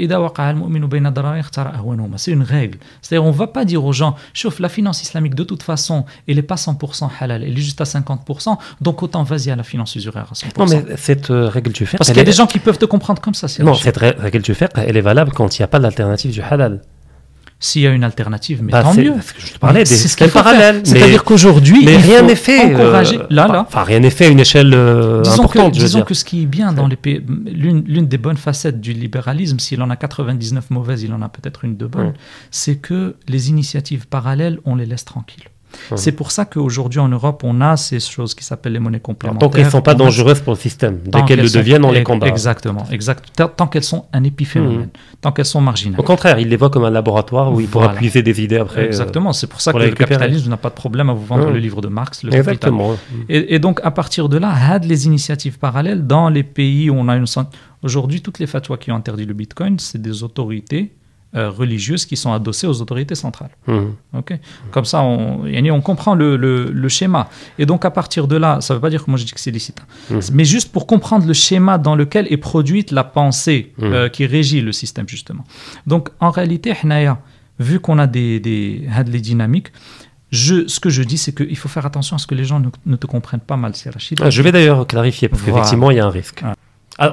c'est 2.18 2.32
une 2.32 2.44
règle. 2.44 2.80
C'est-à-dire, 3.02 3.24
on 3.24 3.32
ne 3.32 3.38
va 3.38 3.48
pas 3.48 3.66
dire 3.66 3.84
aux 3.84 3.94
gens, 3.94 4.16
chauffe 4.34 4.60
la 4.60 4.70
finance 4.70 5.04
islamique 5.04 5.36
de 5.36 5.44
toute 5.44 5.62
façon, 5.62 6.06
elle 6.28 6.38
n'est 6.38 6.42
pas 6.42 6.56
100% 6.56 7.10
halal, 7.20 7.44
elle 7.44 7.58
est 7.58 7.62
juste 7.62 7.82
à 7.82 7.84
50%, 7.84 8.58
donc 8.82 9.04
autant 9.04 9.24
vas-y 9.24 9.52
à 9.52 9.56
la 9.56 9.64
finance 9.64 9.96
usuraire 9.96 10.28
à 10.32 10.34
100%. 10.34 10.58
Non, 10.58 10.66
mais 10.66 10.96
cette 10.98 11.30
euh, 11.30 11.50
règle 11.50 11.72
du 11.72 11.86
fer. 11.86 11.98
Parce 11.98 12.10
qu'il 12.10 12.18
y 12.18 12.22
a 12.22 12.24
des 12.24 12.32
gens 12.32 12.48
qui 12.48 12.60
peuvent 12.60 12.80
te 12.80 12.86
comprendre 12.86 13.22
comme 13.22 13.36
ça. 13.36 13.48
Non, 13.64 13.76
cette 13.76 13.98
règle 13.98 14.42
du 14.42 14.56
fer, 14.56 14.70
elle 14.76 14.98
est 14.98 15.02
valable 15.02 15.32
quand 15.32 15.58
il 15.58 15.62
n'y 15.62 15.66
a 15.66 15.68
pas 15.68 15.80
d'alternative 15.80 16.32
du 16.32 16.42
halal. 16.42 16.82
S'il 17.66 17.82
y 17.82 17.88
a 17.88 17.90
une 17.90 18.04
alternative, 18.04 18.62
mais 18.62 18.72
bah, 18.72 18.84
tant 18.84 18.94
mieux. 18.94 19.16
je 19.40 19.54
te 19.54 19.58
parlais 19.58 19.84
des 19.84 19.86
ce 19.86 20.24
parallèles. 20.26 20.82
C'est-à-dire 20.84 21.24
qu'aujourd'hui, 21.24 21.84
mais 21.84 21.98
rien 21.98 22.22
n'est 22.22 22.36
fait. 22.36 22.76
Encourager, 22.76 23.18
euh, 23.18 23.28
là, 23.32 23.48
là. 23.48 23.66
Enfin, 23.68 23.84
rien 23.84 24.00
n'est 24.00 24.12
fait 24.12 24.26
à 24.26 24.30
une 24.30 24.40
échelle 24.40 24.72
euh, 24.76 25.22
disons 25.24 25.46
importante. 25.46 25.74
Que, 25.74 25.80
disons 25.80 26.04
que 26.04 26.14
ce 26.14 26.24
qui 26.24 26.44
est 26.44 26.46
bien 26.46 26.74
dans 26.74 26.88
les 26.88 26.96
pays, 26.96 27.24
l'une 27.26 28.08
des 28.08 28.20
bonnes 28.20 28.38
facettes 28.38 28.80
du 28.80 28.94
libéralisme, 28.94 29.58
s'il 29.58 29.82
en 29.82 29.90
a 29.90 29.96
99 29.96 30.70
mauvaises, 30.70 31.02
il 31.02 31.12
en 31.12 31.24
a 31.24 31.30
peut-être 31.30 31.66
une 31.66 31.76
de 31.76 31.88
bonne, 31.88 32.14
c'est 32.52 32.76
que 32.76 33.16
les 33.28 33.50
initiatives 33.50 34.08
parallèles, 34.08 34.60
on 34.66 34.76
les 34.76 34.86
laisse 34.86 35.06
tranquilles. 35.06 35.46
Hum. 35.92 35.98
C'est 35.98 36.12
pour 36.12 36.32
ça 36.32 36.46
qu'aujourd'hui 36.46 37.00
en 37.00 37.08
Europe, 37.08 37.44
on 37.44 37.62
a 37.62 37.78
ces 37.78 38.00
choses 38.00 38.34
qui 38.34 38.44
s'appellent 38.44 38.74
les 38.74 38.80
monnaies 38.80 39.00
complémentaires. 39.00 39.50
tant 39.50 39.54
qu'elles 39.54 39.66
ne 39.66 39.70
sont 39.70 39.82
pas 39.82 39.94
dangereuses 39.96 40.42
pour 40.42 40.54
le 40.54 40.60
système, 40.60 41.00
dès 41.06 41.24
qu'elles 41.24 41.42
le 41.42 41.50
deviennent, 41.50 41.86
on 41.86 41.92
les 41.92 42.04
combat. 42.04 42.28
Exactement, 42.28 42.86
exact. 42.92 43.26
Tant 43.56 43.68
qu'elles 43.68 43.84
sont 43.84 44.06
un 44.14 44.24
épiphénomène, 44.24 44.80
hum. 44.80 44.90
tant 45.22 45.32
qu'elles 45.32 45.46
sont 45.46 45.62
marginales. 45.62 46.00
Au 46.00 46.04
contraire, 46.04 46.40
il 46.40 46.50
les 46.50 46.58
voit 46.58 46.70
comme 46.70 46.86
un 46.86 46.90
laboratoire 46.90 47.52
où 47.54 47.60
il 47.60 47.68
pourra 47.68 47.90
puiser 47.90 48.24
des 48.24 48.42
idées 48.42 48.58
après. 48.58 48.82
Euh, 48.82 48.88
Exactement, 48.88 49.34
c'est 49.34 49.48
pour 49.48 49.62
ça 49.62 49.74
que 49.74 49.78
le 49.78 49.92
capitalisme 49.92 50.50
n'a 50.50 50.58
pas 50.58 50.70
de 50.70 50.76
problème 50.76 51.10
à 51.10 51.14
vous 51.14 51.26
vendre 51.26 51.48
hum. 51.48 51.54
le 51.54 51.60
livre 51.60 51.82
de 51.82 51.88
Marx, 51.88 52.24
le 52.24 52.34
Exactement. 52.34 52.96
Et, 53.30 53.56
et, 53.56 53.60
donc, 53.60 53.80
à 53.84 53.92
partir 53.92 54.30
de 54.30 54.38
là, 54.38 54.54
had 54.54 54.86
les 54.86 55.06
initiatives 55.06 55.60
parallèles 55.60 56.06
dans 56.08 56.30
les 56.30 56.44
pays 56.44 56.90
où 56.90 56.96
on 56.96 57.08
a 57.08 57.16
une. 57.16 57.26
Aujourd'hui, 57.84 58.22
toutes 58.22 58.40
les 58.40 58.48
fatwas 58.48 58.78
qui 58.78 58.92
ont 58.92 58.96
interdit 58.96 59.26
le 59.26 59.34
bitcoin, 59.34 59.78
c'est 59.80 60.02
des 60.02 60.24
autorités 60.24 60.96
euh, 61.36 61.50
religieuses 61.50 62.06
qui 62.06 62.16
sont 62.16 62.32
adossées 62.32 62.66
aux 62.66 62.82
autorités 62.82 63.16
centrales. 63.16 63.50
Mmh. 63.68 63.82
Comme 64.72 64.86
ça, 64.86 65.02
on, 65.02 65.46
on 65.46 65.82
comprend 65.82 66.16
le, 66.16 66.38
le, 66.38 66.90
schéma. 66.90 67.30
Et 67.60 67.66
donc, 67.66 67.84
à 67.84 67.92
partir 67.92 68.28
de 68.28 68.38
là, 68.38 68.62
ça 68.62 68.74
ne 68.74 68.78
veut 68.78 68.82
pas 68.82 68.90
dire 68.90 69.04
que 69.04 69.12
moi 69.12 69.18
je 69.18 69.26
dis 69.26 69.34
que 69.34 69.40
c'est 69.40 69.52
licite, 69.52 69.82
hein. 69.82 70.16
mmh. 70.16 70.20
mais 70.34 70.46
juste 70.46 70.72
pour 70.72 70.88
comprendre 70.88 71.28
le 71.28 71.34
schéma 71.34 71.78
dans 71.78 71.96
lequel 71.96 72.32
est 72.32 72.38
produite 72.38 72.92
la 72.92 73.04
pensée 73.04 73.74
mmh. 73.78 73.84
euh, 73.84 74.10
qui 74.10 74.26
régit 74.26 74.62
le 74.62 74.72
système, 74.72 75.10
justement. 75.10 75.44
Donc, 75.88 76.10
en 76.20 76.32
réalité, 76.32 76.74
vu 77.60 77.80
qu'on 77.80 78.00
a 78.00 78.08
des, 78.08 78.40
des, 78.40 78.88
des 79.06 79.20
dynamiques, 79.20 79.74
je, 80.32 80.68
ce 80.68 80.80
que 80.80 80.90
je 80.90 81.04
dis, 81.04 81.18
c'est 81.18 81.34
qu'il 81.34 81.58
faut 81.58 81.70
faire 81.70 81.86
attention 81.86 82.16
à 82.16 82.20
ce 82.20 82.28
que 82.28 82.36
les 82.36 82.46
gens 82.46 82.62
ne, 82.86 82.96
te 82.96 83.08
comprennent 83.08 83.40
pas 83.42 83.58
mal, 83.58 83.76
c'est 83.76 83.92
ah, 84.22 84.30
Je 84.30 84.42
vais 84.42 84.52
d'ailleurs 84.52 84.88
clarifier, 84.88 85.28
parce 85.30 85.42
qu'effectivement, 85.42 85.92
il 85.92 85.98
y 85.98 86.00
a 86.00 86.06
un 86.06 86.10
risque. 86.10 86.42
Ah 86.44 86.54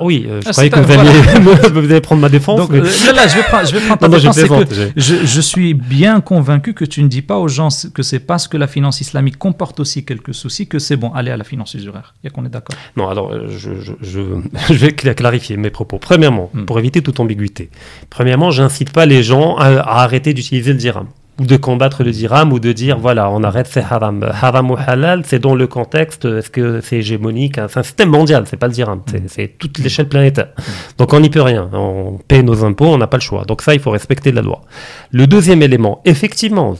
oui, 0.00 0.26
euh, 0.28 0.40
je 0.40 0.48
ah, 0.48 0.52
croyais 0.52 0.70
que 0.70 0.78
vous 0.78 0.92
alliez, 0.92 1.70
vous 1.72 1.78
allez 1.78 2.00
prendre 2.00 2.20
ma 2.20 2.28
défense. 2.28 2.56
Donc, 2.56 2.72
euh, 2.72 2.82
là, 3.12 3.26
je 3.26 3.36
vais 3.36 3.42
prendre, 3.42 3.66
je 3.66 3.76
vais 3.76 3.80
prendre 3.80 3.98
ta 3.98 4.08
défense. 4.08 4.36
Que 4.36 4.92
je, 4.96 5.26
je, 5.26 5.40
suis 5.40 5.74
bien 5.74 6.20
convaincu 6.20 6.72
que 6.72 6.84
tu 6.84 7.02
ne 7.02 7.08
dis 7.08 7.22
pas 7.22 7.38
aux 7.38 7.48
gens 7.48 7.68
que 7.92 8.02
c'est 8.04 8.20
parce 8.20 8.46
que 8.46 8.56
la 8.56 8.68
finance 8.68 9.00
islamique 9.00 9.38
comporte 9.38 9.80
aussi 9.80 10.04
quelques 10.04 10.34
soucis 10.34 10.68
que 10.68 10.78
c'est 10.78 10.96
bon, 10.96 11.12
aller 11.12 11.32
à 11.32 11.36
la 11.36 11.42
finance 11.42 11.74
usuraire. 11.74 12.14
Il 12.22 12.26
y 12.26 12.28
a 12.28 12.30
qu'on 12.30 12.44
est 12.46 12.48
d'accord? 12.48 12.76
Non, 12.96 13.08
alors 13.08 13.32
euh, 13.32 13.48
je, 13.48 13.72
je, 13.80 13.92
je, 14.00 14.72
vais 14.74 14.92
clarifier 14.92 15.56
mes 15.56 15.70
propos. 15.70 15.98
Premièrement, 15.98 16.50
hmm. 16.54 16.64
pour 16.64 16.78
éviter 16.78 17.02
toute 17.02 17.18
ambiguïté. 17.18 17.70
Premièrement, 18.08 18.52
j'incite 18.52 18.92
pas 18.92 19.06
les 19.06 19.24
gens 19.24 19.56
à, 19.56 19.80
à 19.80 20.02
arrêter 20.02 20.32
d'utiliser 20.32 20.72
le 20.72 20.78
dirham 20.78 21.06
ou 21.40 21.46
de 21.46 21.56
combattre 21.56 22.04
le 22.04 22.10
dirham 22.10 22.52
ou 22.52 22.60
de 22.60 22.72
dire 22.72 22.98
voilà 22.98 23.30
on 23.30 23.42
arrête 23.42 23.66
c'est 23.66 23.82
haram. 23.82 24.22
Haram 24.42 24.70
ou 24.70 24.76
halal 24.76 25.22
c'est 25.24 25.38
dans 25.38 25.54
le 25.54 25.66
contexte 25.66 26.26
est-ce 26.26 26.50
que 26.50 26.80
c'est 26.82 26.96
hégémonique 26.96 27.56
c'est 27.68 27.78
un 27.78 27.82
système 27.82 28.10
mondial 28.10 28.44
c'est 28.46 28.58
pas 28.58 28.66
le 28.66 28.74
dirham 28.74 29.00
c'est 29.28 29.44
mm. 29.44 29.48
toute 29.58 29.78
l'échelle 29.78 30.08
planétaire. 30.08 30.48
Donc 30.98 31.14
on 31.14 31.20
n'y 31.20 31.30
peut 31.30 31.40
rien. 31.40 31.70
On 31.72 32.18
paie 32.28 32.42
nos 32.42 32.64
impôts 32.64 32.86
on 32.86 32.98
n'a 32.98 33.06
pas 33.06 33.16
le 33.16 33.22
choix. 33.22 33.44
Donc 33.44 33.62
ça 33.62 33.72
il 33.72 33.80
faut 33.80 33.90
respecter 33.90 34.30
la 34.30 34.42
loi. 34.42 34.60
Le 35.10 35.26
deuxième 35.26 35.62
élément 35.62 36.02
effectivement 36.04 36.76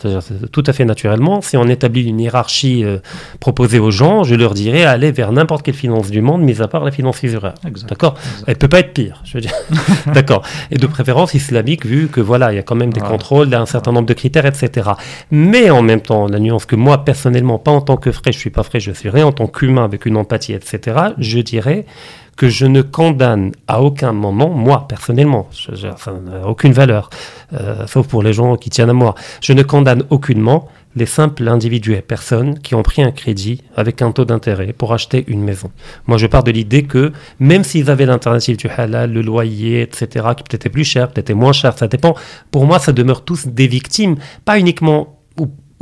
tout 0.53 0.65
à 0.67 0.73
fait 0.75 0.85
naturellement 0.85 1.41
si 1.41 1.57
on 1.57 1.67
établit 1.69 2.03
une 2.03 2.21
hiérarchie 2.21 2.85
euh, 2.85 2.99
proposée 3.41 3.79
aux 3.79 3.91
gens 3.91 4.23
je 4.23 4.35
leur 4.35 4.53
dirais 4.53 4.85
aller 4.85 5.13
vers 5.13 5.33
n'importe 5.33 5.63
quelle 5.63 5.75
finance 5.75 6.11
du 6.11 6.21
monde 6.21 6.43
mis 6.43 6.61
à 6.61 6.69
part 6.69 6.85
la 6.85 6.91
finance 6.91 7.23
usuraire 7.23 7.55
d'accord? 7.89 8.17
Elle 8.47 8.57
peut 8.57 8.69
pas 8.69 8.81
être 8.81 8.93
pire 8.93 9.23
je 9.25 9.35
veux 9.35 9.41
dire. 9.41 9.55
D'accord. 10.15 10.43
Et 10.71 10.77
de 10.77 10.87
préférence 10.87 11.33
islamique 11.33 11.87
vu 11.87 12.09
que 12.09 12.21
voilà 12.21 12.53
il 12.53 12.57
y 12.57 12.59
a 12.59 12.63
quand 12.63 12.75
même 12.75 12.93
des 12.93 13.01
contrôles 13.01 13.49
il 13.49 13.53
y 13.53 13.55
a 13.55 13.61
un 13.61 13.67
certain 13.67 13.93
nombre 13.93 14.07
de 14.07 14.15
critères 14.15 14.42
etc. 14.47 14.91
Mais 15.31 15.71
en 15.71 15.83
même 15.83 16.01
temps, 16.01 16.27
la 16.27 16.39
nuance 16.39 16.67
que 16.67 16.77
moi, 16.77 17.05
personnellement, 17.05 17.59
pas 17.59 17.71
en 17.71 17.81
tant 17.81 17.97
que 17.97 18.13
frais, 18.13 18.33
je 18.33 18.39
suis 18.39 18.51
pas 18.51 18.63
frais, 18.63 18.81
je 18.81 18.93
suis 18.93 19.09
rien, 19.09 19.27
en 19.27 19.33
tant 19.33 19.47
qu'humain 19.47 19.85
avec 19.85 20.07
une 20.07 20.17
empathie, 20.17 20.53
etc., 20.53 20.97
je 21.19 21.39
dirais 21.41 21.87
que 22.37 22.49
je 22.49 22.67
ne 22.67 22.83
condamne 22.83 23.53
à 23.69 23.83
aucun 23.83 24.13
moment, 24.13 24.49
moi 24.49 24.87
personnellement, 24.89 25.49
ça 25.53 26.13
n'a 26.13 26.49
aucune 26.49 26.73
valeur, 26.73 27.11
euh, 27.53 27.87
sauf 27.87 28.09
pour 28.09 28.23
les 28.23 28.33
gens 28.33 28.57
qui 28.57 28.71
tiennent 28.71 28.91
à 28.91 28.95
moi, 28.95 29.15
je 29.41 29.53
ne 29.53 29.63
condamne 29.63 30.05
aucunement 30.11 30.69
les 30.97 31.07
simples 31.07 31.49
individus 31.49 31.95
et 31.95 32.03
personnes 32.03 32.59
qui 32.59 32.75
ont 32.75 32.83
pris 32.83 33.03
un 33.03 33.11
crédit 33.11 33.63
avec 33.77 34.03
un 34.03 34.13
taux 34.13 34.25
d'intérêt 34.25 34.73
pour 34.73 34.93
acheter 34.93 35.25
une 35.27 35.43
maison. 35.43 35.71
Moi, 36.07 36.19
je 36.19 36.27
pars 36.27 36.45
de 36.45 36.51
l'idée 36.51 36.85
que 36.85 37.13
même 37.39 37.65
s'ils 37.65 37.91
avaient 37.91 38.07
l'alternative 38.07 38.57
du 38.57 38.69
halal, 38.69 39.13
le 39.13 39.23
loyer, 39.23 39.83
etc., 39.83 40.27
qui 40.37 40.43
peut-être 40.45 40.69
plus 40.69 40.85
cher, 40.85 41.09
peut-être 41.09 41.33
moins 41.33 41.53
cher, 41.53 41.77
ça 41.77 41.89
dépend. 41.89 42.15
Pour 42.51 42.67
moi, 42.67 42.79
ça 42.79 42.93
demeure 42.93 43.25
tous 43.25 43.47
des 43.47 43.67
victimes, 43.67 44.17
pas 44.45 44.59
uniquement 44.59 45.22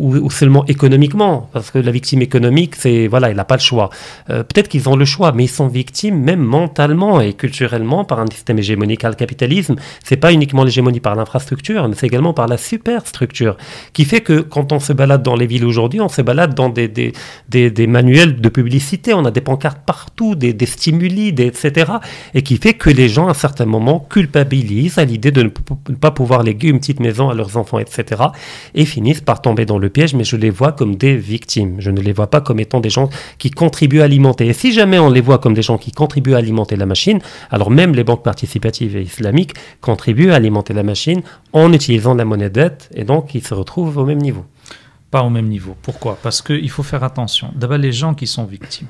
ou 0.01 0.31
seulement 0.31 0.65
économiquement, 0.67 1.49
parce 1.53 1.71
que 1.71 1.79
la 1.79 1.91
victime 1.91 2.23
économique, 2.23 2.75
c'est 2.77 3.07
voilà, 3.07 3.31
il 3.31 3.37
n'a 3.37 3.45
pas 3.45 3.57
le 3.57 3.61
choix. 3.61 3.91
Euh, 4.31 4.43
peut-être 4.43 4.69
qu'ils 4.69 4.89
ont 4.89 4.97
le 4.97 5.05
choix, 5.05 5.33
mais 5.33 5.45
ils 5.45 5.49
sont 5.49 5.69
victimes 5.69 6.19
même 6.19 6.41
mentalement 6.41 7.21
et 7.21 7.35
culturellement 7.35 8.05
par 8.05 8.21
un 8.21 8.27
système 8.27 8.59
hégémonique. 8.59 9.03
Le 9.03 9.15
capitalisme, 9.15 9.77
c'est 10.05 10.17
pas 10.17 10.33
uniquement 10.33 10.65
l'hégémonie 10.65 11.01
par 11.01 11.15
l'infrastructure, 11.15 11.87
mais 11.89 11.95
c'est 11.97 12.07
également 12.07 12.33
par 12.33 12.47
la 12.47 12.57
superstructure, 12.57 13.57
qui 13.93 14.05
fait 14.05 14.21
que 14.21 14.41
quand 14.41 14.73
on 14.73 14.81
se 14.81 14.93
balade 14.93 15.23
dans 15.23 15.37
les 15.37 15.47
villes 15.47 15.65
aujourd'hui, 15.65 16.01
on 16.01 16.09
se 16.09 16.23
balade 16.23 16.55
dans 16.55 16.69
des, 16.69 16.89
des, 16.89 17.13
des, 17.49 17.71
des, 17.71 17.87
manuels 17.87 18.41
de 18.41 18.49
publicité, 18.49 19.13
on 19.15 19.25
a 19.25 19.31
des 19.31 19.41
pancartes 19.41 19.81
partout, 19.85 20.35
des, 20.35 20.55
stimuli, 20.67 21.29
etc. 21.29 21.93
Et 22.35 22.43
qui 22.43 22.57
fait 22.57 22.75
que 22.75 22.91
les 22.91 23.09
gens, 23.09 23.29
à 23.29 23.33
un 23.33 23.35
certain 23.35 23.67
moment, 23.67 24.07
culpabilisent 24.09 24.99
à 24.99 25.05
l'idée 25.05 25.31
de 25.31 25.43
ne 25.43 25.95
pas 25.95 26.11
pouvoir 26.11 26.43
léguer 26.43 26.69
une 26.69 26.79
petite 26.79 27.01
maison 27.01 27.29
à 27.29 27.35
leurs 27.35 27.57
enfants, 27.57 27.79
etc. 27.79 28.23
Et 28.75 28.85
finissent 28.85 29.21
par 29.21 29.43
tomber 29.43 29.67
dans 29.67 29.79
le 29.79 29.90
piège, 29.91 30.15
mais 30.15 30.25
je 30.25 30.37
les 30.37 30.51
vois 30.51 30.73
comme 30.73 30.97
des 30.97 31.17
victimes. 31.17 31.77
Je 31.81 31.91
ne 31.91 32.01
les 32.01 32.13
vois 32.13 32.29
pas 32.29 32.41
comme 32.41 32.61
étant 32.61 32.81
des 32.81 32.91
gens 32.91 33.11
qui 33.39 33.51
contribuent 33.51 34.01
à 34.01 34.05
alimenter. 34.05 34.47
Et 34.47 34.53
si 34.53 34.73
jamais 34.73 34.99
on 34.99 35.11
les 35.11 35.21
voit 35.21 35.39
comme 35.39 35.55
des 35.55 35.63
gens 35.63 35.79
qui 35.79 35.93
contribuent 35.93 36.35
à 36.35 36.39
alimenter 36.39 36.77
la 36.77 36.87
machine, 36.87 37.21
alors 37.51 37.71
même 37.71 37.95
les 37.95 38.05
banques 38.05 38.25
participatives 38.25 38.97
et 38.97 39.03
islamiques 39.03 39.55
contribuent 39.81 40.31
à 40.31 40.37
alimenter 40.37 40.73
la 40.73 40.83
machine 40.83 41.23
en 41.53 41.73
utilisant 41.73 42.15
la 42.15 42.25
monnaie 42.25 42.51
dette, 42.51 42.91
et 42.95 43.05
donc 43.05 43.35
ils 43.35 43.47
se 43.47 43.55
retrouvent 43.55 43.99
au 43.99 44.07
même 44.07 44.19
niveau. 44.19 44.45
Pas 45.11 45.23
au 45.23 45.31
même 45.31 45.49
niveau. 45.49 45.77
Pourquoi? 45.83 46.19
Parce 46.23 46.41
qu'il 46.41 46.71
faut 46.71 46.85
faire 46.85 47.03
attention. 47.03 47.53
D'abord, 47.57 47.79
les 47.79 47.93
gens 47.93 48.15
qui 48.15 48.27
sont 48.27 48.45
victimes. 48.45 48.87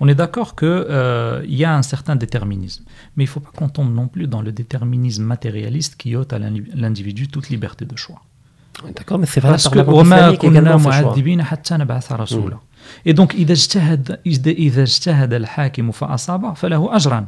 On 0.00 0.08
est 0.08 0.14
d'accord 0.14 0.56
qu'il 0.56 0.68
euh, 0.68 1.44
y 1.46 1.64
a 1.64 1.74
un 1.74 1.82
certain 1.82 2.16
déterminisme, 2.16 2.84
mais 3.16 3.24
il 3.24 3.28
ne 3.28 3.30
faut 3.30 3.40
pas 3.40 3.52
qu'on 3.54 3.68
tombe 3.68 3.94
non 3.94 4.08
plus 4.08 4.26
dans 4.26 4.42
le 4.42 4.50
déterminisme 4.52 5.22
matérialiste 5.22 5.96
qui 5.96 6.16
ôte 6.16 6.32
à 6.32 6.38
l'individu 6.38 7.28
toute 7.28 7.48
liberté 7.50 7.84
de 7.84 7.96
choix. 7.96 8.22
وما 9.86 10.34
كنا 10.34 10.76
معذبين 10.76 11.42
حتى 11.42 11.74
نبعث 11.74 12.12
رسولا. 12.12 12.58
اي 13.06 13.12
دونك 13.12 13.34
إذا 13.34 13.52
اجتهد 13.52 14.18
اذا 14.46 14.82
اجتهد 14.82 15.32
الحاكم 15.32 15.90
فأصاب 15.90 16.56
فله 16.56 16.96
اجرا 16.96 17.26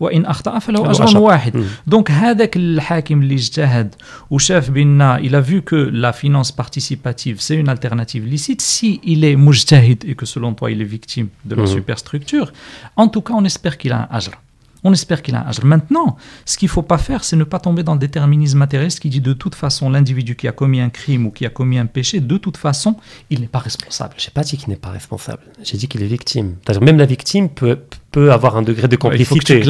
وإن 0.00 0.26
أخطأ 0.26 0.58
فله 0.58 0.90
أجر 0.90 1.18
واحد. 1.18 1.64
دونك 1.86 2.10
هذاك 2.10 2.56
الحاكم 2.56 3.22
اللي 3.22 3.34
اجتهد 3.34 3.94
وشاف 4.30 4.70
بأن 4.70 5.02
إلى 5.02 5.42
فيو 5.42 5.62
كو 5.62 5.76
لا 5.76 6.10
فينونس 6.10 6.50
بارتيسيباتيف 6.50 7.42
سي 7.42 7.56
اون 7.56 7.68
التيرناتيف 7.68 8.24
ليسيت 8.24 8.60
سي 8.60 9.00
الي 9.04 9.36
مجتهد 9.36 10.04
اي 10.04 10.14
كو 10.14 10.24
سولون 10.24 10.56
توا 10.56 10.68
اي 10.68 10.74
لي 10.74 10.86
فيكتيم 10.86 11.28
دو 11.44 11.56
لا 11.56 11.66
سوبر 11.66 11.94
ستركتور 11.94 12.52
ان 12.98 13.08
cas 13.08 13.32
on 13.32 13.52
espère 13.52 13.76
qu'il 13.78 13.92
a 13.92 14.16
اجر 14.16 14.38
On 14.84 14.92
espère 14.92 15.22
qu'il 15.22 15.34
a 15.34 15.46
un. 15.46 15.50
Maintenant, 15.64 16.16
ce 16.44 16.56
qu'il 16.56 16.66
ne 16.66 16.70
faut 16.70 16.82
pas 16.82 16.98
faire, 16.98 17.24
c'est 17.24 17.36
ne 17.36 17.44
pas 17.44 17.58
tomber 17.58 17.82
dans 17.82 17.94
le 17.94 17.98
déterminisme 17.98 18.58
matérialiste 18.58 19.00
qui 19.00 19.08
dit 19.08 19.20
de 19.20 19.32
toute 19.32 19.54
façon, 19.54 19.90
l'individu 19.90 20.36
qui 20.36 20.48
a 20.48 20.52
commis 20.52 20.80
un 20.80 20.90
crime 20.90 21.26
ou 21.26 21.30
qui 21.30 21.44
a 21.44 21.50
commis 21.50 21.78
un 21.78 21.86
péché, 21.86 22.20
de 22.20 22.36
toute 22.36 22.56
façon, 22.56 22.96
il 23.28 23.40
n'est 23.40 23.46
pas 23.46 23.58
responsable. 23.58 24.14
Je 24.16 24.26
n'ai 24.26 24.32
pas 24.32 24.42
dit 24.42 24.56
qu'il 24.56 24.68
n'est 24.70 24.76
pas 24.76 24.90
responsable. 24.90 25.42
J'ai 25.62 25.76
dit 25.76 25.88
qu'il 25.88 26.02
est 26.02 26.06
victime. 26.06 26.56
Même 26.80 26.98
la 26.98 27.06
victime 27.06 27.48
peut, 27.48 27.78
peut 28.10 28.32
avoir 28.32 28.56
un 28.56 28.62
degré 28.62 28.88
de 28.88 28.96
complicité. 28.96 29.62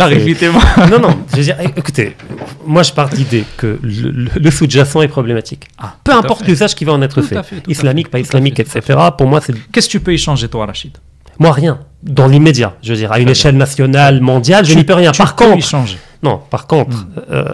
non, 0.90 1.00
non. 1.00 1.18
Je 1.32 1.36
veux 1.36 1.42
dire, 1.42 1.60
écoutez, 1.76 2.16
moi 2.64 2.82
je 2.82 2.92
pars 2.92 3.08
d'idée 3.08 3.44
que 3.56 3.78
le, 3.82 4.50
sous-jacent 4.50 5.02
est 5.02 5.08
problématique. 5.08 5.68
Ah, 5.78 5.96
peu 6.04 6.12
importe 6.12 6.46
l'usage 6.46 6.74
qui 6.74 6.84
va 6.84 6.92
en 6.92 7.02
être 7.02 7.22
fait. 7.22 7.38
islamique, 7.68 8.10
pas 8.10 8.20
islamique, 8.20 8.60
etc. 8.60 8.98
Pour 9.16 9.26
moi, 9.26 9.40
c'est. 9.40 9.54
Qu'est-ce 9.72 9.88
que 9.88 9.92
tu 9.92 10.00
peux 10.00 10.14
y 10.14 10.18
changer, 10.18 10.48
toi, 10.48 10.66
Rachid? 10.66 10.96
Moi, 11.40 11.52
rien. 11.52 11.80
Dans 12.02 12.28
l'immédiat, 12.28 12.76
je 12.82 12.92
veux 12.92 12.98
dire, 12.98 13.12
à 13.12 13.18
une 13.18 13.28
échelle 13.28 13.56
nationale, 13.56 14.20
mondiale, 14.20 14.64
je 14.64 14.74
n'y 14.74 14.84
peux 14.84 14.94
rien. 14.94 15.10
par 15.12 15.34
contre, 15.36 15.64
changer. 15.66 15.98
Non, 16.22 16.38
par 16.50 16.66
contre, 16.66 16.96
hmm. 16.96 17.22
euh, 17.30 17.44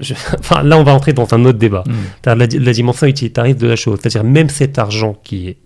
enfin, 0.38 0.62
là, 0.62 0.76
on 0.76 0.82
va 0.82 0.92
entrer 0.92 1.12
dans 1.12 1.32
un 1.32 1.44
autre 1.44 1.58
débat. 1.58 1.84
Hmm. 1.86 1.92
La, 2.26 2.34
la, 2.34 2.72
dimension 2.72 3.06
utilitariste 3.06 3.58
de 3.60 3.68
la 3.68 3.76
chose. 3.76 3.98
C'est-à-dire, 4.02 4.24
même 4.24 4.48
cet 4.48 4.78
argent 4.78 5.16
qui 5.22 5.48
est 5.48 5.58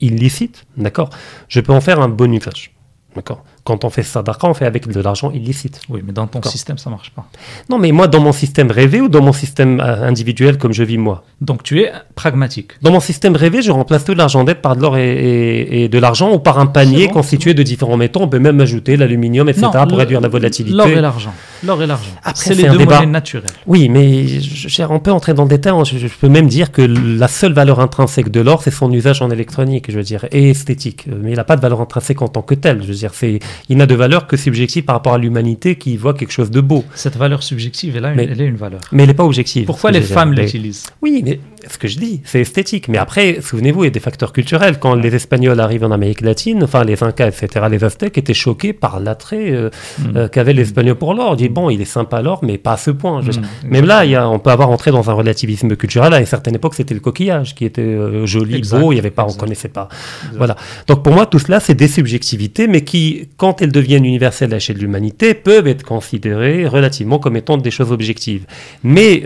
illicite, 0.00 0.66
d'accord, 0.76 1.10
je 1.48 1.60
peux 1.60 1.72
en 1.72 1.80
faire 1.80 2.00
un 2.00 2.08
bon 2.08 2.32
usage. 2.32 2.72
D'accord 3.14 3.44
quand 3.66 3.84
on 3.84 3.90
fait 3.90 4.04
ça 4.04 4.22
on 4.44 4.54
fait 4.54 4.64
avec 4.64 4.86
de 4.86 5.00
l'argent 5.00 5.30
illicite. 5.32 5.80
Oui, 5.88 6.00
mais 6.06 6.12
dans 6.12 6.26
ton 6.28 6.40
système, 6.42 6.78
ça 6.78 6.88
marche 6.88 7.10
pas. 7.10 7.26
Non, 7.68 7.78
mais 7.78 7.90
moi, 7.90 8.06
dans 8.06 8.20
mon 8.20 8.32
système 8.32 8.70
rêvé 8.70 9.00
ou 9.00 9.08
dans 9.08 9.22
mon 9.22 9.32
système 9.32 9.80
euh, 9.80 10.06
individuel 10.06 10.56
comme 10.56 10.72
je 10.72 10.84
vis 10.84 10.98
moi? 10.98 11.24
Donc 11.40 11.64
tu 11.64 11.80
es 11.80 11.92
pragmatique. 12.14 12.72
Dans 12.80 12.92
mon 12.92 13.00
système 13.00 13.34
rêvé, 13.34 13.62
je 13.62 13.72
remplace 13.72 14.04
tout 14.04 14.14
l'argent 14.14 14.44
dette 14.44 14.62
par 14.62 14.76
de 14.76 14.82
l'or 14.82 14.96
et, 14.96 15.88
de 15.88 15.98
l'argent 15.98 16.32
ou 16.32 16.38
par 16.38 16.58
un 16.60 16.66
panier 16.66 17.08
constitué 17.08 17.54
de 17.54 17.62
différents 17.64 17.96
métaux. 17.96 18.20
On 18.22 18.28
peut 18.28 18.38
même 18.38 18.60
ajouter 18.60 18.96
l'aluminium, 18.96 19.48
etc. 19.48 19.66
pour 19.88 19.98
réduire 19.98 20.20
la 20.20 20.28
volatilité. 20.28 20.76
L'or 20.76 20.86
et 20.86 21.00
l'argent. 21.00 21.34
L'or 21.64 21.82
et 21.82 21.86
l'argent. 21.86 22.10
C'est 22.34 22.54
les 22.54 22.68
deux 22.68 22.78
débat... 22.78 23.04
naturels. 23.06 23.50
Oui, 23.66 23.88
mais 23.88 24.26
je, 24.26 24.82
on 24.84 24.98
peut 24.98 25.12
entrer 25.12 25.34
dans 25.34 25.44
le 25.44 25.48
détail. 25.48 25.72
Je, 25.84 26.06
peux 26.08 26.28
même 26.28 26.48
dire 26.48 26.72
que 26.72 26.82
la 26.82 27.28
seule 27.28 27.52
valeur 27.52 27.80
intrinsèque 27.80 28.30
de 28.30 28.40
l'or, 28.40 28.62
c'est 28.62 28.70
son 28.70 28.92
usage 28.92 29.22
en 29.22 29.30
électronique, 29.30 29.90
je 29.90 29.96
veux 29.96 30.02
dire, 30.02 30.26
et 30.32 30.50
esthétique. 30.50 31.06
Mais 31.06 31.32
il 31.32 31.36
n'a 31.36 31.44
pas 31.44 31.56
de 31.56 31.60
valeur 31.60 31.80
intrinsèque 31.80 32.22
en 32.22 32.28
tant 32.28 32.42
que 32.42 32.54
tel. 32.54 32.82
Je 32.82 32.88
veux 32.88 32.94
dire, 32.94 33.12
c'est 33.14 33.40
il 33.68 33.76
n'a 33.76 33.86
de 33.86 33.94
valeur 33.94 34.26
que 34.26 34.36
subjective 34.36 34.84
par 34.84 34.96
rapport 34.96 35.14
à 35.14 35.18
l'humanité 35.18 35.76
qui 35.76 35.96
voit 35.96 36.14
quelque 36.14 36.32
chose 36.32 36.50
de 36.50 36.60
beau. 36.60 36.84
Cette 36.94 37.16
valeur 37.16 37.42
subjective, 37.42 37.96
elle, 37.96 38.04
a 38.04 38.12
une, 38.12 38.20
elle 38.20 38.40
est 38.40 38.46
une 38.46 38.56
valeur. 38.56 38.80
Mais 38.92 39.02
elle 39.02 39.08
n'est 39.08 39.14
pas 39.14 39.24
objective. 39.24 39.66
Pourquoi 39.66 39.90
les 39.90 40.00
femmes 40.00 40.32
l'utilisent? 40.32 40.86
Oui, 41.02 41.22
mais 41.24 41.40
ce 41.68 41.78
que 41.78 41.88
je 41.88 41.98
dis, 41.98 42.20
c'est 42.24 42.40
esthétique. 42.40 42.88
Mais 42.88 42.98
après, 42.98 43.40
souvenez-vous, 43.40 43.84
il 43.84 43.86
y 43.86 43.88
a 43.88 43.90
des 43.90 44.00
facteurs 44.00 44.32
culturels. 44.32 44.78
Quand 44.78 44.94
les 44.94 45.14
Espagnols 45.14 45.60
arrivent 45.60 45.84
en 45.84 45.90
Amérique 45.90 46.20
latine, 46.20 46.62
enfin 46.64 46.84
les 46.84 47.02
Incas, 47.02 47.28
etc., 47.28 47.66
les 47.70 47.84
Aztèques 47.84 48.18
étaient 48.18 48.34
choqués 48.34 48.72
par 48.72 49.00
l'attrait 49.00 49.50
euh, 49.50 49.70
euh, 50.14 50.28
qu'avaient 50.28 50.52
les 50.52 50.62
Espagnols 50.62 50.96
pour 50.96 51.14
l'or. 51.14 51.34
Ils 51.34 51.48
disent, 51.48 51.50
bon, 51.50 51.70
il 51.70 51.80
est 51.80 51.84
sympa 51.84 52.22
l'or, 52.22 52.40
mais 52.42 52.58
pas 52.58 52.72
à 52.72 52.76
ce 52.76 52.90
point. 52.90 53.20
Hmm. 53.20 53.68
Même 53.68 53.86
là, 53.86 54.04
il 54.04 54.12
y 54.12 54.16
a, 54.16 54.28
on 54.28 54.38
peut 54.38 54.50
avoir 54.50 54.70
entré 54.70 54.90
dans 54.90 55.10
un 55.10 55.12
relativisme 55.12 55.76
culturel. 55.76 56.12
À 56.12 56.20
une 56.20 56.26
certaine 56.26 56.54
époque, 56.54 56.74
c'était 56.74 56.94
le 56.94 57.00
coquillage 57.00 57.54
qui 57.54 57.64
était 57.64 57.82
euh, 57.82 58.26
joli, 58.26 58.62
beau, 58.62 58.92
il 58.92 58.96
y 58.96 58.98
avait 58.98 59.10
pas, 59.10 59.26
on 59.28 59.32
connaissait 59.32 59.68
pas. 59.68 59.88
Voilà. 60.36 60.56
Donc 60.86 61.02
pour 61.02 61.12
moi, 61.12 61.26
tout 61.26 61.38
cela, 61.38 61.60
c'est 61.60 61.74
des 61.74 61.88
subjectivités, 61.88 62.66
mais 62.66 62.82
qui, 62.82 63.28
quand 63.36 63.62
elles 63.62 63.72
deviennent 63.72 64.04
universelles 64.04 64.52
à 64.52 64.56
l'échelle 64.56 64.76
de 64.76 64.82
l'humanité, 64.82 65.34
peuvent 65.34 65.66
être 65.66 65.84
considérées 65.84 66.66
relativement 66.66 67.18
comme 67.18 67.36
étant 67.36 67.56
des 67.56 67.70
choses 67.70 67.92
objectives. 67.92 68.46
Mais 68.82 69.24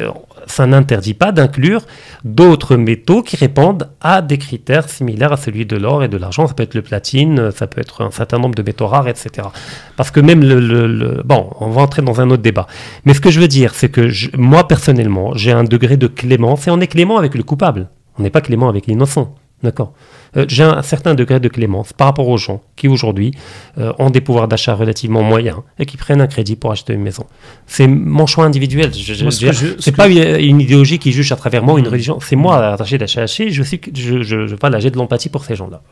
ça 0.51 0.66
n'interdit 0.66 1.14
pas 1.14 1.32
d'inclure 1.32 1.82
d'autres 2.24 2.76
métaux 2.76 3.22
qui 3.22 3.36
répondent 3.36 3.88
à 4.01 4.22
des 4.22 4.38
critères 4.38 4.88
similaires 4.88 5.32
à 5.32 5.36
celui 5.36 5.66
de 5.66 5.76
l'or 5.76 6.05
et 6.05 6.09
de 6.09 6.16
l'argent. 6.16 6.46
Ça 6.46 6.55
peut 6.55 6.62
être 6.62 6.74
le 6.74 6.82
platine, 6.82 7.51
ça 7.53 7.66
peut 7.66 7.80
être 7.80 8.03
un 8.03 8.11
certain 8.11 8.38
nombre 8.38 8.55
de 8.55 8.62
métaux 8.62 8.86
rares, 8.86 9.09
etc. 9.09 9.48
Parce 9.96 10.11
que 10.11 10.20
même 10.20 10.42
le, 10.42 11.22
Bon, 11.24 11.51
on 11.61 11.70
va 11.70 11.82
entrer 11.82 12.03
dans 12.03 12.20
un 12.20 12.30
autre 12.30 12.42
débat. 12.42 12.66
Mais 13.05 13.14
ce 13.14 13.20
que 13.20 13.30
je 13.30 13.40
veux 13.40 13.48
dire, 13.48 13.74
c'est 13.74 13.88
que 13.88 14.11
moi, 14.36 14.66
personnellement, 14.66 15.34
j'ai 15.34 15.53
un 15.53 15.64
degré 15.64 15.96
de 15.96 16.07
clémence 16.07 16.66
et 16.66 16.70
on 16.70 16.80
est 16.80 16.86
clément 16.86 17.18
avec 17.18 17.34
le 17.34 17.42
coupable. 17.42 17.88
On 18.18 18.22
n'est 18.22 18.30
pas 18.30 18.40
clément 18.40 18.68
avec 18.68 18.86
l'innocent. 18.86 19.34
D'accord? 19.62 19.92
Euh, 20.37 20.45
j'ai 20.49 20.62
un 20.62 20.83
certain 20.83 21.14
degré 21.14 21.41
de 21.41 21.49
clémence 21.49 21.93
par 21.93 22.07
rapport 22.09 22.28
aux 22.28 22.37
gens 22.37 22.62
qui 22.76 22.89
aujourd'hui 22.89 23.33
euh, 23.78 23.93
ont 23.99 24.11
des 24.11 24.20
pouvoirs 24.20 24.49
d'achat 24.49 24.74
relativement 24.74 25.22
moyens 25.22 25.59
et 25.78 25.87
qui 25.87 25.97
prennent 25.97 26.20
un 26.20 26.26
crédit 26.26 26.57
pour 26.57 26.72
acheter 26.72 26.93
une 26.93 27.03
maison. 27.03 27.26
C'est 27.66 27.87
mon 27.87 28.26
choix 28.26 28.45
individuel. 28.45 28.93
Ce 28.95 29.91
n'est 29.91 29.97
pas 29.97 30.09
une, 30.09 30.61
idéologie 30.61 30.99
qui 30.99 31.12
juge 31.12 31.33
à 31.33 31.37
travers 31.37 31.62
moi 31.62 31.78
une 31.78 31.87
hmm. 31.87 31.91
religion. 31.91 32.20
C'est 32.20 32.37
moi 32.37 32.72
attaché 32.72 32.99
d'achat 32.99 33.26
Je 33.26 33.33
suis, 33.33 33.53
je, 33.53 33.62
je, 33.62 34.22
je 34.22 34.78
j'ai 34.78 34.91
de 34.91 34.97
l'empathie 34.97 35.28
pour 35.28 35.45
ces 35.45 35.57
gens-là. 35.57 35.83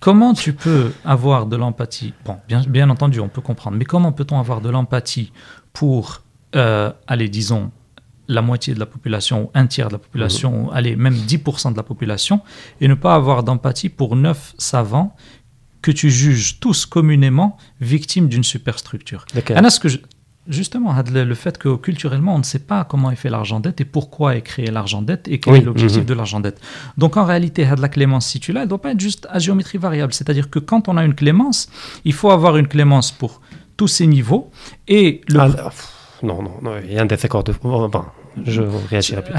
Comment 0.00 0.34
tu 0.34 0.52
peux 0.52 0.92
avoir 1.04 1.46
de 1.46 1.56
l'empathie? 1.56 2.12
Bon, 2.24 2.36
bien, 2.48 2.62
bien 2.68 2.90
entendu, 2.90 3.20
on 3.20 3.28
peut 3.28 3.40
comprendre, 3.40 3.76
mais 3.76 3.84
comment 3.84 4.12
peut-on 4.12 4.38
avoir 4.38 4.60
de 4.60 4.68
l'empathie 4.68 5.32
pour, 5.72 6.22
euh, 6.54 6.92
allez, 7.06 7.28
disons, 7.28 7.70
la 8.28 8.42
moitié 8.42 8.74
de 8.74 8.80
la 8.80 8.86
population 8.86 9.44
ou 9.44 9.50
un 9.54 9.66
tiers 9.66 9.88
de 9.88 9.92
la 9.92 9.98
population, 9.98 10.64
mhm. 10.64 10.70
allez, 10.72 10.96
même 10.96 11.14
10% 11.14 11.72
de 11.72 11.76
la 11.76 11.82
population, 11.82 12.40
et 12.80 12.88
ne 12.88 12.94
pas 12.94 13.14
avoir 13.14 13.42
d'empathie 13.42 13.88
pour 13.88 14.16
neuf 14.16 14.54
savants 14.58 15.14
que 15.82 15.90
tu 15.90 16.10
juges 16.10 16.58
tous 16.58 16.86
communément 16.86 17.56
victimes 17.80 18.28
d'une 18.28 18.44
superstructure. 18.44 19.24
ce 19.70 19.78
que 19.78 19.88
justement, 20.48 20.94
le 21.12 21.34
fait 21.34 21.58
que 21.58 21.76
culturellement, 21.76 22.34
on 22.34 22.38
ne 22.38 22.44
sait 22.44 22.60
pas 22.60 22.84
comment 22.84 23.10
est 23.10 23.16
fait 23.16 23.30
l'argent 23.30 23.60
dette 23.60 23.80
et 23.80 23.84
pourquoi 23.84 24.36
est 24.36 24.42
créé 24.42 24.66
l'argent 24.66 25.02
dette 25.02 25.28
et 25.28 25.38
quel 25.38 25.56
est 25.56 25.60
l'objectif 25.60 26.00
mhm. 26.00 26.06
de 26.06 26.14
l'argent 26.14 26.40
dette. 26.40 26.60
Donc 26.98 27.16
en 27.16 27.24
réalité, 27.24 27.68
la 27.78 27.88
clémence, 27.88 28.26
si 28.26 28.40
tu 28.40 28.52
l'as, 28.52 28.60
elle 28.60 28.66
ne 28.66 28.70
doit 28.70 28.82
pas 28.82 28.92
être 28.92 29.00
juste 29.00 29.26
à 29.30 29.38
géométrie 29.38 29.78
variable. 29.78 30.12
C'est-à-dire 30.12 30.50
que 30.50 30.58
quand 30.58 30.88
on 30.88 30.96
a 30.96 31.04
une 31.04 31.14
clémence, 31.14 31.68
il 32.04 32.12
faut 32.12 32.30
avoir 32.30 32.56
une 32.56 32.68
clémence 32.68 33.12
pour 33.12 33.40
tous 33.76 33.88
ces 33.88 34.06
niveaux 34.06 34.50
et 34.88 35.20
le... 35.28 35.40
Ah, 35.40 35.70
non, 36.26 36.42
non, 36.42 36.54
non, 36.62 36.72
il 36.84 36.92
y 36.92 36.98
a 36.98 37.02
un 37.02 37.06
désaccord 37.06 37.44
de. 37.44 37.54
je 38.44 38.62
réagirai 38.62 39.22
plus. 39.22 39.34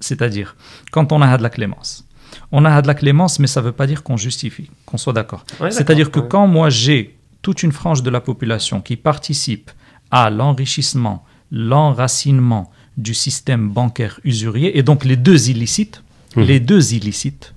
C'est-à-dire, 0.00 0.56
quand 0.92 1.12
on 1.12 1.22
a 1.22 1.36
de 1.38 1.42
la 1.42 1.50
clémence, 1.50 2.06
on 2.52 2.64
a 2.64 2.82
de 2.82 2.86
la 2.86 2.94
clémence, 2.94 3.38
mais 3.38 3.46
ça 3.46 3.60
ne 3.60 3.66
veut 3.66 3.72
pas 3.72 3.86
dire 3.86 4.02
qu'on 4.02 4.16
justifie, 4.16 4.70
qu'on 4.84 4.98
soit 4.98 5.12
d'accord. 5.14 5.44
C'est-à-dire 5.70 6.10
que 6.10 6.20
quand 6.20 6.46
moi 6.46 6.68
j'ai 6.70 7.18
toute 7.42 7.62
une 7.62 7.72
frange 7.72 8.02
de 8.02 8.10
la 8.10 8.20
population 8.20 8.80
qui 8.80 8.96
participe 8.96 9.70
à 10.10 10.28
l'enrichissement, 10.30 11.24
l'enracinement 11.50 12.70
du 12.96 13.14
système 13.14 13.68
bancaire 13.70 14.20
usurier, 14.24 14.78
et 14.78 14.82
donc 14.82 15.04
les 15.04 15.16
deux 15.16 15.50
illicites, 15.50 16.02
Mhm. 16.36 16.44
les 16.44 16.60
deux 16.60 16.94
illicites, 16.94 17.54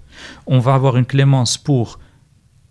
on 0.47 0.60
va 0.60 0.74
avoir 0.74 0.95
une 0.97 1.05
clémence 1.05 1.57
pour 1.57 1.99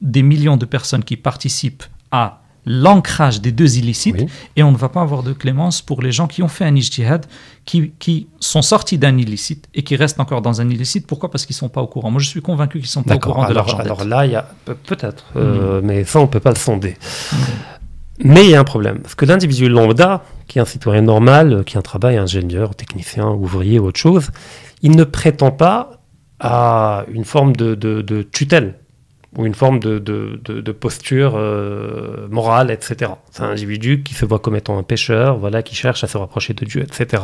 des 0.00 0.22
millions 0.22 0.56
de 0.56 0.64
personnes 0.64 1.04
qui 1.04 1.16
participent 1.16 1.84
à 2.10 2.40
l'ancrage 2.68 3.40
des 3.40 3.50
deux 3.50 3.78
illicites, 3.78 4.16
Oui. 4.20 4.26
et 4.56 4.62
on 4.62 4.70
ne 4.70 4.76
va 4.76 4.88
pas 4.88 5.00
avoir 5.00 5.22
de 5.22 5.32
clémence 5.32 5.82
pour 5.82 6.02
les 6.02 6.12
gens 6.12 6.26
qui 6.28 6.42
ont 6.42 6.48
fait 6.48 6.64
un 6.64 6.74
ijtihad, 6.76 7.26
qui, 7.64 7.92
qui 7.98 8.28
sont 8.40 8.62
sortis 8.62 8.98
d'un 8.98 9.16
illicite 9.18 9.66
et 9.74 9.82
qui 9.82 9.96
restent 9.96 10.20
encore 10.20 10.42
dans 10.42 10.60
un 10.60 10.68
illicite. 10.70 11.06
Pourquoi? 11.06 11.30
Parce 11.30 11.44
qu'ils 11.46 11.54
ne 11.54 11.58
sont 11.58 11.68
pas 11.68 11.80
au 11.82 11.86
courant. 11.86 12.10
Moi, 12.10 12.20
je 12.20 12.28
suis 12.28 12.42
convaincu 12.42 12.78
qu'ils 12.78 12.86
ne 12.86 12.88
sont 12.88 13.02
pas 13.02 13.16
au 13.16 13.18
courant 13.18 13.48
de 13.48 13.54
l'argent. 13.54 13.78
alors 13.78 14.04
là, 14.04 14.24
il 14.26 14.32
y 14.32 14.36
a 14.36 14.48
pe- 14.64 14.74
peut-être, 14.74 15.24
euh, 15.36 15.80
mais 15.82 16.04
ça, 16.04 16.20
on 16.20 16.26
peut 16.28 16.40
pas 16.40 16.50
le 16.50 16.56
sonder. 16.56 16.96
Mais 18.24 18.44
il 18.44 18.50
y 18.50 18.54
a 18.54 18.60
un 18.60 18.64
problème. 18.64 18.98
Parce 19.00 19.14
que 19.14 19.24
l'individu 19.24 19.68
lambda, 19.68 20.24
qui 20.48 20.58
est 20.58 20.62
un 20.62 20.64
citoyen 20.64 21.02
normal, 21.02 21.62
qui 21.64 21.76
a 21.76 21.78
un 21.80 21.82
travail, 21.82 22.16
ingénieur, 22.16 22.74
technicien, 22.74 23.28
ouvrier 23.28 23.78
ou 23.78 23.86
autre 23.86 24.00
chose, 24.00 24.30
il 24.82 24.96
ne 24.96 25.04
prétend 25.04 25.50
pas 25.52 26.00
à 26.40 27.04
une 27.12 27.24
forme 27.24 27.54
de, 27.54 27.74
de- 27.74 28.00
de 28.02 28.22
tutelle 28.22 28.74
ou 29.38 29.46
une 29.46 29.54
forme 29.54 29.78
de, 29.78 29.98
de- 29.98 30.38
de- 30.44 30.60
de 30.60 30.72
posture 30.72 31.32
euh, 31.36 32.26
morale, 32.30 32.70
etc. 32.70 33.12
C'est 33.30 33.42
un 33.42 33.50
individu 33.50 34.02
qui 34.02 34.12
se 34.12 34.26
voit 34.26 34.38
comme 34.40 34.56
étant 34.56 34.76
un 34.76 34.82
pécheur, 34.82 35.38
voilà, 35.38 35.62
qui 35.62 35.74
cherche 35.74 36.04
à 36.04 36.08
se 36.08 36.18
rapprocher 36.18 36.52
de 36.54 36.64
Dieu, 36.66 36.82
etc. 36.82 37.22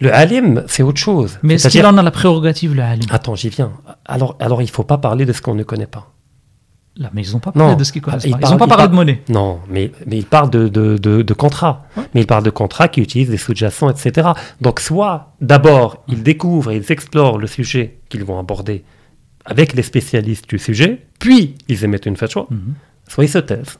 Le 0.00 0.14
alim, 0.14 0.62
c'est 0.66 0.82
autre 0.82 0.98
chose. 1.00 1.38
Mais 1.42 1.54
est-ce 1.54 1.68
qu'il 1.68 1.84
en 1.84 1.98
a 1.98 2.02
la 2.02 2.10
prérogative, 2.10 2.74
le 2.74 2.82
alim 2.82 3.06
Attends, 3.10 3.34
j'y 3.34 3.48
viens. 3.50 3.72
Alors, 4.06 4.36
alors 4.40 4.62
il 4.62 4.66
ne 4.66 4.70
faut 4.70 4.82
pas 4.84 4.98
parler 4.98 5.26
de 5.26 5.32
ce 5.32 5.42
qu'on 5.42 5.54
ne 5.54 5.62
connaît 5.62 5.86
pas. 5.86 6.10
Là, 6.96 7.08
mais 7.14 7.22
ils 7.24 7.32
n'ont 7.32 7.38
pas 7.38 7.52
parlé 7.52 7.70
Non. 7.70 7.76
de 7.76 7.84
ce 7.84 7.92
qu'ils 7.92 8.02
connaissent 8.02 8.24
Ah, 8.24 8.28
il 8.28 8.36
pas. 8.36 8.46
Ils 8.46 8.50
n'ont 8.50 8.56
pas 8.58 8.66
parlé 8.66 8.88
de 8.88 8.94
monnaie. 8.94 9.22
Non, 9.28 9.60
mais, 9.68 9.92
mais 10.06 10.16
il 10.18 10.26
parle 10.26 10.50
de, 10.50 10.68
de, 10.68 10.98
de, 10.98 11.22
de 11.22 11.34
contrats. 11.34 11.84
Ouais. 11.96 12.02
Mais 12.14 12.22
il 12.22 12.26
parle 12.26 12.42
de 12.44 12.50
contrats 12.50 12.88
qui 12.88 13.00
utilisent 13.00 13.30
des 13.30 13.36
sous-jacents, 13.38 13.88
etc. 13.90 14.28
Donc, 14.60 14.80
soit 14.80 15.32
d'abord, 15.40 16.02
ils 16.08 16.22
découvrent 16.22 16.72
et 16.72 16.76
ils 16.76 16.92
explorent 16.92 17.38
le 17.38 17.46
sujet 17.46 18.00
qu'ils 18.08 18.24
vont 18.24 18.38
aborder 18.38 18.84
avec 19.50 19.74
les 19.74 19.82
spécialistes 19.82 20.48
du 20.48 20.58
sujet, 20.58 20.98
puis 21.18 21.54
ils 21.68 21.84
émettent 21.84 22.06
une 22.06 22.16
fatwa, 22.16 22.46
Mhm. 22.50 22.74
soit 23.08 23.24
ils 23.24 23.28
se 23.28 23.38
taisent. 23.38 23.78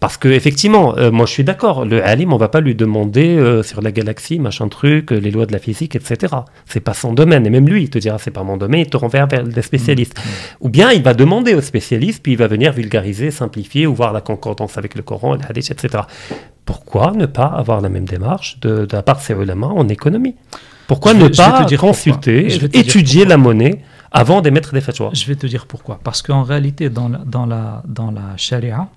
Parce 0.00 0.16
que 0.16 0.28
effectivement, 0.28 0.96
euh, 0.96 1.10
moi 1.12 1.26
je 1.26 1.32
suis 1.32 1.44
d'accord, 1.44 1.84
le 1.84 2.02
alim, 2.04 2.32
on 2.32 2.36
va 2.38 2.48
pas 2.48 2.60
lui 2.60 2.74
demander 2.74 3.36
euh, 3.36 3.62
sur 3.62 3.82
la 3.82 3.92
galaxie, 3.92 4.38
machin 4.40 4.68
truc, 4.68 5.12
euh, 5.12 5.16
les 5.18 5.30
lois 5.30 5.46
de 5.46 5.52
la 5.52 5.60
physique, 5.60 5.94
etc. 5.94 6.34
C'est 6.66 6.80
pas 6.80 6.94
son 6.94 7.12
domaine. 7.12 7.46
Et 7.46 7.50
même 7.50 7.68
lui, 7.68 7.84
il 7.84 7.90
te 7.90 7.98
dira 7.98 8.18
c'est 8.18 8.32
pas 8.32 8.42
mon 8.42 8.56
domaine, 8.56 8.80
il 8.80 8.90
te 8.90 8.96
renverra 8.96 9.26
vers 9.26 9.44
des 9.44 9.62
spécialistes. 9.62 10.18
Ou 10.60 10.70
bien 10.70 10.90
il 10.90 11.02
va 11.02 11.14
demander 11.14 11.54
aux 11.54 11.60
spécialistes, 11.60 12.20
puis 12.22 12.32
il 12.32 12.38
va 12.38 12.48
venir 12.48 12.72
vulgariser, 12.72 13.30
simplifier 13.30 13.86
ou 13.86 13.94
voir 13.94 14.12
la 14.12 14.20
concordance 14.20 14.76
avec 14.76 14.96
le 14.96 15.02
Coran, 15.02 15.34
le 15.34 15.40
hadith, 15.48 15.70
etc. 15.70 16.02
Pourquoi 16.64 17.12
ne 17.12 17.26
pas 17.26 17.46
avoir 17.46 17.80
la 17.80 17.88
même 17.88 18.06
démarche 18.06 18.58
de, 18.60 18.86
de 18.86 18.96
la 18.96 19.02
part 19.02 19.18
de 19.18 19.22
ces 19.22 19.34
ulama 19.34 19.68
en 19.68 19.88
économie? 19.88 20.34
Pourquoi 20.88 21.12
Je 21.12 21.18
ne 21.18 21.32
je 21.32 21.36
pas 21.36 21.62
te 21.62 21.68
dire 21.68 21.80
consulter, 21.80 22.46
étudier 22.72 23.24
la 23.24 23.36
monnaie 23.36 23.82
avant 24.10 24.40
d'émettre 24.40 24.72
des 24.72 24.80
fatwas 24.80 25.10
Je 25.12 25.26
vais 25.26 25.36
te 25.36 25.46
dire 25.46 25.66
pourquoi. 25.66 26.00
Parce 26.02 26.22
qu'en 26.22 26.42
réalité, 26.42 26.90
dans 26.90 27.08
la, 27.08 27.18
dans, 27.18 27.46
la, 27.46 27.82
dans 27.86 28.10
la 28.10 28.36
charia, 28.36 28.88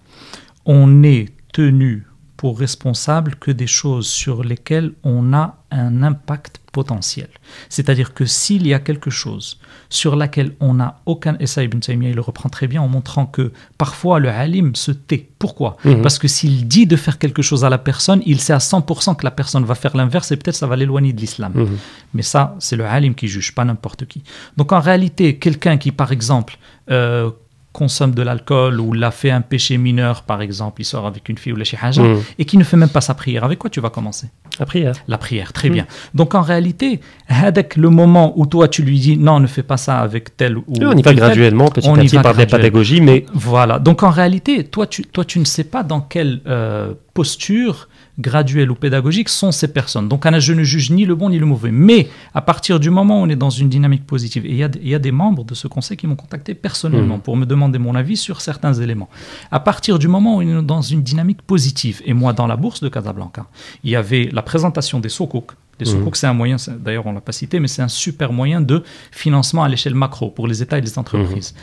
on 0.65 1.03
est 1.03 1.29
tenu 1.53 2.05
pour 2.39 2.57
responsable 2.57 3.35
que 3.35 3.51
des 3.51 3.67
choses 3.67 4.07
sur 4.07 4.45
lesquelles 4.45 4.93
on 5.03 5.33
a 5.33 5.57
un 5.71 6.03
impact 6.03 6.61
potentiel. 6.71 7.27
C'est-à-dire 7.67 8.13
que 8.13 8.25
s'il 8.25 8.65
y 8.65 8.73
a 8.73 8.79
quelque 8.79 9.09
chose 9.09 9.59
sur 9.89 10.15
laquelle 10.15 10.53
on 10.61 10.75
n'a 10.75 11.01
aucun... 11.05 11.35
Et 11.41 11.47
ça, 11.47 11.63
Ibn 11.63 11.79
Taymiyyah, 11.79 12.11
il 12.11 12.15
le 12.15 12.21
reprend 12.21 12.47
très 12.47 12.67
bien 12.67 12.81
en 12.81 12.87
montrant 12.87 13.25
que 13.25 13.51
parfois 13.77 14.19
le 14.19 14.29
alim 14.29 14.73
se 14.73 14.91
tait. 14.91 15.27
Pourquoi? 15.37 15.75
Mhm. 15.83 16.01
Parce 16.01 16.17
que 16.17 16.29
s'il 16.29 16.65
dit 16.65 16.87
de 16.87 16.95
faire 16.95 17.17
quelque 17.17 17.41
chose 17.41 17.65
à 17.65 17.69
la 17.69 17.77
personne, 17.77 18.21
il 18.25 18.39
sait 18.39 18.53
à 18.53 18.59
100% 18.59 19.17
que 19.17 19.25
la 19.25 19.31
personne 19.31 19.65
va 19.65 19.75
faire 19.75 19.97
l'inverse 19.97 20.31
et 20.31 20.37
peut-être 20.37 20.55
ça 20.55 20.67
va 20.67 20.77
l'éloigner 20.77 21.11
de 21.11 21.19
l'islam. 21.19 21.51
Mhm. 21.53 21.77
Mais 22.13 22.21
ça, 22.21 22.55
c'est 22.59 22.77
le 22.77 22.85
alim 22.85 23.15
qui 23.15 23.27
juge, 23.27 23.53
pas 23.53 23.65
n'importe 23.65 24.05
qui. 24.05 24.23
Donc 24.55 24.71
en 24.71 24.79
réalité, 24.79 25.39
quelqu'un 25.39 25.77
qui, 25.77 25.91
par 25.91 26.13
exemple, 26.13 26.57
euh, 26.89 27.31
consomme 27.71 28.13
de 28.15 28.21
l'alcool 28.23 28.79
ou 28.79 28.93
l'a 28.93 29.11
fait 29.11 29.29
un 29.29 29.41
péché 29.41 29.77
mineur, 29.77 30.23
par 30.23 30.41
exemple, 30.41 30.81
il 30.81 30.85
sort 30.85 31.05
avec 31.05 31.29
une 31.29 31.37
fille 31.37 31.53
ou 31.53 31.55
la 31.55 31.63
shihaja, 31.63 32.01
Mhm. 32.01 32.21
et 32.39 32.45
qui 32.45 32.57
ne 32.57 32.63
fait 32.63 32.77
même 32.77 32.89
pas 32.89 33.01
sa 33.01 33.13
prière, 33.13 33.43
avec 33.43 33.59
quoi 33.59 33.69
tu 33.69 33.79
vas 33.79 33.89
commencer? 33.91 34.27
La 34.59 34.65
prière. 34.65 34.95
La 35.07 35.17
prière, 35.17 35.53
très 35.53 35.69
bien. 35.69 35.85
Donc 36.13 36.35
en 36.35 36.41
réalité, 36.41 36.99
avec 37.27 37.75
le 37.77 37.89
moment 37.89 38.33
où 38.35 38.45
toi 38.45 38.67
tu 38.67 38.81
lui 38.81 38.99
dis 38.99 39.17
non, 39.17 39.39
ne 39.39 39.47
fais 39.47 39.63
pas 39.63 39.77
ça 39.77 39.99
avec 39.99 40.35
tel 40.35 40.57
ou 40.57 40.63
Oui, 40.67 40.79
on 40.85 40.93
y 40.97 41.01
va 41.01 41.13
graduellement, 41.13 41.67
petit 41.69 41.87
on 41.87 41.95
à 41.95 42.03
y 42.03 42.07
petit, 42.07 42.17
par 42.19 42.35
des 42.35 42.45
pédagogies, 42.45 43.01
mais 43.01 43.25
Voilà. 43.33 43.79
Donc 43.79 44.03
en 44.03 44.09
réalité, 44.09 44.63
toi 44.65 44.87
tu, 44.87 45.03
toi, 45.03 45.23
tu 45.23 45.39
ne 45.39 45.45
sais 45.45 45.63
pas 45.63 45.83
dans 45.83 46.01
quelle 46.01 46.41
euh, 46.47 46.93
posture 47.13 47.87
graduelle 48.19 48.69
ou 48.69 48.75
pédagogique 48.75 49.29
sont 49.29 49.51
ces 49.51 49.69
personnes. 49.71 50.07
Donc 50.09 50.25
je 50.39 50.53
ne 50.53 50.63
juge 50.63 50.91
ni 50.91 51.05
le 51.05 51.15
bon 51.15 51.29
ni 51.29 51.39
le 51.39 51.45
mauvais. 51.45 51.71
Mais 51.71 52.09
à 52.33 52.41
partir 52.41 52.79
du 52.79 52.89
moment 52.89 53.21
où 53.21 53.23
on 53.25 53.29
est 53.29 53.35
dans 53.35 53.49
une 53.49 53.69
dynamique 53.69 54.05
positive, 54.05 54.45
et 54.45 54.49
il 54.49 54.55
y 54.57 54.63
a, 54.63 54.67
des- 54.67 54.79
il 54.83 54.89
y 54.89 54.95
a 54.95 54.99
des 54.99 55.11
membres 55.11 55.43
de 55.45 55.55
ce 55.55 55.67
conseil 55.67 55.95
qui 55.97 56.05
m'ont 56.07 56.15
contacté 56.15 56.53
personnellement 56.53 57.15
Mhm. 57.15 57.21
pour 57.21 57.37
me 57.37 57.45
demander 57.45 57.79
mon 57.79 57.95
avis 57.95 58.17
sur 58.17 58.41
certains 58.41 58.73
éléments. 58.73 59.09
À 59.51 59.59
partir 59.59 59.97
du 59.99 60.07
moment 60.07 60.35
où 60.37 60.41
on 60.41 60.59
est 60.59 60.61
dans 60.63 60.81
une 60.81 61.01
dynamique 61.01 61.41
positive, 61.41 62.01
et 62.05 62.13
moi 62.13 62.33
dans 62.33 62.47
la 62.47 62.57
bourse 62.57 62.81
de 62.81 62.89
Casablanca, 62.89 63.45
il 63.83 63.91
y 63.91 63.95
avait 63.95 64.29
la 64.31 64.41
présentation 64.41 64.99
des 64.99 65.09
sukuk. 65.09 65.51
Les 65.79 65.85
Mhm. 65.89 65.99
sukuk, 65.99 66.15
c'est 66.17 66.27
un 66.27 66.33
moyen, 66.33 66.57
d'ailleurs 66.77 67.05
on 67.07 67.13
l'a 67.13 67.21
pas 67.21 67.31
cité, 67.31 67.59
mais 67.61 67.67
c'est 67.69 67.81
un 67.81 67.87
super 67.87 68.33
moyen 68.33 68.59
de 68.59 68.83
financement 69.11 69.63
à 69.63 69.69
l'échelle 69.69 69.95
macro 69.95 70.29
pour 70.29 70.47
les 70.47 70.61
États 70.61 70.77
et 70.77 70.81
les 70.81 70.99
entreprises. 70.99 71.55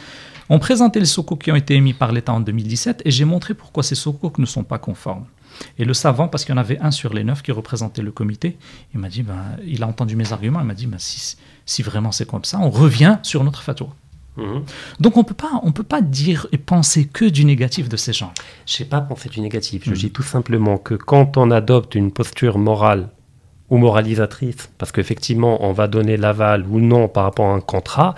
On 0.49 0.59
présentait 0.59 1.01
les 1.01 1.07
sukuk 1.07 1.43
qui 1.43 1.51
ont 1.53 1.57
été 1.57 1.75
émis 1.75 1.93
par 1.93 2.13
l'État 2.13 2.33
en 2.33 2.41
2017 2.41 3.03
et 3.05 3.11
j'ai 3.11 3.25
montré 3.25 3.53
pourquoi 3.53 3.83
ces 3.83 3.95
sukuk 3.97 4.39
ne 4.39 4.47
sont 4.47 4.63
pas 4.65 4.79
conformes. 4.79 5.25
Et 5.79 5.85
le 5.85 5.95
savant, 5.95 6.29
parce 6.29 6.45
qu'il 6.45 6.55
y 6.55 6.59
en 6.59 6.61
avait 6.61 6.79
un 6.81 6.91
sur 6.91 7.13
les 7.13 7.25
neuf 7.25 7.43
qui 7.43 7.53
représentait 7.53 8.03
le 8.03 8.13
comité, 8.13 8.57
il 8.95 9.01
m'a 9.01 9.09
dit, 9.09 9.23
ben, 9.23 9.35
il 9.67 9.83
a 9.83 9.87
entendu 9.87 10.17
mes 10.17 10.33
arguments, 10.33 10.61
il 10.61 10.67
m'a 10.67 10.75
dit, 10.75 10.87
ben, 10.87 10.99
si, 10.99 11.37
si 11.65 11.83
vraiment 11.83 12.13
c'est 12.13 12.27
comme 12.27 12.45
ça, 12.45 12.59
on 12.61 12.71
revient 12.71 13.19
sur 13.23 13.43
notre 13.45 13.63
fatwa. 13.63 13.89
Mhm. 14.37 14.65
Donc 15.01 15.17
on 15.17 15.25
peut 15.25 15.35
pas, 15.35 15.61
on 15.63 15.73
peut 15.73 15.83
pas 15.83 16.03
dire 16.03 16.47
et 16.53 16.59
penser 16.59 17.07
que 17.07 17.25
du 17.25 17.45
négatif 17.47 17.89
de 17.89 17.97
ces 17.97 18.13
gens. 18.13 18.33
je 18.67 18.75
sais 18.75 18.85
pas 18.85 19.01
penser 19.01 19.29
du 19.31 19.41
négatif. 19.41 19.85
Je 19.87 19.91
Mhm. 19.91 19.97
dis 19.97 20.11
tout 20.11 20.23
simplement 20.23 20.77
que 20.77 20.95
quand 20.95 21.39
on 21.39 21.51
adopte 21.51 21.95
une 21.95 22.13
posture 22.13 22.59
morale 22.59 23.09
ou 23.71 23.79
moralisatrice, 23.79 24.69
parce 24.79 24.93
qu'effectivement 24.93 25.65
on 25.65 25.73
va 25.73 25.89
donner 25.89 26.19
l'aval 26.19 26.67
ou 26.71 26.81
non 26.81 27.09
par 27.09 27.25
rapport 27.25 27.47
à 27.47 27.55
un 27.55 27.61
contrat, 27.61 28.15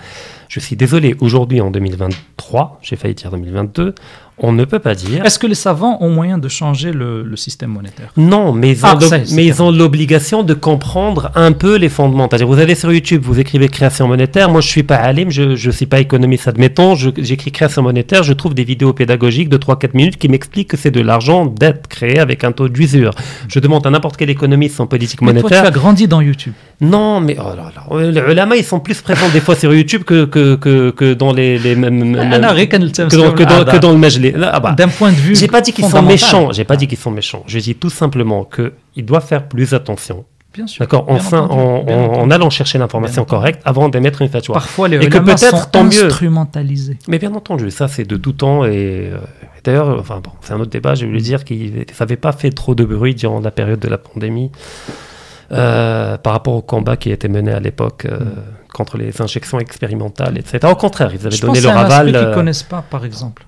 je 0.49 0.59
suis 0.59 0.75
désolé, 0.75 1.17
aujourd'hui 1.21 1.61
en 1.61 1.71
2023, 1.71 2.81
j'ai 2.83 2.97
failli 2.97 3.15
dire 3.15 3.31
2022, 3.31 3.95
on 4.41 4.53
ne 4.53 4.65
peut 4.65 4.79
pas 4.79 4.95
dire. 4.95 5.25
Est-ce 5.25 5.39
que 5.39 5.47
les 5.47 5.55
savants 5.55 5.99
ont 6.01 6.11
moyen 6.11 6.39
de 6.39 6.49
changer 6.49 6.93
le, 6.93 7.25
système 7.37 7.71
monétaire? 7.71 8.13
Non, 8.17 8.53
mais 8.53 8.73
ils 8.73 8.79
ah, 8.83 9.63
ont, 9.63 9.71
l'obligation 9.71 10.43
de 10.43 10.55
comprendre 10.55 11.31
un 11.35 11.53
peu 11.53 11.77
les 11.77 11.89
fondements. 11.89 12.29
C'est-à-dire, 12.29 12.47
vous 12.47 12.59
allez 12.59 12.75
sur 12.75 12.93
YouTube, 12.93 13.23
vous 13.25 13.39
écrivez 13.39 13.69
création 13.69 14.09
monétaire. 14.09 14.51
Moi, 14.51 14.61
je 14.61 14.69
suis 14.69 14.83
pas 14.83 14.97
alim, 14.97 15.31
je 15.31 15.43
ne 15.67 15.73
suis 15.73 15.87
pas 15.87 16.01
économiste, 16.01 16.49
admettons. 16.49 16.95
J'écris 16.95 17.53
création 17.53 17.83
monétaire, 17.83 18.23
je 18.23 18.33
trouve 18.33 18.55
des 18.55 18.65
vidéos 18.65 18.93
pédagogiques 18.93 19.49
de 19.49 19.57
3-4 19.57 19.91
minutes 19.95 20.17
qui 20.17 20.29
m'expliquent 20.29 20.71
que 20.71 20.77
c'est 20.77 20.91
de 20.91 21.01
l'argent 21.01 21.47
d'être 21.47 21.89
créé 21.89 22.19
avec 22.19 22.45
un 22.45 22.53
taux 22.53 22.69
d'usure. 22.69 23.13
Je 23.49 23.59
demande 23.61 23.87
à 23.87 23.91
n'importe 23.91 24.17
quel 24.17 24.31
économiste 24.31 24.81
en 24.81 24.87
politique 24.87 25.21
mais 25.21 25.29
monétaire. 25.29 25.49
Toi, 25.49 25.61
tu 25.63 25.67
as 25.67 25.71
grandi 25.71 26.09
dans 26.09 26.21
YouTube. 26.21 26.53
Non, 26.81 27.21
mais 27.21 27.37
oh 27.41 27.57
là 27.57 27.73
là, 27.75 28.11
les 28.11 28.21
ulama, 28.21 28.57
ils 28.57 28.65
sont 28.65 28.79
plus 28.79 29.01
présents 29.01 29.29
des 29.33 29.41
fois 29.41 29.57
sur 29.57 29.75
YouTube 29.75 30.05
que, 30.05 30.25
que, 30.27 30.55
que, 30.55 31.15
dans 31.15 31.33
les, 31.33 31.59
les, 31.59 31.75
les, 31.75 31.91
les 31.91 32.69
que, 32.69 33.79
dans, 33.79 33.91
le 33.91 33.99
majlis. 33.99 34.28
Ah 34.37 34.61
bah, 34.61 34.73
D'un 34.73 34.89
point 34.89 35.11
de 35.11 35.17
vue 35.17 35.35
j'ai 35.37 35.49
pas 35.49 35.61
dit 35.61 35.73
qu'ils 35.73 35.87
sont 35.87 36.03
méchants. 36.03 36.53
J'ai 36.53 36.65
pas 36.65 36.77
dit 36.77 36.87
qu'ils 36.87 36.99
sont 36.99 37.11
méchants. 37.11 37.43
Je 37.47 37.59
dis 37.59 37.75
tout 37.75 37.91
simplement 37.91 38.45
que 38.45 38.73
ils 38.97 39.05
doivent 39.05 39.27
faire 39.27 39.49
plus 39.49 39.75
attention. 39.75 40.25
Bien 40.55 40.67
sûr. 40.67 40.81
D'accord? 40.81 41.05
Enfin, 41.09 41.41
en, 41.43 42.31
allant 42.31 42.51
chercher 42.51 42.79
l'information 42.79 43.25
correcte 43.25 43.61
avant 43.65 43.89
d'émettre 43.89 44.23
une 44.23 44.29
fatwa. 44.29 44.55
Parfois, 44.55 44.89
les 44.89 44.97
Et 44.97 45.09
que 45.09 45.19
peut-être, 45.19 45.59
sont 45.59 45.71
tant 45.71 45.85
mieux. 45.85 46.07
instrumentalisés. 46.07 46.99
Mais 47.07 47.19
bien 47.19 47.35
entendu, 47.35 47.71
ça 47.71 47.87
c'est 47.87 48.05
de 48.05 48.17
tout 48.17 48.33
temps 48.33 48.65
et, 48.65 49.11
euh, 49.13 49.19
d'ailleurs, 49.63 49.99
enfin 50.01 50.21
bon, 50.23 50.31
c'est 50.41 50.55
un 50.55 50.61
autre 50.61 50.71
débat. 50.71 50.95
Je 50.95 51.07
voulais 51.07 51.21
dire 51.21 51.45
qu'ils 51.45 51.85
n'avaient 52.01 52.17
pas 52.17 52.33
fait 52.33 52.51
trop 52.51 52.75
de 52.75 52.85
bruit 52.85 53.15
durant 53.15 53.41
la 53.41 53.51
période 53.51 53.79
de 53.79 53.89
la 53.89 53.99
pandémie 53.99 54.51
euh, 55.53 56.19
par 56.19 56.33
rapport 56.35 56.55
au 56.55 56.63
combat 56.63 56.97
qui 56.97 57.11
était 57.11 57.29
mené 57.29 57.53
à 57.53 57.61
l'époque 57.61 58.07
euh, 58.11 58.19
contre 58.75 58.99
les 58.99 59.21
injections 59.23 59.59
expérimentales, 59.59 60.37
etc. 60.39 60.61
Au 60.71 60.75
contraire, 60.77 61.11
ils 61.15 61.27
avaient 61.27 61.35
Je 61.37 61.41
donné 61.41 61.55
pense 61.55 61.63
leur 61.63 61.79
aval. 61.79 62.09
aspect 62.09 62.19
qu'ils 62.19 62.29
euh, 62.29 62.35
connaissent 62.35 62.63
pas, 62.63 62.85
par 62.89 63.05
exemple. 63.05 63.45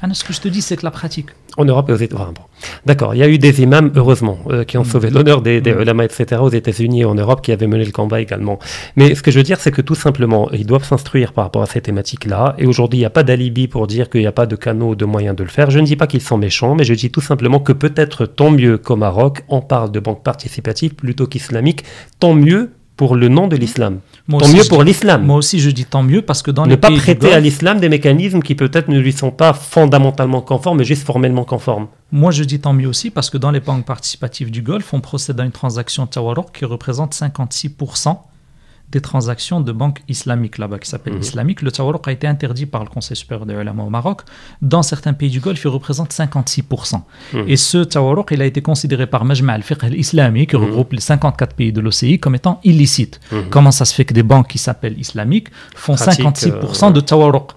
Anna, 0.00 0.14
ce 0.14 0.22
que 0.22 0.32
je 0.32 0.40
te 0.40 0.46
dis, 0.46 0.62
c'est 0.62 0.76
que 0.76 0.84
la 0.84 0.92
pratique. 0.92 1.26
En 1.56 1.64
Europe 1.64 1.90
et 1.90 1.92
aux 1.92 1.96
États-Unis. 1.96 2.32
bon. 2.32 2.42
D'accord, 2.86 3.16
il 3.16 3.18
y 3.18 3.22
a 3.24 3.28
eu 3.28 3.36
des 3.38 3.60
imams, 3.62 3.90
heureusement, 3.96 4.38
euh, 4.48 4.62
qui 4.62 4.78
ont 4.78 4.82
Mm. 4.82 4.84
sauvé 4.84 5.10
l'honneur 5.10 5.42
des, 5.42 5.60
des 5.60 5.74
Mm. 5.74 5.80
ulama, 5.82 6.04
etc., 6.04 6.40
aux 6.40 6.50
États-Unis 6.50 7.00
et 7.00 7.04
en 7.04 7.16
Europe, 7.16 7.42
qui 7.42 7.50
avaient 7.50 7.66
mené 7.66 7.84
le 7.84 7.90
combat 7.90 8.20
également. 8.20 8.60
Mais 8.94 9.16
ce 9.16 9.24
que 9.24 9.32
je 9.32 9.38
veux 9.38 9.42
dire, 9.42 9.58
c'est 9.58 9.72
que 9.72 9.82
tout 9.82 9.96
simplement, 9.96 10.48
ils 10.52 10.64
doivent 10.66 10.84
s'instruire 10.84 11.32
par 11.32 11.42
rapport 11.46 11.62
à 11.62 11.66
ces 11.66 11.80
thématiques-là. 11.80 12.54
Et 12.58 12.66
aujourd'hui, 12.66 12.98
il 12.98 13.02
n'y 13.02 13.06
a 13.06 13.10
pas 13.10 13.24
d'alibi 13.24 13.66
pour 13.66 13.88
dire 13.88 14.08
qu'il 14.08 14.20
n'y 14.20 14.26
a 14.28 14.32
pas 14.32 14.46
de 14.46 14.54
canaux, 14.54 14.94
de 14.94 15.04
moyens 15.04 15.34
de 15.34 15.42
le 15.42 15.50
faire. 15.50 15.68
Je 15.72 15.80
ne 15.80 15.84
dis 15.84 15.96
pas 15.96 16.06
qu'ils 16.06 16.22
sont 16.22 16.38
méchants, 16.38 16.76
mais 16.76 16.84
je 16.84 16.94
dis 16.94 17.10
tout 17.10 17.20
simplement 17.20 17.58
que 17.58 17.72
peut-être 17.72 18.24
tant 18.24 18.52
mieux 18.52 18.78
qu'au 18.78 18.94
Maroc, 18.96 19.42
on 19.48 19.60
parle 19.62 19.90
de 19.90 19.98
banque 19.98 20.22
participative 20.22 20.94
plutôt 20.94 21.26
qu'islamique, 21.26 21.82
tant 22.20 22.34
mieux 22.34 22.70
pour 22.98 23.14
le 23.14 23.28
nom 23.28 23.46
de 23.46 23.54
l'islam. 23.54 24.00
Tant 24.28 24.38
aussi, 24.38 24.56
mieux 24.56 24.64
pour 24.68 24.82
l'islam. 24.82 25.24
Moi 25.24 25.36
aussi, 25.36 25.60
je 25.60 25.70
dis 25.70 25.84
tant 25.84 26.02
mieux 26.02 26.20
parce 26.20 26.42
que 26.42 26.50
dans 26.50 26.64
Ne 26.64 26.70
les 26.70 26.76
pas 26.76 26.88
pays 26.88 26.96
du 26.96 27.02
prêter 27.02 27.32
à 27.32 27.38
l'islam 27.38 27.78
des 27.78 27.88
mécanismes 27.88 28.42
qui 28.42 28.56
peut-être 28.56 28.88
ne 28.88 28.98
lui 28.98 29.12
sont 29.12 29.30
pas 29.30 29.52
fondamentalement 29.52 30.40
conformes, 30.40 30.78
mais 30.78 30.84
juste 30.84 31.06
formellement 31.06 31.44
conformes. 31.44 31.86
Moi, 32.10 32.32
je 32.32 32.42
dis 32.42 32.58
tant 32.58 32.72
mieux 32.72 32.88
aussi 32.88 33.10
parce 33.10 33.30
que 33.30 33.38
dans 33.38 33.52
les 33.52 33.60
banques 33.60 33.86
participatives 33.86 34.50
du 34.50 34.62
Golfe, 34.62 34.92
on 34.92 35.00
procède 35.00 35.38
à 35.38 35.44
une 35.44 35.52
transaction 35.52 36.08
Tawarok 36.08 36.50
qui 36.52 36.64
représente 36.64 37.14
56% 37.14 38.16
des 38.90 39.00
transactions 39.02 39.60
de 39.60 39.70
banques 39.72 40.00
islamiques 40.08 40.56
là-bas, 40.58 40.78
qui 40.78 40.88
s'appelle 40.88 41.14
Mhm. 41.14 41.20
islamique. 41.20 41.62
Le 41.62 41.70
Tawarok 41.70 42.08
a 42.08 42.12
été 42.12 42.26
interdit 42.26 42.64
par 42.66 42.82
le 42.84 42.88
Conseil 42.88 43.16
supérieur 43.16 43.44
des 43.46 43.54
ulama 43.54 43.82
au 43.82 43.90
Maroc. 43.90 44.22
Dans 44.62 44.82
certains 44.82 45.12
pays 45.12 45.28
du 45.30 45.40
Golfe, 45.40 45.62
il 45.64 45.68
représente 45.68 46.10
56%. 46.12 47.04
Mhm. 47.34 47.44
Et 47.48 47.56
ce 47.56 47.78
Tawarok, 47.78 48.30
il 48.32 48.40
a 48.40 48.46
été 48.46 48.62
considéré 48.62 49.06
par 49.06 49.24
Majma 49.24 49.52
al-Fiqh 49.52 49.84
al-Islami, 49.84 50.46
qui 50.46 50.56
Mhm. 50.56 50.64
regroupe 50.64 50.92
les 50.94 51.00
54 51.00 51.54
pays 51.54 51.72
de 51.72 51.80
l'OCI, 51.80 52.18
comme 52.18 52.34
étant 52.34 52.60
illicite. 52.64 53.20
Mhm. 53.30 53.50
Comment 53.50 53.70
ça 53.72 53.84
se 53.84 53.94
fait 53.94 54.04
que 54.06 54.14
des 54.14 54.22
banques 54.22 54.48
qui 54.48 54.58
s'appellent 54.58 54.98
islamiques 54.98 55.48
font 55.74 55.94
Pratique, 55.94 56.24
56% 56.24 56.88
euh, 56.88 56.92
de 56.92 57.00
Tawarok 57.00 57.52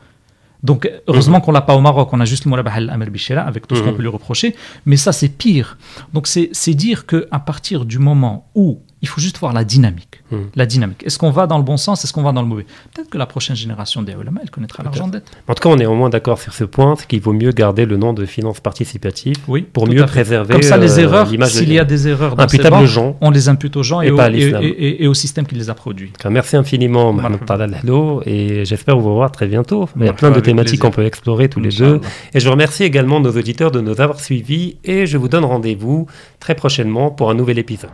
donc, 0.63 0.87
heureusement 1.07 1.41
qu'on 1.41 1.51
l'a 1.51 1.61
pas 1.61 1.75
au 1.75 1.81
Maroc, 1.81 2.09
on 2.13 2.19
a 2.19 2.25
juste 2.25 2.45
le 2.45 2.49
Mourabah 2.49 2.73
al-Amr 2.73 3.09
Bichira, 3.09 3.41
avec 3.41 3.65
tout 3.67 3.75
ce 3.75 3.81
qu'on 3.81 3.93
peut 3.93 4.03
lui 4.03 4.09
reprocher. 4.09 4.55
Mais 4.85 4.95
ça, 4.95 5.11
c'est 5.11 5.27
pire. 5.29 5.75
Donc, 6.13 6.27
c'est 6.27 6.49
c'est 6.51 6.75
dire 6.75 7.07
qu'à 7.07 7.39
partir 7.39 7.83
du 7.83 7.97
moment 7.97 8.47
où 8.53 8.79
il 9.01 9.07
faut 9.07 9.19
juste 9.21 9.37
voir 9.39 9.53
la 9.53 9.63
dynamique. 9.63 10.21
Mhm. 10.31 10.49
La 10.55 10.65
dynamique. 10.65 11.03
Est-ce 11.05 11.17
qu'on 11.17 11.31
va 11.31 11.47
dans 11.47 11.57
le 11.57 11.63
bon 11.63 11.77
sens? 11.77 12.03
Est-ce 12.03 12.13
qu'on 12.13 12.23
va 12.23 12.31
dans 12.31 12.41
le 12.41 12.47
mauvais? 12.47 12.65
Peut-être 12.93 13.09
que 13.09 13.17
la 13.17 13.25
prochaine 13.25 13.55
génération 13.55 14.01
des 14.03 14.13
ulama, 14.13 14.41
elle 14.43 14.49
connaîtra 14.51 14.83
l'argent 14.83 15.07
de 15.07 15.13
dette. 15.13 15.31
En 15.47 15.53
tout 15.53 15.63
cas, 15.63 15.69
on 15.69 15.77
est 15.79 15.85
au 15.85 15.95
moins 15.95 16.09
d'accord 16.09 16.39
sur 16.39 16.53
ce 16.53 16.63
point, 16.63 16.95
c'est 16.97 17.07
qu'il 17.07 17.21
vaut 17.21 17.33
mieux 17.33 17.51
garder 17.51 17.85
le 17.85 17.97
nom 17.97 18.13
de 18.13 18.25
finance 18.25 18.59
participative 18.59 19.35
Oui, 19.47 19.61
pour 19.61 19.87
mieux 19.87 20.05
préserver 20.05 20.53
Comme 20.53 20.61
ça, 20.61 20.77
les 20.77 20.99
euh, 20.99 21.03
erreurs, 21.03 21.27
s'il 21.47 21.71
y 21.73 21.79
a 21.79 21.85
des 21.85 22.07
erreurs 22.07 22.35
dans 22.35 22.47
ces 22.47 22.55
imputables 22.55 22.75
aux 22.75 22.79
banques, 22.79 22.87
gens. 22.87 23.17
on 23.21 23.31
les 23.31 23.49
impute 23.49 23.75
aux 23.77 23.83
gens 23.83 24.01
et, 24.01 24.07
Et 24.07 24.11
au, 24.11 24.19
et- 24.19 24.39
et- 24.67 25.03
et- 25.05 25.13
système 25.13 25.45
qui 25.45 25.55
les 25.55 25.69
a 25.69 25.73
produits. 25.73 26.11
Merci 26.29 26.55
infiniment, 26.55 27.13
Mohamed. 27.13 27.45
Talal 27.45 27.81
et 28.25 28.65
j'espère 28.65 28.97
vous 28.97 29.09
revoir 29.09 29.31
très 29.31 29.47
bientôt. 29.47 29.87
Il 29.99 30.05
y 30.05 30.09
a 30.09 30.13
plein 30.13 30.31
de 30.31 30.39
thématiques 30.39 30.79
qu'on 30.81 30.91
peut 30.91 31.05
explorer 31.05 31.49
tous 31.49 31.59
les 31.59 31.69
deux. 31.69 31.99
Et 32.33 32.39
je 32.39 32.49
remercie 32.49 32.83
également 32.83 33.19
nos 33.19 33.31
auditeurs 33.31 33.71
de 33.71 33.81
nous 33.81 33.99
avoir 34.01 34.19
suivis, 34.19 34.77
et 34.83 35.05
je 35.05 35.17
vous 35.17 35.27
donne 35.27 35.45
rendez-vous 35.45 36.07
très 36.39 36.55
prochainement 36.55 37.11
pour 37.11 37.29
un 37.29 37.33
nouvel 37.35 37.59
épisode. 37.59 37.89